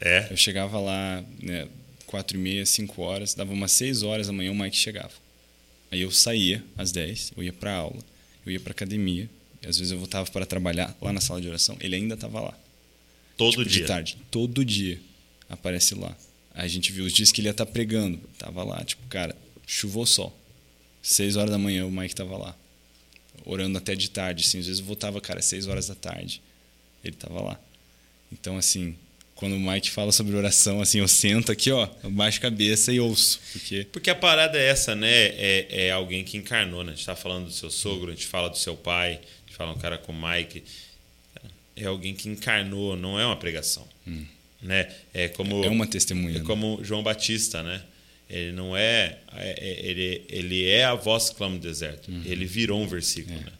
É? 0.00 0.28
Eu 0.30 0.36
chegava 0.36 0.78
lá, 0.80 1.24
né, 1.40 1.68
quatro 2.06 2.36
e 2.36 2.40
meia, 2.40 2.66
cinco 2.66 3.02
horas, 3.02 3.34
dava 3.34 3.52
umas 3.52 3.72
seis 3.72 4.02
horas 4.02 4.26
da 4.26 4.32
manhã, 4.32 4.50
o 4.50 4.54
Mike 4.54 4.76
chegava. 4.76 5.12
Aí 5.90 6.00
eu 6.00 6.10
saía 6.10 6.64
às 6.76 6.90
dez, 6.90 7.32
eu 7.36 7.42
ia 7.42 7.52
para 7.52 7.74
aula 7.74 8.02
eu 8.44 8.52
ia 8.52 8.60
para 8.60 8.72
academia, 8.72 9.28
e 9.62 9.66
às 9.66 9.78
vezes 9.78 9.92
eu 9.92 9.98
voltava 9.98 10.28
para 10.30 10.44
trabalhar 10.44 10.96
lá 11.00 11.12
na 11.12 11.20
sala 11.20 11.40
de 11.40 11.48
oração, 11.48 11.76
ele 11.80 11.94
ainda 11.94 12.14
estava 12.14 12.40
lá. 12.40 12.58
Todo 13.36 13.50
tipo, 13.50 13.64
dia? 13.64 13.82
De 13.82 13.86
tarde. 13.86 14.18
Todo 14.30 14.64
dia 14.64 15.00
aparece 15.48 15.94
lá. 15.94 16.16
Aí 16.54 16.64
a 16.64 16.68
gente 16.68 16.92
viu 16.92 17.04
os 17.04 17.12
dias 17.12 17.32
que 17.32 17.40
ele 17.40 17.48
ia 17.48 17.52
estar 17.52 17.66
tá 17.66 17.72
pregando, 17.72 18.18
tava 18.38 18.62
lá, 18.62 18.82
tipo, 18.84 19.06
cara, 19.08 19.36
chuva 19.66 20.00
ou 20.00 20.06
sol. 20.06 20.36
Seis 21.00 21.36
horas 21.36 21.50
da 21.50 21.58
manhã 21.58 21.86
o 21.86 21.90
Mike 21.90 22.14
tava 22.14 22.36
lá, 22.36 22.56
orando 23.44 23.78
até 23.78 23.94
de 23.94 24.10
tarde, 24.10 24.44
assim, 24.44 24.58
às 24.58 24.66
vezes 24.66 24.80
eu 24.80 24.86
voltava, 24.86 25.20
cara, 25.20 25.42
seis 25.42 25.66
horas 25.66 25.88
da 25.88 25.94
tarde, 25.94 26.40
ele 27.04 27.16
tava 27.16 27.40
lá. 27.40 27.60
Então, 28.32 28.56
assim, 28.56 28.96
quando 29.34 29.56
o 29.56 29.60
Mike 29.60 29.90
fala 29.90 30.12
sobre 30.12 30.36
oração, 30.36 30.80
assim, 30.80 31.00
eu 31.00 31.08
sento 31.08 31.50
aqui, 31.50 31.70
ó, 31.72 31.88
baixo 32.04 32.38
a 32.38 32.42
cabeça 32.42 32.92
e 32.92 33.00
ouço. 33.00 33.40
Porque... 33.52 33.86
porque 33.90 34.08
a 34.08 34.14
parada 34.14 34.56
é 34.56 34.68
essa, 34.68 34.94
né? 34.94 35.10
É, 35.10 35.86
é 35.86 35.90
alguém 35.90 36.22
que 36.22 36.36
encarnou, 36.36 36.84
né? 36.84 36.92
A 36.92 36.94
gente 36.94 37.04
tá 37.04 37.16
falando 37.16 37.46
do 37.46 37.52
seu 37.52 37.68
sogro, 37.68 38.12
a 38.12 38.14
gente 38.14 38.26
fala 38.26 38.48
do 38.48 38.56
seu 38.56 38.76
pai, 38.76 39.14
a 39.14 39.48
gente 39.48 39.56
fala 39.56 39.72
um 39.72 39.78
cara 39.78 39.98
como 39.98 40.28
Mike. 40.28 40.62
É 41.74 41.86
alguém 41.86 42.14
que 42.14 42.28
encarnou, 42.28 42.96
não 42.96 43.18
é 43.18 43.26
uma 43.26 43.36
pregação. 43.36 43.86
Hum. 44.06 44.24
Né? 44.62 44.88
É 45.12 45.26
como 45.26 45.64
é 45.64 45.68
uma 45.68 45.88
testemunha. 45.88 46.36
É 46.36 46.38
né? 46.38 46.44
como 46.44 46.78
João 46.84 47.02
Batista, 47.02 47.64
né? 47.64 47.82
Ele 48.32 48.52
não 48.52 48.76
é, 48.76 49.18
é, 49.34 49.50
é 49.58 49.86
ele, 49.86 50.22
ele 50.28 50.64
é 50.64 50.84
a 50.84 50.94
voz 50.94 51.28
que 51.28 51.36
clama 51.36 51.56
no 51.56 51.60
deserto. 51.60 52.10
Uhum. 52.10 52.22
Ele 52.24 52.46
virou 52.46 52.80
um 52.80 52.88
versículo, 52.88 53.36
é. 53.36 53.40
né? 53.40 53.52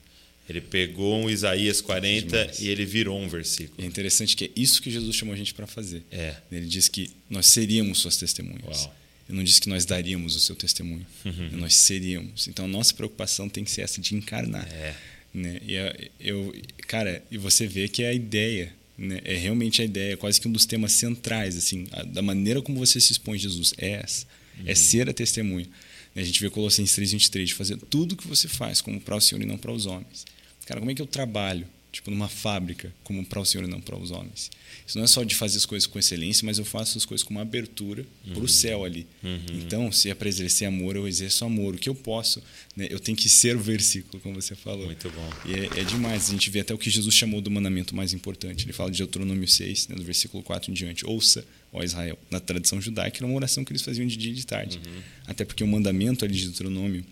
Ele 0.49 0.61
pegou 0.61 1.23
um 1.23 1.31
Isaías 1.31 1.81
40 1.81 2.27
Demais. 2.27 2.61
e 2.61 2.69
ele 2.69 2.85
virou 2.85 3.19
um 3.19 3.29
versículo. 3.29 3.83
É 3.83 3.87
interessante 3.87 4.37
que 4.37 4.47
é 4.47 4.51
isso 4.57 4.83
que 4.83 4.91
Jesus 4.91 5.15
chamou 5.15 5.35
a 5.35 5.37
gente 5.37 5.55
para 5.55 5.67
fazer. 5.67 6.03
É. 6.11 6.35
Ele 6.51 6.67
diz 6.67 6.89
que 6.89 7.11
nós 7.31 7.47
seríamos 7.47 8.01
suas 8.01 8.17
testemunhas. 8.17 8.83
Uau. 8.83 8.97
Ele 9.29 9.39
não 9.39 9.45
disse 9.45 9.61
que 9.61 9.69
nós 9.69 9.85
daríamos 9.85 10.35
o 10.35 10.41
seu 10.41 10.57
testemunho. 10.57 11.07
Uhum. 11.25 11.51
Nós 11.53 11.75
seríamos. 11.75 12.49
Então 12.49 12.65
a 12.65 12.69
nossa 12.69 12.93
preocupação 12.93 13.49
tem 13.49 13.63
que 13.63 13.71
ser 13.71 13.83
essa 13.83 14.01
de 14.01 14.15
encarnar. 14.15 14.67
É. 14.69 14.95
Né? 15.33 15.61
E 15.67 15.75
eu, 16.21 16.55
cara, 16.89 17.23
e 17.31 17.39
você 17.39 17.67
vê 17.67 17.89
que 17.89 18.03
é 18.03 18.09
a 18.09 18.13
ideia, 18.13 18.73
né? 18.99 19.21
É 19.25 19.35
realmente 19.35 19.81
a 19.81 19.85
ideia, 19.85 20.17
quase 20.17 20.41
que 20.41 20.47
um 20.47 20.53
dos 20.53 20.67
temas 20.67 20.93
centrais, 20.93 21.57
assim, 21.57 21.87
a, 21.93 22.03
da 22.03 22.21
maneira 22.21 22.61
como 22.61 22.79
você 22.79 23.01
se 23.01 23.13
expõe 23.13 23.37
a 23.37 23.41
Jesus 23.41 23.73
é 23.79 23.91
essa, 23.93 24.27
é 24.27 24.29
uhum. 24.59 24.65
é 24.67 24.75
ser 24.75 25.09
a 25.09 25.13
testemunha. 25.13 25.69
A 26.15 26.23
gente 26.23 26.41
vê 26.41 26.51
Colossenses 26.51 26.95
3:23 26.97 27.45
de 27.47 27.55
fazer 27.55 27.77
tudo 27.77 28.13
o 28.13 28.17
que 28.17 28.27
você 28.27 28.49
faz 28.49 28.81
como 28.81 29.01
para 29.01 29.17
o 29.17 29.21
Senhor 29.21 29.43
e 29.43 29.47
não 29.47 29.57
para 29.57 29.73
os 29.73 29.87
homens. 29.87 30.27
Cara, 30.67 30.81
como 30.81 30.91
é 30.91 30.95
que 30.95 31.03
eu 31.03 31.07
trabalho? 31.07 31.67
Tipo, 31.91 32.11
numa 32.11 32.29
fábrica, 32.29 32.93
como 33.05 33.25
para 33.25 33.41
o 33.41 33.45
Senhor 33.45 33.65
e 33.65 33.71
não 33.71 33.81
para 33.81 33.97
os 33.97 34.11
homens. 34.11 34.51
Isso 34.93 34.99
não 34.99 35.05
é 35.07 35.09
só 35.09 35.25
de 35.25 35.35
fazer 35.35 35.57
as 35.57 35.65
coisas 35.65 35.87
com 35.87 35.99
excelência, 35.99 36.45
mas 36.45 36.59
eu 36.59 36.67
faço 36.67 36.99
as 36.99 37.07
coisas 37.07 37.25
com 37.25 37.31
uma 37.31 37.41
abertura 37.41 38.05
uhum. 38.27 38.35
para 38.35 38.45
o 38.45 38.49
céu 38.49 38.85
ali. 38.85 39.07
Uhum. 39.23 39.41
Então, 39.53 39.91
se 39.91 40.11
é 40.11 40.15
para 40.15 40.29
exercer 40.29 40.69
amor, 40.69 40.97
eu 40.97 41.09
exerço 41.09 41.47
amor. 41.47 41.75
O 41.75 41.79
que 41.79 41.89
eu 41.89 41.95
posso, 41.95 42.43
né? 42.77 42.89
eu 42.91 43.01
tenho 43.01 43.17
que 43.17 43.27
ser 43.27 43.57
o 43.57 43.59
versículo, 43.59 44.21
como 44.21 44.35
você 44.35 44.55
falou. 44.55 44.85
Muito 44.85 45.09
bom. 45.09 45.31
E 45.47 45.55
é, 45.55 45.81
é, 45.81 45.85
demais. 45.85 46.29
A 46.29 46.33
gente 46.33 46.51
vê 46.51 46.61
até 46.61 46.75
o 46.75 46.79
que 46.79 46.91
Jesus 46.91 47.15
chamou 47.15 47.41
do 47.41 47.51
mandamento 47.51 47.97
mais 47.97 48.13
importante. 48.13 48.67
Ele 48.67 48.75
fala 48.75 48.91
de 48.91 48.99
Deuteronômio 48.99 49.49
6, 49.49 49.89
né, 49.89 49.97
do 49.97 50.05
versículo 50.05 50.43
4 50.43 50.71
em 50.71 50.75
diante. 50.75 51.07
Ouça, 51.07 51.43
ó 51.73 51.83
Israel. 51.83 52.19
Na 52.31 52.39
tradição 52.39 52.79
judaica, 52.79 53.17
era 53.17 53.27
uma 53.27 53.35
oração 53.35 53.65
que 53.65 53.73
eles 53.73 53.81
faziam 53.81 54.07
de 54.07 54.15
dia 54.15 54.33
e 54.33 54.35
de 54.35 54.45
tarde. 54.45 54.77
Uhum. 54.77 55.03
Até 55.27 55.47
porque 55.47 55.65
o 55.65 55.67
mandamento 55.67 56.23
ali 56.23 56.35
de 56.35 56.45
Deuteronômio 56.45 57.03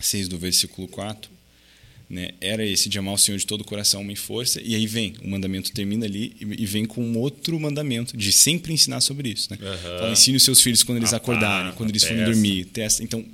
6, 0.00 0.26
do 0.26 0.38
versículo 0.38 0.88
4, 0.88 1.30
né, 2.08 2.30
era 2.40 2.64
esse 2.64 2.88
de 2.88 2.98
amar 2.98 3.14
o 3.14 3.18
Senhor 3.18 3.38
de 3.38 3.46
todo 3.46 3.62
o 3.62 3.64
coração, 3.64 4.08
e 4.10 4.16
força, 4.16 4.60
e 4.62 4.74
aí 4.74 4.86
vem, 4.86 5.14
o 5.22 5.28
mandamento 5.28 5.72
termina 5.72 6.04
ali 6.04 6.36
e 6.40 6.66
vem 6.66 6.84
com 6.84 7.02
um 7.02 7.16
outro 7.18 7.58
mandamento 7.58 8.16
de 8.16 8.30
sempre 8.32 8.72
ensinar 8.72 9.00
sobre 9.00 9.30
isso. 9.30 9.48
Né? 9.50 9.58
Uhum. 9.60 9.98
Fala, 9.98 10.12
ensine 10.12 10.36
os 10.36 10.42
seus 10.42 10.60
filhos 10.60 10.82
quando 10.82 10.98
eles 10.98 11.12
acordarem, 11.14 11.72
quando 11.72 11.90
eles 11.90 12.04
forem 12.04 12.24
dormir, 12.24 12.66
testa. 12.66 13.02
Então, 13.02 13.24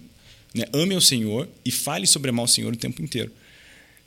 né, 0.54 0.64
ame 0.72 0.94
ao 0.94 1.00
Senhor 1.00 1.48
e 1.64 1.70
fale 1.70 2.06
sobre 2.06 2.30
amar 2.30 2.44
o 2.44 2.48
Senhor 2.48 2.72
o 2.72 2.76
tempo 2.76 3.02
inteiro. 3.02 3.32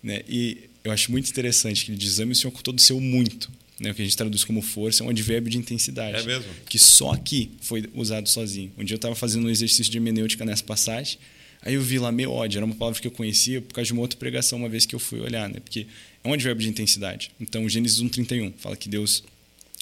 Né? 0.01 0.22
E 0.28 0.57
eu 0.84 0.91
acho 0.91 1.12
muito 1.12 1.30
interessante 1.30 1.86
que 1.86 1.91
ele 1.91 1.97
diz, 1.97 2.20
ame 2.20 2.32
o 2.32 2.36
Senhor 2.36 2.51
com 2.51 2.62
todo 2.62 2.78
o 2.78 2.82
seu 2.82 2.99
muito. 2.99 3.49
né, 3.82 3.91
o 3.91 3.95
que 3.95 4.01
a 4.01 4.05
gente 4.05 4.16
traduz 4.16 4.43
como 4.43 4.62
força, 4.62 5.03
é 5.03 5.05
um 5.05 5.09
advérbio 5.09 5.49
de 5.49 5.57
intensidade. 5.57 6.18
É 6.18 6.24
mesmo? 6.24 6.45
Que 6.70 6.78
só 6.78 7.12
aqui 7.12 7.51
foi 7.62 7.89
usado 7.95 8.30
sozinho. 8.30 8.72
Um 8.78 8.84
dia 8.84 8.93
eu 8.93 8.97
estava 8.97 9.16
fazendo 9.16 9.47
um 9.47 9.49
exercício 9.49 9.91
de 9.91 9.97
hermenêutica 9.97 10.45
nessa 10.45 10.64
passagem, 10.64 11.18
aí 11.62 11.76
eu 11.76 11.82
vi 11.82 11.99
lá 11.99 12.12
meode, 12.12 12.57
era 12.57 12.66
uma 12.66 12.76
palavra 12.76 12.99
que 12.99 13.07
eu 13.07 13.12
conhecia 13.12 13.62
por 13.62 13.74
causa 13.74 13.88
de 13.88 13.93
uma 13.93 14.01
outra 14.01 14.18
pregação, 14.18 14.59
uma 14.59 14.70
vez 14.70 14.86
que 14.86 14.95
eu 14.95 14.99
fui 14.99 15.20
olhar, 15.20 15.49
né? 15.49 15.59
Porque 15.59 15.88
é 16.24 16.28
um 16.28 16.34
advérbio 16.34 16.64
de 16.64 16.70
intensidade. 16.70 17.32
Então, 17.39 17.68
Gênesis 17.68 18.01
1:31 18.01 18.53
fala 18.57 18.76
que 18.76 18.89
Deus 18.89 19.24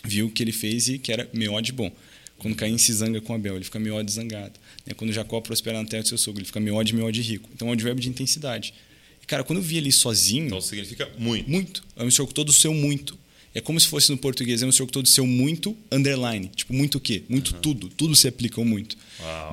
viu 0.05 0.27
o 0.27 0.31
que 0.31 0.43
ele 0.43 0.51
fez 0.51 0.87
e 0.87 0.97
que 0.97 1.11
era 1.11 1.29
meode 1.33 1.71
bom. 1.71 1.91
Quando 2.37 2.55
Caim 2.55 2.77
se 2.77 2.93
zanga 2.93 3.19
com 3.19 3.33
Abel, 3.33 3.55
ele 3.55 3.65
fica 3.65 3.79
meode 3.79 4.11
zangado. 4.11 4.53
Né? 4.85 4.93
Quando 4.95 5.11
Jacó 5.11 5.41
prospera 5.41 5.81
na 5.81 5.87
terra 5.87 6.03
do 6.03 6.07
seu 6.07 6.17
sogro, 6.17 6.39
ele 6.39 6.47
fica 6.47 6.59
meode, 6.59 6.95
meode 6.95 7.21
rico. 7.21 7.49
Então, 7.53 7.67
é 7.67 7.71
um 7.71 7.73
advérbio 7.73 8.01
de 8.01 8.07
intensidade. 8.07 8.73
E, 9.21 9.25
cara, 9.25 9.43
quando 9.43 9.59
eu 9.59 9.63
vi 9.63 9.77
ele 9.77 9.91
sozinho... 9.91 10.47
Então, 10.47 10.61
significa 10.61 11.09
muito. 11.17 11.49
Muito. 11.49 11.83
É 11.97 12.01
um 12.01 12.05
mistério 12.05 12.27
com 12.27 12.33
todo 12.33 12.47
o 12.47 12.53
seu 12.53 12.73
muito. 12.73 13.17
É 13.59 13.61
como 13.61 13.79
se 13.79 13.87
fosse 13.87 14.09
no 14.09 14.17
português, 14.17 14.63
é 14.63 14.65
um 14.65 14.71
com 14.71 14.85
todo 14.87 15.07
seu 15.07 15.27
muito, 15.27 15.77
underline. 15.91 16.49
Tipo, 16.55 16.73
muito 16.73 16.95
o 16.95 17.01
quê? 17.01 17.23
Muito 17.27 17.53
uhum. 17.53 17.61
tudo. 17.61 17.89
Tudo 17.89 18.15
se 18.15 18.27
aplica 18.27 18.63
muito. 18.63 18.97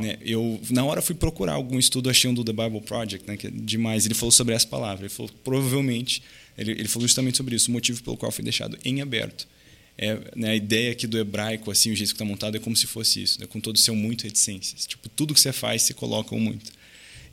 Né? 0.00 0.16
Eu, 0.24 0.60
na 0.70 0.84
hora, 0.84 1.02
fui 1.02 1.14
procurar 1.14 1.54
algum 1.54 1.78
estudo, 1.78 2.08
achei 2.08 2.30
um 2.30 2.34
do 2.34 2.44
The 2.44 2.52
Bible 2.52 2.80
Project, 2.82 3.26
né? 3.26 3.36
que 3.36 3.48
é 3.48 3.50
demais. 3.50 4.06
Ele 4.06 4.14
falou 4.14 4.30
sobre 4.30 4.54
essa 4.54 4.66
palavra. 4.66 5.06
Ele 5.06 5.12
falou, 5.12 5.30
provavelmente, 5.42 6.22
ele, 6.56 6.72
ele 6.72 6.88
falou 6.88 7.06
justamente 7.06 7.36
sobre 7.36 7.56
isso, 7.56 7.68
o 7.68 7.72
motivo 7.72 8.02
pelo 8.02 8.16
qual 8.16 8.30
foi 8.30 8.44
deixado 8.44 8.78
em 8.84 9.00
aberto 9.02 9.46
é, 9.98 10.18
né, 10.34 10.50
a 10.50 10.56
ideia 10.56 10.92
aqui 10.92 11.06
do 11.06 11.18
hebraico, 11.18 11.70
assim, 11.70 11.90
o 11.90 11.96
jeito 11.96 12.10
que 12.10 12.14
está 12.14 12.24
montado, 12.24 12.56
é 12.56 12.60
como 12.60 12.76
se 12.76 12.86
fosse 12.86 13.22
isso, 13.22 13.40
né, 13.40 13.46
com 13.46 13.60
todo 13.60 13.76
o 13.76 13.78
seu 13.78 13.94
muito 13.94 14.24
reticências. 14.24 14.86
Tipo, 14.86 15.08
tudo 15.08 15.32
que 15.32 15.40
você 15.40 15.52
faz, 15.52 15.82
você 15.82 15.94
coloca 15.94 16.34
o 16.34 16.40
muito. 16.40 16.70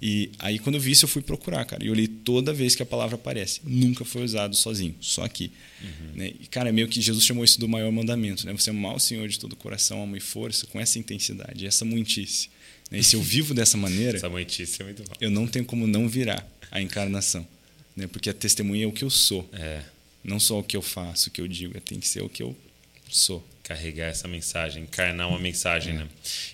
E 0.02 0.32
aí, 0.40 0.60
quando 0.60 0.76
eu 0.76 0.82
vi 0.82 0.92
isso, 0.92 1.06
eu 1.06 1.10
fui 1.10 1.22
procurar, 1.22 1.64
cara. 1.66 1.84
E 1.84 1.88
eu 1.88 1.94
li 1.94 2.08
toda 2.08 2.54
vez 2.54 2.76
que 2.76 2.84
a 2.84 2.86
palavra 2.86 3.16
aparece. 3.16 3.62
Nunca 3.64 4.04
foi 4.04 4.24
usado 4.24 4.56
sozinho, 4.56 4.96
só 5.00 5.24
aqui. 5.24 5.52
Uhum. 5.82 6.12
Né? 6.16 6.34
E, 6.40 6.48
cara, 6.48 6.72
meio 6.72 6.88
que 6.88 7.02
Jesus 7.02 7.26
chamou 7.26 7.44
isso 7.44 7.60
do 7.60 7.68
maior 7.68 7.92
mandamento. 7.92 8.46
Né? 8.46 8.54
Você 8.54 8.70
amar 8.70 8.96
o 8.96 9.00
Senhor 9.00 9.28
de 9.28 9.40
todo 9.40 9.54
o 9.54 9.56
coração, 9.56 10.00
alma 10.00 10.18
e 10.18 10.20
força, 10.20 10.68
com 10.68 10.80
essa 10.80 11.00
intensidade, 11.00 11.66
essa 11.66 11.86
muitice. 11.86 12.50
Né? 12.92 13.00
E 13.00 13.04
se 13.04 13.16
eu 13.16 13.22
vivo 13.22 13.54
dessa 13.54 13.78
maneira, 13.78 14.18
essa 14.18 14.30
muitice 14.30 14.82
é 14.82 14.86
muito 14.86 15.04
bom. 15.04 15.14
eu 15.20 15.32
não 15.32 15.48
tenho 15.48 15.66
como 15.66 15.88
não 15.88 16.08
virar 16.08 16.48
a 16.70 16.82
encarnação. 16.82 17.48
Né? 17.96 18.08
Porque 18.08 18.30
a 18.30 18.34
testemunha 18.34 18.86
é 18.86 18.88
o 18.88 18.92
que 18.92 19.04
eu 19.04 19.10
sou. 19.10 19.50
É. 19.54 19.82
Não 20.24 20.40
só 20.40 20.60
o 20.60 20.64
que 20.64 20.76
eu 20.76 20.82
faço, 20.82 21.30
o 21.30 21.32
que 21.32 21.42
eu 21.42 21.48
digo, 21.48 21.80
tem 21.82 22.00
que 22.00 22.08
ser 22.08 22.22
o 22.22 22.30
que 22.30 22.42
eu 22.42 22.56
sou. 23.16 23.48
Carregar 23.64 24.10
essa 24.10 24.28
mensagem, 24.28 24.84
encarnar 24.84 25.30
uma 25.30 25.40
mensagem, 25.40 25.94
é. 25.94 25.98
né? 25.98 26.08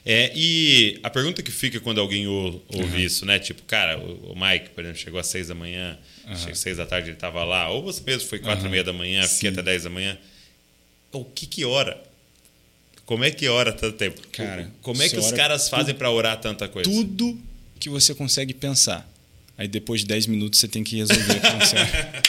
É, 0.06 0.32
e 0.36 1.00
a 1.02 1.10
pergunta 1.10 1.42
que 1.42 1.52
fica 1.52 1.80
quando 1.80 2.00
alguém 2.00 2.28
ouve 2.28 2.62
uhum. 2.76 2.98
isso, 2.98 3.26
né? 3.26 3.40
Tipo, 3.40 3.64
cara, 3.64 3.98
o 3.98 4.36
Mike, 4.36 4.70
por 4.70 4.84
exemplo, 4.84 5.00
chegou 5.00 5.20
às 5.20 5.26
seis 5.26 5.48
da 5.48 5.56
manhã, 5.56 5.98
uhum. 6.28 6.56
seis 6.56 6.78
da 6.78 6.86
tarde 6.86 7.10
ele 7.10 7.16
estava 7.16 7.44
lá, 7.44 7.70
ou 7.70 7.82
você 7.82 8.02
mesmo 8.06 8.30
foi 8.30 8.38
quatro 8.38 8.62
uhum. 8.62 8.68
e 8.68 8.72
meia 8.72 8.84
da 8.84 8.94
manhã, 8.94 9.24
Sim. 9.24 9.36
fiquei 9.36 9.50
até 9.50 9.64
dez 9.64 9.84
da 9.84 9.90
manhã. 9.90 10.18
O 11.12 11.26
que 11.26 11.48
que 11.48 11.66
ora? 11.66 12.00
Como 13.06 13.24
é 13.24 13.32
que 13.32 13.48
ora 13.48 13.74
tanto 13.74 13.98
tempo? 13.98 14.22
Cara, 14.32 14.72
como 14.84 15.02
é 15.02 15.10
que 15.10 15.18
os 15.18 15.32
caras 15.32 15.68
fazem 15.68 15.96
para 15.96 16.12
orar 16.12 16.40
tanta 16.40 16.68
coisa? 16.68 16.88
Tudo 16.88 17.40
que 17.80 17.90
você 17.90 18.14
consegue 18.14 18.54
pensar. 18.54 19.10
Aí 19.58 19.68
depois 19.68 20.02
de 20.02 20.08
10 20.08 20.28
minutos 20.28 20.60
você 20.60 20.68
tem 20.68 20.84
que 20.84 20.96
resolver 20.96 21.42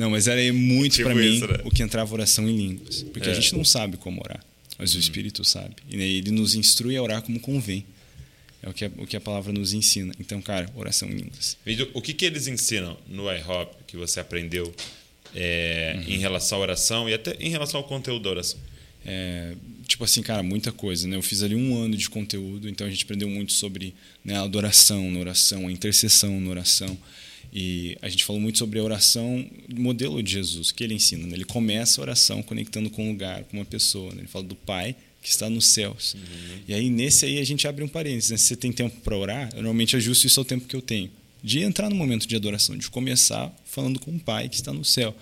Não, 0.00 0.08
mas 0.08 0.26
era 0.26 0.40
muito 0.50 0.94
tipo 0.94 1.10
para 1.10 1.14
mim 1.14 1.40
né? 1.40 1.60
o 1.62 1.70
que 1.70 1.82
entrava 1.82 2.10
oração 2.14 2.48
em 2.48 2.56
línguas. 2.56 3.02
Porque 3.02 3.28
é. 3.28 3.32
a 3.32 3.34
gente 3.34 3.54
não 3.54 3.62
sabe 3.62 3.98
como 3.98 4.22
orar, 4.24 4.42
mas 4.78 4.92
uhum. 4.92 4.96
o 4.96 5.00
Espírito 5.00 5.44
sabe. 5.44 5.76
E 5.90 6.00
ele 6.00 6.30
nos 6.30 6.54
instrui 6.54 6.96
a 6.96 7.02
orar 7.02 7.20
como 7.20 7.38
convém. 7.38 7.84
É 8.62 8.70
o 8.70 8.72
que 8.72 8.86
a, 8.86 8.90
o 8.96 9.06
que 9.06 9.14
a 9.14 9.20
palavra 9.20 9.52
nos 9.52 9.74
ensina. 9.74 10.14
Então, 10.18 10.40
cara, 10.40 10.70
oração 10.74 11.06
em 11.06 11.16
línguas. 11.16 11.58
O 11.92 12.00
que, 12.00 12.14
que 12.14 12.24
eles 12.24 12.46
ensinam 12.46 12.96
no 13.06 13.30
iHop 13.30 13.76
que 13.86 13.98
você 13.98 14.20
aprendeu 14.20 14.74
é, 15.34 15.96
uhum. 15.98 16.14
em 16.14 16.18
relação 16.18 16.56
à 16.56 16.62
oração 16.62 17.06
e 17.06 17.12
até 17.12 17.36
em 17.38 17.50
relação 17.50 17.78
ao 17.78 17.86
conteúdo 17.86 18.22
da 18.22 18.30
oração? 18.30 18.58
É, 19.04 19.54
tipo 19.86 20.02
assim, 20.02 20.22
cara, 20.22 20.42
muita 20.42 20.72
coisa. 20.72 21.06
Né? 21.06 21.16
Eu 21.16 21.22
fiz 21.22 21.42
ali 21.42 21.54
um 21.54 21.76
ano 21.76 21.94
de 21.94 22.08
conteúdo, 22.08 22.70
então 22.70 22.86
a 22.86 22.90
gente 22.90 23.04
aprendeu 23.04 23.28
muito 23.28 23.52
sobre 23.52 23.94
né, 24.24 24.38
a 24.38 24.44
adoração 24.44 25.10
na 25.10 25.20
oração, 25.20 25.68
a 25.68 25.72
intercessão 25.72 26.40
na 26.40 26.48
oração. 26.48 26.96
E 27.52 27.96
a 28.00 28.08
gente 28.08 28.24
falou 28.24 28.40
muito 28.40 28.58
sobre 28.58 28.78
a 28.78 28.82
oração, 28.82 29.44
modelo 29.74 30.22
de 30.22 30.32
Jesus, 30.32 30.70
que 30.70 30.84
ele 30.84 30.94
ensina. 30.94 31.26
Né? 31.26 31.34
Ele 31.34 31.44
começa 31.44 32.00
a 32.00 32.02
oração 32.02 32.42
conectando 32.42 32.90
com 32.90 33.06
um 33.06 33.10
lugar, 33.10 33.44
com 33.44 33.56
uma 33.56 33.64
pessoa. 33.64 34.12
Né? 34.14 34.20
Ele 34.20 34.28
fala 34.28 34.44
do 34.44 34.54
Pai 34.54 34.94
que 35.22 35.28
está 35.28 35.50
nos 35.50 35.66
céus. 35.66 36.14
Uhum. 36.14 36.58
E 36.68 36.74
aí, 36.74 36.88
nesse 36.88 37.26
aí, 37.26 37.38
a 37.38 37.44
gente 37.44 37.66
abre 37.66 37.84
um 37.84 37.88
parênteses. 37.88 38.30
Né? 38.30 38.36
Se 38.36 38.46
você 38.46 38.56
tem 38.56 38.72
tempo 38.72 39.00
para 39.00 39.16
orar, 39.16 39.48
eu 39.50 39.56
normalmente 39.56 39.96
ajusto 39.96 40.26
isso 40.26 40.40
ao 40.40 40.44
tempo 40.44 40.66
que 40.66 40.76
eu 40.76 40.82
tenho. 40.82 41.10
De 41.42 41.60
entrar 41.60 41.90
no 41.90 41.96
momento 41.96 42.26
de 42.26 42.36
adoração, 42.36 42.76
de 42.76 42.88
começar 42.88 43.54
falando 43.64 43.98
com 43.98 44.12
o 44.12 44.20
Pai 44.20 44.48
que 44.48 44.56
está 44.56 44.72
no 44.72 44.84
céu 44.84 45.16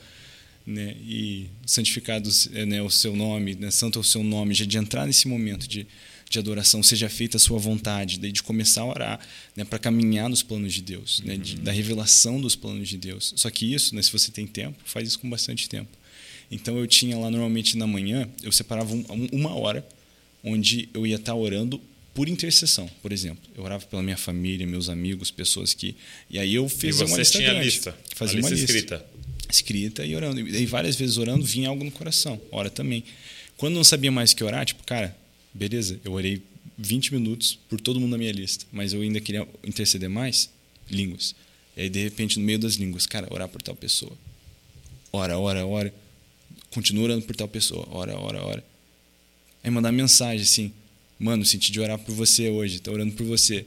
né, 0.69 0.95
e 1.01 1.47
santificado 1.64 2.29
é, 2.53 2.66
né, 2.66 2.83
o 2.83 2.91
seu 2.91 3.16
nome, 3.16 3.55
né, 3.55 3.71
santo 3.71 3.99
é 3.99 4.03
o 4.03 4.05
seu 4.05 4.23
nome, 4.23 4.53
já 4.53 4.66
de 4.66 4.77
entrar 4.77 5.07
nesse 5.07 5.27
momento 5.27 5.66
de, 5.66 5.87
de 6.29 6.39
adoração, 6.39 6.83
seja 6.83 7.09
feita 7.09 7.37
a 7.37 7.41
sua 7.41 7.59
vontade, 7.59 8.18
daí 8.18 8.31
de 8.31 8.43
começar 8.43 8.83
a 8.83 8.87
orar 8.87 9.20
né, 9.57 9.64
para 9.64 9.79
caminhar 9.79 10.29
nos 10.29 10.43
planos 10.43 10.74
de 10.74 10.83
Deus, 10.83 11.22
né, 11.24 11.37
de, 11.37 11.57
da 11.57 11.72
revelação 11.72 12.41
dos 12.41 12.55
planos 12.55 12.89
de 12.89 12.99
Deus. 12.99 13.33
Só 13.37 13.51
que 13.51 13.72
isso, 13.72 13.95
né, 13.95 14.03
se 14.03 14.12
você 14.12 14.31
tem 14.31 14.47
tempo, 14.47 14.79
faz 14.85 15.09
isso 15.09 15.18
com 15.18 15.29
bastante 15.29 15.68
tempo. 15.68 15.91
Então 16.51 16.79
eu 16.79 16.87
tinha 16.87 17.16
lá 17.16 17.31
normalmente 17.31 17.76
na 17.76 17.87
manhã, 17.87 18.29
eu 18.43 18.53
separava 18.53 18.95
um, 18.95 19.05
uma 19.33 19.55
hora 19.55 19.87
onde 20.43 20.89
eu 20.95 21.07
ia 21.07 21.16
estar 21.16 21.35
orando 21.35 21.81
por 22.14 22.29
intercessão, 22.29 22.91
por 23.01 23.12
exemplo. 23.12 23.43
Eu 23.57 23.62
orava 23.62 23.87
pela 23.87 24.03
minha 24.03 24.16
família, 24.16 24.66
meus 24.66 24.89
amigos, 24.89 25.31
pessoas 25.31 25.72
que. 25.72 25.95
E 26.29 26.39
aí 26.39 26.55
eu 26.55 26.68
fiz 26.68 27.01
e 27.01 27.05
uma 27.05 27.16
lista 27.16 27.39
tinha 27.39 27.51
grande. 27.51 27.64
lista. 27.64 27.97
Fazia 28.14 28.41
uma 28.41 28.51
lista 28.51 28.64
escrita 28.64 29.07
escrita 29.51 30.05
e 30.05 30.14
orando. 30.14 30.41
E 30.41 30.66
várias 30.66 30.97
vezes 30.97 31.16
orando 31.16 31.45
vinha 31.45 31.68
algo 31.68 31.85
no 31.85 31.91
coração, 31.91 32.41
ora 32.51 32.70
também. 32.70 33.05
Quando 33.57 33.74
não 33.74 33.85
sabia 33.85 34.12
mais 34.12 34.33
o 34.33 34.37
que 34.37 34.45
orar, 34.45 34.64
tipo, 34.64 34.85
cara, 34.85 35.16
beleza, 35.59 36.01
eu 36.05 36.13
orei 36.13 36.43
20 36.79 37.13
minutos 37.15 37.59
por 37.69 37.81
todo 37.81 37.99
mundo 37.99 38.13
na 38.13 38.19
minha 38.19 38.31
lista, 38.31 38.65
mas 38.71 38.93
eu 38.93 39.03
ainda 39.03 39.21
queria 39.21 39.47
interceder 39.65 40.09
mais, 40.09 40.49
línguas. 40.89 41.35
E 41.77 41.83
aí, 41.83 41.91
de 41.91 42.03
repente, 42.03 42.39
no 42.39 42.45
meio 42.45 42.59
das 42.59 42.75
línguas, 42.75 43.07
cara, 43.07 43.27
orar 43.31 43.49
por 43.49 43.61
tal 43.61 43.75
pessoa. 43.75 44.17
Ora, 45.13 45.39
ora, 45.39 45.67
ora. 45.67 45.93
Continua 46.71 47.05
orando 47.05 47.25
por 47.25 47.35
tal 47.35 47.49
pessoa. 47.49 47.87
Ora, 47.91 48.17
ora, 48.19 48.43
ora. 48.45 48.65
Aí 49.63 49.71
mandar 49.71 49.91
mensagem 49.91 50.43
assim, 50.43 50.73
mano, 51.19 51.45
senti 51.45 51.73
de 51.73 51.81
orar 51.81 51.99
por 51.99 52.15
você 52.15 52.49
hoje, 52.49 52.79
tô 52.79 52.93
orando 52.93 53.13
por 53.13 53.27
você. 53.27 53.67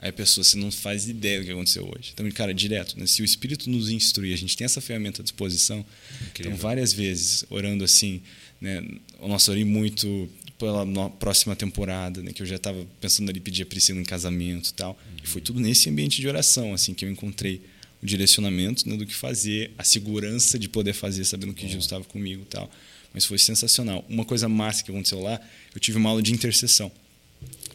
Aí 0.00 0.08
a 0.08 0.12
pessoa, 0.12 0.42
você 0.42 0.56
não 0.56 0.70
faz 0.70 1.08
ideia 1.08 1.40
do 1.40 1.44
que 1.44 1.52
aconteceu 1.52 1.84
hoje. 1.84 2.12
Então, 2.14 2.28
cara, 2.30 2.54
direto, 2.54 2.98
né? 2.98 3.06
se 3.06 3.20
o 3.20 3.24
Espírito 3.24 3.68
nos 3.68 3.90
instrui, 3.90 4.32
a 4.32 4.36
gente 4.36 4.56
tem 4.56 4.64
essa 4.64 4.80
ferramenta 4.80 5.20
à 5.20 5.22
disposição. 5.22 5.84
Incrível. 6.30 6.52
Então, 6.52 6.56
várias 6.56 6.92
vezes, 6.92 7.44
orando 7.50 7.84
assim, 7.84 8.22
né? 8.60 8.82
Nossa, 9.20 9.50
orei 9.50 9.64
muito 9.64 10.28
pela 10.60 11.08
próxima 11.08 11.56
temporada, 11.56 12.22
né? 12.22 12.32
Que 12.34 12.42
eu 12.42 12.46
já 12.46 12.56
estava 12.56 12.86
pensando 13.00 13.30
ali 13.30 13.40
pedir 13.40 13.62
a 13.62 13.66
Priscila 13.66 13.98
em 13.98 14.04
casamento 14.04 14.68
e 14.68 14.74
tal. 14.74 14.90
Uhum. 14.90 15.16
E 15.24 15.26
foi 15.26 15.40
tudo 15.40 15.58
nesse 15.58 15.88
ambiente 15.88 16.20
de 16.20 16.28
oração, 16.28 16.74
assim, 16.74 16.92
que 16.92 17.02
eu 17.02 17.10
encontrei 17.10 17.62
o 18.02 18.06
direcionamento 18.06 18.86
né, 18.88 18.96
do 18.96 19.06
que 19.06 19.14
fazer, 19.14 19.72
a 19.78 19.84
segurança 19.84 20.58
de 20.58 20.68
poder 20.68 20.92
fazer, 20.92 21.24
sabendo 21.24 21.54
que 21.54 21.66
Jesus 21.66 21.84
estava 21.84 22.04
comigo 22.04 22.42
e 22.42 22.44
tal. 22.44 22.70
Mas 23.12 23.24
foi 23.24 23.38
sensacional. 23.38 24.04
Uma 24.08 24.24
coisa 24.24 24.48
massa 24.48 24.84
que 24.84 24.90
aconteceu 24.90 25.20
lá, 25.20 25.40
eu 25.74 25.80
tive 25.80 25.96
uma 25.96 26.10
aula 26.10 26.22
de 26.22 26.32
intercessão. 26.32 26.92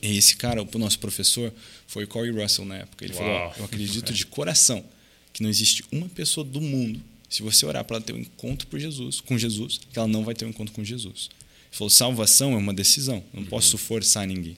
E 0.01 0.17
esse 0.17 0.35
cara, 0.37 0.61
o 0.61 0.77
nosso 0.77 0.99
professor, 0.99 1.51
foi 1.87 2.03
o 2.03 2.07
Corey 2.07 2.31
Russell 2.31 2.65
na 2.65 2.77
época. 2.77 3.03
Ele 3.03 3.15
Uau. 3.15 3.23
falou: 3.23 3.53
Eu 3.57 3.65
acredito 3.65 4.13
de 4.13 4.25
coração 4.27 4.85
que 5.33 5.41
não 5.41 5.49
existe 5.49 5.83
uma 5.91 6.07
pessoa 6.07 6.45
do 6.45 6.61
mundo, 6.61 7.01
se 7.29 7.41
você 7.41 7.65
orar 7.65 7.83
para 7.83 7.97
ela 7.97 8.05
ter 8.05 8.13
um 8.13 8.19
encontro 8.19 8.67
por 8.67 8.79
Jesus, 8.79 9.19
com 9.19 9.37
Jesus, 9.37 9.79
que 9.91 9.97
ela 9.97 10.07
não 10.07 10.23
vai 10.23 10.35
ter 10.35 10.45
um 10.45 10.49
encontro 10.49 10.73
com 10.73 10.83
Jesus. 10.83 11.29
Falou: 11.75 11.89
salvação 11.89 12.53
é 12.53 12.57
uma 12.57 12.73
decisão. 12.73 13.17
Eu 13.17 13.23
não 13.33 13.43
uhum. 13.43 13.49
posso 13.49 13.77
forçar 13.77 14.25
ninguém. 14.25 14.55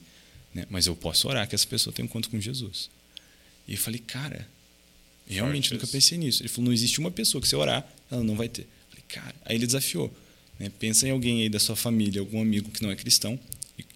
Né? 0.54 0.64
Mas 0.70 0.86
eu 0.86 0.94
posso 0.94 1.28
orar 1.28 1.48
que 1.48 1.54
essa 1.54 1.66
pessoa 1.66 1.92
tenha 1.92 2.04
um 2.04 2.08
encontro 2.08 2.30
com 2.30 2.40
Jesus. 2.40 2.88
E 3.66 3.72
eu 3.72 3.78
falei: 3.78 3.98
Cara, 3.98 4.48
realmente 5.26 5.72
nunca 5.74 5.86
pensei 5.86 6.16
nisso. 6.16 6.42
Ele 6.42 6.48
falou: 6.48 6.66
Não 6.66 6.72
existe 6.72 7.00
uma 7.00 7.10
pessoa 7.10 7.42
que 7.42 7.48
você 7.48 7.56
orar, 7.56 7.84
ela 8.08 8.22
não 8.22 8.36
vai 8.36 8.48
ter. 8.48 8.62
Eu 8.62 8.90
falei: 8.90 9.04
Cara, 9.08 9.34
aí 9.44 9.56
ele 9.56 9.66
desafiou. 9.66 10.14
Né? 10.60 10.70
Pensa 10.78 11.08
em 11.08 11.10
alguém 11.10 11.42
aí 11.42 11.48
da 11.48 11.58
sua 11.58 11.74
família, 11.74 12.20
algum 12.20 12.40
amigo 12.40 12.70
que 12.70 12.82
não 12.82 12.90
é 12.90 12.94
cristão, 12.94 13.38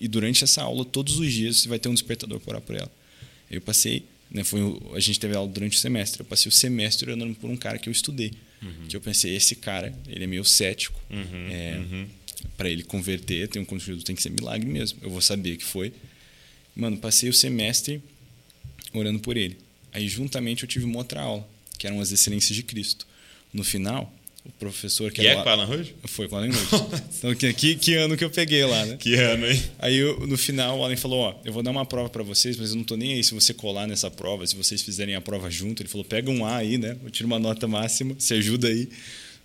e, 0.01 0.09
durante 0.09 0.45
essa 0.45 0.63
aula, 0.63 0.85
todos 0.85 1.19
os 1.19 1.33
dias, 1.33 1.59
você 1.59 1.69
vai 1.69 1.79
ter 1.79 1.89
um 1.89 1.95
despertador 1.95 2.41
para 2.41 2.51
orar 2.51 2.63
por 2.63 2.77
ela. 2.77 2.91
Eu 3.51 3.61
passei, 3.61 4.05
né, 4.31 4.45
foi, 4.45 4.61
a 4.95 5.01
gente 5.01 5.19
teve 5.19 5.35
aula 5.35 5.49
durante 5.49 5.77
o 5.77 5.81
semestre, 5.81 6.21
eu 6.21 6.25
passei 6.25 6.49
o 6.49 6.53
semestre 6.53 7.11
orando 7.11 7.35
por 7.35 7.51
um 7.51 7.57
cara 7.57 7.79
que 7.79 7.89
eu 7.89 7.93
estudei. 7.93 8.33
Uhum. 8.63 8.87
Que 8.89 8.97
eu 8.97 9.01
pensei, 9.01 9.35
esse 9.35 9.57
cara, 9.57 9.93
ele 10.07 10.23
é 10.23 10.27
meio 10.27 10.45
cético. 10.45 11.01
Uhum, 11.11 11.49
é, 11.51 11.79
uhum. 11.79 12.07
Para 12.57 12.69
ele 12.69 12.83
converter, 12.83 13.49
tem 13.49 13.61
um 13.61 13.65
conteúdo, 13.65 14.03
tem 14.03 14.15
que 14.15 14.23
ser 14.23 14.31
milagre 14.31 14.69
mesmo. 14.69 14.99
Eu 15.03 15.11
vou 15.11 15.21
saber 15.21 15.57
que 15.57 15.65
foi. 15.65 15.93
Mano, 16.75 16.97
passei 16.97 17.29
o 17.29 17.33
semestre 17.33 18.03
orando 18.93 19.21
por 19.21 19.37
ele. 19.37 19.57
Aí, 19.93 20.09
juntamente, 20.09 20.63
eu 20.63 20.69
tive 20.69 20.85
uma 20.85 20.99
outra 20.99 21.21
aula, 21.21 21.49
que 21.79 21.87
eram 21.87 22.01
as 22.01 22.11
excelências 22.13 22.57
de 22.57 22.63
Cristo. 22.63 23.07
No 23.53 23.63
final, 23.63 24.13
o 24.45 24.51
professor 24.53 25.13
que 25.13 25.23
e 25.23 25.27
era. 25.27 25.41
é 25.41 25.43
com 25.43 25.49
Alan 25.49 25.65
Rouge? 25.67 25.95
Foi 26.05 26.27
com 26.27 26.37
Alan 26.37 26.51
Rouge. 26.51 27.03
então, 27.19 27.35
que, 27.35 27.53
que, 27.53 27.75
que, 27.77 27.95
ano 27.95 28.17
que 28.17 28.25
eu 28.25 28.31
peguei 28.31 28.65
lá, 28.65 28.85
né? 28.87 28.97
Que 28.99 29.15
ano, 29.15 29.47
hein? 29.47 29.63
Aí 29.79 29.97
eu, 29.97 30.27
no 30.27 30.37
final 30.37 30.79
o 30.79 30.85
Alan 30.85 30.97
falou: 30.97 31.21
Ó, 31.21 31.35
eu 31.45 31.53
vou 31.53 31.63
dar 31.63 31.71
uma 31.71 31.87
prova 31.87 32.09
para 32.09 32.23
vocês, 32.23 32.57
mas 32.57 32.71
eu 32.71 32.77
não 32.77 32.85
tô 32.85 32.97
nem 32.97 33.15
aí 33.15 33.23
se 33.23 33.35
você 33.35 33.55
colar 33.55 33.87
nessa 33.87 34.11
prova, 34.11 34.47
se 34.47 34.57
vocês 34.57 34.83
fizerem 34.83 35.15
a 35.15 35.21
prova 35.21 35.49
junto. 35.51 35.83
Ele 35.83 35.89
falou: 35.89 36.05
pega 36.05 36.31
um 36.31 36.45
A 36.45 36.57
aí, 36.57 36.77
né? 36.77 36.97
Eu 37.05 37.11
tiro 37.11 37.27
uma 37.27 37.39
nota 37.39 37.69
máxima, 37.69 38.17
se 38.19 38.35
ajuda 38.35 38.67
aí. 38.69 38.89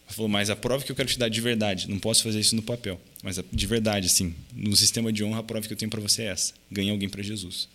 Ele 0.07 0.15
falou, 0.15 0.29
mas 0.29 0.49
a 0.49 0.55
prova 0.55 0.83
que 0.83 0.91
eu 0.91 0.95
quero 0.95 1.09
te 1.09 1.19
dar 1.19 1.29
de 1.29 1.41
verdade, 1.41 1.89
não 1.89 1.99
posso 1.99 2.23
fazer 2.23 2.39
isso 2.39 2.55
no 2.55 2.63
papel, 2.63 2.99
mas 3.21 3.39
de 3.51 3.67
verdade, 3.67 4.07
assim, 4.07 4.33
no 4.53 4.75
sistema 4.75 5.11
de 5.11 5.23
honra, 5.23 5.39
a 5.39 5.43
prova 5.43 5.67
que 5.67 5.73
eu 5.73 5.77
tenho 5.77 5.91
para 5.91 5.99
você 5.99 6.23
é 6.23 6.27
essa: 6.27 6.53
ganhe 6.71 6.89
alguém 6.89 7.09
para 7.09 7.21
Jesus. 7.21 7.67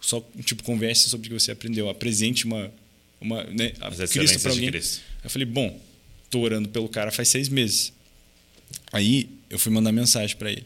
Só, 0.00 0.26
tipo, 0.44 0.62
converse 0.62 1.08
sobre 1.08 1.28
o 1.28 1.30
que 1.30 1.40
você 1.40 1.52
aprendeu, 1.52 1.88
apresente 1.88 2.44
uma. 2.44 2.72
uma 3.20 3.44
né, 3.44 3.72
Cristo 4.10 4.40
para 4.40 4.50
alguém. 4.50 4.70
Cristo. 4.70 5.02
Eu 5.22 5.30
falei, 5.30 5.46
bom, 5.46 5.78
tô 6.30 6.40
orando 6.40 6.68
pelo 6.68 6.88
cara 6.88 7.10
faz 7.10 7.28
seis 7.28 7.48
meses. 7.48 7.92
Aí 8.92 9.28
eu 9.48 9.58
fui 9.58 9.70
mandar 9.70 9.92
mensagem 9.92 10.36
para 10.36 10.50
ele, 10.50 10.64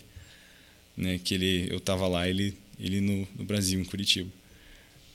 né, 0.96 1.20
que 1.22 1.34
ele, 1.34 1.68
eu 1.70 1.80
tava 1.80 2.06
lá, 2.06 2.28
ele, 2.28 2.56
ele 2.78 3.00
no, 3.00 3.28
no 3.36 3.44
Brasil, 3.44 3.80
em 3.80 3.84
Curitiba. 3.84 4.30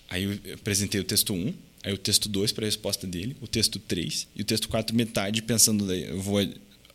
Aí 0.10 0.24
eu 0.24 0.54
apresentei 0.56 1.00
o 1.00 1.04
texto 1.04 1.34
1, 1.34 1.54
aí 1.84 1.94
o 1.94 1.98
texto 1.98 2.28
2 2.28 2.52
para 2.52 2.66
a 2.66 2.68
resposta 2.68 3.08
dele, 3.08 3.36
o 3.42 3.48
texto 3.48 3.80
3 3.80 4.28
e 4.36 4.42
o 4.42 4.46
texto 4.46 4.68
4 4.68 4.96
metade 4.96 5.42
pensando 5.42 5.88
daí, 5.88 6.04
eu 6.04 6.22
vou 6.22 6.40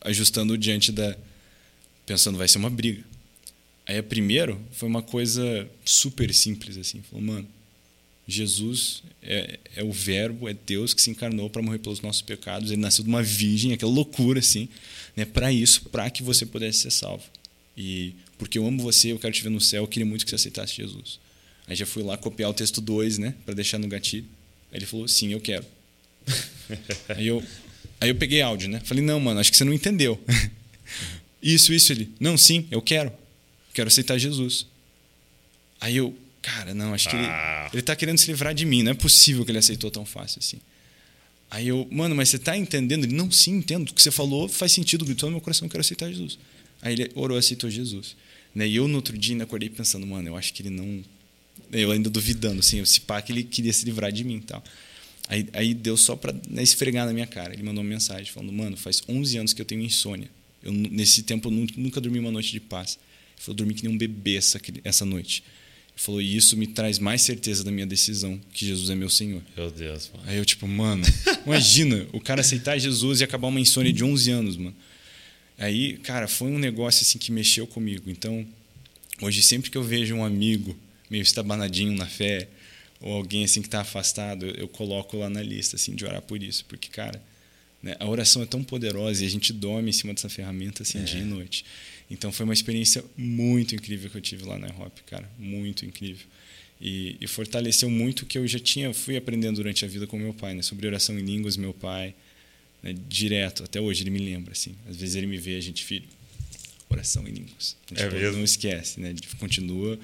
ajustando 0.01 0.57
diante 0.59 0.93
da 0.93 1.17
pensando 2.07 2.37
vai 2.37 2.47
ser 2.47 2.59
uma 2.59 2.71
briga. 2.71 3.03
Aí 3.87 3.99
a 3.99 4.03
primeiro 4.03 4.61
foi 4.73 4.89
uma 4.89 5.03
coisa 5.03 5.69
super 5.85 6.33
simples 6.33 6.77
assim, 6.77 7.03
falou, 7.03 7.25
mano, 7.25 7.49
Jesus 8.27 9.03
é, 9.23 9.59
é 9.77 9.85
o 9.85 9.93
verbo, 9.93 10.49
é 10.49 10.55
Deus 10.55 10.95
que 10.95 11.03
se 11.03 11.11
encarnou 11.11 11.51
para 11.51 11.61
morrer 11.63 11.79
pelos 11.79 12.01
nossos 12.01 12.23
pecados, 12.23 12.71
ele 12.71 12.81
nasceu 12.81 13.05
de 13.05 13.11
uma 13.11 13.23
virgem, 13.23 13.73
aquela 13.73 13.93
loucura 13.93 14.41
assim, 14.41 14.69
né, 15.15 15.25
para 15.25 15.53
isso, 15.53 15.83
para 15.91 16.09
que 16.11 16.23
você 16.23 16.47
pudesse 16.47 16.81
ser 16.81 16.91
salvo. 16.91 17.25
E 17.77 18.15
porque 18.39 18.59
eu 18.59 18.67
amo 18.67 18.83
você, 18.83 19.13
eu 19.13 19.19
quero 19.19 19.33
te 19.33 19.43
ver 19.43 19.51
no 19.51 19.61
céu, 19.61 19.83
eu 19.83 19.89
queria 19.89 20.07
muito 20.07 20.25
que 20.25 20.31
você 20.31 20.37
aceitasse 20.37 20.77
Jesus. 20.77 21.19
Aí 21.67 21.75
já 21.75 21.87
fui 21.87 22.03
lá 22.03 22.17
copiar 22.17 22.51
o 22.51 22.55
texto 22.55 22.81
2, 22.81 23.19
né? 23.19 23.35
Para 23.45 23.55
deixar 23.55 23.79
no 23.79 23.89
gatilho. 23.89 24.27
Aí 24.75 24.81
ele 24.81 24.87
falou, 24.87 25.07
sim, 25.07 25.33
eu 25.33 25.41
quero. 25.41 25.65
aí, 27.17 27.29
eu, 27.29 27.41
aí 28.01 28.09
eu 28.09 28.17
peguei 28.17 28.43
áudio, 28.43 28.69
né? 28.69 28.81
Falei, 28.85 29.05
não, 29.05 29.21
mano, 29.21 29.39
acho 29.39 29.53
que 29.53 29.57
você 29.57 29.63
não 29.63 29.73
entendeu. 29.73 30.21
isso, 31.41 31.73
isso. 31.73 31.93
Ele, 31.93 32.11
não, 32.19 32.37
sim, 32.37 32.67
eu 32.73 32.83
quero. 32.83 33.13
Quero 33.73 33.87
aceitar 33.87 34.19
Jesus. 34.19 34.67
Aí 35.81 35.97
eu, 35.97 36.13
cara, 36.43 36.75
não, 36.75 36.93
acho 36.93 37.09
que 37.09 37.15
ah. 37.15 37.69
ele, 37.69 37.77
ele 37.77 37.83
tá 37.83 37.95
querendo 37.95 38.19
se 38.19 38.27
livrar 38.27 38.53
de 38.53 38.67
mim. 38.67 38.83
Não 38.83 38.91
é 38.91 38.95
possível 38.95 39.45
que 39.45 39.53
ele 39.53 39.59
aceitou 39.59 39.93
tão 39.93 40.05
fácil 40.05 40.41
assim. 40.41 40.59
Aí 41.49 41.69
eu, 41.69 41.87
mano, 41.89 42.17
mas 42.17 42.31
você 42.31 42.39
tá 42.41 42.57
entendendo? 42.57 43.05
Ele, 43.05 43.15
não, 43.15 43.31
sim, 43.31 43.53
entendo. 43.53 43.91
O 43.91 43.95
que 43.95 44.03
você 44.03 44.11
falou 44.11 44.49
faz 44.49 44.73
sentido. 44.73 45.05
Gritou 45.05 45.29
no 45.29 45.37
meu 45.37 45.41
coração, 45.41 45.67
eu 45.67 45.71
quero 45.71 45.83
aceitar 45.83 46.11
Jesus. 46.11 46.37
Aí 46.83 46.95
ele 46.95 47.13
orou, 47.15 47.39
aceitou 47.39 47.71
Jesus. 47.71 48.17
Né? 48.53 48.67
E 48.67 48.75
eu, 48.75 48.89
no 48.89 48.97
outro 48.97 49.17
dia, 49.17 49.35
ainda 49.35 49.45
acordei 49.45 49.69
pensando, 49.69 50.05
mano, 50.05 50.29
eu 50.29 50.37
acho 50.37 50.53
que 50.53 50.63
ele 50.63 50.71
não 50.71 51.05
eu 51.75 51.91
ainda 51.91 52.09
duvidando, 52.09 52.61
assim, 52.61 52.81
esse 52.81 53.01
pá 53.01 53.21
que 53.21 53.33
ele 53.33 53.43
queria 53.43 53.73
se 53.73 53.85
livrar 53.85 54.13
de 54.13 54.25
mim 54.25 54.37
e 54.37 54.41
tal. 54.41 54.63
Aí, 55.29 55.49
aí 55.53 55.75
deu 55.75 55.97
só 55.97 56.15
para 56.15 56.35
né, 56.49 56.63
esfregar 56.63 57.07
na 57.07 57.13
minha 57.13 57.27
cara. 57.27 57.53
Ele 57.53 57.63
mandou 57.63 57.83
uma 57.83 57.89
mensagem 57.89 58.31
falando: 58.31 58.53
Mano, 58.53 58.77
faz 58.77 59.03
11 59.09 59.39
anos 59.39 59.53
que 59.53 59.61
eu 59.61 59.67
tenho 59.67 59.83
insônia. 59.83 60.29
Eu, 60.63 60.73
nesse 60.73 61.23
tempo 61.23 61.49
eu 61.49 61.53
nunca 61.77 62.01
dormi 62.01 62.19
uma 62.19 62.31
noite 62.31 62.53
de 62.53 62.61
paz. 62.61 62.99
Ele 63.37 63.43
falou: 63.43 63.57
Dormi 63.57 63.75
que 63.75 63.85
nem 63.85 63.95
um 63.95 63.99
bebê 63.99 64.37
essa, 64.37 64.61
essa 64.85 65.05
noite. 65.05 65.43
Ele 65.95 66.03
falou: 66.03 66.21
E 66.21 66.37
isso 66.37 66.57
me 66.57 66.67
traz 66.67 66.99
mais 66.99 67.23
certeza 67.23 67.65
da 67.65 67.71
minha 67.71 67.87
decisão, 67.87 68.39
que 68.53 68.67
Jesus 68.67 68.91
é 68.91 68.95
meu 68.95 69.09
Senhor. 69.09 69.43
Meu 69.57 69.71
Deus, 69.71 70.11
mano. 70.13 70.29
Aí 70.29 70.37
eu, 70.37 70.45
tipo, 70.45 70.69
mano, 70.69 71.05
imagina 71.47 72.07
o 72.13 72.21
cara 72.21 72.43
aceitar 72.43 72.79
Jesus 72.79 73.21
e 73.21 73.25
acabar 73.25 73.49
uma 73.49 73.61
insônia 73.61 73.93
de 73.93 74.05
11 74.05 74.31
anos, 74.31 74.57
mano. 74.57 74.77
Aí, 75.57 75.97
cara, 75.99 76.29
foi 76.29 76.51
um 76.51 76.59
negócio 76.59 77.03
assim 77.03 77.19
que 77.19 77.33
mexeu 77.33 77.67
comigo. 77.67 78.11
Então, 78.11 78.47
hoje, 79.23 79.43
sempre 79.43 79.71
que 79.71 79.79
eu 79.79 79.83
vejo 79.83 80.15
um 80.15 80.25
amigo 80.25 80.77
meio 81.11 81.23
estabanadinho 81.23 81.95
na 81.97 82.07
fé, 82.07 82.49
ou 83.01 83.13
alguém 83.13 83.45
assim 83.45 83.61
que 83.61 83.69
está 83.69 83.81
afastado, 83.81 84.47
eu 84.47 84.69
coloco 84.69 85.17
lá 85.17 85.29
na 85.29 85.43
lista 85.43 85.77
assim 85.77 85.95
de 85.95 86.05
orar 86.05 86.23
por 86.23 86.43
isso, 86.43 86.65
porque 86.67 86.89
cara, 86.89 87.23
né, 87.83 87.97
a 88.01 88.09
oração 88.09 88.43
é 88.43 88.47
tão 88.47 88.65
poderosa 88.65 89.23
e 89.23 89.27
a 89.27 89.31
gente 89.31 89.53
dorme 89.53 89.91
em 89.91 89.93
cima 89.93 90.15
dessa 90.15 90.29
ferramenta 90.29 90.83
assim 90.83 90.99
é. 90.99 91.03
dia 91.03 91.21
e 91.21 91.25
noite. 91.25 91.65
Então 92.11 92.33
foi 92.33 92.45
uma 92.45 92.55
experiência 92.55 93.05
muito 93.17 93.75
incrível 93.75 94.11
que 94.11 94.17
eu 94.17 94.23
tive 94.23 94.45
lá 94.45 94.59
na 94.59 94.69
Hop, 94.69 94.99
cara, 95.07 95.31
muito 95.39 95.85
incrível. 95.85 96.27
E, 96.81 97.17
e, 97.21 97.27
fortaleceu 97.27 97.89
muito 97.89 98.23
o 98.23 98.27
que 98.27 98.37
eu 98.37 98.47
já 98.47 98.59
tinha 98.59 98.93
fui 98.93 99.17
aprendendo 99.17 99.57
durante 99.57 99.85
a 99.85 99.89
vida 99.89 100.07
com 100.07 100.19
meu 100.19 100.35
pai, 100.35 100.55
né, 100.55 100.63
sobre 100.63 100.87
oração 100.87 101.19
em 101.19 101.23
línguas, 101.23 101.57
meu 101.57 101.73
pai, 101.73 102.15
né, 102.83 102.95
direto, 103.09 103.65
até 103.65 103.81
hoje 103.81 104.03
ele 104.03 104.11
me 104.11 104.19
lembra 104.19 104.53
assim. 104.53 104.75
Às 104.89 104.97
vezes 104.97 105.15
ele 105.15 105.27
me 105.27 105.39
vê, 105.39 105.57
a 105.57 105.61
gente 105.61 105.85
filho, 105.85 106.09
oração 106.89 107.27
em 107.29 107.33
línguas. 107.33 107.77
A 107.91 108.07
gente 108.07 108.17
é 108.17 108.31
não 108.33 108.45
esquece, 108.45 109.01
né? 109.01 109.15
Continua 109.39 109.99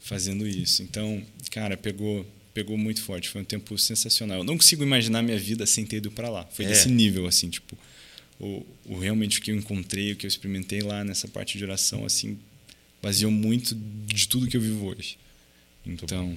fazendo 0.00 0.46
isso. 0.46 0.82
Então, 0.82 1.22
cara, 1.50 1.76
pegou 1.76 2.26
pegou 2.58 2.76
muito 2.76 3.02
forte. 3.02 3.28
Foi 3.28 3.40
um 3.40 3.44
tempo 3.44 3.78
sensacional. 3.78 4.38
Eu 4.38 4.44
não 4.44 4.56
consigo 4.56 4.82
imaginar 4.82 5.22
minha 5.22 5.38
vida 5.38 5.64
sem 5.64 5.86
ter 5.86 5.98
ido 5.98 6.10
para 6.10 6.28
lá. 6.28 6.44
Foi 6.50 6.64
é. 6.64 6.68
desse 6.68 6.88
nível, 6.88 7.26
assim, 7.26 7.48
tipo, 7.48 7.78
o, 8.40 8.66
o, 8.84 8.98
realmente 8.98 9.38
o 9.38 9.42
que 9.42 9.52
eu 9.52 9.56
encontrei, 9.56 10.12
o 10.12 10.16
que 10.16 10.26
eu 10.26 10.28
experimentei 10.28 10.80
lá 10.80 11.04
nessa 11.04 11.28
parte 11.28 11.56
de 11.56 11.62
oração, 11.62 12.04
assim, 12.04 12.36
baseou 13.00 13.30
muito 13.30 13.76
de 14.06 14.26
tudo 14.26 14.48
que 14.48 14.56
eu 14.56 14.60
vivo 14.60 14.86
hoje. 14.86 15.16
Então. 15.86 16.36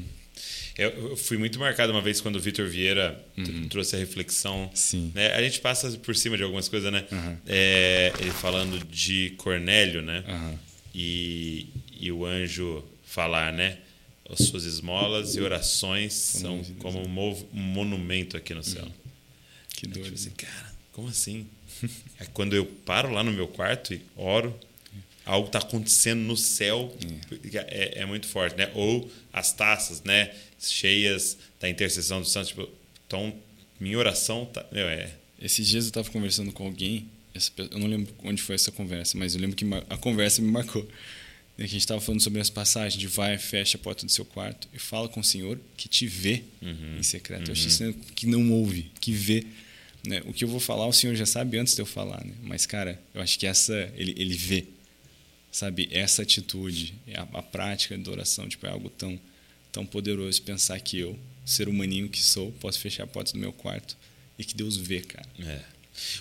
Eu 0.77 1.17
fui 1.17 1.37
muito 1.37 1.59
marcado 1.59 1.91
uma 1.91 2.01
vez 2.01 2.21
quando 2.21 2.37
o 2.37 2.39
Vitor 2.39 2.67
Vieira 2.67 3.23
uhum. 3.37 3.67
trouxe 3.67 3.95
a 3.95 3.99
reflexão. 3.99 4.71
Sim. 4.73 5.11
Né? 5.13 5.33
A 5.33 5.41
gente 5.41 5.59
passa 5.59 5.91
por 5.97 6.15
cima 6.15 6.37
de 6.37 6.43
algumas 6.43 6.69
coisas, 6.69 6.91
né? 6.91 7.05
Uhum. 7.11 7.37
É, 7.45 8.13
ele 8.19 8.31
falando 8.31 8.83
de 8.85 9.33
Cornélio, 9.37 10.01
né? 10.01 10.23
Uhum. 10.27 10.57
E, 10.95 11.67
e 11.99 12.11
o 12.11 12.25
anjo 12.25 12.83
falar, 13.11 13.51
né? 13.51 13.77
As 14.29 14.47
suas 14.47 14.63
esmolas 14.63 15.35
e 15.35 15.41
orações 15.41 16.13
são 16.13 16.63
como 16.79 17.01
um 17.01 17.43
monumento 17.51 18.37
aqui 18.37 18.53
no 18.53 18.63
céu. 18.63 18.85
Uhum. 18.85 18.91
Que 19.75 19.87
doido. 19.87 20.05
Tipo 20.05 20.15
assim, 20.15 20.29
cara, 20.29 20.73
como 20.93 21.07
assim? 21.09 21.47
é 22.19 22.25
quando 22.33 22.55
eu 22.55 22.65
paro 22.65 23.11
lá 23.11 23.21
no 23.21 23.33
meu 23.33 23.49
quarto 23.49 23.93
e 23.93 24.01
oro, 24.15 24.57
algo 25.25 25.47
está 25.47 25.59
acontecendo 25.59 26.21
no 26.21 26.37
céu, 26.37 26.95
é. 27.53 27.57
é, 27.57 28.01
é, 28.01 28.05
muito 28.05 28.27
forte, 28.27 28.55
né? 28.55 28.71
Ou 28.73 29.11
as 29.33 29.51
taças, 29.51 30.01
né? 30.03 30.33
Cheias 30.57 31.37
da 31.59 31.67
intercessão 31.67 32.21
dos 32.21 32.31
santos. 32.31 32.49
Tipo, 32.49 32.69
então, 33.05 33.35
minha 33.77 33.97
oração 33.97 34.45
tá, 34.45 34.65
meu, 34.71 34.87
é. 34.87 35.11
Esses 35.41 35.67
dias 35.67 35.85
eu 35.85 35.89
estava 35.89 36.09
conversando 36.09 36.53
com 36.53 36.65
alguém, 36.65 37.09
eu 37.57 37.79
não 37.79 37.87
lembro 37.87 38.13
onde 38.23 38.41
foi 38.41 38.55
essa 38.55 38.71
conversa, 38.71 39.17
mas 39.17 39.35
eu 39.35 39.41
lembro 39.41 39.55
que 39.57 39.65
a 39.89 39.97
conversa 39.97 40.41
me 40.41 40.49
marcou 40.49 40.87
a 41.63 41.67
gente 41.67 41.81
estava 41.81 42.01
falando 42.01 42.21
sobre 42.21 42.41
as 42.41 42.49
passagens 42.49 42.99
de 42.99 43.07
vai, 43.07 43.37
fecha 43.37 43.77
a 43.77 43.79
porta 43.79 44.05
do 44.05 44.11
seu 44.11 44.25
quarto 44.25 44.67
e 44.73 44.79
fala 44.79 45.07
com 45.07 45.19
o 45.19 45.23
Senhor 45.23 45.59
que 45.77 45.87
te 45.87 46.07
vê 46.07 46.43
uhum. 46.61 46.97
em 46.99 47.03
secreto. 47.03 47.41
Uhum. 47.41 47.47
Eu 47.47 47.53
acho 47.53 47.67
isso 47.67 47.93
que 48.15 48.25
não 48.25 48.51
ouve, 48.51 48.91
que 48.99 49.11
vê. 49.11 49.45
Né? 50.05 50.21
O 50.25 50.33
que 50.33 50.43
eu 50.43 50.47
vou 50.47 50.59
falar, 50.59 50.87
o 50.87 50.93
Senhor 50.93 51.15
já 51.15 51.25
sabe 51.25 51.57
antes 51.57 51.75
de 51.75 51.81
eu 51.81 51.85
falar. 51.85 52.23
Né? 52.25 52.33
Mas, 52.41 52.65
cara, 52.65 52.99
eu 53.13 53.21
acho 53.21 53.37
que 53.37 53.45
essa, 53.45 53.91
ele, 53.95 54.15
ele 54.17 54.35
vê. 54.35 54.65
Sabe, 55.51 55.89
essa 55.91 56.21
atitude, 56.21 56.93
a, 57.13 57.39
a 57.39 57.43
prática 57.43 57.97
da 57.97 58.09
oração, 58.09 58.47
tipo, 58.47 58.65
é 58.65 58.69
algo 58.69 58.89
tão, 58.89 59.19
tão 59.69 59.85
poderoso 59.85 60.41
pensar 60.43 60.79
que 60.79 60.97
eu, 60.97 61.19
ser 61.45 61.67
humaninho 61.67 62.07
que 62.07 62.23
sou, 62.23 62.53
posso 62.53 62.79
fechar 62.79 63.03
a 63.03 63.07
porta 63.07 63.33
do 63.33 63.39
meu 63.39 63.51
quarto 63.51 63.97
e 64.39 64.45
que 64.45 64.55
Deus 64.55 64.77
vê, 64.77 65.01
cara. 65.01 65.27
É. 65.39 65.59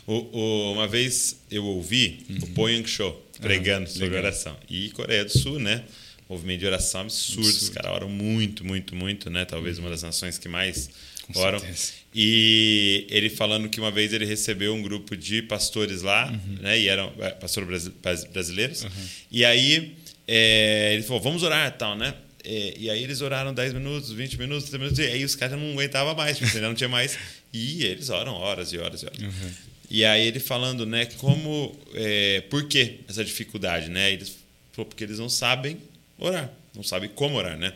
O, 0.05 0.15
o, 0.37 0.73
uma 0.73 0.89
vez 0.89 1.37
eu 1.49 1.65
ouvi 1.65 2.27
uhum. 2.29 2.39
o 2.43 2.47
Boyang 2.49 2.89
Show 2.89 3.30
pregando 3.41 3.89
sobre 3.89 4.07
legal. 4.07 4.23
oração. 4.25 4.57
E 4.69 4.91
Coreia 4.91 5.25
do 5.25 5.31
Sul, 5.31 5.59
né? 5.59 5.83
Movimento 6.29 6.61
de 6.61 6.67
oração 6.67 7.01
absurdo. 7.03 7.41
absurdo. 7.41 7.65
Os 7.65 7.69
caras 7.71 7.93
oram 7.93 8.09
muito, 8.09 8.65
muito, 8.65 8.95
muito, 8.95 9.29
né? 9.31 9.45
Talvez 9.45 9.79
uma 9.79 9.91
das 9.91 10.03
nações 10.03 10.39
que 10.39 10.49
mais 10.49 10.89
Com 11.33 11.41
oram. 11.41 11.59
Certeza. 11.59 12.01
E 12.15 13.07
ele 13.09 13.31
falando 13.31 13.69
que 13.69 13.81
uma 13.81 13.91
vez 13.91 14.13
ele 14.13 14.25
recebeu 14.25 14.75
um 14.75 14.83
grupo 14.83 15.17
de 15.17 15.43
pastores 15.43 16.03
lá, 16.03 16.31
uhum. 16.31 16.63
né? 16.63 16.79
E 16.79 16.89
eram 16.89 17.13
é, 17.19 17.31
pastores 17.31 17.89
brasileiros. 18.33 18.83
Uhum. 18.83 18.91
E 19.31 19.45
aí 19.45 19.97
é, 20.27 20.95
ele 20.95 21.03
falou, 21.03 21.21
vamos 21.21 21.43
orar 21.43 21.69
e 21.69 21.73
tal, 21.73 21.97
né? 21.97 22.15
É, 22.45 22.75
e 22.79 22.91
aí 22.91 23.03
eles 23.03 23.21
oraram 23.21 23.53
10 23.53 23.75
minutos, 23.75 24.13
20 24.13 24.39
minutos, 24.39 24.65
30 24.65 24.79
minutos, 24.79 24.99
e 24.99 25.03
aí 25.09 25.25
os 25.25 25.35
caras 25.35 25.59
não 25.59 25.73
aguentavam 25.73 26.15
mais, 26.15 26.39
porque 26.39 26.59
não 26.61 26.75
tinha 26.75 26.89
mais. 26.89 27.19
E 27.53 27.85
eles 27.85 28.09
oram 28.09 28.33
horas 28.33 28.73
e 28.73 28.79
horas 28.79 29.03
e 29.03 29.07
horas. 29.07 29.19
Uhum. 29.21 29.51
E 29.91 30.05
aí 30.05 30.25
ele 30.25 30.39
falando, 30.39 30.87
né, 30.87 31.07
como, 31.19 31.77
é, 31.95 32.43
por 32.43 32.69
que 32.69 33.01
essa 33.09 33.25
dificuldade, 33.25 33.91
né? 33.91 34.13
Eles 34.13 34.39
falou, 34.73 34.89
porque 34.89 35.03
eles 35.03 35.19
não 35.19 35.29
sabem 35.29 35.79
orar, 36.17 36.49
não 36.75 36.85
sabem 36.85 37.11
como 37.11 37.37
orar, 37.37 37.59
né? 37.59 37.75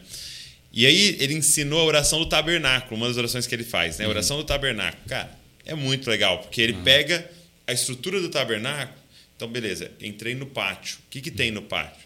E 0.72 0.86
aí 0.86 1.16
ele 1.18 1.34
ensinou 1.34 1.80
a 1.80 1.84
oração 1.84 2.20
do 2.20 2.26
tabernáculo, 2.26 2.96
uma 2.96 3.08
das 3.08 3.16
orações 3.16 3.48
que 3.48 3.54
ele 3.54 3.64
faz, 3.64 3.98
né? 3.98 4.04
A 4.04 4.08
uhum. 4.08 4.12
oração 4.14 4.36
do 4.36 4.44
tabernáculo. 4.44 5.02
Cara, 5.08 5.36
é 5.66 5.74
muito 5.74 6.08
legal, 6.08 6.38
porque 6.38 6.60
ele 6.60 6.74
uhum. 6.74 6.84
pega 6.84 7.28
a 7.66 7.72
estrutura 7.72 8.20
do 8.20 8.28
tabernáculo. 8.28 8.98
Então, 9.36 9.48
beleza, 9.48 9.90
entrei 10.00 10.36
no 10.36 10.46
pátio. 10.46 10.98
O 11.06 11.10
que, 11.10 11.20
que 11.20 11.30
tem 11.32 11.50
no 11.50 11.62
pátio? 11.62 12.04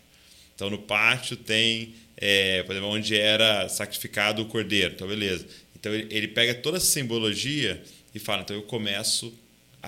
Então, 0.54 0.70
no 0.70 0.78
pátio 0.78 1.36
tem, 1.36 1.94
é, 2.16 2.62
por 2.62 2.72
exemplo, 2.72 2.90
onde 2.90 3.14
era 3.14 3.68
sacrificado 3.68 4.40
o 4.40 4.46
cordeiro. 4.46 4.94
Então, 4.94 5.06
beleza. 5.06 5.46
Então, 5.78 5.94
ele, 5.94 6.06
ele 6.10 6.28
pega 6.28 6.54
toda 6.54 6.78
essa 6.78 6.86
simbologia 6.86 7.82
e 8.14 8.18
fala: 8.18 8.42
então, 8.42 8.56
eu 8.56 8.62
começo 8.62 9.32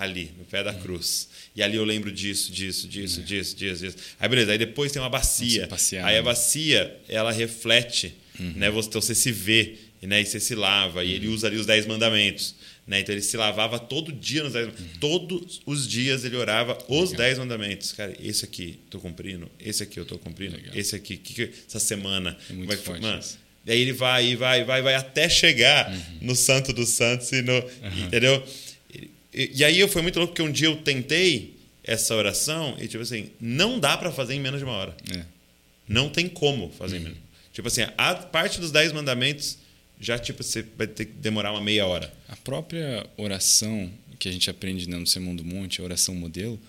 ali, 0.01 0.31
no 0.37 0.43
pé 0.45 0.63
da 0.63 0.73
cruz. 0.73 1.29
E 1.55 1.61
ali 1.61 1.77
eu 1.77 1.83
lembro 1.83 2.11
disso, 2.11 2.51
disso, 2.51 2.87
disso, 2.87 3.19
é. 3.19 3.23
disso, 3.23 3.55
disso, 3.55 3.83
disso. 3.83 3.97
Aí 4.19 4.27
beleza, 4.27 4.51
aí 4.51 4.57
depois 4.57 4.91
tem 4.91 5.01
uma 5.01 5.09
bacia. 5.09 5.67
Passear, 5.67 6.05
aí 6.05 6.15
a 6.15 6.19
né? 6.19 6.25
bacia, 6.25 6.99
ela 7.07 7.31
reflete, 7.31 8.15
uhum. 8.39 8.53
né? 8.55 8.69
Você, 8.71 8.89
então 8.89 8.99
você 9.01 9.13
se 9.13 9.31
vê, 9.31 9.75
né? 10.01 10.21
E 10.21 10.25
você 10.25 10.39
se 10.39 10.55
lava. 10.55 10.99
Uhum. 10.99 11.05
E 11.05 11.11
ele 11.13 11.27
usa 11.27 11.47
ali 11.47 11.57
os 11.57 11.67
dez 11.67 11.85
mandamentos, 11.85 12.55
Né? 12.87 13.01
Então 13.01 13.13
ele 13.13 13.21
se 13.21 13.37
lavava 13.37 13.77
todo 13.77 14.11
dia 14.11 14.43
nos 14.43 14.53
dez 14.53 14.67
uhum. 14.67 14.73
Todos 14.99 15.61
os 15.67 15.87
dias 15.87 16.25
ele 16.25 16.35
orava 16.35 16.77
os 16.87 17.11
Legal. 17.11 17.25
dez 17.25 17.37
mandamentos. 17.37 17.91
Cara, 17.91 18.13
esse 18.19 18.43
aqui 18.43 18.79
estou 18.85 18.99
cumprindo, 18.99 19.49
esse 19.59 19.83
aqui 19.83 19.99
eu 19.99 20.03
estou 20.03 20.17
cumprindo, 20.17 20.55
Legal. 20.55 20.75
esse 20.75 20.95
aqui, 20.95 21.15
que, 21.15 21.33
que, 21.33 21.51
essa 21.67 21.79
semana. 21.79 22.35
É 22.49 22.53
muito 22.53 22.67
vai, 22.67 22.77
forte 22.77 23.01
mano, 23.01 23.21
Daí 23.63 23.79
ele 23.79 23.93
vai, 23.93 24.35
vai, 24.35 24.63
vai, 24.63 24.81
vai 24.81 24.95
até 24.95 25.29
chegar 25.29 25.91
uhum. 25.91 26.17
no 26.21 26.35
Santo 26.35 26.73
dos 26.73 26.89
Santos 26.89 27.31
e 27.31 27.43
no. 27.43 27.53
Uhum. 27.53 28.05
Entendeu? 28.07 28.43
E, 29.33 29.51
e, 29.55 29.63
aí 29.63 29.79
eu 29.79 29.87
foi 29.87 30.01
muito 30.01 30.17
louco 30.17 30.33
porque 30.33 30.47
um 30.47 30.51
dia 30.51 30.67
eu 30.67 30.77
tentei 30.77 31.55
essa 31.83 32.15
oração 32.15 32.75
e, 32.79 32.87
tipo 32.87 33.01
assim, 33.01 33.29
não 33.39 33.79
dá 33.79 33.97
para 33.97 34.11
fazer 34.11 34.33
em 34.33 34.39
menos 34.39 34.59
de 34.59 34.65
uma 34.65 34.73
hora. 34.73 34.95
É. 35.15 35.23
Não 35.87 36.09
tem 36.09 36.27
como 36.27 36.69
fazer 36.71 36.95
uhum. 36.95 37.01
em 37.01 37.03
menos. 37.05 37.19
Tipo 37.53 37.67
assim, 37.67 37.81
a 37.97 38.15
parte 38.15 38.59
dos 38.59 38.71
dez 38.71 38.91
mandamentos 38.91 39.57
já 39.99 40.17
tipo 40.17 40.41
você 40.41 40.65
vai 40.75 40.87
ter 40.87 41.05
que 41.05 41.13
demorar 41.13 41.51
uma 41.51 41.61
meia 41.61 41.85
hora. 41.85 42.11
A 42.27 42.35
própria 42.35 43.05
oração 43.17 43.91
que 44.17 44.27
a 44.27 44.31
gente 44.31 44.49
aprende 44.49 44.89
no 44.89 45.05
Sermão 45.05 45.35
do 45.35 45.43
Monte, 45.43 45.81
a 45.81 45.83
oração 45.83 46.15
modelo, 46.15 46.59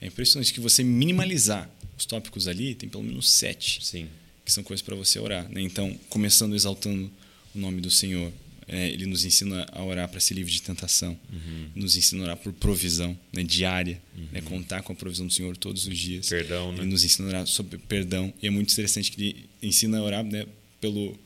é 0.00 0.06
impressionante 0.06 0.52
que 0.52 0.60
você 0.60 0.82
minimalizar 0.82 1.70
os 1.96 2.06
tópicos 2.06 2.48
ali, 2.48 2.74
tem 2.74 2.88
pelo 2.88 3.02
menos 3.04 3.30
sete. 3.30 3.84
Sim. 3.84 4.08
Que 4.44 4.50
são 4.50 4.64
coisas 4.64 4.82
para 4.82 4.96
você 4.96 5.18
orar. 5.18 5.48
Né? 5.50 5.60
Então, 5.60 5.98
começando 6.08 6.54
exaltando 6.54 7.10
o 7.54 7.58
nome 7.58 7.80
do 7.80 7.90
Senhor, 7.90 8.32
é, 8.72 8.88
ele 8.88 9.04
nos 9.04 9.24
ensina 9.24 9.66
a 9.72 9.82
orar 9.82 10.08
para 10.08 10.20
ser 10.20 10.34
livre 10.34 10.52
de 10.52 10.62
tentação, 10.62 11.18
uhum. 11.32 11.70
nos 11.74 11.96
ensina 11.96 12.22
a 12.22 12.24
orar 12.26 12.36
por 12.36 12.52
provisão 12.52 13.18
né, 13.32 13.42
diária, 13.42 14.00
né, 14.14 14.22
uhum. 14.22 14.28
né, 14.32 14.40
contar 14.42 14.82
com 14.82 14.92
a 14.92 14.96
provisão 14.96 15.26
do 15.26 15.32
Senhor 15.32 15.56
todos 15.56 15.88
os 15.88 15.98
dias. 15.98 16.28
Perdão, 16.28 16.70
né? 16.70 16.78
Ele 16.78 16.86
nos 16.86 17.02
ensina 17.02 17.26
a 17.26 17.30
orar 17.30 17.46
sobre 17.48 17.78
perdão. 17.78 18.32
E 18.40 18.46
é 18.46 18.50
muito 18.50 18.72
interessante 18.72 19.10
que 19.10 19.20
ele 19.20 19.50
ensina 19.60 19.98
a 19.98 20.02
orar 20.02 20.24
né, 20.24 20.46
pelo, 20.80 21.18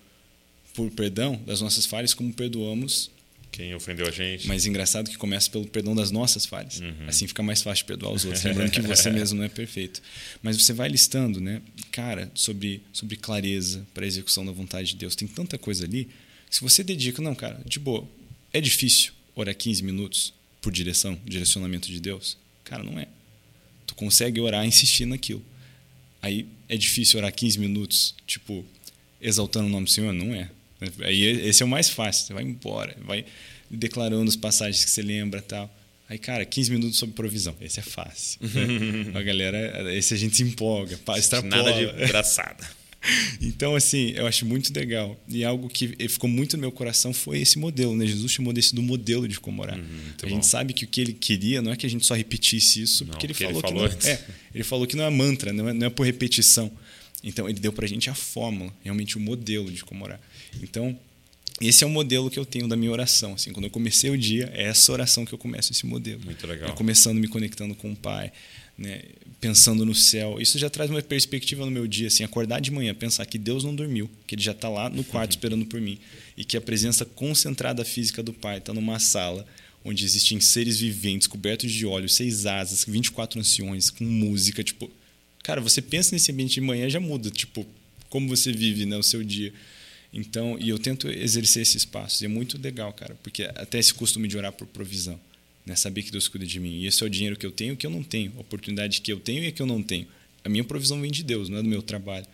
por 0.73 0.91
perdão 0.93 1.39
das 1.47 1.61
nossas 1.61 1.85
falhas, 1.85 2.15
como 2.15 2.33
perdoamos 2.33 3.11
quem 3.53 3.73
ofendeu 3.73 4.09
a 4.09 4.11
gente. 4.11 4.49
Mas 4.49 4.67
engraçado 4.67 5.09
que 5.09 5.17
começa 5.17 5.49
pelo 5.49 5.65
perdão 5.69 5.95
das 5.95 6.11
nossas 6.11 6.45
falhas. 6.45 6.81
Uhum. 6.81 7.07
Assim 7.07 7.29
fica 7.29 7.41
mais 7.41 7.63
fácil 7.63 7.85
perdoar 7.85 8.13
os 8.13 8.25
outros, 8.25 8.43
lembrando 8.43 8.71
que 8.71 8.81
você 8.81 9.11
mesmo 9.13 9.39
não 9.39 9.45
é 9.45 9.49
perfeito. 9.49 10.03
Mas 10.43 10.61
você 10.61 10.73
vai 10.73 10.89
listando, 10.89 11.41
né? 11.41 11.63
Cara, 11.93 12.33
sobre, 12.35 12.83
sobre 12.93 13.17
clareza 13.17 13.87
para 13.95 14.05
a 14.05 14.09
execução 14.09 14.45
da 14.45 14.51
vontade 14.51 14.89
de 14.89 14.97
Deus. 14.97 15.15
Tem 15.15 15.29
tanta 15.29 15.57
coisa 15.57 15.85
ali 15.85 16.09
se 16.55 16.61
você 16.61 16.85
dedica, 16.85 17.21
não, 17.21 17.35
cara, 17.35 17.61
de 17.67 17.81
boa, 17.81 18.09
é 18.53 18.61
difícil 18.61 19.13
orar 19.35 19.57
15 19.57 19.83
minutos 19.83 20.33
por 20.63 20.73
direção, 20.73 21.19
direcionamento 21.25 21.89
de 21.89 21.99
Deus? 21.99 22.39
Cara, 22.63 22.85
não 22.85 22.97
é. 22.97 23.09
Tu 23.85 23.93
consegue 23.97 24.41
orar 24.41 24.65
insistir 24.65 25.05
naquilo. 25.05 25.45
Aí 26.23 26.47
é 26.69 26.77
difícil 26.77 27.19
orar 27.19 27.35
15 27.35 27.59
minutos, 27.59 28.15
tipo, 28.25 28.65
exaltando 29.21 29.67
o 29.67 29.69
nome 29.69 29.87
do 29.87 29.91
Senhor? 29.91 30.13
Não 30.13 30.33
é. 30.33 30.49
Aí 31.01 31.25
esse 31.25 31.61
é 31.61 31.67
o 31.67 31.69
mais 31.69 31.89
fácil. 31.89 32.29
Você 32.29 32.33
vai 32.33 32.45
embora, 32.45 32.97
vai 33.05 33.25
declarando 33.69 34.29
as 34.29 34.37
passagens 34.37 34.85
que 34.85 34.93
você 34.93 35.03
lembra 35.03 35.43
tal. 35.43 35.69
Aí, 36.09 36.19
cara, 36.19 36.45
15 36.45 36.71
minutos 36.71 37.01
sobre 37.01 37.17
provisão. 37.17 37.57
Esse 37.61 37.81
é 37.81 37.83
fácil. 37.83 38.39
Né? 38.41 39.11
a 39.19 39.23
galera, 39.23 39.93
esse 39.93 40.15
a 40.15 40.17
gente 40.17 40.37
se 40.37 40.45
empolga, 40.45 41.01
extrapola. 41.17 41.65
Nada 41.65 41.73
de 41.73 42.05
engraçada. 42.05 42.65
Então, 43.41 43.75
assim, 43.75 44.13
eu 44.17 44.27
acho 44.27 44.47
muito 44.47 44.73
legal. 44.75 45.19
E 45.29 45.45
algo 45.45 45.69
que 45.69 45.89
ficou 46.09 46.29
muito 46.29 46.57
no 46.57 46.61
meu 46.63 46.73
coração 46.73 47.13
foi 47.13 47.41
esse 47.41 47.59
modelo, 47.59 47.97
né? 47.97 48.07
Jesus 48.07 48.33
chamou 48.33 48.53
desse 48.53 48.75
do 48.75 48.83
modelo 48.83 49.29
de 49.29 49.39
como 49.39 49.63
orar. 49.63 49.79
Uhum, 49.79 50.13
a 50.23 50.29
gente 50.29 50.47
sabe 50.47 50.73
que 50.73 50.85
o 50.85 50.89
que 50.89 51.01
ele 51.01 51.13
queria 51.13 51.61
não 51.61 51.73
é 51.73 51.77
que 51.77 51.87
a 51.87 51.91
gente 51.91 52.05
só 52.07 52.15
repetisse 52.15 52.83
isso, 52.83 53.05
porque 53.07 53.27
ele 53.27 53.35
falou 53.35 53.53
ele 53.53 53.61
falou 53.61 53.89
que 53.89 54.05
não, 54.05 54.11
é, 54.11 54.25
ele 54.55 54.65
falou 54.65 54.87
que 54.87 54.97
não 54.97 55.05
é 55.05 55.11
mantra, 55.11 55.53
não 55.53 55.69
é, 55.69 55.73
não 55.73 55.87
é 55.87 55.91
por 55.91 56.05
repetição. 56.05 56.71
Então, 57.23 57.49
ele 57.49 57.59
deu 57.59 57.73
pra 57.73 57.87
gente 57.87 58.11
a 58.11 58.15
fórmula, 58.15 58.73
realmente 58.83 59.17
o 59.17 59.21
modelo 59.21 59.71
de 59.71 59.83
como 59.83 60.05
orar. 60.05 60.21
Então, 60.63 60.99
esse 61.61 61.85
é 61.85 61.87
o 61.87 61.91
modelo 61.91 62.31
que 62.31 62.39
eu 62.39 62.45
tenho 62.45 62.67
da 62.67 62.77
minha 62.77 62.91
oração. 62.91 63.35
Assim, 63.35 63.53
quando 63.53 63.65
eu 63.65 63.71
comecei 63.71 64.11
o 64.11 64.19
dia, 64.19 64.51
é 64.55 64.65
essa 64.65 64.93
oração 64.93 65.25
que 65.25 65.33
eu 65.33 65.39
começo 65.39 65.73
esse 65.73 65.87
modelo. 65.87 66.21
Muito 66.25 66.47
legal. 66.47 66.69
Eu 66.69 66.75
começando 66.75 67.19
me 67.19 67.29
conectando 67.29 67.75
com 67.75 67.93
o 67.93 67.97
Pai, 67.97 68.33
né, 68.77 69.03
pensando 69.41 69.85
no 69.85 69.95
céu. 69.95 70.41
Isso 70.41 70.59
já 70.59 70.69
traz 70.69 70.91
uma 70.91 71.01
perspectiva 71.03 71.65
no 71.65 71.71
meu 71.71 71.87
dia, 71.87 72.09
assim, 72.09 72.25
acordar 72.25 72.61
de 72.61 72.71
manhã, 72.71 72.95
pensar 72.95 73.25
que 73.27 73.39
Deus 73.39 73.65
não 73.65 73.75
dormiu, 73.75 74.11
que 74.27 74.35
Ele 74.35 74.43
já 74.43 74.53
está 74.53 74.69
lá 74.69 74.91
no 74.91 75.05
quarto 75.05 75.33
esperando 75.37 75.65
por 75.67 75.81
mim 75.81 75.99
e 76.37 76.45
que 76.45 76.57
a 76.57 76.61
presença 76.61 77.05
concentrada 77.05 77.85
física 77.85 78.23
do 78.23 78.33
Pai 78.33 78.59
está 78.59 78.73
numa 78.73 78.99
sala 78.99 79.47
onde 79.85 80.05
existem 80.05 80.41
seres 80.41 80.81
viventes 80.81 81.29
cobertos 81.29 81.71
de 81.71 81.85
óleo, 81.85 82.09
seis 82.09 82.47
asas, 82.47 82.85
24 82.89 83.39
anciões, 83.39 83.91
com 83.91 84.03
música, 84.03 84.65
tipo, 84.65 84.91
cara, 85.43 85.61
você 85.61 85.83
pensa 85.83 86.15
nesse 86.15 86.33
ambiente 86.33 86.55
de 86.55 86.63
manhã 86.63 86.89
já 86.89 86.99
muda, 86.99 87.29
tipo, 87.31 87.67
como 88.09 88.27
você 88.27 88.51
vive, 88.51 88.87
né, 88.87 88.97
o 88.97 89.03
seu 89.03 89.23
dia. 89.23 89.53
Então, 90.11 90.57
e 90.59 90.71
eu 90.71 90.79
tento 90.79 91.11
exercer 91.11 91.61
esses 91.61 91.85
passos. 91.85 92.23
E 92.23 92.25
é 92.25 92.29
muito 92.29 92.57
legal, 92.57 92.93
cara, 92.95 93.15
porque 93.23 93.43
até 93.43 93.79
esse 93.79 93.93
costume 93.93 94.27
de 94.27 94.39
orar 94.39 94.53
por 94.53 94.67
provisão 94.67 95.21
né? 95.65 95.75
Saber 95.77 96.03
que 96.03 96.11
Deus 96.11 96.29
cuida 96.29 96.47
de 96.47 96.61
mim. 96.61 96.81
E 96.81 96.87
esse 96.87 97.03
é 97.03 97.07
o 97.07 97.11
dinheiro 97.11 97.37
que 97.37 97.47
eu 97.47 97.51
tenho 97.51 97.77
que 97.77 97.87
eu 97.87 97.91
não 97.91 98.03
tenho, 98.03 98.33
a 98.37 98.41
oportunidade 98.41 99.01
que 99.01 99.13
eu 99.13 99.21
tenho 99.21 99.45
e 99.45 99.53
que 99.53 99.63
eu 99.63 99.67
não 99.67 99.83
tenho. 99.83 100.07
A 100.45 100.49
minha 100.49 100.65
provisão 100.65 101.01
vem 101.01 101.11
de 101.11 101.23
Deus, 101.23 101.49
não 101.49 101.59
é 101.59 101.63
do 101.63 101.69
meu 101.69 101.83
trabalho. 101.83 102.27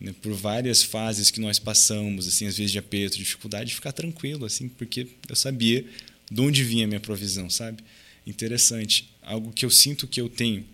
Né? 0.00 0.14
Por 0.22 0.32
várias 0.32 0.82
fases 0.82 1.30
que 1.30 1.40
nós 1.40 1.58
passamos, 1.58 2.28
assim, 2.28 2.46
às 2.46 2.56
vezes 2.56 2.70
de 2.70 2.78
aperto, 2.78 3.16
de 3.16 3.24
dificuldade, 3.24 3.74
ficar 3.74 3.92
tranquilo, 3.92 4.44
assim, 4.44 4.68
porque 4.68 5.08
eu 5.28 5.34
sabia 5.34 5.84
de 6.30 6.40
onde 6.40 6.62
vinha 6.62 6.84
a 6.84 6.88
minha 6.88 7.00
provisão, 7.00 7.50
sabe? 7.50 7.82
Interessante. 8.26 9.10
Algo 9.22 9.52
que 9.52 9.64
eu 9.64 9.70
sinto 9.70 10.06
que 10.06 10.20
eu 10.20 10.28
tenho, 10.28 10.64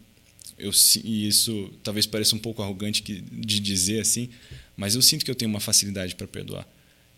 eu, 0.59 0.71
e 1.03 1.27
isso 1.27 1.73
talvez 1.83 2.07
pareça 2.07 2.37
um 2.37 2.39
pouco 2.39 2.63
arrogante 2.63 3.03
de 3.03 3.61
dizer 3.61 4.01
assim, 4.01 4.29
mas 4.77 4.95
eu 4.95 5.03
sinto 5.03 5.25
que 5.25 5.31
eu 5.31 5.35
tenho 5.35 5.51
uma 5.51 5.61
facilidade 5.61 6.15
para 6.15 6.27
perdoar. 6.27 6.69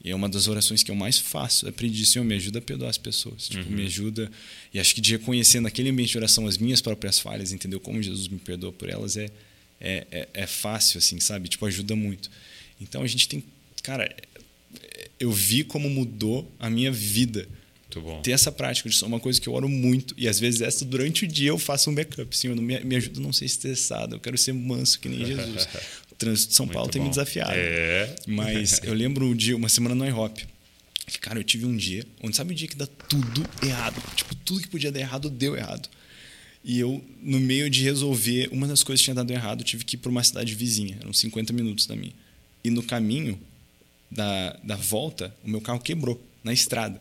E 0.07 0.11
é 0.13 0.15
uma 0.15 0.29
das 0.29 0.47
orações 0.47 0.85
que 0.85 0.91
eu 0.93 0.95
mais 0.95 1.19
faço. 1.19 1.67
É 1.67 1.73
pedir, 1.73 2.07
Senhor, 2.07 2.25
me 2.25 2.37
ajuda 2.37 2.61
a 2.61 2.63
perdoar 2.63 2.91
as 2.91 2.97
pessoas. 2.97 3.49
Tipo, 3.49 3.69
uhum. 3.69 3.75
me 3.75 3.87
ajuda. 3.87 4.31
E 4.73 4.79
acho 4.79 4.95
que 4.95 5.01
de 5.01 5.11
reconhecer 5.11 5.59
naquele 5.59 5.91
ambiente 5.91 6.13
de 6.13 6.17
oração 6.17 6.47
as 6.47 6.57
minhas 6.57 6.81
próprias 6.81 7.19
falhas, 7.19 7.51
entendeu? 7.51 7.81
Como 7.81 8.01
Jesus 8.01 8.29
me 8.29 8.39
perdoa 8.39 8.73
por 8.73 8.89
elas, 8.89 9.17
é, 9.17 9.29
é, 9.81 10.07
é, 10.13 10.29
é 10.33 10.47
fácil, 10.47 10.99
assim, 10.99 11.19
sabe? 11.19 11.49
Tipo, 11.49 11.67
ajuda 11.67 11.97
muito. 11.97 12.31
Então 12.81 13.03
a 13.03 13.07
gente 13.09 13.29
tem. 13.29 13.43
Cara, 13.83 14.15
eu 15.19 15.33
vi 15.33 15.65
como 15.65 15.91
mudou 15.91 16.49
a 16.61 16.71
minha 16.71 16.93
vida. 16.93 17.49
Ter 18.23 18.31
essa 18.31 18.53
prática 18.53 18.89
de 18.89 19.05
uma 19.05 19.19
coisa 19.19 19.41
que 19.41 19.49
eu 19.49 19.55
oro 19.55 19.69
muito. 19.69 20.15
E 20.17 20.29
às 20.29 20.39
vezes 20.39 20.61
essa 20.61 20.85
durante 20.85 21.25
o 21.25 21.29
dia 21.29 21.49
eu 21.49 21.59
faço 21.59 21.91
um 21.91 21.95
backup. 21.95 22.37
Senhor, 22.37 22.55
me, 22.55 22.79
me 22.79 22.95
ajuda 22.95 23.19
a 23.19 23.23
não 23.23 23.33
ser 23.33 23.47
estressado. 23.47 24.15
Eu 24.15 24.21
quero 24.21 24.39
ser 24.39 24.53
manso 24.53 25.01
que 25.01 25.09
nem 25.09 25.25
Jesus. 25.25 25.67
trânsito 26.19 26.51
de 26.51 26.55
São 26.57 26.67
Paulo 26.67 26.83
Muito 26.83 26.93
tem 26.93 27.01
bom. 27.01 27.07
me 27.07 27.11
desafiado. 27.11 27.53
É. 27.55 28.17
Mas 28.27 28.81
eu 28.83 28.95
lembro 28.95 29.27
um 29.27 29.35
dia, 29.35 29.57
uma 29.57 29.69
semana 29.69 29.95
no 29.95 30.07
iHop. 30.07 30.47
Cara, 31.21 31.39
eu 31.39 31.45
tive 31.45 31.67
um 31.67 31.77
dia 31.77 32.05
onde 32.23 32.37
sabe 32.37 32.53
o 32.53 32.55
dia 32.55 32.67
que 32.67 32.77
dá 32.77 32.87
tudo 32.87 33.45
errado? 33.63 34.03
Tipo, 34.17 34.35
tudo 34.37 34.61
que 34.61 34.69
podia 34.69 34.91
dar 34.91 35.01
errado 35.01 35.31
deu 35.31 35.57
errado. 35.57 35.89
E 36.65 36.81
eu, 36.81 37.05
no 37.23 37.39
meio 37.39 37.71
de 37.71 37.85
resolver 37.85 38.49
uma 38.51 38.67
das 38.67 38.83
coisas 38.83 39.01
que 39.01 39.05
tinha 39.05 39.15
dado 39.15 39.31
errado, 39.31 39.63
tive 39.63 39.85
que 39.85 39.95
ir 39.95 39.99
para 39.99 40.11
uma 40.11 40.25
cidade 40.25 40.53
vizinha. 40.55 40.97
Eram 41.01 41.13
50 41.13 41.53
minutos 41.53 41.87
da 41.87 41.95
minha. 41.95 42.13
E 42.65 42.71
no 42.71 42.83
caminho 42.83 43.39
da, 44.11 44.59
da 44.65 44.75
volta, 44.75 45.33
o 45.45 45.49
meu 45.49 45.61
carro 45.61 45.79
quebrou 45.79 46.21
na 46.43 46.53
estrada. 46.53 47.01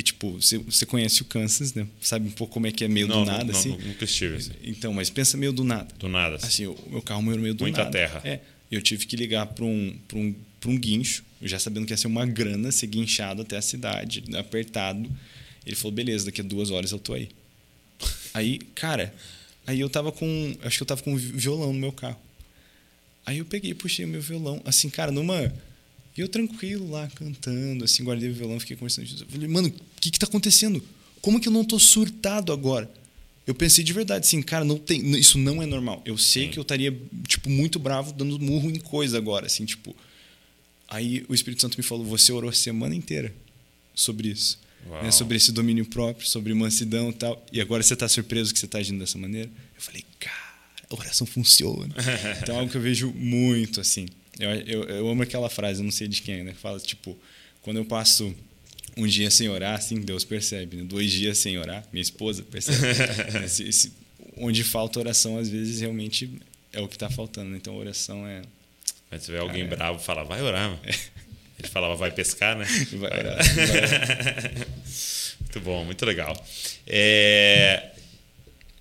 E, 0.00 0.02
tipo, 0.02 0.40
você, 0.40 0.56
você 0.56 0.86
conhece 0.86 1.20
o 1.20 1.26
Kansas, 1.26 1.74
né? 1.74 1.86
Sabe 2.00 2.26
um 2.26 2.30
pouco 2.30 2.54
como 2.54 2.66
é 2.66 2.72
que 2.72 2.82
é 2.82 2.88
meio 2.88 3.06
não, 3.06 3.22
do 3.22 3.30
nada, 3.30 3.44
não, 3.44 3.50
assim? 3.50 3.68
Não, 3.68 3.78
nunca 3.80 4.06
estive. 4.06 4.36
Assim. 4.36 4.52
Então, 4.64 4.94
mas 4.94 5.10
pensa 5.10 5.36
meio 5.36 5.52
do 5.52 5.62
nada. 5.62 5.94
Do 5.98 6.08
nada. 6.08 6.36
Assim, 6.36 6.64
o 6.64 6.74
meu 6.88 7.02
carro 7.02 7.20
morreu 7.20 7.38
meio 7.38 7.52
do 7.52 7.64
Muita 7.64 7.84
nada. 7.84 7.98
Muita 7.98 8.08
terra. 8.08 8.22
É. 8.24 8.40
Eu 8.72 8.80
tive 8.80 9.04
que 9.04 9.14
ligar 9.14 9.44
para 9.44 9.62
um, 9.62 9.94
um, 10.14 10.34
um 10.64 10.78
guincho, 10.78 11.22
já 11.42 11.58
sabendo 11.58 11.84
que 11.84 11.92
ia 11.92 11.98
ser 11.98 12.06
uma 12.06 12.24
grana 12.24 12.72
ser 12.72 12.86
guinchado 12.86 13.42
até 13.42 13.58
a 13.58 13.62
cidade, 13.62 14.24
apertado. 14.38 15.06
Ele 15.66 15.76
falou, 15.76 15.92
beleza, 15.92 16.24
daqui 16.24 16.40
a 16.40 16.44
duas 16.44 16.70
horas 16.70 16.92
eu 16.92 16.98
tô 16.98 17.12
aí. 17.12 17.28
Aí, 18.32 18.58
cara, 18.74 19.12
aí 19.66 19.80
eu 19.80 19.90
tava 19.90 20.10
com. 20.12 20.56
Acho 20.62 20.78
que 20.78 20.82
eu 20.82 20.86
tava 20.86 21.02
com 21.02 21.12
um 21.12 21.16
violão 21.16 21.74
no 21.74 21.78
meu 21.78 21.92
carro. 21.92 22.18
Aí 23.26 23.36
eu 23.36 23.44
peguei, 23.44 23.74
puxei 23.74 24.06
o 24.06 24.08
meu 24.08 24.22
violão, 24.22 24.62
assim, 24.64 24.88
cara, 24.88 25.12
numa 25.12 25.52
e 26.20 26.22
eu 26.22 26.28
tranquilo 26.28 26.90
lá, 26.90 27.08
cantando, 27.14 27.82
assim, 27.82 28.04
guardei 28.04 28.28
o 28.28 28.34
violão, 28.34 28.60
fiquei 28.60 28.76
conversando 28.76 29.04
com 29.04 29.10
Jesus. 29.10 29.26
Eu 29.26 29.32
falei, 29.32 29.48
mano, 29.48 29.68
o 29.68 30.00
que 30.00 30.10
que 30.10 30.18
tá 30.18 30.26
acontecendo? 30.26 30.82
Como 31.22 31.40
que 31.40 31.48
eu 31.48 31.52
não 31.52 31.64
tô 31.64 31.78
surtado 31.78 32.52
agora? 32.52 32.90
Eu 33.46 33.54
pensei 33.54 33.82
de 33.82 33.92
verdade, 33.94 34.26
assim, 34.26 34.42
cara, 34.42 34.62
não 34.62 34.76
tem, 34.76 35.18
isso 35.18 35.38
não 35.38 35.62
é 35.62 35.66
normal. 35.66 36.02
Eu 36.04 36.18
sei 36.18 36.44
Sim. 36.44 36.50
que 36.50 36.58
eu 36.58 36.62
estaria, 36.62 36.94
tipo, 37.26 37.48
muito 37.48 37.78
bravo, 37.78 38.12
dando 38.12 38.38
murro 38.38 38.70
em 38.70 38.78
coisa 38.78 39.16
agora, 39.16 39.46
assim, 39.46 39.64
tipo. 39.64 39.96
Aí 40.88 41.24
o 41.26 41.34
Espírito 41.34 41.62
Santo 41.62 41.78
me 41.78 41.82
falou, 41.82 42.04
você 42.04 42.32
orou 42.32 42.50
a 42.50 42.52
semana 42.52 42.94
inteira 42.94 43.34
sobre 43.94 44.28
isso. 44.28 44.60
Né, 45.02 45.10
sobre 45.10 45.36
esse 45.36 45.52
domínio 45.52 45.84
próprio, 45.86 46.26
sobre 46.26 46.52
mansidão 46.54 47.10
e 47.10 47.12
tal. 47.12 47.46
E 47.52 47.60
agora 47.60 47.82
você 47.82 47.94
está 47.94 48.08
surpreso 48.08 48.52
que 48.52 48.58
você 48.58 48.66
está 48.66 48.78
agindo 48.78 48.98
dessa 48.98 49.18
maneira? 49.18 49.48
Eu 49.76 49.80
falei, 49.80 50.04
cara, 50.18 50.34
a 50.88 50.94
oração 50.94 51.26
funciona. 51.26 51.94
então 52.42 52.56
é 52.56 52.58
algo 52.58 52.70
que 52.70 52.76
eu 52.76 52.80
vejo 52.80 53.12
muito, 53.12 53.80
assim. 53.80 54.06
Eu, 54.40 54.50
eu, 54.50 54.84
eu 54.84 55.08
amo 55.08 55.22
aquela 55.22 55.48
frase, 55.48 55.80
eu 55.80 55.84
não 55.84 55.90
sei 55.90 56.08
de 56.08 56.22
quem, 56.22 56.42
né? 56.42 56.52
Que 56.52 56.58
fala, 56.58 56.78
tipo, 56.80 57.16
quando 57.62 57.76
eu 57.76 57.84
passo 57.84 58.34
um 58.96 59.06
dia 59.06 59.30
sem 59.30 59.48
orar, 59.48 59.74
assim, 59.74 60.00
Deus 60.00 60.24
percebe. 60.24 60.78
Né? 60.78 60.84
Dois 60.84 61.10
dias 61.10 61.38
sem 61.38 61.58
orar, 61.58 61.84
minha 61.92 62.02
esposa 62.02 62.42
percebe. 62.42 62.78
esse, 63.44 63.68
esse, 63.68 63.92
onde 64.36 64.64
falta 64.64 64.98
oração, 64.98 65.38
às 65.38 65.48
vezes, 65.48 65.80
realmente 65.80 66.40
é 66.72 66.80
o 66.80 66.88
que 66.88 66.96
está 66.96 67.10
faltando. 67.10 67.50
Né? 67.50 67.56
Então, 67.56 67.76
oração 67.76 68.26
é... 68.26 68.42
Mas 69.10 69.22
você 69.24 69.32
vê 69.32 69.38
alguém 69.38 69.64
Cara, 69.64 69.76
bravo 69.76 69.98
fala, 69.98 70.24
vai 70.24 70.40
orar, 70.40 70.70
mano. 70.70 70.80
É. 70.84 70.94
Ele 71.58 71.68
falava, 71.68 71.94
vai 71.94 72.10
pescar, 72.10 72.56
né? 72.56 72.64
Vai 72.92 73.18
orar. 73.18 73.36
Vai 73.54 73.70
orar. 73.70 74.66
Muito 75.40 75.60
bom, 75.62 75.84
muito 75.84 76.06
legal. 76.06 76.46
É, 76.86 77.90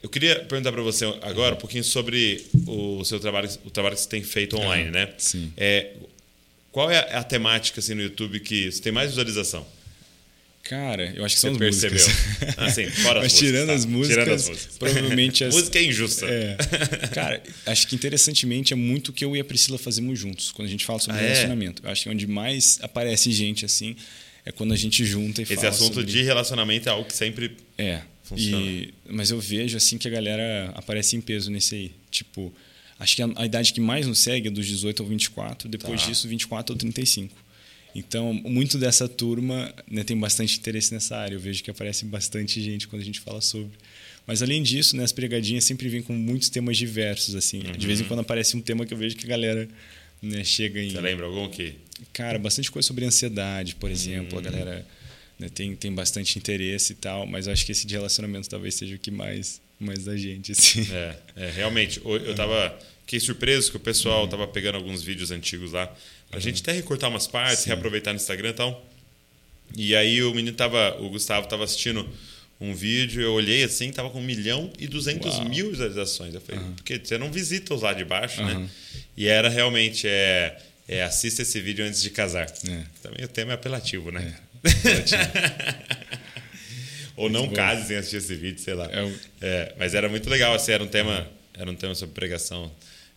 eu 0.01 0.09
queria 0.09 0.35
perguntar 0.45 0.71
para 0.71 0.81
você 0.81 1.05
agora 1.21 1.55
um 1.55 1.57
pouquinho 1.57 1.83
sobre 1.83 2.45
o 2.67 3.03
seu 3.03 3.19
trabalho, 3.19 3.49
o 3.65 3.69
trabalho 3.69 3.95
que 3.95 4.01
você 4.01 4.09
tem 4.09 4.23
feito 4.23 4.57
online, 4.57 4.91
né? 4.91 5.13
Sim. 5.17 5.51
É, 5.57 5.91
qual 6.71 6.89
é 6.89 6.97
a 7.15 7.23
temática 7.23 7.79
assim, 7.79 7.93
no 7.95 8.01
YouTube 8.01 8.39
que 8.39 8.71
você 8.71 8.81
tem 8.81 8.91
mais 8.91 9.09
visualização? 9.09 9.65
Cara, 10.63 11.11
eu 11.15 11.25
acho 11.25 11.35
que 11.35 11.41
são 11.41 11.51
Você 11.55 11.65
as 11.65 11.79
percebeu? 11.81 12.05
músicas. 12.05 12.57
Assim, 12.59 12.85
fora 12.91 13.19
as 13.21 13.23
Mas 13.23 13.33
músicas, 13.33 13.39
tirando, 13.39 13.67
tá? 13.67 13.73
as 13.73 13.85
músicas, 13.85 14.09
Tirando 14.23 14.35
as 14.35 14.49
músicas. 14.49 14.77
provavelmente 14.77 15.43
as... 15.43 15.55
Música 15.55 15.79
é 15.79 15.83
injusta. 15.83 16.25
É. 16.27 16.57
Cara, 17.13 17.43
acho 17.65 17.87
que 17.87 17.95
interessantemente 17.95 18.71
é 18.71 18.75
muito 18.75 19.07
o 19.09 19.13
que 19.13 19.25
eu 19.25 19.35
e 19.35 19.39
a 19.39 19.43
Priscila 19.43 19.79
fazemos 19.79 20.19
juntos, 20.19 20.51
quando 20.51 20.67
a 20.67 20.71
gente 20.71 20.85
fala 20.85 20.99
sobre 20.99 21.19
Ah, 21.19 21.23
é? 21.23 21.27
relacionamento. 21.27 21.81
Eu 21.83 21.89
acho 21.89 22.03
que 22.03 22.09
onde 22.09 22.27
mais 22.27 22.77
aparece 22.83 23.31
gente 23.31 23.65
assim 23.65 23.95
é 24.45 24.51
quando 24.51 24.73
a 24.73 24.77
gente 24.77 25.03
junta 25.05 25.41
e 25.41 25.43
Esse 25.43 25.55
fala 25.55 25.69
assunto 25.69 25.95
sobre... 25.95 26.11
de 26.11 26.21
relacionamento 26.21 26.87
é 26.87 26.91
algo 26.91 27.05
que 27.05 27.15
sempre. 27.15 27.57
É. 27.77 28.01
Funciona. 28.29 28.63
E, 28.63 28.93
mas 29.09 29.31
eu 29.31 29.39
vejo 29.39 29.75
assim 29.75 29.97
que 29.97 30.07
a 30.07 30.11
galera 30.11 30.71
aparece 30.75 31.15
em 31.15 31.21
peso 31.21 31.49
nesse 31.49 31.75
aí. 31.75 31.91
Tipo, 32.11 32.53
acho 32.99 33.15
que 33.15 33.21
a, 33.23 33.29
a 33.35 33.45
idade 33.45 33.73
que 33.73 33.81
mais 33.81 34.05
nos 34.05 34.19
segue 34.19 34.47
é 34.47 34.51
dos 34.51 34.67
18 34.67 35.01
ao 35.01 35.09
24, 35.09 35.67
depois 35.67 36.01
Tá. 36.01 36.07
disso 36.07 36.27
24 36.27 36.73
ao 36.73 36.77
35. 36.77 37.35
Então, 37.95 38.31
muito 38.33 38.77
dessa 38.77 39.09
turma 39.09 39.73
né, 39.89 40.03
tem 40.03 40.15
bastante 40.15 40.57
interesse 40.59 40.93
nessa 40.93 41.17
área. 41.17 41.35
Eu 41.35 41.39
vejo 41.39 41.63
que 41.63 41.71
aparece 41.71 42.05
bastante 42.05 42.61
gente 42.61 42.87
quando 42.87 43.01
a 43.01 43.05
gente 43.05 43.19
fala 43.19 43.41
sobre. 43.41 43.71
Mas 44.27 44.43
além 44.43 44.61
disso, 44.61 44.95
né, 44.95 45.03
as 45.03 45.11
pregadinhas 45.11 45.63
sempre 45.63 45.89
vêm 45.89 46.03
com 46.03 46.13
muitos 46.13 46.49
temas 46.49 46.77
diversos 46.77 47.33
assim. 47.33 47.63
De 47.77 47.87
vez 47.87 47.99
em 47.99 48.03
quando 48.03 48.19
aparece 48.19 48.55
um 48.55 48.61
tema 48.61 48.85
que 48.85 48.93
eu 48.93 48.97
vejo 48.97 49.15
que 49.15 49.25
a 49.25 49.29
galera 49.29 49.67
né, 50.21 50.43
chega 50.43 50.79
em 50.79 50.91
Você 50.91 51.01
lembra 51.01 51.25
algum 51.25 51.49
que. 51.49 51.73
Cara, 52.13 52.37
bastante 52.37 52.69
coisa 52.69 52.87
sobre 52.87 53.05
ansiedade, 53.05 53.73
por 53.75 53.89
exemplo. 53.89 54.35
Hum. 54.37 54.39
A 54.39 54.43
galera 54.43 54.87
né, 55.39 55.47
tem, 55.47 55.73
tem 55.75 55.93
bastante 55.93 56.37
interesse 56.37 56.91
e 56.91 56.95
tal, 56.95 57.25
mas 57.25 57.47
eu 57.47 57.53
acho 57.53 57.65
que 57.65 57.71
esse 57.71 57.87
de 57.87 57.95
relacionamento 57.95 58.49
talvez 58.49 58.75
seja 58.75 58.95
o 58.95 58.99
que 58.99 59.09
mais, 59.09 59.61
mais 59.79 60.03
da 60.03 60.17
gente, 60.17 60.51
assim. 60.51 60.85
É, 60.91 61.15
é, 61.35 61.51
realmente. 61.51 62.01
Eu 62.03 62.35
tava. 62.35 62.77
Fiquei 63.01 63.19
surpreso 63.19 63.71
que 63.71 63.77
o 63.77 63.79
pessoal 63.79 64.27
tava 64.27 64.47
pegando 64.47 64.75
alguns 64.75 65.01
vídeos 65.01 65.31
antigos 65.31 65.71
lá. 65.71 65.91
Pra 66.29 66.39
gente 66.39 66.61
até 66.61 66.73
recortar 66.73 67.09
umas 67.09 67.25
partes, 67.25 67.59
Sim. 67.59 67.69
reaproveitar 67.69 68.11
no 68.11 68.17
Instagram 68.17 68.49
e 68.49 68.53
tal. 68.53 68.85
E 69.75 69.95
aí 69.95 70.21
o 70.21 70.33
menino 70.33 70.55
tava. 70.55 70.95
O 71.01 71.09
Gustavo 71.09 71.47
tava 71.47 71.63
assistindo 71.63 72.07
um 72.59 72.75
vídeo, 72.75 73.21
eu 73.21 73.31
olhei 73.31 73.63
assim, 73.63 73.89
tava 73.89 74.09
com 74.09 74.19
1 74.19 74.21
milhão 74.21 74.71
e 74.77 74.85
200 74.85 75.35
Uau. 75.35 75.45
mil 75.49 75.71
visualizações. 75.71 76.35
Eu 76.35 76.41
falei, 76.41 76.61
porque 76.75 76.99
você 77.01 77.17
não 77.17 77.31
visita 77.31 77.73
os 77.73 77.81
lá 77.81 77.93
de 77.93 78.03
baixo, 78.03 78.43
né? 78.43 78.51
Aham. 78.51 78.69
E 79.15 79.27
era 79.27 79.47
realmente. 79.47 80.05
É, 80.05 80.59
é, 80.89 81.03
assista 81.03 81.43
esse 81.43 81.61
vídeo 81.61 81.85
antes 81.85 82.01
de 82.01 82.09
casar. 82.09 82.51
É. 82.67 82.83
Também 83.03 83.23
o 83.23 83.27
tema 83.27 83.51
é 83.51 83.55
apelativo, 83.55 84.11
né? 84.11 84.35
É. 84.35 84.48
Ou 87.15 87.29
não 87.29 87.49
case 87.49 87.87
sem 87.87 87.97
assistir 87.97 88.17
esse 88.17 88.35
vídeo, 88.35 88.61
sei 88.61 88.73
lá. 88.73 88.89
É 88.91 89.13
É, 89.41 89.75
mas 89.77 89.93
era 89.93 90.07
muito 90.07 90.29
legal, 90.29 90.53
assim, 90.53 90.71
era 90.71 90.83
um 90.83 90.87
tema, 90.87 91.29
era 91.53 91.69
um 91.69 91.75
tema 91.75 91.93
sobre 91.95 92.15
pregação. 92.15 92.71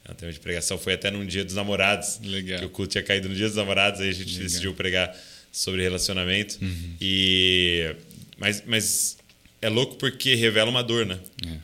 Era 0.05 0.12
um 0.14 0.16
tema 0.16 0.32
de 0.32 0.40
pregação. 0.40 0.76
Foi 0.76 0.95
até 0.95 1.11
num 1.12 1.24
dia 1.24 1.45
dos 1.45 1.55
namorados. 1.55 2.18
Legal. 2.24 2.59
Que 2.59 2.64
o 2.64 2.70
culto 2.70 2.90
tinha 2.93 3.05
caído 3.05 3.28
no 3.28 3.34
dia 3.36 3.47
dos 3.47 3.57
namorados, 3.57 4.01
aí 4.01 4.09
a 4.09 4.12
gente 4.12 4.26
Legal. 4.32 4.43
decidiu 4.43 4.74
pregar 4.74 5.16
sobre 5.53 5.82
relacionamento. 5.82 6.59
Uhum. 6.61 6.97
E 7.01 7.95
mas, 8.36 8.62
mas 8.66 9.16
é 9.61 9.68
louco 9.68 9.95
porque 9.95 10.34
revela 10.34 10.68
uma 10.70 10.82
dor, 10.82 11.07
né? 11.07 11.20
É, 11.47 11.57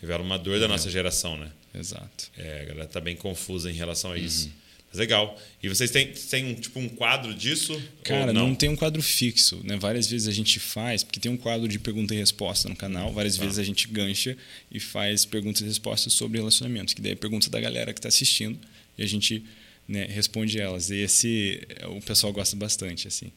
Revela 0.00 0.22
uma 0.22 0.38
dor 0.38 0.58
da 0.58 0.66
nossa 0.66 0.90
geração, 0.90 1.36
né? 1.36 1.50
exato. 1.74 2.30
É, 2.38 2.62
a 2.62 2.64
galera 2.64 2.86
tá 2.88 3.00
bem 3.00 3.14
confusa 3.16 3.70
em 3.70 3.74
relação 3.74 4.10
a 4.10 4.14
Uhum. 4.14 4.20
isso. 4.24 4.46
Mas 4.46 4.61
legal. 4.98 5.40
E 5.62 5.68
vocês 5.68 5.90
têm, 5.90 6.12
têm 6.12 6.44
um, 6.46 6.54
tipo 6.54 6.78
um 6.78 6.88
quadro 6.88 7.34
disso? 7.34 7.80
Cara, 8.04 8.32
não? 8.32 8.48
não? 8.48 8.54
tem 8.54 8.68
um 8.68 8.76
quadro 8.76 9.02
fixo, 9.02 9.60
né? 9.64 9.76
Várias 9.76 10.06
vezes 10.06 10.28
a 10.28 10.32
gente 10.32 10.58
faz, 10.60 11.02
porque 11.02 11.18
tem 11.18 11.30
um 11.30 11.36
quadro 11.36 11.66
de 11.66 11.78
pergunta 11.78 12.14
e 12.14 12.18
resposta 12.18 12.68
no 12.68 12.76
canal, 12.76 13.12
várias 13.12 13.36
Tá. 13.36 13.44
vezes 13.44 13.58
a 13.58 13.64
gente 13.64 13.88
gancha 13.88 14.36
e 14.70 14.78
faz 14.78 15.24
perguntas 15.24 15.62
e 15.62 15.64
respostas 15.64 16.12
sobre 16.12 16.38
relacionamentos, 16.38 16.94
que 16.94 17.00
daí 17.00 17.12
é 17.12 17.16
pergunta 17.16 17.48
da 17.48 17.60
galera 17.60 17.92
que 17.92 17.98
está 17.98 18.08
assistindo 18.08 18.58
e 18.98 19.02
a 19.02 19.06
gente 19.06 19.44
né, 19.88 20.06
responde 20.08 20.60
elas. 20.60 20.90
E 20.90 20.96
esse 20.96 21.60
é, 21.80 21.86
o 21.86 22.00
pessoal 22.00 22.32
gosta 22.32 22.56
bastante, 22.56 23.08
assim, 23.08 23.32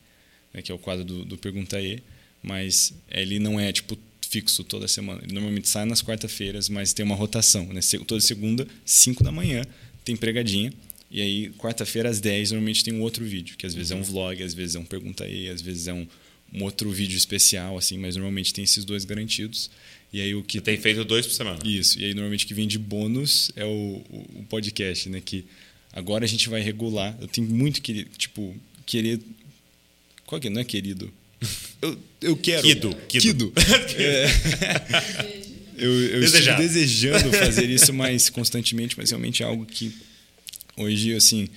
né? 0.53 0.62
que 0.62 0.72
é 0.72 0.76
o 0.76 0.78
quadro 0.78 1.03
do, 1.03 1.26
do 1.26 1.38
Pergunta 1.38 1.82
E, 1.82 2.01
mas 2.41 2.93
ele 3.10 3.39
não 3.39 3.60
é 3.60 3.72
tipo 3.72 3.97
fixo 4.30 4.64
toda 4.64 4.88
semana. 4.88 5.22
Ele 5.24 5.34
normalmente 5.34 5.70
sai 5.70 5.86
nas 5.86 6.01
quarta-feiras, 6.01 6.68
mas 6.68 6.93
tem 6.93 7.06
uma 7.06 7.16
rotação, 7.16 7.66
né? 7.68 7.80
Toda 8.06 8.20
segunda, 8.20 8.68
5 8.84 9.24
da 9.24 9.32
manhã, 9.32 9.64
tem 10.03 10.16
pregadinha. 10.16 10.74
E 11.10 11.22
aí, 11.22 11.49
quarta-feira 11.51 12.10
às 12.10 12.20
10, 12.20 12.51
normalmente 12.51 12.84
tem 12.84 12.93
um 12.93 13.01
outro 13.01 13.24
vídeo, 13.24 13.56
que 13.58 13.66
às 13.66 13.74
vezes 13.74 13.91
é 13.91 13.95
um 13.95 14.03
vlog, 14.03 14.41
às 14.41 14.53
vezes 14.53 14.76
é 14.76 14.80
um 14.80 14.86
pergunta 14.86 15.24
aí, 15.24 15.49
às 15.49 15.62
vezes 15.62 15.88
é 15.88 15.93
um, 15.93 16.08
um 16.53 16.64
outro 16.64 16.89
vídeo 16.91 17.18
especial, 17.18 17.78
assim, 17.78 17.97
mas 17.97 18.16
normalmente 18.16 18.53
tem 18.53 18.64
esses 18.64 18.84
dois 18.84 19.06
garantidos. 19.06 19.70
E 20.12 20.22
aí 20.22 20.34
o 20.34 20.41
que 20.43 20.60
Você 20.60 20.64
tem 20.64 20.78
feito 20.78 21.03
dois 21.03 21.26
por 21.26 21.34
semana. 21.34 21.60
Isso. 21.66 21.99
E 21.99 22.06
aí 22.06 22.14
normalmente 22.14 22.45
o 22.45 22.47
que 22.47 22.53
vem 22.53 22.68
de 22.68 22.80
bônus 22.80 23.51
é 23.56 23.66
o, 23.66 24.01
o, 24.10 24.45
podcast, 24.47 25.10
né? 25.10 25.22
Que 25.24 25.43
agora 25.91 26.24
a 26.24 26.28
gente 26.28 26.47
vai 26.47 26.62
regular. 26.62 27.16
Eu 27.20 27.28
tenho 27.28 27.49
muito 27.49 27.82
que, 27.82 28.06
tipo, 28.18 28.56
querer. 28.86 29.20
Qual 30.26 30.39
que 30.39 30.47
é? 30.47 30.49
Não 30.49 30.62
é 30.62 30.64
querido? 30.64 31.12
Eu, 31.82 31.99
eu 32.22 32.38
quero. 32.38 32.64
Kido, 32.64 32.95
kido. 33.08 33.51
Kido. 33.51 33.53
É. 34.01 34.26
Eu, 35.78 35.91
eu 35.91 36.22
Desejado. 36.22 36.62
desejando 36.62 37.34
fazer 37.34 37.70
isso 37.70 37.91
mais 37.93 38.30
constantemente, 38.30 38.97
mas 38.97 39.10
realmente 39.10 39.43
é 39.43 39.45
algo 39.45 39.66
que 39.66 39.93
hoje, 40.78 41.13
assim, 41.15 41.47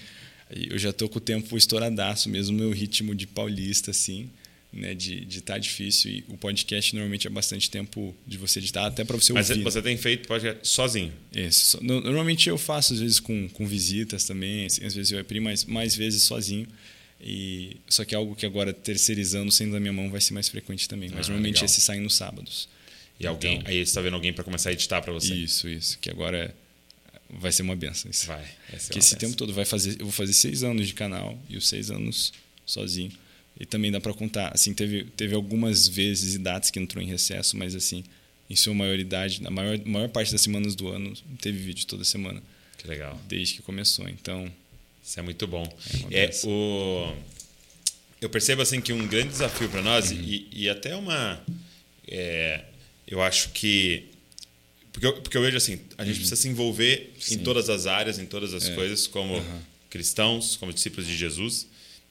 eu 0.51 0.79
já 0.79 0.93
tô 0.93 1.09
com 1.09 1.19
o 1.19 1.21
tempo 1.21 1.57
estouradaço, 1.57 2.29
mesmo 2.29 2.57
meu 2.57 2.71
ritmo 2.71 3.15
de 3.15 3.27
paulista, 3.27 3.91
assim, 3.91 4.31
né, 4.73 4.95
de 4.95 5.25
de 5.25 5.41
tá 5.41 5.57
difícil 5.59 6.11
e 6.11 6.25
o 6.29 6.37
podcast 6.37 6.95
normalmente 6.95 7.27
é 7.27 7.31
bastante 7.31 7.71
tempo 7.71 8.15
de 8.27 8.37
você 8.37 8.59
editar, 8.59 8.87
até 8.87 9.05
para 9.05 9.17
você 9.17 9.33
Mas 9.33 9.49
ouvir. 9.51 9.63
você 9.63 9.81
tem 9.83 9.97
feito 9.97 10.29
podcast 10.29 10.67
sozinho. 10.69 11.13
Isso. 11.35 11.83
Normalmente 11.83 12.49
eu 12.49 12.59
faço, 12.59 12.93
às 12.95 13.01
vezes, 13.01 13.19
com, 13.21 13.49
com 13.49 13.67
visitas 13.67 14.25
também, 14.25 14.67
assim, 14.67 14.85
às 14.85 14.95
vezes 14.95 15.13
eu 15.13 15.25
e 15.29 15.41
mas 15.41 15.65
mais 15.65 15.95
vezes 15.97 16.23
sozinho. 16.23 16.67
E, 17.21 17.77
só 17.89 18.05
que 18.05 18.15
é 18.15 18.19
algo 18.19 18.37
que 18.37 18.47
agora, 18.47 18.73
terceirizando, 18.73 19.51
sendo 19.51 19.73
da 19.73 19.81
minha 19.81 19.93
mão, 19.93 20.09
vai 20.09 20.21
ser 20.21 20.35
mais 20.35 20.49
frequente 20.49 20.89
também. 20.89 21.09
Mas 21.09 21.27
Ah, 21.27 21.31
normalmente 21.31 21.55
legal. 21.57 21.65
esse 21.65 21.81
sai 21.81 21.99
nos 21.99 22.15
sábados. 22.15 22.69
E 23.19 23.27
alguém, 23.27 23.57
Então- 23.57 23.69
aí 23.69 23.77
você 23.79 23.83
está 23.83 24.01
vendo 24.01 24.15
alguém 24.15 24.33
para 24.33 24.45
começar 24.45 24.69
a 24.71 24.73
editar 24.73 25.03
para 25.03 25.13
você. 25.13 25.35
Isso, 25.35 25.69
isso. 25.69 25.99
Que 25.99 26.11
agora 26.11 26.37
é- 26.39 26.55
vai 27.31 27.53
ser 27.53 27.63
uma 27.63 27.77
benção. 27.77 28.11
Isso. 28.11 28.27
Vai. 28.27 28.45
Porque 28.71 28.99
esse 28.99 29.11
peça. 29.11 29.17
tempo 29.17 29.37
todo 29.37 29.53
vai 29.53 29.65
fazer, 29.65 29.93
eu 30.01 30.07
vou 30.07 30.13
fazer 30.13 30.33
seis 30.33 30.63
anos 30.63 30.87
de 30.87 30.95
canal 30.95 31.39
e 31.49 31.57
os 31.57 31.69
seis 31.69 31.91
anos 31.91 32.33
sozinho. 32.67 33.13
E 33.61 33.67
também 33.67 33.91
dá 33.91 34.01
para 34.01 34.15
contar, 34.15 34.53
assim, 34.55 34.73
teve, 34.73 35.05
teve 35.17 35.35
algumas 35.35 35.89
vezes 35.89 36.35
e 36.37 36.39
datas 36.39 36.71
que 36.71 36.79
entrou 36.79 37.03
em 37.03 37.07
recesso, 37.09 37.57
mas 37.57 37.75
assim, 37.75 38.05
em 38.49 38.55
sua 38.55 38.73
maioridade, 38.73 39.43
na 39.43 39.51
maior, 39.51 39.79
maior 39.85 40.09
parte 40.09 40.31
das 40.31 40.41
semanas 40.41 40.75
do 40.77 40.89
ano, 40.89 41.13
teve 41.41 41.59
vídeo 41.59 41.85
toda 41.87 42.05
semana, 42.05 42.41
Que 42.79 42.87
legal. 42.87 43.21
desde 43.29 43.55
que 43.57 43.63
começou. 43.63 44.09
Então, 44.09 44.49
Isso 45.05 45.19
é 45.19 45.23
muito 45.23 45.47
bom. 45.47 45.67
É, 46.11 46.27
benção. 46.29 46.51
o... 46.51 47.17
Eu 48.21 48.29
percebo 48.31 48.63
assim 48.63 48.81
que 48.81 48.93
um 48.93 49.07
grande 49.09 49.29
desafio 49.31 49.69
para 49.69 49.83
nós 49.83 50.11
Uhum. 50.13 50.21
e, 50.21 50.49
e 50.53 50.69
até 50.69 50.95
uma, 50.97 51.41
é, 52.07 52.65
eu 53.07 53.21
acho 53.23 53.51
que 53.51 54.05
porque 55.01 55.07
eu, 55.07 55.13
porque 55.23 55.37
eu 55.37 55.43
vejo 55.43 55.57
assim, 55.57 55.79
a 55.97 56.05
gente 56.05 56.17
precisa 56.17 56.37
se 56.37 56.49
envolver 56.49 56.95
em 56.95 57.15
Uhum. 57.15 57.21
Sim. 57.21 57.39
todas 57.39 57.71
as 57.71 57.87
áreas, 57.87 58.19
em 58.19 58.27
todas 58.27 58.53
as 58.53 58.69
É. 58.69 58.75
coisas, 58.75 59.07
como 59.07 59.37
Aham. 59.37 59.63
cristãos, 59.89 60.57
como 60.57 60.73
discípulos 60.73 61.07
de 61.07 61.17
Jesus. 61.17 61.67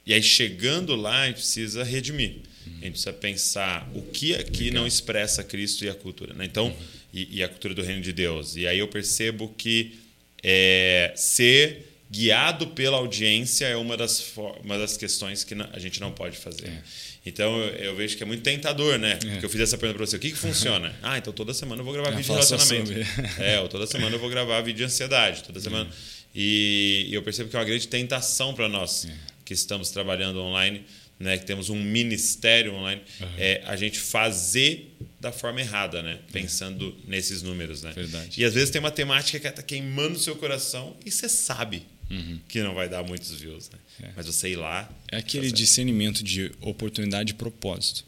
E 0.05 0.13
aí 0.13 0.23
chegando 0.23 0.95
lá, 0.95 1.23
a 1.23 1.27
gente 1.27 1.35
precisa 1.37 1.83
redimir. 1.83 2.35
Uhum. 2.65 2.73
A 2.79 2.83
gente 2.85 2.91
precisa 2.91 3.13
pensar 3.13 3.91
o 3.93 4.01
que 4.03 4.33
aqui 4.35 4.71
não 4.71 4.87
expressa 4.87 5.43
Cristo 5.43 5.83
e 5.83 5.89
a 5.89 5.93
cultura, 5.93 6.33
né? 6.33 6.45
Então, 6.45 6.67
Uhum. 6.67 6.75
e, 7.13 7.37
e 7.37 7.43
a 7.43 7.49
cultura 7.49 7.73
do 7.73 7.81
reino 7.81 8.01
de 8.01 8.13
Deus. 8.13 8.55
E 8.55 8.65
aí 8.65 8.79
eu 8.79 8.87
percebo 8.87 9.53
que 9.57 9.99
é, 10.41 11.11
ser 11.15 11.93
guiado 12.09 12.67
pela 12.67 12.97
audiência 12.97 13.65
é 13.65 13.75
uma 13.75 13.97
das, 13.97 14.23
uma 14.63 14.77
das 14.77 14.95
questões 14.95 15.43
que 15.43 15.53
a 15.73 15.79
gente 15.79 15.99
não 15.99 16.11
pode 16.13 16.37
fazer. 16.37 16.67
É. 16.67 16.83
Então 17.27 17.57
eu, 17.57 17.75
eu 17.75 17.95
vejo 17.95 18.15
que 18.15 18.23
é 18.23 18.25
muito 18.25 18.41
tentador, 18.43 18.97
né? 18.97 19.15
Porque 19.15 19.45
eu 19.45 19.49
fiz 19.49 19.61
essa 19.61 19.77
pergunta 19.77 19.97
para 19.97 20.05
você: 20.05 20.15
o 20.15 20.19
que, 20.19 20.31
que 20.31 20.37
funciona? 20.37 20.95
ah, 21.03 21.17
então 21.17 21.33
toda 21.33 21.53
semana 21.53 21.81
eu 21.81 21.85
vou 21.85 21.93
gravar 21.93 22.09
Ah, 22.09 22.11
vídeo 22.11 22.23
de 22.23 22.31
relacionamento. 22.31 22.91
É, 23.39 23.59
ou 23.59 23.67
toda 23.67 23.85
semana 23.85 24.15
eu 24.15 24.19
vou 24.19 24.29
gravar 24.29 24.61
vídeo 24.61 24.77
de 24.77 24.83
ansiedade, 24.85 25.43
toda 25.43 25.59
semana. 25.59 25.89
E, 26.33 27.07
e 27.09 27.13
eu 27.13 27.21
percebo 27.23 27.49
que 27.49 27.55
é 27.55 27.59
uma 27.59 27.65
grande 27.65 27.87
tentação 27.87 28.53
para 28.53 28.69
nós 28.69 29.07
que 29.43 29.53
estamos 29.53 29.89
trabalhando 29.89 30.39
online, 30.39 30.83
né, 31.19 31.37
que 31.37 31.45
temos 31.45 31.69
um 31.69 31.81
ministério 31.81 32.73
online, 32.73 33.01
é 33.37 33.63
a 33.65 33.75
gente 33.75 33.99
fazer 33.99 34.95
da 35.19 35.31
forma 35.31 35.59
errada, 35.61 36.03
né? 36.03 36.19
Pensando 36.31 36.95
nesses 37.07 37.41
números, 37.41 37.81
né? 37.81 37.91
Verdade. 37.91 38.39
E 38.39 38.45
às 38.45 38.53
vezes 38.53 38.69
tem 38.69 38.79
uma 38.79 38.91
temática 38.91 39.39
que 39.39 39.47
está 39.47 39.63
queimando 39.63 40.15
o 40.15 40.19
seu 40.19 40.35
coração 40.35 40.95
e 41.05 41.11
você 41.11 41.27
sabe 41.27 41.85
que 42.47 42.61
não 42.61 42.73
vai 42.73 42.87
dar 42.87 43.03
muitos 43.03 43.31
views, 43.31 43.69
né? 43.69 43.79
É. 44.03 44.11
Mas 44.15 44.25
você 44.25 44.49
ir 44.49 44.55
lá. 44.55 44.89
é 45.11 45.17
aquele 45.17 45.51
discernimento 45.51 46.23
de 46.23 46.51
oportunidade 46.61 47.31
e 47.31 47.35
propósito. 47.35 48.05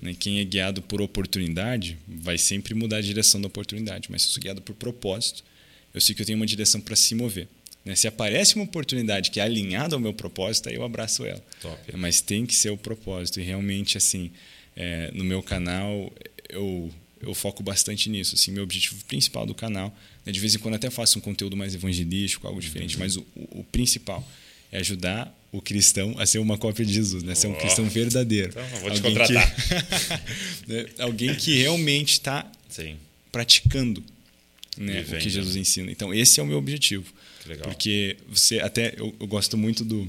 Né? 0.00 0.14
Quem 0.18 0.40
é 0.40 0.44
guiado 0.44 0.80
por 0.82 1.00
oportunidade 1.00 1.98
vai 2.08 2.38
sempre 2.38 2.74
mudar 2.74 2.98
a 2.98 3.00
direção 3.00 3.40
da 3.40 3.48
oportunidade, 3.48 4.08
mas 4.10 4.22
se 4.22 4.28
eu 4.28 4.32
sou 4.32 4.42
guiado 4.42 4.62
por 4.62 4.74
propósito, 4.74 5.44
eu 5.92 6.00
sei 6.00 6.14
que 6.14 6.22
eu 6.22 6.26
tenho 6.26 6.38
uma 6.38 6.46
direção 6.46 6.80
para 6.80 6.96
se 6.96 7.14
mover. 7.14 7.48
Né? 7.84 7.94
Se 7.94 8.06
aparece 8.06 8.54
uma 8.54 8.64
oportunidade 8.64 9.30
que 9.30 9.40
é 9.40 9.42
alinhada 9.42 9.94
ao 9.96 10.00
meu 10.00 10.12
propósito, 10.12 10.68
aí 10.68 10.74
eu 10.74 10.84
abraço 10.84 11.24
ela. 11.24 11.42
Top. 11.60 11.96
Mas 11.96 12.20
tem 12.20 12.46
que 12.46 12.54
ser 12.54 12.70
o 12.70 12.76
propósito. 12.76 13.40
E 13.40 13.42
realmente, 13.42 13.98
assim, 13.98 14.30
é, 14.76 15.10
no 15.12 15.24
meu 15.24 15.42
canal, 15.42 16.12
eu, 16.48 16.90
eu 17.20 17.34
foco 17.34 17.62
bastante 17.62 18.08
nisso. 18.08 18.34
Assim, 18.34 18.50
meu 18.50 18.62
objetivo 18.62 18.96
principal 19.04 19.46
do 19.46 19.54
canal, 19.54 19.94
né, 20.24 20.32
de 20.32 20.40
vez 20.40 20.54
em 20.54 20.58
quando 20.58 20.74
até 20.74 20.90
faço 20.90 21.18
um 21.18 21.20
conteúdo 21.20 21.56
mais 21.56 21.74
evangelístico, 21.74 22.46
algo 22.46 22.60
diferente, 22.60 22.94
uhum. 22.94 23.00
mas 23.00 23.16
o, 23.16 23.26
o, 23.34 23.64
principal 23.70 24.26
é 24.72 24.78
ajudar 24.78 25.36
o 25.52 25.60
cristão 25.60 26.14
a 26.18 26.26
ser 26.26 26.38
uma 26.38 26.56
cópia 26.56 26.84
de 26.84 26.92
Jesus, 26.92 27.22
né? 27.22 27.34
Ser 27.34 27.48
um 27.48 27.52
oh. 27.52 27.56
cristão 27.56 27.88
verdadeiro. 27.88 28.50
Então, 28.50 28.66
vou 28.80 28.90
te 28.90 28.96
alguém 28.96 29.02
contratar. 29.02 29.54
Que, 29.54 30.72
né? 30.72 30.86
Alguém 30.98 31.34
que 31.34 31.56
realmente 31.56 32.12
está 32.12 32.50
praticando 33.32 34.02
né, 34.76 35.04
o 35.08 35.18
que 35.18 35.28
Jesus 35.28 35.56
ensina. 35.56 35.90
Então, 35.90 36.14
esse 36.14 36.40
é 36.40 36.42
o 36.42 36.46
meu 36.46 36.58
objetivo. 36.58 37.12
Porque 37.62 38.16
você 38.28 38.60
até 38.60 38.94
eu, 38.96 39.14
eu 39.18 39.26
gosto 39.26 39.56
muito 39.56 39.84
do 39.84 40.08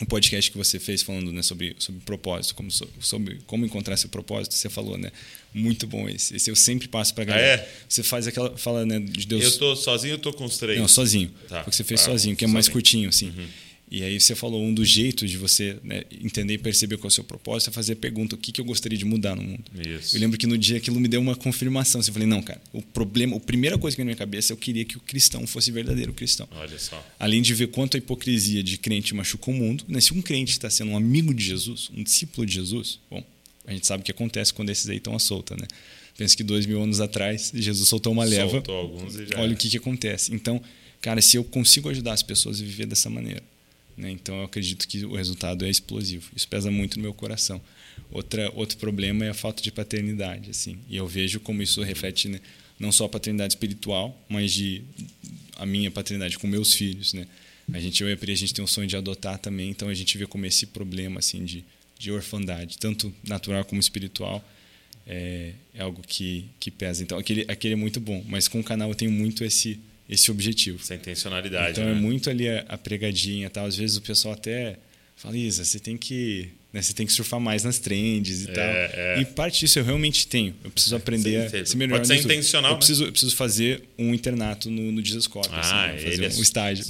um 0.00 0.04
podcast 0.04 0.50
que 0.50 0.56
você 0.56 0.78
fez 0.78 1.02
falando 1.02 1.32
né, 1.32 1.42
sobre, 1.42 1.74
sobre 1.78 2.00
propósito, 2.02 2.54
como, 2.54 2.70
sobre 2.70 3.40
como 3.46 3.66
encontrar 3.66 3.96
seu 3.96 4.08
propósito, 4.08 4.54
você 4.54 4.68
falou, 4.68 4.96
né? 4.96 5.10
Muito 5.52 5.86
bom 5.86 6.08
esse. 6.08 6.36
Esse 6.36 6.50
eu 6.50 6.56
sempre 6.56 6.86
passo 6.86 7.14
para 7.14 7.24
galera. 7.24 7.62
Ah, 7.62 7.64
é? 7.64 7.74
Você 7.88 8.02
faz 8.02 8.26
aquela 8.26 8.56
fala 8.56 8.86
né, 8.86 9.00
de 9.00 9.26
Deus. 9.26 9.44
Eu 9.44 9.58
tô 9.58 9.76
sozinho, 9.76 10.14
eu 10.14 10.18
tô 10.18 10.32
com 10.32 10.44
os 10.44 10.56
três. 10.56 10.78
Não, 10.78 10.86
sozinho. 10.86 11.32
Tá. 11.48 11.64
Porque 11.64 11.76
você 11.76 11.84
fez 11.84 12.00
ah, 12.02 12.04
sozinho, 12.04 12.36
que 12.36 12.44
é 12.44 12.46
sozinho. 12.46 12.54
mais 12.54 12.68
curtinho 12.68 13.08
assim. 13.08 13.30
Uhum. 13.30 13.46
E 13.90 14.02
aí 14.02 14.20
você 14.20 14.34
falou 14.34 14.62
um 14.62 14.74
dos 14.74 14.88
jeitos 14.88 15.30
de 15.30 15.38
você 15.38 15.78
né, 15.82 16.04
entender 16.22 16.54
e 16.54 16.58
perceber 16.58 16.96
qual 16.98 17.06
é 17.06 17.08
o 17.08 17.10
seu 17.10 17.24
propósito 17.24 17.70
é 17.70 17.72
fazer 17.72 17.94
a 17.94 17.96
pergunta 17.96 18.34
o 18.34 18.38
que, 18.38 18.52
que 18.52 18.60
eu 18.60 18.64
gostaria 18.64 18.98
de 18.98 19.04
mudar 19.04 19.34
no 19.34 19.42
mundo. 19.42 19.64
Isso. 19.78 20.14
Eu 20.16 20.20
lembro 20.20 20.38
que 20.38 20.46
no 20.46 20.58
dia 20.58 20.76
aquilo 20.76 21.00
me 21.00 21.08
deu 21.08 21.20
uma 21.20 21.34
confirmação. 21.34 22.00
Assim, 22.00 22.10
eu 22.10 22.12
falei, 22.12 22.28
não, 22.28 22.42
cara, 22.42 22.60
o 22.72 22.82
problema, 22.82 23.36
a 23.36 23.40
primeira 23.40 23.78
coisa 23.78 23.96
que 23.96 24.00
veio 24.00 24.06
na 24.06 24.10
minha 24.10 24.16
cabeça 24.16 24.52
é 24.52 24.54
eu 24.54 24.58
queria 24.58 24.84
que 24.84 24.96
o 24.96 25.00
cristão 25.00 25.46
fosse 25.46 25.70
verdadeiro 25.70 26.12
cristão. 26.12 26.46
Olha 26.50 26.78
só. 26.78 27.02
Além 27.18 27.40
de 27.40 27.54
ver 27.54 27.68
quanto 27.68 27.96
a 27.96 27.98
hipocrisia 27.98 28.62
de 28.62 28.76
crente 28.76 29.14
machuca 29.14 29.50
o 29.50 29.54
mundo, 29.54 29.84
né, 29.88 30.00
se 30.00 30.12
um 30.12 30.20
crente 30.20 30.52
está 30.52 30.68
sendo 30.68 30.90
um 30.90 30.96
amigo 30.96 31.32
de 31.32 31.42
Jesus, 31.42 31.90
um 31.96 32.02
discípulo 32.02 32.46
de 32.46 32.54
Jesus, 32.54 33.00
bom, 33.10 33.24
a 33.66 33.72
gente 33.72 33.86
sabe 33.86 34.02
o 34.02 34.04
que 34.04 34.10
acontece 34.10 34.52
quando 34.52 34.70
esses 34.70 34.88
aí 34.88 34.96
estão 34.96 35.14
à 35.14 35.18
solta, 35.18 35.54
né? 35.56 35.66
Penso 36.16 36.36
que 36.36 36.42
dois 36.42 36.66
mil 36.66 36.82
anos 36.82 37.00
atrás, 37.00 37.52
Jesus 37.54 37.88
soltou 37.88 38.12
uma 38.12 38.24
leva. 38.24 38.50
Soltou 38.50 38.76
alguns 38.76 39.14
e 39.14 39.26
já. 39.26 39.38
Olha 39.40 39.52
o 39.52 39.56
que, 39.56 39.68
que 39.68 39.76
acontece. 39.76 40.34
Então, 40.34 40.60
cara, 41.00 41.22
se 41.22 41.36
eu 41.36 41.44
consigo 41.44 41.88
ajudar 41.88 42.12
as 42.12 42.22
pessoas 42.22 42.60
a 42.60 42.64
viver 42.64 42.86
dessa 42.86 43.08
maneira, 43.08 43.42
né? 43.98 44.10
Então 44.10 44.36
eu 44.36 44.44
acredito 44.44 44.86
que 44.86 45.04
o 45.04 45.14
resultado 45.14 45.64
é 45.64 45.70
explosivo. 45.70 46.30
Isso 46.34 46.48
pesa 46.48 46.70
muito 46.70 46.96
no 46.96 47.02
meu 47.02 47.12
coração. 47.12 47.60
Outra, 48.10 48.50
outro 48.54 48.78
problema 48.78 49.24
é 49.24 49.30
a 49.30 49.34
falta 49.34 49.62
de 49.62 49.70
paternidade. 49.70 50.50
assim. 50.50 50.78
E 50.88 50.96
eu 50.96 51.06
vejo 51.06 51.40
como 51.40 51.62
isso 51.62 51.82
reflete 51.82 52.28
né? 52.28 52.40
não 52.78 52.92
só 52.92 53.04
a 53.04 53.08
paternidade 53.08 53.52
espiritual, 53.52 54.16
mas 54.28 54.52
de 54.52 54.82
a 55.56 55.66
minha 55.66 55.90
paternidade 55.90 56.38
com 56.38 56.46
meus 56.46 56.72
filhos. 56.72 57.12
Né? 57.12 57.26
A 57.72 57.80
gente, 57.80 58.02
eu 58.02 58.08
e 58.08 58.12
a 58.12 58.16
Pri, 58.16 58.32
a 58.32 58.36
gente 58.36 58.54
tem 58.54 58.64
um 58.64 58.68
sonho 58.68 58.86
de 58.86 58.96
adotar 58.96 59.38
também, 59.38 59.70
então 59.70 59.88
a 59.88 59.94
gente 59.94 60.16
vê 60.16 60.26
como 60.26 60.46
esse 60.46 60.66
problema 60.66 61.18
assim 61.18 61.44
de, 61.44 61.64
de 61.98 62.10
orfandade, 62.10 62.78
tanto 62.78 63.12
natural 63.26 63.64
como 63.64 63.80
espiritual, 63.80 64.42
é, 65.06 65.52
é 65.74 65.82
algo 65.82 66.02
que, 66.06 66.46
que 66.60 66.70
pesa. 66.70 67.02
Então 67.02 67.18
aquele, 67.18 67.44
aquele 67.48 67.74
é 67.74 67.76
muito 67.76 67.98
bom, 68.00 68.24
mas 68.28 68.46
com 68.46 68.60
o 68.60 68.64
canal 68.64 68.88
eu 68.88 68.94
tenho 68.94 69.10
muito 69.10 69.44
esse 69.44 69.80
esse 70.08 70.30
objetivo. 70.30 70.78
Essa 70.80 70.94
intencionalidade. 70.94 71.72
Então 71.72 71.84
é 71.84 71.92
né? 71.92 71.98
é 71.98 72.00
muito 72.00 72.30
ali 72.30 72.48
a, 72.48 72.64
a 72.68 72.78
pregadinha, 72.78 73.50
tal. 73.50 73.66
Às 73.66 73.76
vezes 73.76 73.96
o 73.96 74.02
pessoal 74.02 74.34
até 74.34 74.78
fala, 75.14 75.36
Isa, 75.36 75.64
você 75.64 75.78
tem 75.78 75.96
que 75.96 76.50
né? 76.72 76.82
Você 76.82 76.92
tem 76.92 77.06
que 77.06 77.12
surfar 77.12 77.40
mais 77.40 77.64
nas 77.64 77.78
trends 77.78 78.42
e 78.42 78.50
é, 78.50 78.52
tal. 78.52 78.64
É. 78.64 79.20
E 79.20 79.24
parte 79.24 79.60
disso 79.60 79.78
eu 79.78 79.84
realmente 79.84 80.26
tenho. 80.26 80.54
Eu 80.62 80.70
preciso 80.70 80.96
aprender 80.96 81.48
sim, 81.48 81.56
a 81.56 81.66
se 81.66 81.76
melhorar. 81.76 82.00
Pode 82.00 82.08
ser 82.08 82.16
intencional. 82.16 82.72
Eu, 82.72 82.74
né? 82.74 82.78
preciso, 82.78 83.04
eu 83.04 83.10
preciso 83.10 83.34
fazer 83.36 83.84
um 83.98 84.14
internato 84.14 84.70
no, 84.70 84.92
no 84.92 85.02
Jesus 85.04 85.26
Cop. 85.26 85.48
Ah, 85.50 85.60
assim, 85.60 86.04
fazer 86.04 86.20
um, 86.20 86.24
é, 86.24 86.42
estágio. 86.42 86.84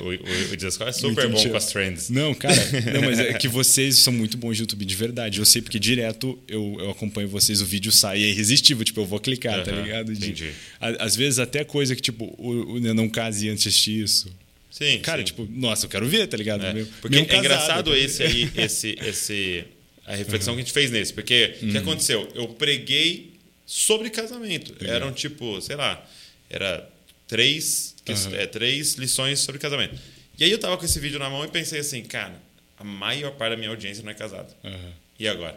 O, 0.00 0.08
o, 0.08 0.52
o 0.52 0.60
Jesus 0.60 0.76
Cop 0.76 0.90
é 0.90 0.92
super 0.92 1.28
bom 1.28 1.48
com 1.48 1.56
as 1.56 1.66
trends. 1.66 2.10
Não, 2.10 2.34
cara, 2.34 2.54
não, 2.92 3.02
mas 3.02 3.18
é 3.18 3.32
que 3.38 3.48
vocês 3.48 3.96
são 3.96 4.12
muito 4.12 4.36
bons 4.36 4.56
de 4.56 4.62
YouTube 4.62 4.84
de 4.84 4.94
verdade. 4.94 5.38
Eu 5.38 5.46
sei 5.46 5.62
porque 5.62 5.78
direto 5.78 6.38
eu, 6.46 6.76
eu 6.78 6.90
acompanho 6.90 7.26
vocês, 7.26 7.62
o 7.62 7.66
vídeo 7.66 7.90
sai 7.90 8.22
é 8.22 8.28
irresistível. 8.28 8.84
Tipo, 8.84 9.00
eu 9.00 9.06
vou 9.06 9.18
clicar, 9.18 9.64
tá 9.64 9.72
ligado? 9.72 10.12
De, 10.12 10.18
entendi. 10.18 10.50
Às 10.78 11.16
vezes 11.16 11.38
até 11.38 11.64
coisa 11.64 11.96
que, 11.96 12.02
tipo, 12.02 12.34
o, 12.36 12.74
o 12.74 12.94
não 12.94 13.08
case 13.08 13.48
antes 13.48 13.62
de 13.62 13.68
assistir 13.70 14.02
isso. 14.02 14.43
Sim. 14.74 14.98
Cara, 14.98 15.18
sim. 15.18 15.26
tipo, 15.26 15.46
nossa, 15.48 15.86
eu 15.86 15.88
quero 15.88 16.08
ver, 16.08 16.26
tá 16.26 16.36
ligado? 16.36 16.66
É. 16.66 16.72
Meu, 16.72 16.84
porque 17.00 17.18
é 17.18 17.36
engraçado 17.36 17.92
tá 17.92 17.96
esse 17.96 18.24
aí, 18.24 18.50
esse, 18.56 18.96
esse 19.06 19.64
a 20.04 20.16
reflexão 20.16 20.52
uhum. 20.52 20.56
que 20.56 20.62
a 20.62 20.64
gente 20.64 20.74
fez 20.74 20.90
nesse. 20.90 21.12
Porque 21.12 21.54
o 21.62 21.64
uhum. 21.66 21.70
que 21.70 21.78
aconteceu? 21.78 22.28
Eu 22.34 22.48
preguei 22.48 23.34
sobre 23.64 24.10
casamento. 24.10 24.72
Uhum. 24.72 24.90
Eram 24.90 25.12
tipo, 25.12 25.60
sei 25.60 25.76
lá, 25.76 26.04
era 26.50 26.90
três, 27.28 27.94
é, 28.32 28.46
três 28.46 28.94
lições 28.94 29.38
sobre 29.38 29.60
casamento. 29.60 29.94
E 30.36 30.42
aí 30.42 30.50
eu 30.50 30.58
tava 30.58 30.76
com 30.76 30.84
esse 30.84 30.98
vídeo 30.98 31.20
na 31.20 31.30
mão 31.30 31.44
e 31.44 31.48
pensei 31.48 31.78
assim, 31.78 32.02
cara, 32.02 32.34
a 32.76 32.82
maior 32.82 33.30
parte 33.36 33.52
da 33.52 33.56
minha 33.56 33.70
audiência 33.70 34.02
não 34.02 34.10
é 34.10 34.14
casada. 34.14 34.48
E 35.20 35.28
agora? 35.28 35.56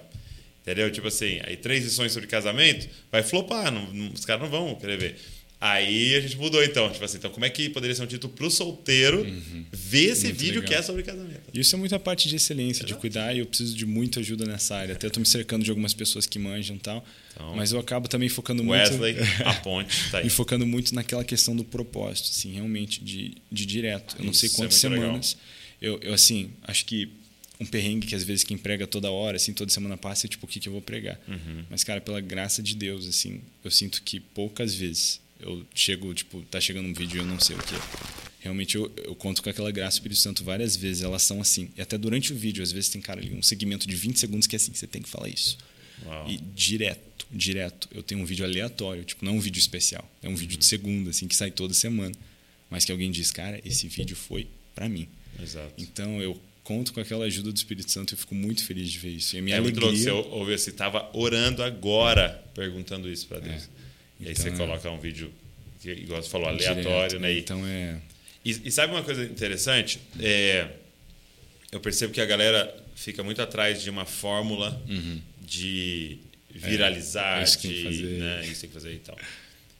Entendeu? 0.61 0.91
Tipo 0.91 1.07
assim, 1.07 1.41
aí 1.44 1.57
três 1.57 1.84
lições 1.84 2.11
sobre 2.11 2.27
casamento, 2.27 2.88
vai 3.11 3.23
flopar, 3.23 3.72
não, 3.72 3.91
não, 3.91 4.14
os 4.14 4.23
caras 4.26 4.44
não 4.44 4.49
vão 4.49 4.76
querer 4.76 4.98
ver. 4.98 5.15
Aí 5.59 6.13
a 6.13 6.21
gente 6.21 6.38
mudou 6.38 6.63
então, 6.63 6.91
tipo 6.91 7.03
assim, 7.03 7.17
então 7.17 7.31
como 7.31 7.43
é 7.43 7.49
que 7.49 7.67
poderia 7.69 7.95
ser 7.95 8.03
um 8.03 8.07
título 8.07 8.31
pro 8.31 8.49
solteiro 8.49 9.21
uhum. 9.21 9.65
ver 9.71 10.11
esse 10.11 10.25
muito 10.25 10.38
vídeo 10.38 10.61
legal. 10.61 10.67
que 10.67 10.75
é 10.75 10.81
sobre 10.84 11.01
casamento? 11.01 11.41
Isso 11.51 11.75
é 11.75 11.79
muita 11.79 11.99
parte 11.99 12.29
de 12.29 12.35
excelência, 12.35 12.81
Exato. 12.81 12.93
de 12.93 12.99
cuidar, 12.99 13.35
e 13.35 13.39
eu 13.39 13.45
preciso 13.47 13.75
de 13.75 13.84
muita 13.84 14.19
ajuda 14.19 14.45
nessa 14.45 14.75
área. 14.75 14.93
Até 14.93 15.07
estou 15.07 15.19
me 15.19 15.25
cercando 15.25 15.63
de 15.63 15.71
algumas 15.71 15.95
pessoas 15.95 16.27
que 16.27 16.38
manjam 16.38 16.75
e 16.75 16.79
tal, 16.79 17.03
então, 17.34 17.55
mas 17.55 17.71
eu 17.71 17.79
acabo 17.79 18.07
também 18.07 18.29
focando 18.29 18.63
Wesley, 18.67 19.15
muito... 19.15 19.19
Wesley, 19.19 19.41
a 19.45 19.53
ponte, 19.55 20.11
tá 20.11 20.19
aí. 20.19 20.27
e 20.27 20.29
focando 20.29 20.67
muito 20.67 20.93
naquela 20.93 21.23
questão 21.23 21.55
do 21.55 21.63
propósito, 21.63 22.29
assim, 22.29 22.53
realmente, 22.53 23.03
de, 23.03 23.34
de 23.51 23.65
direto. 23.65 24.15
Eu 24.19 24.25
não 24.25 24.31
Isso 24.31 24.41
sei 24.41 24.49
é 24.49 24.53
quantas 24.53 24.77
é 24.77 24.79
semanas. 24.79 25.38
Eu, 25.81 25.99
eu, 26.03 26.13
assim, 26.13 26.51
acho 26.63 26.85
que 26.85 27.09
um 27.59 27.65
perrengue 27.65 28.05
que 28.05 28.13
às 28.13 28.23
vezes 28.23 28.43
quem 28.43 28.57
prega 28.59 28.85
toda 28.85 29.09
hora, 29.09 29.38
assim, 29.38 29.53
toda 29.53 29.71
semana 29.71 29.97
passa, 29.97 30.27
é 30.27 30.29
tipo, 30.29 30.45
o 30.45 30.49
que, 30.49 30.59
que 30.59 30.69
eu 30.69 30.73
vou 30.73 30.81
pregar? 30.81 31.19
Uhum. 31.27 31.63
Mas, 31.67 31.84
cara, 31.84 31.99
pela 31.99 32.21
graça 32.21 32.61
de 32.61 32.75
Deus, 32.75 33.07
assim, 33.07 33.41
eu 33.63 33.71
sinto 33.71 34.03
que 34.03 34.19
poucas 34.19 34.75
vezes 34.75 35.19
eu 35.39 35.65
chego, 35.73 36.14
tipo, 36.14 36.41
tá 36.43 36.59
chegando 36.59 36.88
um 36.88 36.93
vídeo 36.93 37.18
e 37.18 37.19
eu 37.19 37.26
não 37.26 37.39
sei 37.39 37.55
o 37.55 37.59
que 37.59 37.76
é. 37.76 37.80
Realmente 38.39 38.76
eu, 38.76 38.91
eu 39.03 39.15
conto 39.15 39.43
com 39.43 39.49
aquela 39.49 39.72
graça 39.72 39.95
do 39.95 39.99
Espírito 39.99 40.19
Santo 40.19 40.43
várias 40.43 40.76
vezes, 40.76 41.03
elas 41.03 41.22
são 41.23 41.41
assim. 41.41 41.69
E 41.77 41.81
até 41.81 41.97
durante 41.97 42.34
o 42.34 42.35
vídeo, 42.35 42.64
às 42.64 42.72
vezes 42.72 42.89
tem, 42.89 43.01
cara, 43.01 43.22
um 43.34 43.41
segmento 43.41 43.88
de 43.88 43.95
20 43.95 44.19
segundos 44.19 44.47
que 44.47 44.55
é 44.55 44.57
assim, 44.57 44.73
você 44.73 44.88
tem 44.88 45.01
que 45.01 45.09
falar 45.09 45.30
isso. 45.30 45.57
Uau. 46.05 46.30
E 46.30 46.38
direto, 46.38 47.26
direto, 47.31 47.89
eu 47.93 48.03
tenho 48.03 48.22
um 48.22 48.26
vídeo 48.26 48.45
aleatório, 48.45 49.03
tipo, 49.03 49.26
não 49.26 49.34
é 49.34 49.35
um 49.35 49.39
vídeo 49.39 49.59
especial, 49.59 50.09
é 50.22 50.30
um 50.30 50.35
vídeo 50.35 50.57
de 50.57 50.65
uhum. 50.65 50.69
segunda, 50.69 51.09
assim, 51.09 51.27
que 51.27 51.35
sai 51.35 51.51
toda 51.51 51.73
semana. 51.73 52.14
Mas 52.69 52.85
que 52.85 52.91
alguém 52.91 53.09
diz, 53.09 53.31
cara, 53.31 53.59
esse 53.65 53.88
vídeo 53.88 54.15
foi 54.15 54.47
para 54.76 54.89
mim. 54.89 55.07
Exato. 55.41 55.73
Então 55.77 56.22
eu 56.22 56.39
conto 56.64 56.93
com 56.93 56.99
aquela 56.99 57.26
ajuda 57.26 57.51
do 57.51 57.55
Espírito 57.55 57.89
Santo 57.89 58.14
e 58.14 58.18
fico 58.18 58.35
muito 58.35 58.64
feliz 58.64 58.91
de 58.91 58.99
ver 58.99 59.11
isso. 59.11 59.35
E 59.35 59.39
a 59.39 59.41
minha 59.41 59.55
é 59.55 59.59
alegria... 59.59 59.88
muito 59.88 60.09
louco 60.09 60.30
você 60.30 60.35
ouvir 60.35 60.53
assim, 60.55 60.72
tava 60.72 61.09
orando 61.14 61.64
agora, 61.64 62.43
perguntando 62.53 63.09
isso 63.09 63.26
para 63.26 63.39
Deus. 63.39 63.64
É. 63.64 63.76
E 64.19 64.26
aí 64.27 64.31
então, 64.31 64.44
você 64.44 64.49
é. 64.49 64.57
coloca 64.57 64.91
um 64.91 64.99
vídeo, 64.99 65.31
que, 65.81 65.91
igual 65.91 66.22
você 66.22 66.30
falou, 66.30 66.48
aleatório, 66.48 66.84
Direto, 66.84 67.19
né? 67.19 67.38
Então 67.38 67.65
é. 67.65 67.98
E, 68.44 68.61
e, 68.65 68.72
sabe 68.72 68.94
uma 68.94 69.03
coisa 69.03 69.23
interessante? 69.23 69.99
É, 70.19 70.68
eu 71.72 71.80
percebo 71.80 72.14
que 72.14 72.22
a 72.22 72.26
galera 72.26 72.73
fica 72.95 73.23
muito 73.23 73.41
atrás 73.41 73.81
de 73.81 73.89
uma 73.89 74.06
fórmula 74.06 74.81
uhum. 74.88 75.22
de 75.41 76.18
viralizar, 76.49 77.39
é, 77.39 77.44
isso 77.44 77.60
de 77.60 77.84
fazer. 77.84 78.19
Né, 78.19 78.41
isso 78.45 78.61
tem 78.61 78.69
que 78.69 78.73
fazer 78.73 78.94
e 78.94 78.99
tal. 78.99 79.18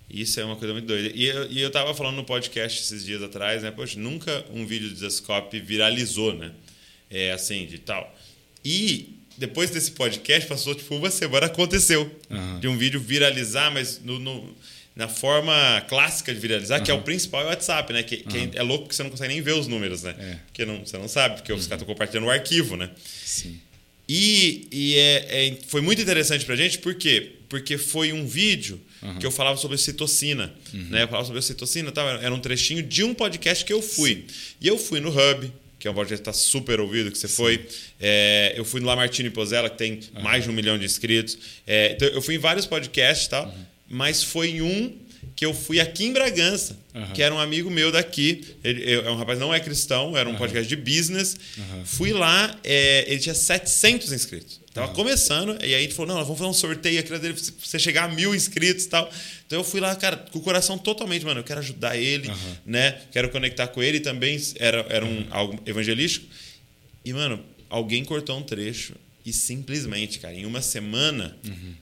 Isso 0.10 0.40
é 0.40 0.46
uma 0.46 0.56
coisa 0.56 0.74
muito 0.74 0.86
doida. 0.86 1.12
E 1.14 1.26
eu, 1.26 1.52
e 1.52 1.62
eu 1.62 1.70
tava 1.70 1.94
falando 1.94 2.16
no 2.16 2.24
podcast 2.24 2.82
esses 2.82 3.04
dias 3.04 3.22
atrás, 3.22 3.64
né? 3.64 3.72
Poxa, 3.72 4.00
nunca 4.00 4.46
um 4.54 4.66
vídeo 4.66 4.90
de 4.90 4.96
Zascope 4.96 5.60
viralizou, 5.60 6.34
né? 6.34 6.54
É 7.10 7.32
assim, 7.32 7.66
de 7.66 7.78
tal. 7.78 8.18
E 8.64 9.17
depois 9.38 9.70
desse 9.70 9.92
podcast, 9.92 10.48
passou 10.48 10.74
tipo 10.74 10.96
uma 10.96 11.10
semana, 11.12 11.46
aconteceu. 11.46 12.10
Uhum. 12.30 12.60
De 12.60 12.68
um 12.68 12.78
vídeo 12.78 13.00
viralizar, 13.00 13.72
mas 13.72 14.02
no, 14.04 14.20
no, 14.20 14.56
na 14.96 15.08
forma 15.08 15.82
clássica 15.88 16.34
de 16.34 16.40
viralizar, 16.40 16.80
uhum. 16.80 16.84
que 16.84 16.92
é 16.92 16.94
o 16.94 17.02
principal 17.02 17.42
é 17.42 17.46
o 17.46 17.48
WhatsApp, 17.48 17.94
né? 17.94 18.04
Que, 18.04 18.18
que, 18.18 18.50
é 18.54 18.64
louco 18.64 18.88
que 18.88 18.96
você 18.96 19.04
não 19.04 19.10
consegue 19.10 19.34
nem 19.34 19.42
ver 19.42 19.54
os 19.54 19.68
números, 19.68 20.04
né? 20.04 20.16
É. 20.20 20.38
Porque 20.48 20.66
não, 20.66 20.80
você 20.80 20.98
não 20.98 21.08
sabe, 21.08 21.36
porque 21.36 21.54
os 21.54 21.64
uhum. 21.64 21.70
caras 21.70 21.82
estão 21.82 21.94
compartilhando 21.94 22.26
o 22.26 22.32
arquivo, 22.32 22.76
né? 22.76 22.90
Sim. 23.24 23.60
E, 24.10 24.68
e 24.72 24.96
é, 24.96 25.48
é, 25.48 25.58
foi 25.68 25.82
muito 25.82 26.02
interessante 26.02 26.46
pra 26.46 26.56
gente, 26.56 26.80
por 26.80 26.96
quê? 26.96 27.34
Porque 27.50 27.78
foi 27.78 28.14
um 28.14 28.26
vídeo 28.26 28.82
que 29.20 29.26
eu 29.26 29.32
falava 29.32 29.58
sobre 29.58 29.78
citocina. 29.78 30.54
Uhum. 30.74 30.88
Né? 30.90 31.04
Eu 31.04 31.08
falava 31.08 31.26
sobre 31.26 31.42
citocina, 31.42 31.92
tal, 31.92 32.08
era 32.08 32.34
um 32.34 32.40
trechinho 32.40 32.82
de 32.84 33.04
um 33.04 33.14
podcast 33.14 33.64
que 33.64 33.72
eu 33.72 33.82
fui. 33.82 34.26
E 34.60 34.68
eu 34.68 34.78
fui 34.78 35.00
no 35.00 35.10
Hub, 35.10 35.52
que 35.80 35.88
é 35.88 35.92
um 35.92 35.94
podcast 35.94 36.24
que 36.24 36.30
está 36.30 36.34
super 36.34 36.80
ouvido, 36.80 37.12
que 37.12 37.18
você 37.18 37.28
Sim. 37.28 37.36
foi. 37.36 37.68
É, 38.00 38.54
eu 38.56 38.66
fui 38.66 38.82
no 38.82 38.88
Lamartine 38.88 39.30
Pozella, 39.30 39.70
que 39.70 39.78
tem 39.78 40.00
uhum. 40.16 40.22
mais 40.22 40.44
de 40.44 40.50
um 40.50 40.54
milhão 40.54 40.78
de 40.78 40.86
inscritos. 40.86 41.38
É, 41.66 41.92
então 41.92 42.08
eu 42.08 42.22
fui 42.22 42.36
em 42.36 42.40
vários 42.40 42.66
podcasts 42.66 43.28
e 43.28 43.30
tal, 43.30 43.46
uhum. 43.46 43.66
mas 43.90 44.24
foi 44.24 44.50
em 44.50 44.62
um 44.62 45.07
que 45.38 45.46
eu 45.46 45.54
fui 45.54 45.80
aqui 45.80 46.04
em 46.04 46.12
Bragança, 46.12 46.76
uhum. 46.96 47.14
que 47.14 47.22
era 47.22 47.34
um 47.34 47.40
amigo 47.40 47.70
meu 47.70 47.92
daqui. 47.92 48.44
Ele, 48.64 48.92
é 48.92 49.10
um 49.10 49.16
rapaz 49.16 49.38
não 49.38 49.54
é 49.54 49.60
cristão, 49.60 50.18
era 50.18 50.28
um 50.28 50.36
podcast 50.36 50.68
de 50.68 50.76
business. 50.76 51.38
Fui 51.86 52.12
lá, 52.12 52.60
é, 52.64 53.06
ele 53.08 53.20
tinha 53.20 53.36
700 53.36 54.12
inscritos. 54.12 54.60
Tava 54.74 54.94
começando, 54.94 55.58
e 55.64 55.74
aí 55.74 55.76
a 55.76 55.80
gente 55.82 55.94
falou: 55.94 56.16
não, 56.16 56.24
vamos 56.24 56.40
fazer 56.40 56.50
um 56.50 56.54
sorteio 56.54 57.00
aqui 57.00 57.10
dele 57.20 57.36
pra 57.36 57.44
você 57.64 57.80
chegar 57.80 58.06
a 58.06 58.08
mil 58.08 58.34
inscritos 58.34 58.86
e 58.86 58.90
tal. 58.90 59.10
Então 59.46 59.60
eu 59.60 59.64
fui 59.64 59.80
lá, 59.80 59.96
cara, 59.96 60.18
com 60.18 60.40
o 60.40 60.42
coração 60.42 60.78
totalmente, 60.78 61.24
mano, 61.24 61.40
eu 61.40 61.44
quero 61.44 61.60
ajudar 61.60 61.96
ele, 61.96 62.32
né? 62.66 63.00
Quero 63.12 63.30
conectar 63.30 63.68
com 63.68 63.82
ele 63.82 64.00
também. 64.00 64.40
Era, 64.58 64.86
era 64.90 65.06
um, 65.06 65.26
algo 65.30 65.60
evangelístico. 65.68 66.28
E, 67.06 67.14
mano, 67.14 67.40
alguém 67.70 68.04
cortou 68.04 68.38
um 68.38 68.44
trecho 68.44 68.94
E 69.26 69.32
simplesmente, 69.32 70.20
cara, 70.20 70.34
em 70.34 70.46
uma 70.46 70.62
semana, 70.62 71.38
uhum. 71.46 71.74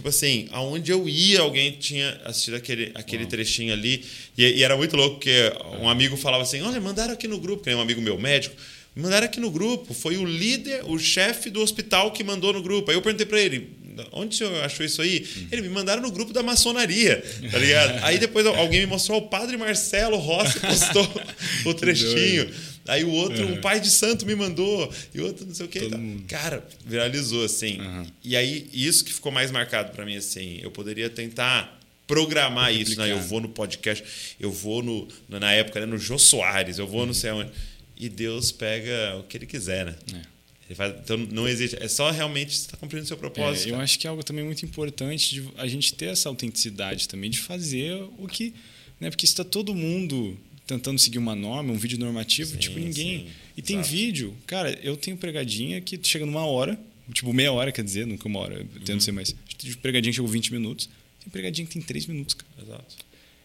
Tipo 0.00 0.08
assim, 0.08 0.48
aonde 0.50 0.90
eu 0.90 1.06
ia, 1.06 1.40
alguém 1.40 1.72
tinha 1.72 2.18
assistido 2.24 2.54
aquele, 2.56 2.90
aquele 2.94 3.26
trechinho 3.26 3.72
ali. 3.72 4.02
E, 4.36 4.44
e, 4.44 4.64
era 4.64 4.76
muito 4.76 4.96
louco, 4.96 5.16
porque 5.16 5.52
um 5.80 5.88
amigo 5.88 6.16
falava 6.16 6.42
assim: 6.42 6.60
olha, 6.62 6.80
mandaram 6.80 7.12
aqui 7.12 7.28
no 7.28 7.38
grupo, 7.38 7.62
que 7.62 7.70
é 7.70 7.76
um 7.76 7.80
amigo 7.80 8.00
meu 8.00 8.18
médico. 8.18 8.56
Me 8.96 9.02
mandaram 9.02 9.26
aqui 9.26 9.38
no 9.38 9.50
grupo. 9.50 9.94
Foi 9.94 10.16
o 10.16 10.24
líder, 10.24 10.82
o 10.86 10.98
chefe 10.98 11.50
do 11.50 11.60
hospital 11.60 12.10
que 12.10 12.24
mandou 12.24 12.52
no 12.52 12.62
grupo. 12.62 12.90
Aí 12.90 12.96
eu 12.96 13.02
perguntei 13.02 13.26
para 13.26 13.40
ele: 13.40 13.70
onde 14.10 14.34
o 14.34 14.38
senhor 14.38 14.64
achou 14.64 14.84
isso 14.84 15.02
aí? 15.02 15.26
Uhum. 15.36 15.46
Ele 15.52 15.62
me 15.62 15.68
mandaram 15.68 16.02
no 16.02 16.10
grupo 16.10 16.32
da 16.32 16.42
maçonaria, 16.42 17.22
tá 17.50 17.58
ligado? 17.58 18.02
aí 18.02 18.18
depois 18.18 18.46
alguém 18.46 18.80
me 18.80 18.86
mostrou, 18.86 19.18
o 19.18 19.28
padre 19.28 19.56
Marcelo 19.56 20.16
Rossi 20.16 20.58
postou 20.60 21.08
o 21.66 21.74
trechinho. 21.74 22.48
Aí 22.90 23.04
o 23.04 23.10
outro, 23.10 23.44
uhum. 23.44 23.54
um 23.54 23.60
pai 23.60 23.78
de 23.78 23.88
santo 23.88 24.26
me 24.26 24.34
mandou, 24.34 24.92
e 25.14 25.20
outro 25.20 25.46
não 25.46 25.54
sei 25.54 25.66
o 25.66 25.68
que. 25.68 25.88
Tá. 25.88 25.98
Cara, 26.26 26.66
viralizou 26.84 27.44
assim. 27.44 27.80
Uhum. 27.80 28.06
E 28.24 28.36
aí, 28.36 28.68
isso 28.72 29.04
que 29.04 29.12
ficou 29.12 29.30
mais 29.30 29.52
marcado 29.52 29.92
para 29.92 30.04
mim, 30.04 30.16
assim, 30.16 30.58
eu 30.60 30.72
poderia 30.72 31.08
tentar 31.08 31.80
programar 32.04 32.74
isso, 32.74 32.98
né? 32.98 33.12
Eu 33.12 33.20
vou 33.20 33.40
no 33.40 33.48
podcast, 33.48 34.04
eu 34.40 34.50
vou 34.50 34.82
no, 34.82 35.06
na 35.28 35.52
época, 35.52 35.78
né, 35.78 35.86
no 35.86 35.96
Jô 35.96 36.18
Soares, 36.18 36.78
eu 36.78 36.86
vou 36.86 37.02
uhum. 37.02 37.06
no 37.06 37.14
céu. 37.14 37.36
onde. 37.36 37.52
E 37.96 38.08
Deus 38.08 38.50
pega 38.50 39.16
o 39.18 39.22
que 39.22 39.36
ele 39.36 39.46
quiser, 39.46 39.86
né? 39.86 39.94
É. 40.14 40.74
Faz, 40.74 40.94
então 41.04 41.16
não 41.16 41.46
existe. 41.46 41.76
É 41.80 41.86
só 41.86 42.10
realmente 42.10 42.50
estar 42.50 42.76
cumprindo 42.76 43.04
o 43.04 43.06
seu 43.06 43.16
propósito. 43.16 43.68
É, 43.68 43.72
eu 43.72 43.80
acho 43.80 43.98
que 43.98 44.06
é 44.06 44.10
algo 44.10 44.24
também 44.24 44.44
muito 44.44 44.64
importante 44.64 45.34
de 45.34 45.48
a 45.56 45.66
gente 45.66 45.94
ter 45.94 46.06
essa 46.06 46.28
autenticidade 46.28 47.08
também, 47.08 47.30
de 47.30 47.38
fazer 47.38 47.94
o 48.18 48.26
que. 48.26 48.54
Né, 48.98 49.10
porque 49.10 49.24
está 49.24 49.42
todo 49.42 49.74
mundo 49.74 50.36
tentando 50.70 50.98
seguir 50.98 51.18
uma 51.18 51.34
norma, 51.34 51.72
um 51.72 51.76
vídeo 51.76 51.98
normativo, 51.98 52.52
sim, 52.52 52.58
tipo, 52.58 52.78
ninguém. 52.78 53.20
Sim, 53.20 53.26
e 53.56 53.62
tem 53.62 53.76
exato. 53.76 53.90
vídeo, 53.90 54.36
cara, 54.46 54.78
eu 54.82 54.96
tenho 54.96 55.16
pregadinha 55.16 55.80
que 55.80 55.98
chega 56.02 56.24
numa 56.24 56.44
hora, 56.44 56.78
tipo 57.12 57.32
meia 57.32 57.52
hora, 57.52 57.72
quer 57.72 57.82
dizer, 57.82 58.06
nunca 58.06 58.28
uma 58.28 58.38
hora, 58.38 58.64
tento 58.84 58.90
uhum. 58.90 59.00
ser 59.00 59.12
mais. 59.12 59.34
Pregadinha 59.82 60.12
que 60.12 60.16
chegou 60.16 60.30
20 60.30 60.52
minutos, 60.52 60.88
tem 61.20 61.30
pregadinha 61.30 61.66
que 61.66 61.72
tem 61.72 61.82
3 61.82 62.06
minutos, 62.06 62.34
cara. 62.34 62.50
Exato. 62.62 62.96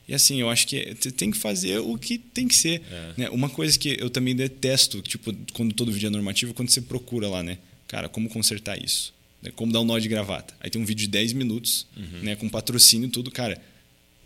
E 0.08 0.14
assim, 0.14 0.40
eu 0.40 0.50
acho 0.52 0.68
que 0.68 0.94
tem 1.18 1.32
que 1.32 1.38
fazer 1.38 1.80
o 1.80 1.98
que 1.98 2.20
tem 2.20 2.48
que 2.48 2.56
ser. 2.56 2.84
É. 2.92 3.14
Né? 3.18 3.30
Uma 3.32 3.50
coisa 3.50 3.78
que 3.78 3.98
eu 4.00 4.10
também 4.10 4.36
detesto, 4.36 5.02
tipo, 5.02 5.34
quando 5.54 5.74
todo 5.74 5.92
vídeo 5.92 6.08
é 6.08 6.10
normativo, 6.12 6.54
quando 6.54 6.70
você 6.70 6.80
procura 6.80 7.28
lá, 7.28 7.42
né? 7.42 7.58
Cara, 7.88 8.08
como 8.08 8.30
consertar 8.30 8.82
isso? 8.84 9.12
Né? 9.42 9.52
Como 9.56 9.72
dar 9.72 9.82
um 9.82 9.84
nó 9.84 9.98
de 9.98 10.08
gravata? 10.08 10.54
Aí 10.60 10.70
tem 10.70 10.80
um 10.80 10.86
vídeo 10.86 11.02
de 11.06 11.08
10 11.08 11.34
minutos, 11.34 11.88
uhum. 11.98 12.22
né? 12.22 12.36
Com 12.36 12.48
patrocínio 12.48 13.08
e 13.08 13.10
tudo. 13.10 13.32
Cara, 13.32 13.60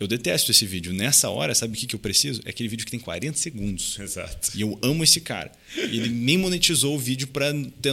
eu 0.00 0.08
detesto 0.08 0.50
esse 0.50 0.64
vídeo. 0.64 0.94
Nessa 0.94 1.28
hora, 1.28 1.54
sabe 1.54 1.74
o 1.74 1.76
que, 1.76 1.86
que 1.86 1.94
eu 1.94 1.98
preciso? 1.98 2.40
É 2.46 2.50
aquele 2.50 2.70
vídeo 2.70 2.86
que 2.86 2.90
tem 2.90 2.98
40 2.98 3.36
segundos. 3.36 3.98
Exato. 4.00 4.50
E 4.56 4.62
eu 4.62 4.78
amo 4.80 5.04
esse 5.04 5.20
cara. 5.20 5.52
Ele 5.76 6.08
nem 6.08 6.38
monetizou 6.38 6.96
o 6.96 6.98
vídeo 6.98 7.28
pra, 7.28 7.52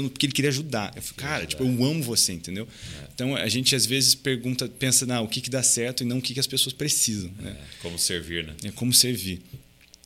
porque 0.10 0.26
ele 0.26 0.34
queria 0.34 0.50
ajudar. 0.50 0.94
Eu 0.96 1.02
falei, 1.02 1.18
cara, 1.18 1.46
tipo, 1.46 1.64
eu 1.64 1.84
amo 1.84 2.02
você, 2.02 2.32
entendeu? 2.32 2.66
É. 3.02 3.08
Então 3.14 3.36
a 3.36 3.50
gente 3.50 3.76
às 3.76 3.86
vezes 3.86 4.16
pergunta, 4.16 4.70
pensa, 4.70 5.06
não, 5.06 5.26
o 5.26 5.28
que, 5.28 5.42
que 5.42 5.50
dá 5.50 5.62
certo 5.62 6.02
e 6.02 6.06
não 6.06 6.20
o 6.20 6.22
que, 6.22 6.34
que 6.34 6.40
as 6.40 6.48
pessoas 6.48 6.72
precisam. 6.72 7.30
Né? 7.38 7.52
É, 7.60 7.82
como 7.82 8.00
servir, 8.00 8.46
né? 8.46 8.56
É 8.64 8.72
como 8.72 8.94
servir. 8.94 9.42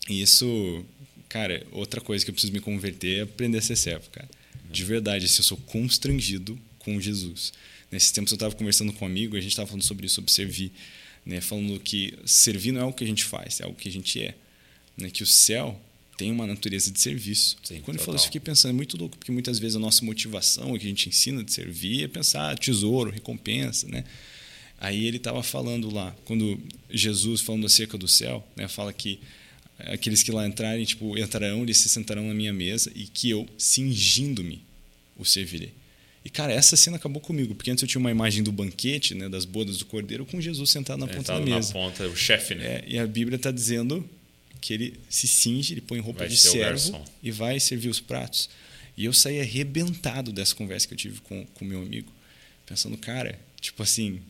E 0.09 0.23
isso, 0.23 0.83
cara, 1.29 1.63
outra 1.71 2.01
coisa 2.01 2.25
que 2.25 2.31
eu 2.31 2.33
preciso 2.33 2.51
me 2.51 2.59
converter 2.59 3.19
é 3.19 3.21
aprender 3.21 3.59
a 3.59 3.61
ser 3.61 3.75
servo, 3.75 4.09
cara. 4.09 4.27
De 4.71 4.83
verdade, 4.83 5.25
assim, 5.25 5.37
eu 5.37 5.43
sou 5.43 5.57
constrangido 5.57 6.57
com 6.79 6.99
Jesus. 6.99 7.53
Nesses 7.91 8.09
tempos 8.09 8.31
eu 8.31 8.37
estava 8.37 8.55
conversando 8.55 8.91
com 8.91 9.05
um 9.05 9.07
amigo, 9.07 9.37
a 9.37 9.39
gente 9.39 9.51
estava 9.51 9.67
falando 9.67 9.83
sobre 9.83 10.07
isso, 10.07 10.15
sobre 10.15 10.31
servir 10.31 10.71
né, 11.25 11.41
falando 11.41 11.79
que 11.79 12.13
servir 12.25 12.71
não 12.71 12.81
é 12.81 12.85
o 12.85 12.93
que 12.93 13.03
a 13.03 13.07
gente 13.07 13.23
faz, 13.23 13.59
é 13.59 13.65
o 13.65 13.73
que 13.73 13.87
a 13.87 13.91
gente 13.91 14.21
é. 14.21 14.35
Né, 14.97 15.09
que 15.09 15.23
o 15.23 15.27
céu 15.27 15.79
tem 16.17 16.31
uma 16.31 16.45
natureza 16.45 16.91
de 16.91 16.99
serviço. 16.99 17.57
Sim, 17.63 17.81
Quando 17.81 17.97
eu 17.97 18.03
falo 18.03 18.15
isso, 18.15 18.25
fiquei 18.25 18.41
pensando, 18.41 18.71
é 18.71 18.73
muito 18.75 18.97
louco, 18.97 19.17
porque 19.17 19.31
muitas 19.31 19.57
vezes 19.57 19.75
a 19.75 19.79
nossa 19.79 20.05
motivação, 20.05 20.73
o 20.73 20.79
que 20.79 20.85
a 20.85 20.89
gente 20.89 21.09
ensina 21.09 21.43
de 21.43 21.51
servir, 21.51 22.03
é 22.03 22.07
pensar 22.07 22.57
tesouro, 22.57 23.09
recompensa. 23.09 23.87
Né? 23.87 24.03
Aí 24.79 25.05
ele 25.05 25.17
estava 25.17 25.41
falando 25.41 25.93
lá, 25.93 26.15
quando 26.25 26.59
Jesus, 26.89 27.41
falando 27.41 27.65
acerca 27.65 27.97
do 27.97 28.07
céu, 28.07 28.47
né, 28.55 28.67
fala 28.67 28.93
que 28.93 29.19
aqueles 29.79 30.21
que 30.21 30.31
lá 30.31 30.47
entrarem, 30.47 30.85
tipo, 30.85 31.17
entrarão, 31.17 31.63
eles 31.63 31.77
se 31.77 31.89
sentarão 31.89 32.27
na 32.27 32.33
minha 32.33 32.53
mesa 32.53 32.91
e 32.95 33.05
que 33.05 33.29
eu, 33.29 33.47
cingindo-me, 33.57 34.63
o 35.17 35.25
servirei. 35.25 35.73
E, 36.23 36.29
cara, 36.29 36.53
essa 36.53 36.77
cena 36.77 36.97
acabou 36.97 37.21
comigo, 37.21 37.55
porque 37.55 37.71
antes 37.71 37.81
eu 37.81 37.87
tinha 37.87 37.99
uma 37.99 38.11
imagem 38.11 38.43
do 38.43 38.51
banquete, 38.51 39.15
né, 39.15 39.27
das 39.27 39.43
bodas 39.43 39.77
do 39.77 39.85
cordeiro, 39.85 40.25
com 40.25 40.39
Jesus 40.39 40.69
sentado 40.69 40.99
na 40.99 41.11
é, 41.11 41.15
ponta 41.15 41.33
da 41.33 41.39
mesa. 41.39 41.69
na 41.69 41.73
ponta, 41.73 42.07
o 42.07 42.15
chefe, 42.15 42.53
né? 42.53 42.65
É, 42.65 42.83
e 42.87 42.99
a 42.99 43.07
Bíblia 43.07 43.37
está 43.37 43.49
dizendo 43.49 44.07
que 44.59 44.73
ele 44.73 44.99
se 45.09 45.27
cinge, 45.27 45.73
ele 45.73 45.81
põe 45.81 45.99
roupa 45.99 46.19
vai 46.19 46.27
de 46.27 46.37
servo 46.37 47.03
e 47.23 47.31
vai 47.31 47.59
servir 47.59 47.89
os 47.89 47.99
pratos. 47.99 48.49
E 48.95 49.05
eu 49.05 49.13
saí 49.13 49.41
arrebentado 49.41 50.31
dessa 50.31 50.53
conversa 50.53 50.87
que 50.87 50.93
eu 50.93 50.97
tive 50.97 51.21
com 51.21 51.45
o 51.59 51.65
meu 51.65 51.81
amigo, 51.81 52.11
pensando, 52.67 52.95
cara, 52.97 53.39
tipo 53.59 53.81
assim, 53.81 54.21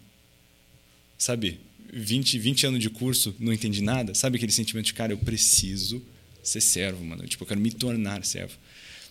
sabe, 1.17 1.59
20, 1.91 2.39
20 2.39 2.67
anos 2.67 2.79
de 2.79 2.89
curso, 2.89 3.35
não 3.37 3.51
entendi 3.51 3.81
nada, 3.81 4.13
sabe 4.13 4.37
aquele 4.37 4.51
sentimento 4.53 4.85
de, 4.85 4.93
cara, 4.93 5.11
eu 5.11 5.17
preciso 5.17 6.01
ser 6.41 6.61
servo, 6.61 7.03
mano, 7.03 7.27
tipo, 7.27 7.43
eu 7.43 7.47
quero 7.47 7.59
me 7.59 7.71
tornar 7.71 8.23
servo. 8.23 8.53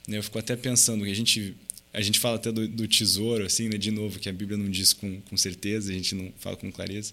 Eu 0.09 0.23
fico 0.23 0.39
até 0.39 0.57
pensando 0.57 1.05
que 1.05 1.11
a 1.11 1.15
gente 1.15 1.55
a 1.93 2.01
gente 2.01 2.19
fala 2.19 2.37
até 2.37 2.53
do, 2.53 2.69
do, 2.69 2.87
tesouro, 2.87 3.45
assim, 3.45 3.69
né? 3.69 3.77
de 3.77 3.91
novo, 3.91 4.19
que 4.19 4.29
a 4.29 4.33
Bíblia 4.33 4.57
não 4.57 4.71
diz 4.71 4.93
com, 4.93 5.21
com 5.23 5.37
certeza, 5.37 5.91
a 5.91 5.95
gente 5.95 6.15
não 6.15 6.33
fala 6.39 6.57
com 6.57 6.71
clareza. 6.71 7.12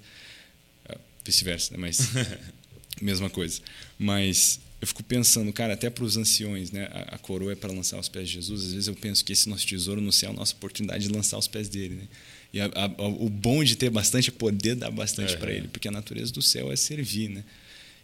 É, 0.88 0.98
vice-versa, 1.26 1.74
né? 1.74 1.80
mas 1.80 2.10
mesma 3.02 3.30
coisa. 3.30 3.60
Mas 3.98 4.60
eu 4.80 4.88
fico 4.88 5.04
pensando, 5.04 5.52
cara, 5.52 5.74
até 5.74 5.90
para 5.90 6.04
os 6.04 6.18
anciões, 6.18 6.72
né? 6.72 6.88
A, 6.92 7.16
a 7.16 7.18
coroa 7.18 7.54
é 7.54 7.56
para 7.56 7.72
lançar 7.72 8.00
os 8.00 8.08
pés 8.08 8.28
de 8.28 8.36
Jesus. 8.36 8.66
Às 8.66 8.74
vezes 8.74 8.88
eu 8.88 8.96
penso 8.96 9.26
que 9.26 9.34
esse 9.34 9.50
nosso 9.50 9.66
tesouro 9.66 10.00
no 10.00 10.12
céu 10.12 10.30
é 10.30 10.34
a 10.34 10.36
nossa 10.36 10.54
oportunidade 10.54 11.08
de 11.08 11.14
lançar 11.14 11.38
os 11.38 11.48
pés 11.48 11.68
dele. 11.68 11.96
Né? 11.96 12.08
E 12.54 12.62
a, 12.62 12.66
a, 12.66 13.08
o 13.08 13.30
bom 13.30 13.64
de 13.64 13.76
ter 13.76 13.90
bastante 13.90 14.30
é 14.30 14.32
poder 14.32 14.76
dar 14.76 14.92
bastante 14.92 15.34
é, 15.34 15.38
para 15.38 15.52
ele, 15.52 15.68
porque 15.68 15.88
a 15.88 15.92
natureza 15.92 16.32
do 16.32 16.42
céu 16.42 16.72
é 16.72 16.76
servir. 16.76 17.30
Né? 17.30 17.44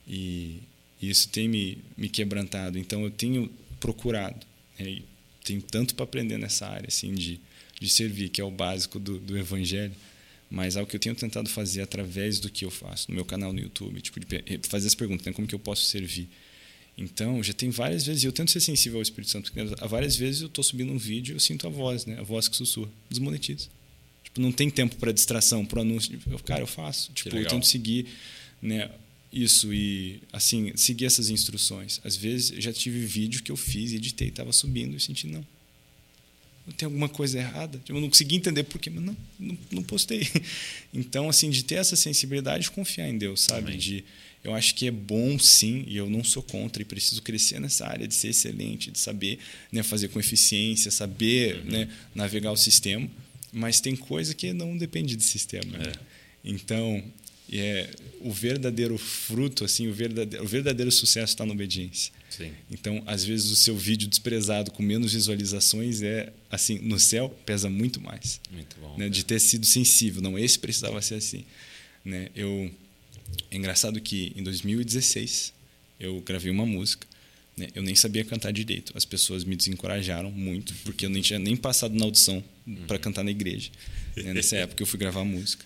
E, 0.07 0.61
e 0.99 1.09
isso 1.09 1.29
tem 1.29 1.47
me, 1.47 1.77
me 1.95 2.09
quebrantado. 2.09 2.79
Então 2.79 3.03
eu 3.03 3.11
tenho 3.11 3.47
procurado. 3.79 4.45
Né? 4.79 5.03
Tem 5.43 5.59
tanto 5.59 5.95
para 5.95 6.03
aprender 6.03 6.37
nessa 6.37 6.67
área 6.67 6.87
assim 6.87 7.13
de, 7.13 7.39
de 7.79 7.89
servir, 7.89 8.29
que 8.29 8.39
é 8.39 8.43
o 8.43 8.51
básico 8.51 8.99
do, 8.99 9.19
do 9.19 9.37
evangelho, 9.37 9.93
mas 10.49 10.77
algo 10.77 10.89
que 10.89 10.95
eu 10.95 10.99
tenho 10.99 11.15
tentado 11.15 11.49
fazer 11.49 11.81
através 11.81 12.39
do 12.39 12.49
que 12.49 12.65
eu 12.65 12.71
faço 12.71 13.09
no 13.09 13.15
meu 13.15 13.25
canal 13.25 13.51
no 13.51 13.59
YouTube, 13.59 13.99
tipo 14.01 14.19
de 14.19 14.27
fazer 14.67 14.87
as 14.87 14.95
perguntas, 14.95 15.25
né? 15.25 15.33
como 15.33 15.47
que 15.47 15.55
eu 15.55 15.59
posso 15.59 15.83
servir? 15.83 16.29
Então, 16.97 17.41
já 17.41 17.53
tem 17.53 17.71
várias 17.71 18.05
vezes, 18.05 18.23
e 18.23 18.27
eu 18.27 18.31
tento 18.31 18.51
ser 18.51 18.59
sensível 18.59 18.99
ao 18.99 19.01
Espírito 19.01 19.31
Santo, 19.31 19.51
porque 19.51 19.73
há 19.79 19.87
várias 19.87 20.15
vezes 20.15 20.41
eu 20.41 20.47
estou 20.47 20.63
subindo 20.63 20.91
um 20.91 20.97
vídeo 20.97 21.33
e 21.33 21.35
eu 21.35 21.39
sinto 21.39 21.65
a 21.65 21.69
voz, 21.69 22.05
né? 22.05 22.19
A 22.19 22.23
voz 22.23 22.47
que 22.47 22.55
sussurra, 22.55 22.91
desmonetiza. 23.09 23.67
Tipo, 24.23 24.39
não 24.39 24.51
tem 24.51 24.69
tempo 24.69 24.95
para 24.97 25.11
distração, 25.11 25.65
para 25.65 25.81
anúncio. 25.81 26.19
Eu, 26.29 26.37
cara, 26.39 26.61
eu 26.61 26.67
faço. 26.67 27.11
Tipo, 27.13 27.35
eu 27.35 27.47
tento 27.47 27.65
seguir, 27.65 28.07
né? 28.61 28.91
Isso 29.33 29.73
e 29.73 30.21
assim 30.31 30.71
seguir 30.75 31.05
essas 31.05 31.29
instruções. 31.29 31.99
Às 32.03 32.15
vezes 32.15 32.63
já 32.63 32.71
tive 32.71 33.05
vídeo 33.05 33.41
que 33.41 33.51
eu 33.51 33.57
fiz 33.57 33.91
editei, 33.91 34.29
estava 34.29 34.53
subindo 34.53 34.95
e 34.95 34.99
senti 34.99 35.27
não. 35.27 35.45
Tem 36.77 36.85
alguma 36.85 37.09
coisa 37.09 37.39
errada? 37.39 37.81
Eu 37.89 37.99
não 37.99 38.07
consegui 38.07 38.35
entender 38.35 38.63
por 38.63 38.79
quê, 38.79 38.89
mas 38.89 39.03
não, 39.03 39.17
não, 39.37 39.57
não 39.71 39.83
postei. 39.83 40.25
Então, 40.95 41.27
assim, 41.27 41.49
de 41.49 41.63
ter 41.63 41.75
essa 41.75 41.95
sensibilidade, 41.95 42.69
confiar 42.69 43.09
em 43.09 43.17
Deus, 43.17 43.41
sabe? 43.41 43.69
Amém. 43.69 43.79
De 43.79 44.03
eu 44.43 44.53
acho 44.53 44.75
que 44.75 44.87
é 44.87 44.91
bom 44.91 45.39
sim, 45.39 45.85
e 45.87 45.95
eu 45.95 46.09
não 46.09 46.23
sou 46.23 46.43
contra, 46.43 46.81
e 46.81 46.85
preciso 46.85 47.21
crescer 47.21 47.59
nessa 47.59 47.87
área 47.87 48.07
de 48.07 48.13
ser 48.13 48.27
excelente, 48.27 48.91
de 48.91 48.99
saber 48.99 49.39
né, 49.71 49.81
fazer 49.81 50.09
com 50.09 50.19
eficiência, 50.19 50.91
saber 50.91 51.59
uhum. 51.59 51.71
né, 51.71 51.89
navegar 52.13 52.51
o 52.51 52.57
sistema, 52.57 53.09
mas 53.51 53.79
tem 53.79 53.95
coisa 53.95 54.33
que 54.33 54.51
não 54.51 54.77
depende 54.77 55.15
de 55.15 55.23
sistema. 55.23 55.77
Né? 55.77 55.85
É. 55.85 55.87
Né? 55.87 55.93
Então, 56.43 57.03
e 57.49 57.59
é 57.59 57.89
o 58.21 58.31
verdadeiro 58.31 58.97
fruto, 58.97 59.65
assim, 59.65 59.87
o 59.87 59.93
verdadeiro, 59.93 60.43
o 60.43 60.47
verdadeiro 60.47 60.91
sucesso 60.91 61.33
está 61.33 61.45
na 61.45 61.51
obediência. 61.51 62.11
Sim. 62.29 62.51
Então, 62.71 63.03
às 63.05 63.23
vezes 63.23 63.51
o 63.51 63.55
seu 63.55 63.77
vídeo 63.77 64.07
desprezado 64.07 64.71
com 64.71 64.81
menos 64.81 65.13
visualizações 65.13 66.01
é 66.01 66.31
assim, 66.49 66.79
no 66.79 66.97
céu 66.99 67.29
pesa 67.45 67.69
muito 67.69 68.01
mais. 68.01 68.39
Muito 68.51 68.75
bom. 68.79 68.97
Né? 68.97 69.09
De 69.09 69.23
ter 69.23 69.39
sido 69.39 69.65
sensível, 69.65 70.21
não 70.21 70.39
esse 70.39 70.57
precisava 70.57 71.01
ser 71.01 71.15
assim, 71.15 71.45
né? 72.03 72.29
Eu 72.35 72.71
é 73.49 73.57
engraçado 73.57 73.99
que 73.99 74.31
em 74.35 74.43
2016 74.43 75.53
eu 75.99 76.21
gravei 76.21 76.51
uma 76.51 76.65
música, 76.65 77.05
né? 77.57 77.67
Eu 77.75 77.83
nem 77.83 77.95
sabia 77.95 78.23
cantar 78.23 78.51
direito. 78.51 78.93
As 78.95 79.05
pessoas 79.05 79.43
me 79.43 79.55
desencorajaram 79.55 80.31
muito 80.31 80.73
porque 80.83 81.05
eu 81.05 81.09
nem 81.09 81.21
tinha 81.21 81.39
nem 81.39 81.55
passado 81.55 81.93
na 81.93 82.05
audição 82.05 82.43
uhum. 82.65 82.87
para 82.87 82.97
cantar 82.97 83.23
na 83.23 83.31
igreja. 83.31 83.69
Né? 84.15 84.33
Nessa 84.33 84.55
época 84.57 84.81
eu 84.81 84.87
fui 84.87 84.97
gravar 84.97 85.23
música 85.23 85.65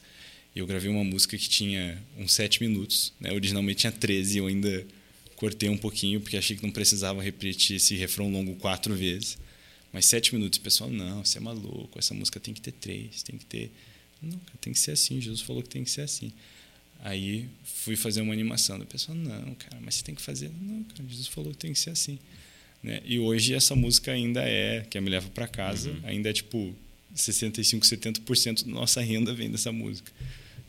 eu 0.55 0.65
gravei 0.65 0.89
uma 0.89 1.03
música 1.03 1.37
que 1.37 1.47
tinha 1.47 2.01
uns 2.17 2.33
sete 2.33 2.61
minutos. 2.61 3.13
Né? 3.19 3.31
Originalmente 3.31 3.79
tinha 3.79 3.91
13, 3.91 4.39
eu 4.39 4.47
ainda 4.47 4.85
cortei 5.35 5.69
um 5.69 5.77
pouquinho, 5.77 6.19
porque 6.19 6.35
achei 6.35 6.57
que 6.57 6.63
não 6.63 6.71
precisava 6.71 7.21
repetir 7.21 7.77
esse 7.77 7.95
refrão 7.95 8.31
longo 8.31 8.55
quatro 8.55 8.95
vezes. 8.95 9.37
Mas 9.93 10.05
sete 10.05 10.33
minutos, 10.33 10.59
o 10.59 10.61
pessoal, 10.61 10.89
não, 10.89 11.23
você 11.23 11.37
é 11.37 11.41
maluco, 11.41 11.97
essa 11.97 12.13
música 12.13 12.39
tem 12.39 12.53
que 12.53 12.61
ter 12.61 12.71
três, 12.71 13.23
tem 13.23 13.37
que 13.37 13.45
ter. 13.45 13.71
Não, 14.21 14.39
tem 14.59 14.73
que 14.73 14.79
ser 14.79 14.91
assim, 14.91 15.21
Jesus 15.21 15.41
falou 15.41 15.61
que 15.61 15.69
tem 15.69 15.83
que 15.83 15.91
ser 15.91 16.01
assim. 16.01 16.33
Aí 16.99 17.47
fui 17.63 17.95
fazer 17.95 18.21
uma 18.21 18.33
animação, 18.33 18.77
o 18.79 18.85
pessoal, 18.85 19.15
não, 19.15 19.53
cara, 19.55 19.77
mas 19.81 19.95
você 19.95 20.03
tem 20.03 20.15
que 20.15 20.21
fazer. 20.21 20.51
Não, 20.59 20.83
cara, 20.83 21.07
Jesus 21.07 21.27
falou 21.27 21.51
que 21.51 21.57
tem 21.57 21.71
que 21.71 21.79
ser 21.79 21.91
assim. 21.91 22.17
Né? 22.81 23.01
E 23.05 23.19
hoje 23.19 23.53
essa 23.53 23.75
música 23.75 24.11
ainda 24.11 24.41
é, 24.41 24.85
que 24.89 24.99
me 24.99 25.09
leva 25.09 25.29
para 25.29 25.47
casa, 25.47 25.89
uhum. 25.89 25.99
ainda 26.03 26.29
é 26.29 26.33
tipo 26.33 26.75
65, 27.21 27.85
70% 27.85 28.65
da 28.65 28.71
nossa 28.71 29.01
renda 29.01 29.33
vem 29.33 29.49
dessa 29.49 29.71
música. 29.71 30.11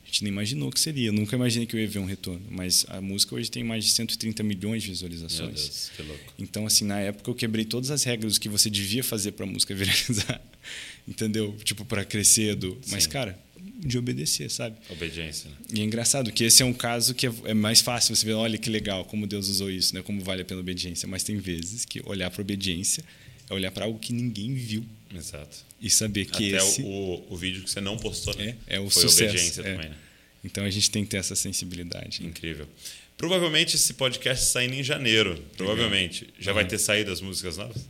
A 0.03 0.07
gente 0.07 0.25
nem 0.25 0.33
imaginou 0.33 0.71
que 0.71 0.81
seria, 0.81 1.13
nunca 1.13 1.37
imaginei 1.37 1.67
que 1.67 1.77
eu 1.77 1.81
ia 1.81 1.87
ver 1.87 1.99
um 1.99 2.07
retorno, 2.07 2.43
mas 2.51 2.87
a 2.89 2.99
música 2.99 3.35
hoje 3.35 3.51
tem 3.51 3.63
mais 3.63 3.85
de 3.85 3.91
130 3.91 4.43
milhões 4.43 4.83
de 4.83 4.89
visualizações. 4.89 5.41
Meu 5.41 5.53
Deus, 5.53 5.91
que 5.95 6.03
louco. 6.03 6.35
Então, 6.39 6.67
assim, 6.67 6.87
na 6.87 6.99
época 6.99 7.31
eu 7.31 7.35
quebrei 7.35 7.67
todas 7.67 7.91
as 7.91 8.05
regras 8.05 8.39
que 8.39 8.49
você 8.49 8.71
devia 8.71 9.05
fazer 9.05 9.33
para 9.33 9.45
a 9.45 9.49
música 9.49 9.75
viralizar, 9.75 10.41
entendeu? 11.07 11.55
Tipo, 11.63 11.85
para 11.85 12.07
crescer 12.07 12.55
do... 12.55 12.81
Mas, 12.89 13.07
cara, 13.07 13.39
de 13.79 13.99
obedecer, 13.99 14.51
sabe? 14.51 14.77
Obediência. 14.89 15.51
Né? 15.51 15.57
E 15.75 15.81
é 15.81 15.85
engraçado 15.85 16.33
que 16.33 16.43
esse 16.43 16.63
é 16.63 16.67
um 16.67 16.73
caso 16.73 17.15
que 17.15 17.27
é, 17.27 17.33
é 17.45 17.55
mais 17.55 17.83
fácil 17.83 18.17
você 18.17 18.25
ver, 18.25 18.33
olha 18.33 18.57
que 18.57 18.71
legal 18.71 19.05
como 19.05 19.27
Deus 19.27 19.49
usou 19.49 19.71
isso, 19.71 19.95
né? 19.95 20.03
Como 20.03 20.23
vale 20.23 20.43
a 20.43 20.45
pena 20.45 20.61
a 20.61 20.63
obediência. 20.63 21.07
Mas 21.07 21.23
tem 21.23 21.37
vezes 21.37 21.85
que 21.85 22.01
olhar 22.05 22.31
para 22.31 22.41
obediência 22.41 23.05
é 23.49 23.55
olhar 23.55 23.71
para 23.71 23.85
algo 23.85 23.99
que 23.99 24.13
ninguém 24.13 24.55
viu. 24.55 24.85
Exato. 25.15 25.57
E 25.81 25.89
saber 25.89 26.27
que 26.27 26.55
Até 26.55 26.65
esse... 26.65 26.83
o, 26.83 27.25
o 27.31 27.37
vídeo 27.37 27.63
que 27.63 27.71
você 27.71 27.81
não 27.81 27.97
postou, 27.97 28.37
né? 28.37 28.57
É, 28.67 28.77
é 28.77 28.81
o 28.81 28.91
Foi 28.91 29.03
sucesso. 29.03 29.31
obediência 29.31 29.61
é. 29.63 29.75
também, 29.75 29.89
né? 29.91 29.97
Então 30.45 30.65
a 30.65 30.71
gente 30.71 30.91
tem 30.91 31.05
que 31.05 31.11
ter 31.11 31.17
essa 31.17 31.35
sensibilidade. 31.35 32.23
Né? 32.23 32.29
Incrível. 32.29 32.67
Provavelmente 33.17 33.77
esse 33.77 33.95
podcast 33.95 34.47
saindo 34.47 34.75
em 34.75 34.83
janeiro. 34.83 35.43
Provavelmente. 35.57 36.25
Legal. 36.25 36.37
Já 36.41 36.51
uhum. 36.51 36.55
vai 36.55 36.65
ter 36.67 36.79
saído 36.79 37.11
as 37.11 37.21
músicas 37.21 37.57
novas? 37.57 37.85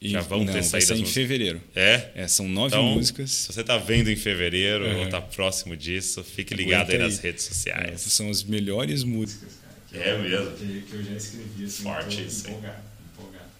E, 0.00 0.10
Já 0.10 0.22
vão 0.22 0.44
não, 0.44 0.52
ter 0.52 0.62
saído 0.62 0.94
em 0.94 1.04
fevereiro. 1.04 1.60
É? 1.74 2.08
é? 2.14 2.28
São 2.28 2.48
nove 2.48 2.74
então, 2.74 2.94
músicas. 2.94 3.30
Se 3.30 3.52
você 3.52 3.60
está 3.60 3.76
vendo 3.76 4.08
em 4.10 4.16
fevereiro 4.16 4.84
uhum. 4.84 4.98
ou 5.00 5.04
está 5.04 5.20
próximo 5.20 5.76
disso, 5.76 6.24
fique 6.24 6.54
ligado 6.54 6.90
aí 6.90 6.98
nas 6.98 7.18
redes 7.18 7.44
sociais. 7.44 7.92
Essas 7.92 8.12
são 8.14 8.30
as 8.30 8.42
melhores 8.42 9.04
músicas, 9.04 9.50
cara. 9.92 10.04
É 10.04 10.18
mesmo. 10.18 10.52
Que, 10.52 10.82
que, 10.82 10.94
eu 10.94 11.04
já 11.04 11.12
escrevi 11.12 11.64
assim. 11.64 11.82
Forte 11.82 12.24
isso. 12.24 12.48
Empolgado, 12.48 12.82
empolgado. 13.12 13.50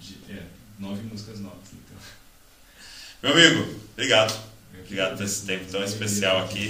De, 0.00 0.32
é, 0.32 0.42
nove 0.80 1.02
músicas 1.02 1.38
novas. 1.38 1.68
Então. 1.72 1.96
Meu 3.22 3.32
amigo, 3.32 3.76
obrigado. 3.92 4.50
Obrigado 4.82 5.16
por 5.16 5.24
esse 5.24 5.46
tempo 5.46 5.70
tão 5.70 5.84
especial 5.84 6.38
aqui. 6.44 6.66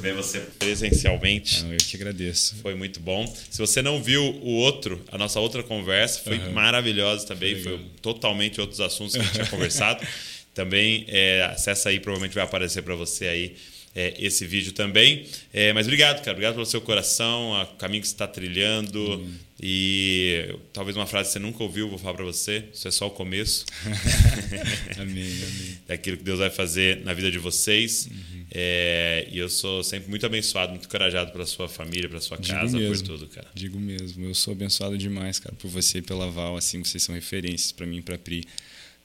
Ver 0.00 0.12
você 0.12 0.40
presencialmente. 0.58 1.64
Eu 1.70 1.78
te 1.78 1.96
agradeço. 1.96 2.56
Foi 2.56 2.74
muito 2.74 3.00
bom. 3.00 3.26
Se 3.50 3.58
você 3.58 3.80
não 3.80 4.02
viu 4.02 4.22
o 4.22 4.50
outro, 4.50 5.02
a 5.10 5.16
nossa 5.16 5.40
outra 5.40 5.62
conversa, 5.62 6.20
foi 6.20 6.38
uhum. 6.38 6.52
maravilhosa 6.52 7.26
também. 7.26 7.54
Foi, 7.54 7.78
foi 7.78 7.86
totalmente 8.02 8.60
outros 8.60 8.80
assuntos 8.80 9.14
que 9.14 9.20
a 9.20 9.24
gente 9.24 9.32
tinha 9.32 9.46
conversado. 9.48 10.06
Também 10.52 11.06
é, 11.08 11.44
acessa 11.44 11.88
aí, 11.88 11.98
provavelmente 11.98 12.34
vai 12.34 12.44
aparecer 12.44 12.82
para 12.82 12.94
você 12.94 13.26
aí 13.26 13.56
é, 13.94 14.14
esse 14.18 14.44
vídeo 14.44 14.72
também. 14.72 15.26
É, 15.52 15.72
mas 15.72 15.86
obrigado, 15.86 16.18
cara. 16.18 16.32
Obrigado 16.32 16.54
pelo 16.54 16.66
seu 16.66 16.80
coração, 16.80 17.52
o 17.52 17.66
caminho 17.76 18.02
que 18.02 18.08
você 18.08 18.14
está 18.14 18.26
trilhando. 18.26 19.00
Uhum. 19.00 19.34
E 19.62 20.56
talvez 20.72 20.96
uma 20.96 21.06
frase 21.06 21.28
que 21.28 21.32
você 21.34 21.38
nunca 21.38 21.62
ouviu, 21.62 21.88
vou 21.88 21.96
falar 21.96 22.14
para 22.14 22.24
você. 22.24 22.64
Isso 22.74 22.88
é 22.88 22.90
só 22.90 23.06
o 23.06 23.10
começo. 23.10 23.64
amém, 24.98 25.22
amém. 25.22 25.78
Daquilo 25.86 26.16
que 26.16 26.24
Deus 26.24 26.40
vai 26.40 26.50
fazer 26.50 27.04
na 27.04 27.14
vida 27.14 27.30
de 27.30 27.38
vocês. 27.38 28.08
Uhum. 28.10 28.44
É, 28.50 29.28
e 29.30 29.38
eu 29.38 29.48
sou 29.48 29.84
sempre 29.84 30.10
muito 30.10 30.26
abençoado, 30.26 30.72
muito 30.72 30.86
encorajado 30.86 31.30
pela 31.30 31.46
sua 31.46 31.68
família, 31.68 32.08
pela 32.08 32.20
sua 32.20 32.36
casa, 32.36 32.76
por 32.76 33.00
tudo, 33.00 33.26
cara. 33.28 33.48
Digo 33.54 33.78
mesmo. 33.78 34.26
Eu 34.26 34.34
sou 34.34 34.52
abençoado 34.52 34.98
demais, 34.98 35.38
cara, 35.38 35.54
por 35.54 35.68
você 35.68 35.98
e 35.98 36.02
pela 36.02 36.28
Val. 36.30 36.56
Assim, 36.56 36.82
vocês 36.82 37.02
são 37.02 37.14
referências 37.14 37.70
para 37.70 37.86
mim 37.86 37.98
e 37.98 38.02
para 38.02 38.18
Pri. 38.18 38.44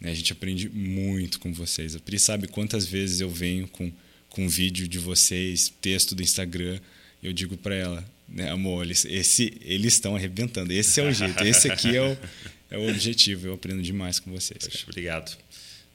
Né? 0.02 0.10
A 0.11 0.16
gente 0.16 0.34
aprende 0.34 0.68
muito 0.68 1.40
com 1.40 1.53
vocês. 1.53 1.95
A 1.95 1.99
Pri 1.99 2.18
sabe 2.18 2.48
quantas 2.48 2.88
vezes 2.88 3.22
eu 3.22 3.30
venho 3.30 3.68
com 3.68 3.91
com 4.40 4.48
vídeo 4.48 4.88
de 4.88 4.98
vocês, 4.98 5.74
texto 5.82 6.16
do 6.16 6.24
Instagram, 6.24 6.80
eu 7.22 7.34
digo 7.34 7.57
para 7.57 7.76
ela, 7.76 8.06
né, 8.26 8.49
amor, 8.49 8.86
eles, 8.86 9.03
esse, 9.03 9.53
eles 9.66 9.95
estão 9.95 10.16
arrebentando. 10.16 10.72
Esse 10.72 11.02
é 11.02 11.03
o 11.03 11.11
jeito, 11.11 11.44
esse 11.44 11.70
aqui 11.70 11.98
é 11.98 12.02
o, 12.02 12.18
é 12.72 12.78
o 12.78 12.90
objetivo. 12.90 13.48
Eu 13.48 13.56
aprendo 13.56 13.82
demais 13.82 14.18
com 14.18 14.32
vocês. 14.32 14.66
Poxa, 14.66 14.86
obrigado. 14.88 15.38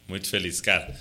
Muito 0.07 0.29
feliz, 0.29 0.61
cara. 0.61 0.95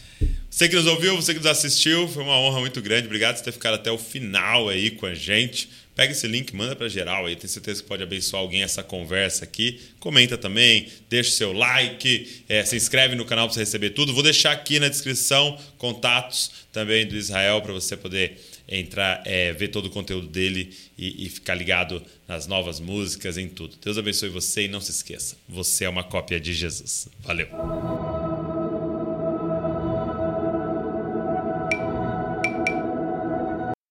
Você 0.49 0.70
que 0.70 0.76
nos 0.78 0.86
ouviu, 0.86 1.18
você 1.18 1.34
que 1.34 1.40
nos 1.40 1.48
assistiu, 1.48 2.07
foi 2.07 2.24
uma 2.24 2.40
honra 2.40 2.61
muito 2.61 2.82
grande. 2.82 3.07
Obrigado 3.07 3.36
por 3.36 3.44
ter 3.44 3.52
ficado 3.52 3.74
até 3.74 3.91
o 3.91 3.98
final 3.98 4.70
aí 4.70 4.91
com 4.91 5.06
a 5.06 5.14
gente. 5.14 5.70
Pega 5.95 6.11
esse 6.11 6.28
link, 6.28 6.56
manda 6.56 6.76
para 6.76 6.90
geral 6.90 7.26
aí, 7.26 7.36
tenho 7.36 7.49
certeza 7.49 7.82
que 7.84 7.88
pode 7.88 8.02
abençoar 8.02 8.41
alguém 8.41 8.64
essa 8.64 8.82
conversa 8.82 9.44
aqui. 9.44 9.80
Comenta 9.99 10.38
também, 10.38 10.88
deixa 11.10 11.30
o 11.30 11.34
seu 11.34 11.53
like, 11.53 12.44
é, 12.49 12.65
se 12.65 12.76
inscreve 12.76 13.15
no 13.15 13.26
canal 13.26 13.48
para 13.48 13.53
você 13.53 13.60
receber 13.60 13.91
tudo. 13.91 14.14
Vou 14.14 14.24
deixar 14.24 14.52
aqui 14.52 14.80
na 14.80 14.90
descrição 14.90 15.57
contatos 15.78 16.52
também 16.72 17.06
do 17.06 17.15
Israel 17.15 17.61
para 17.61 17.74
você 17.74 17.95
poder 17.95 18.40
entrar, 18.68 19.22
é, 19.26 19.53
ver 19.53 19.68
todo 19.68 19.86
o 19.86 19.90
conteúdo 19.90 20.28
dele 20.28 20.76
e, 20.98 21.26
e 21.26 21.30
ficar 21.30 21.53
ligado 21.53 22.02
nas 22.28 22.48
novas 22.48 22.80
músicas, 22.80 23.38
em 23.38 23.48
tudo. 23.48 23.76
Deus 23.82 23.98
abençoe 23.98 24.30
você 24.30 24.64
e 24.64 24.68
não 24.68 24.82
se 24.82 24.91
esqueça, 24.91 25.38
você 25.48 25.86
é 25.86 25.90
uma 25.90 26.03
cópia 26.03 26.40
de 26.40 26.53
Jesus. 26.53 27.07
Valeu! 27.20 28.32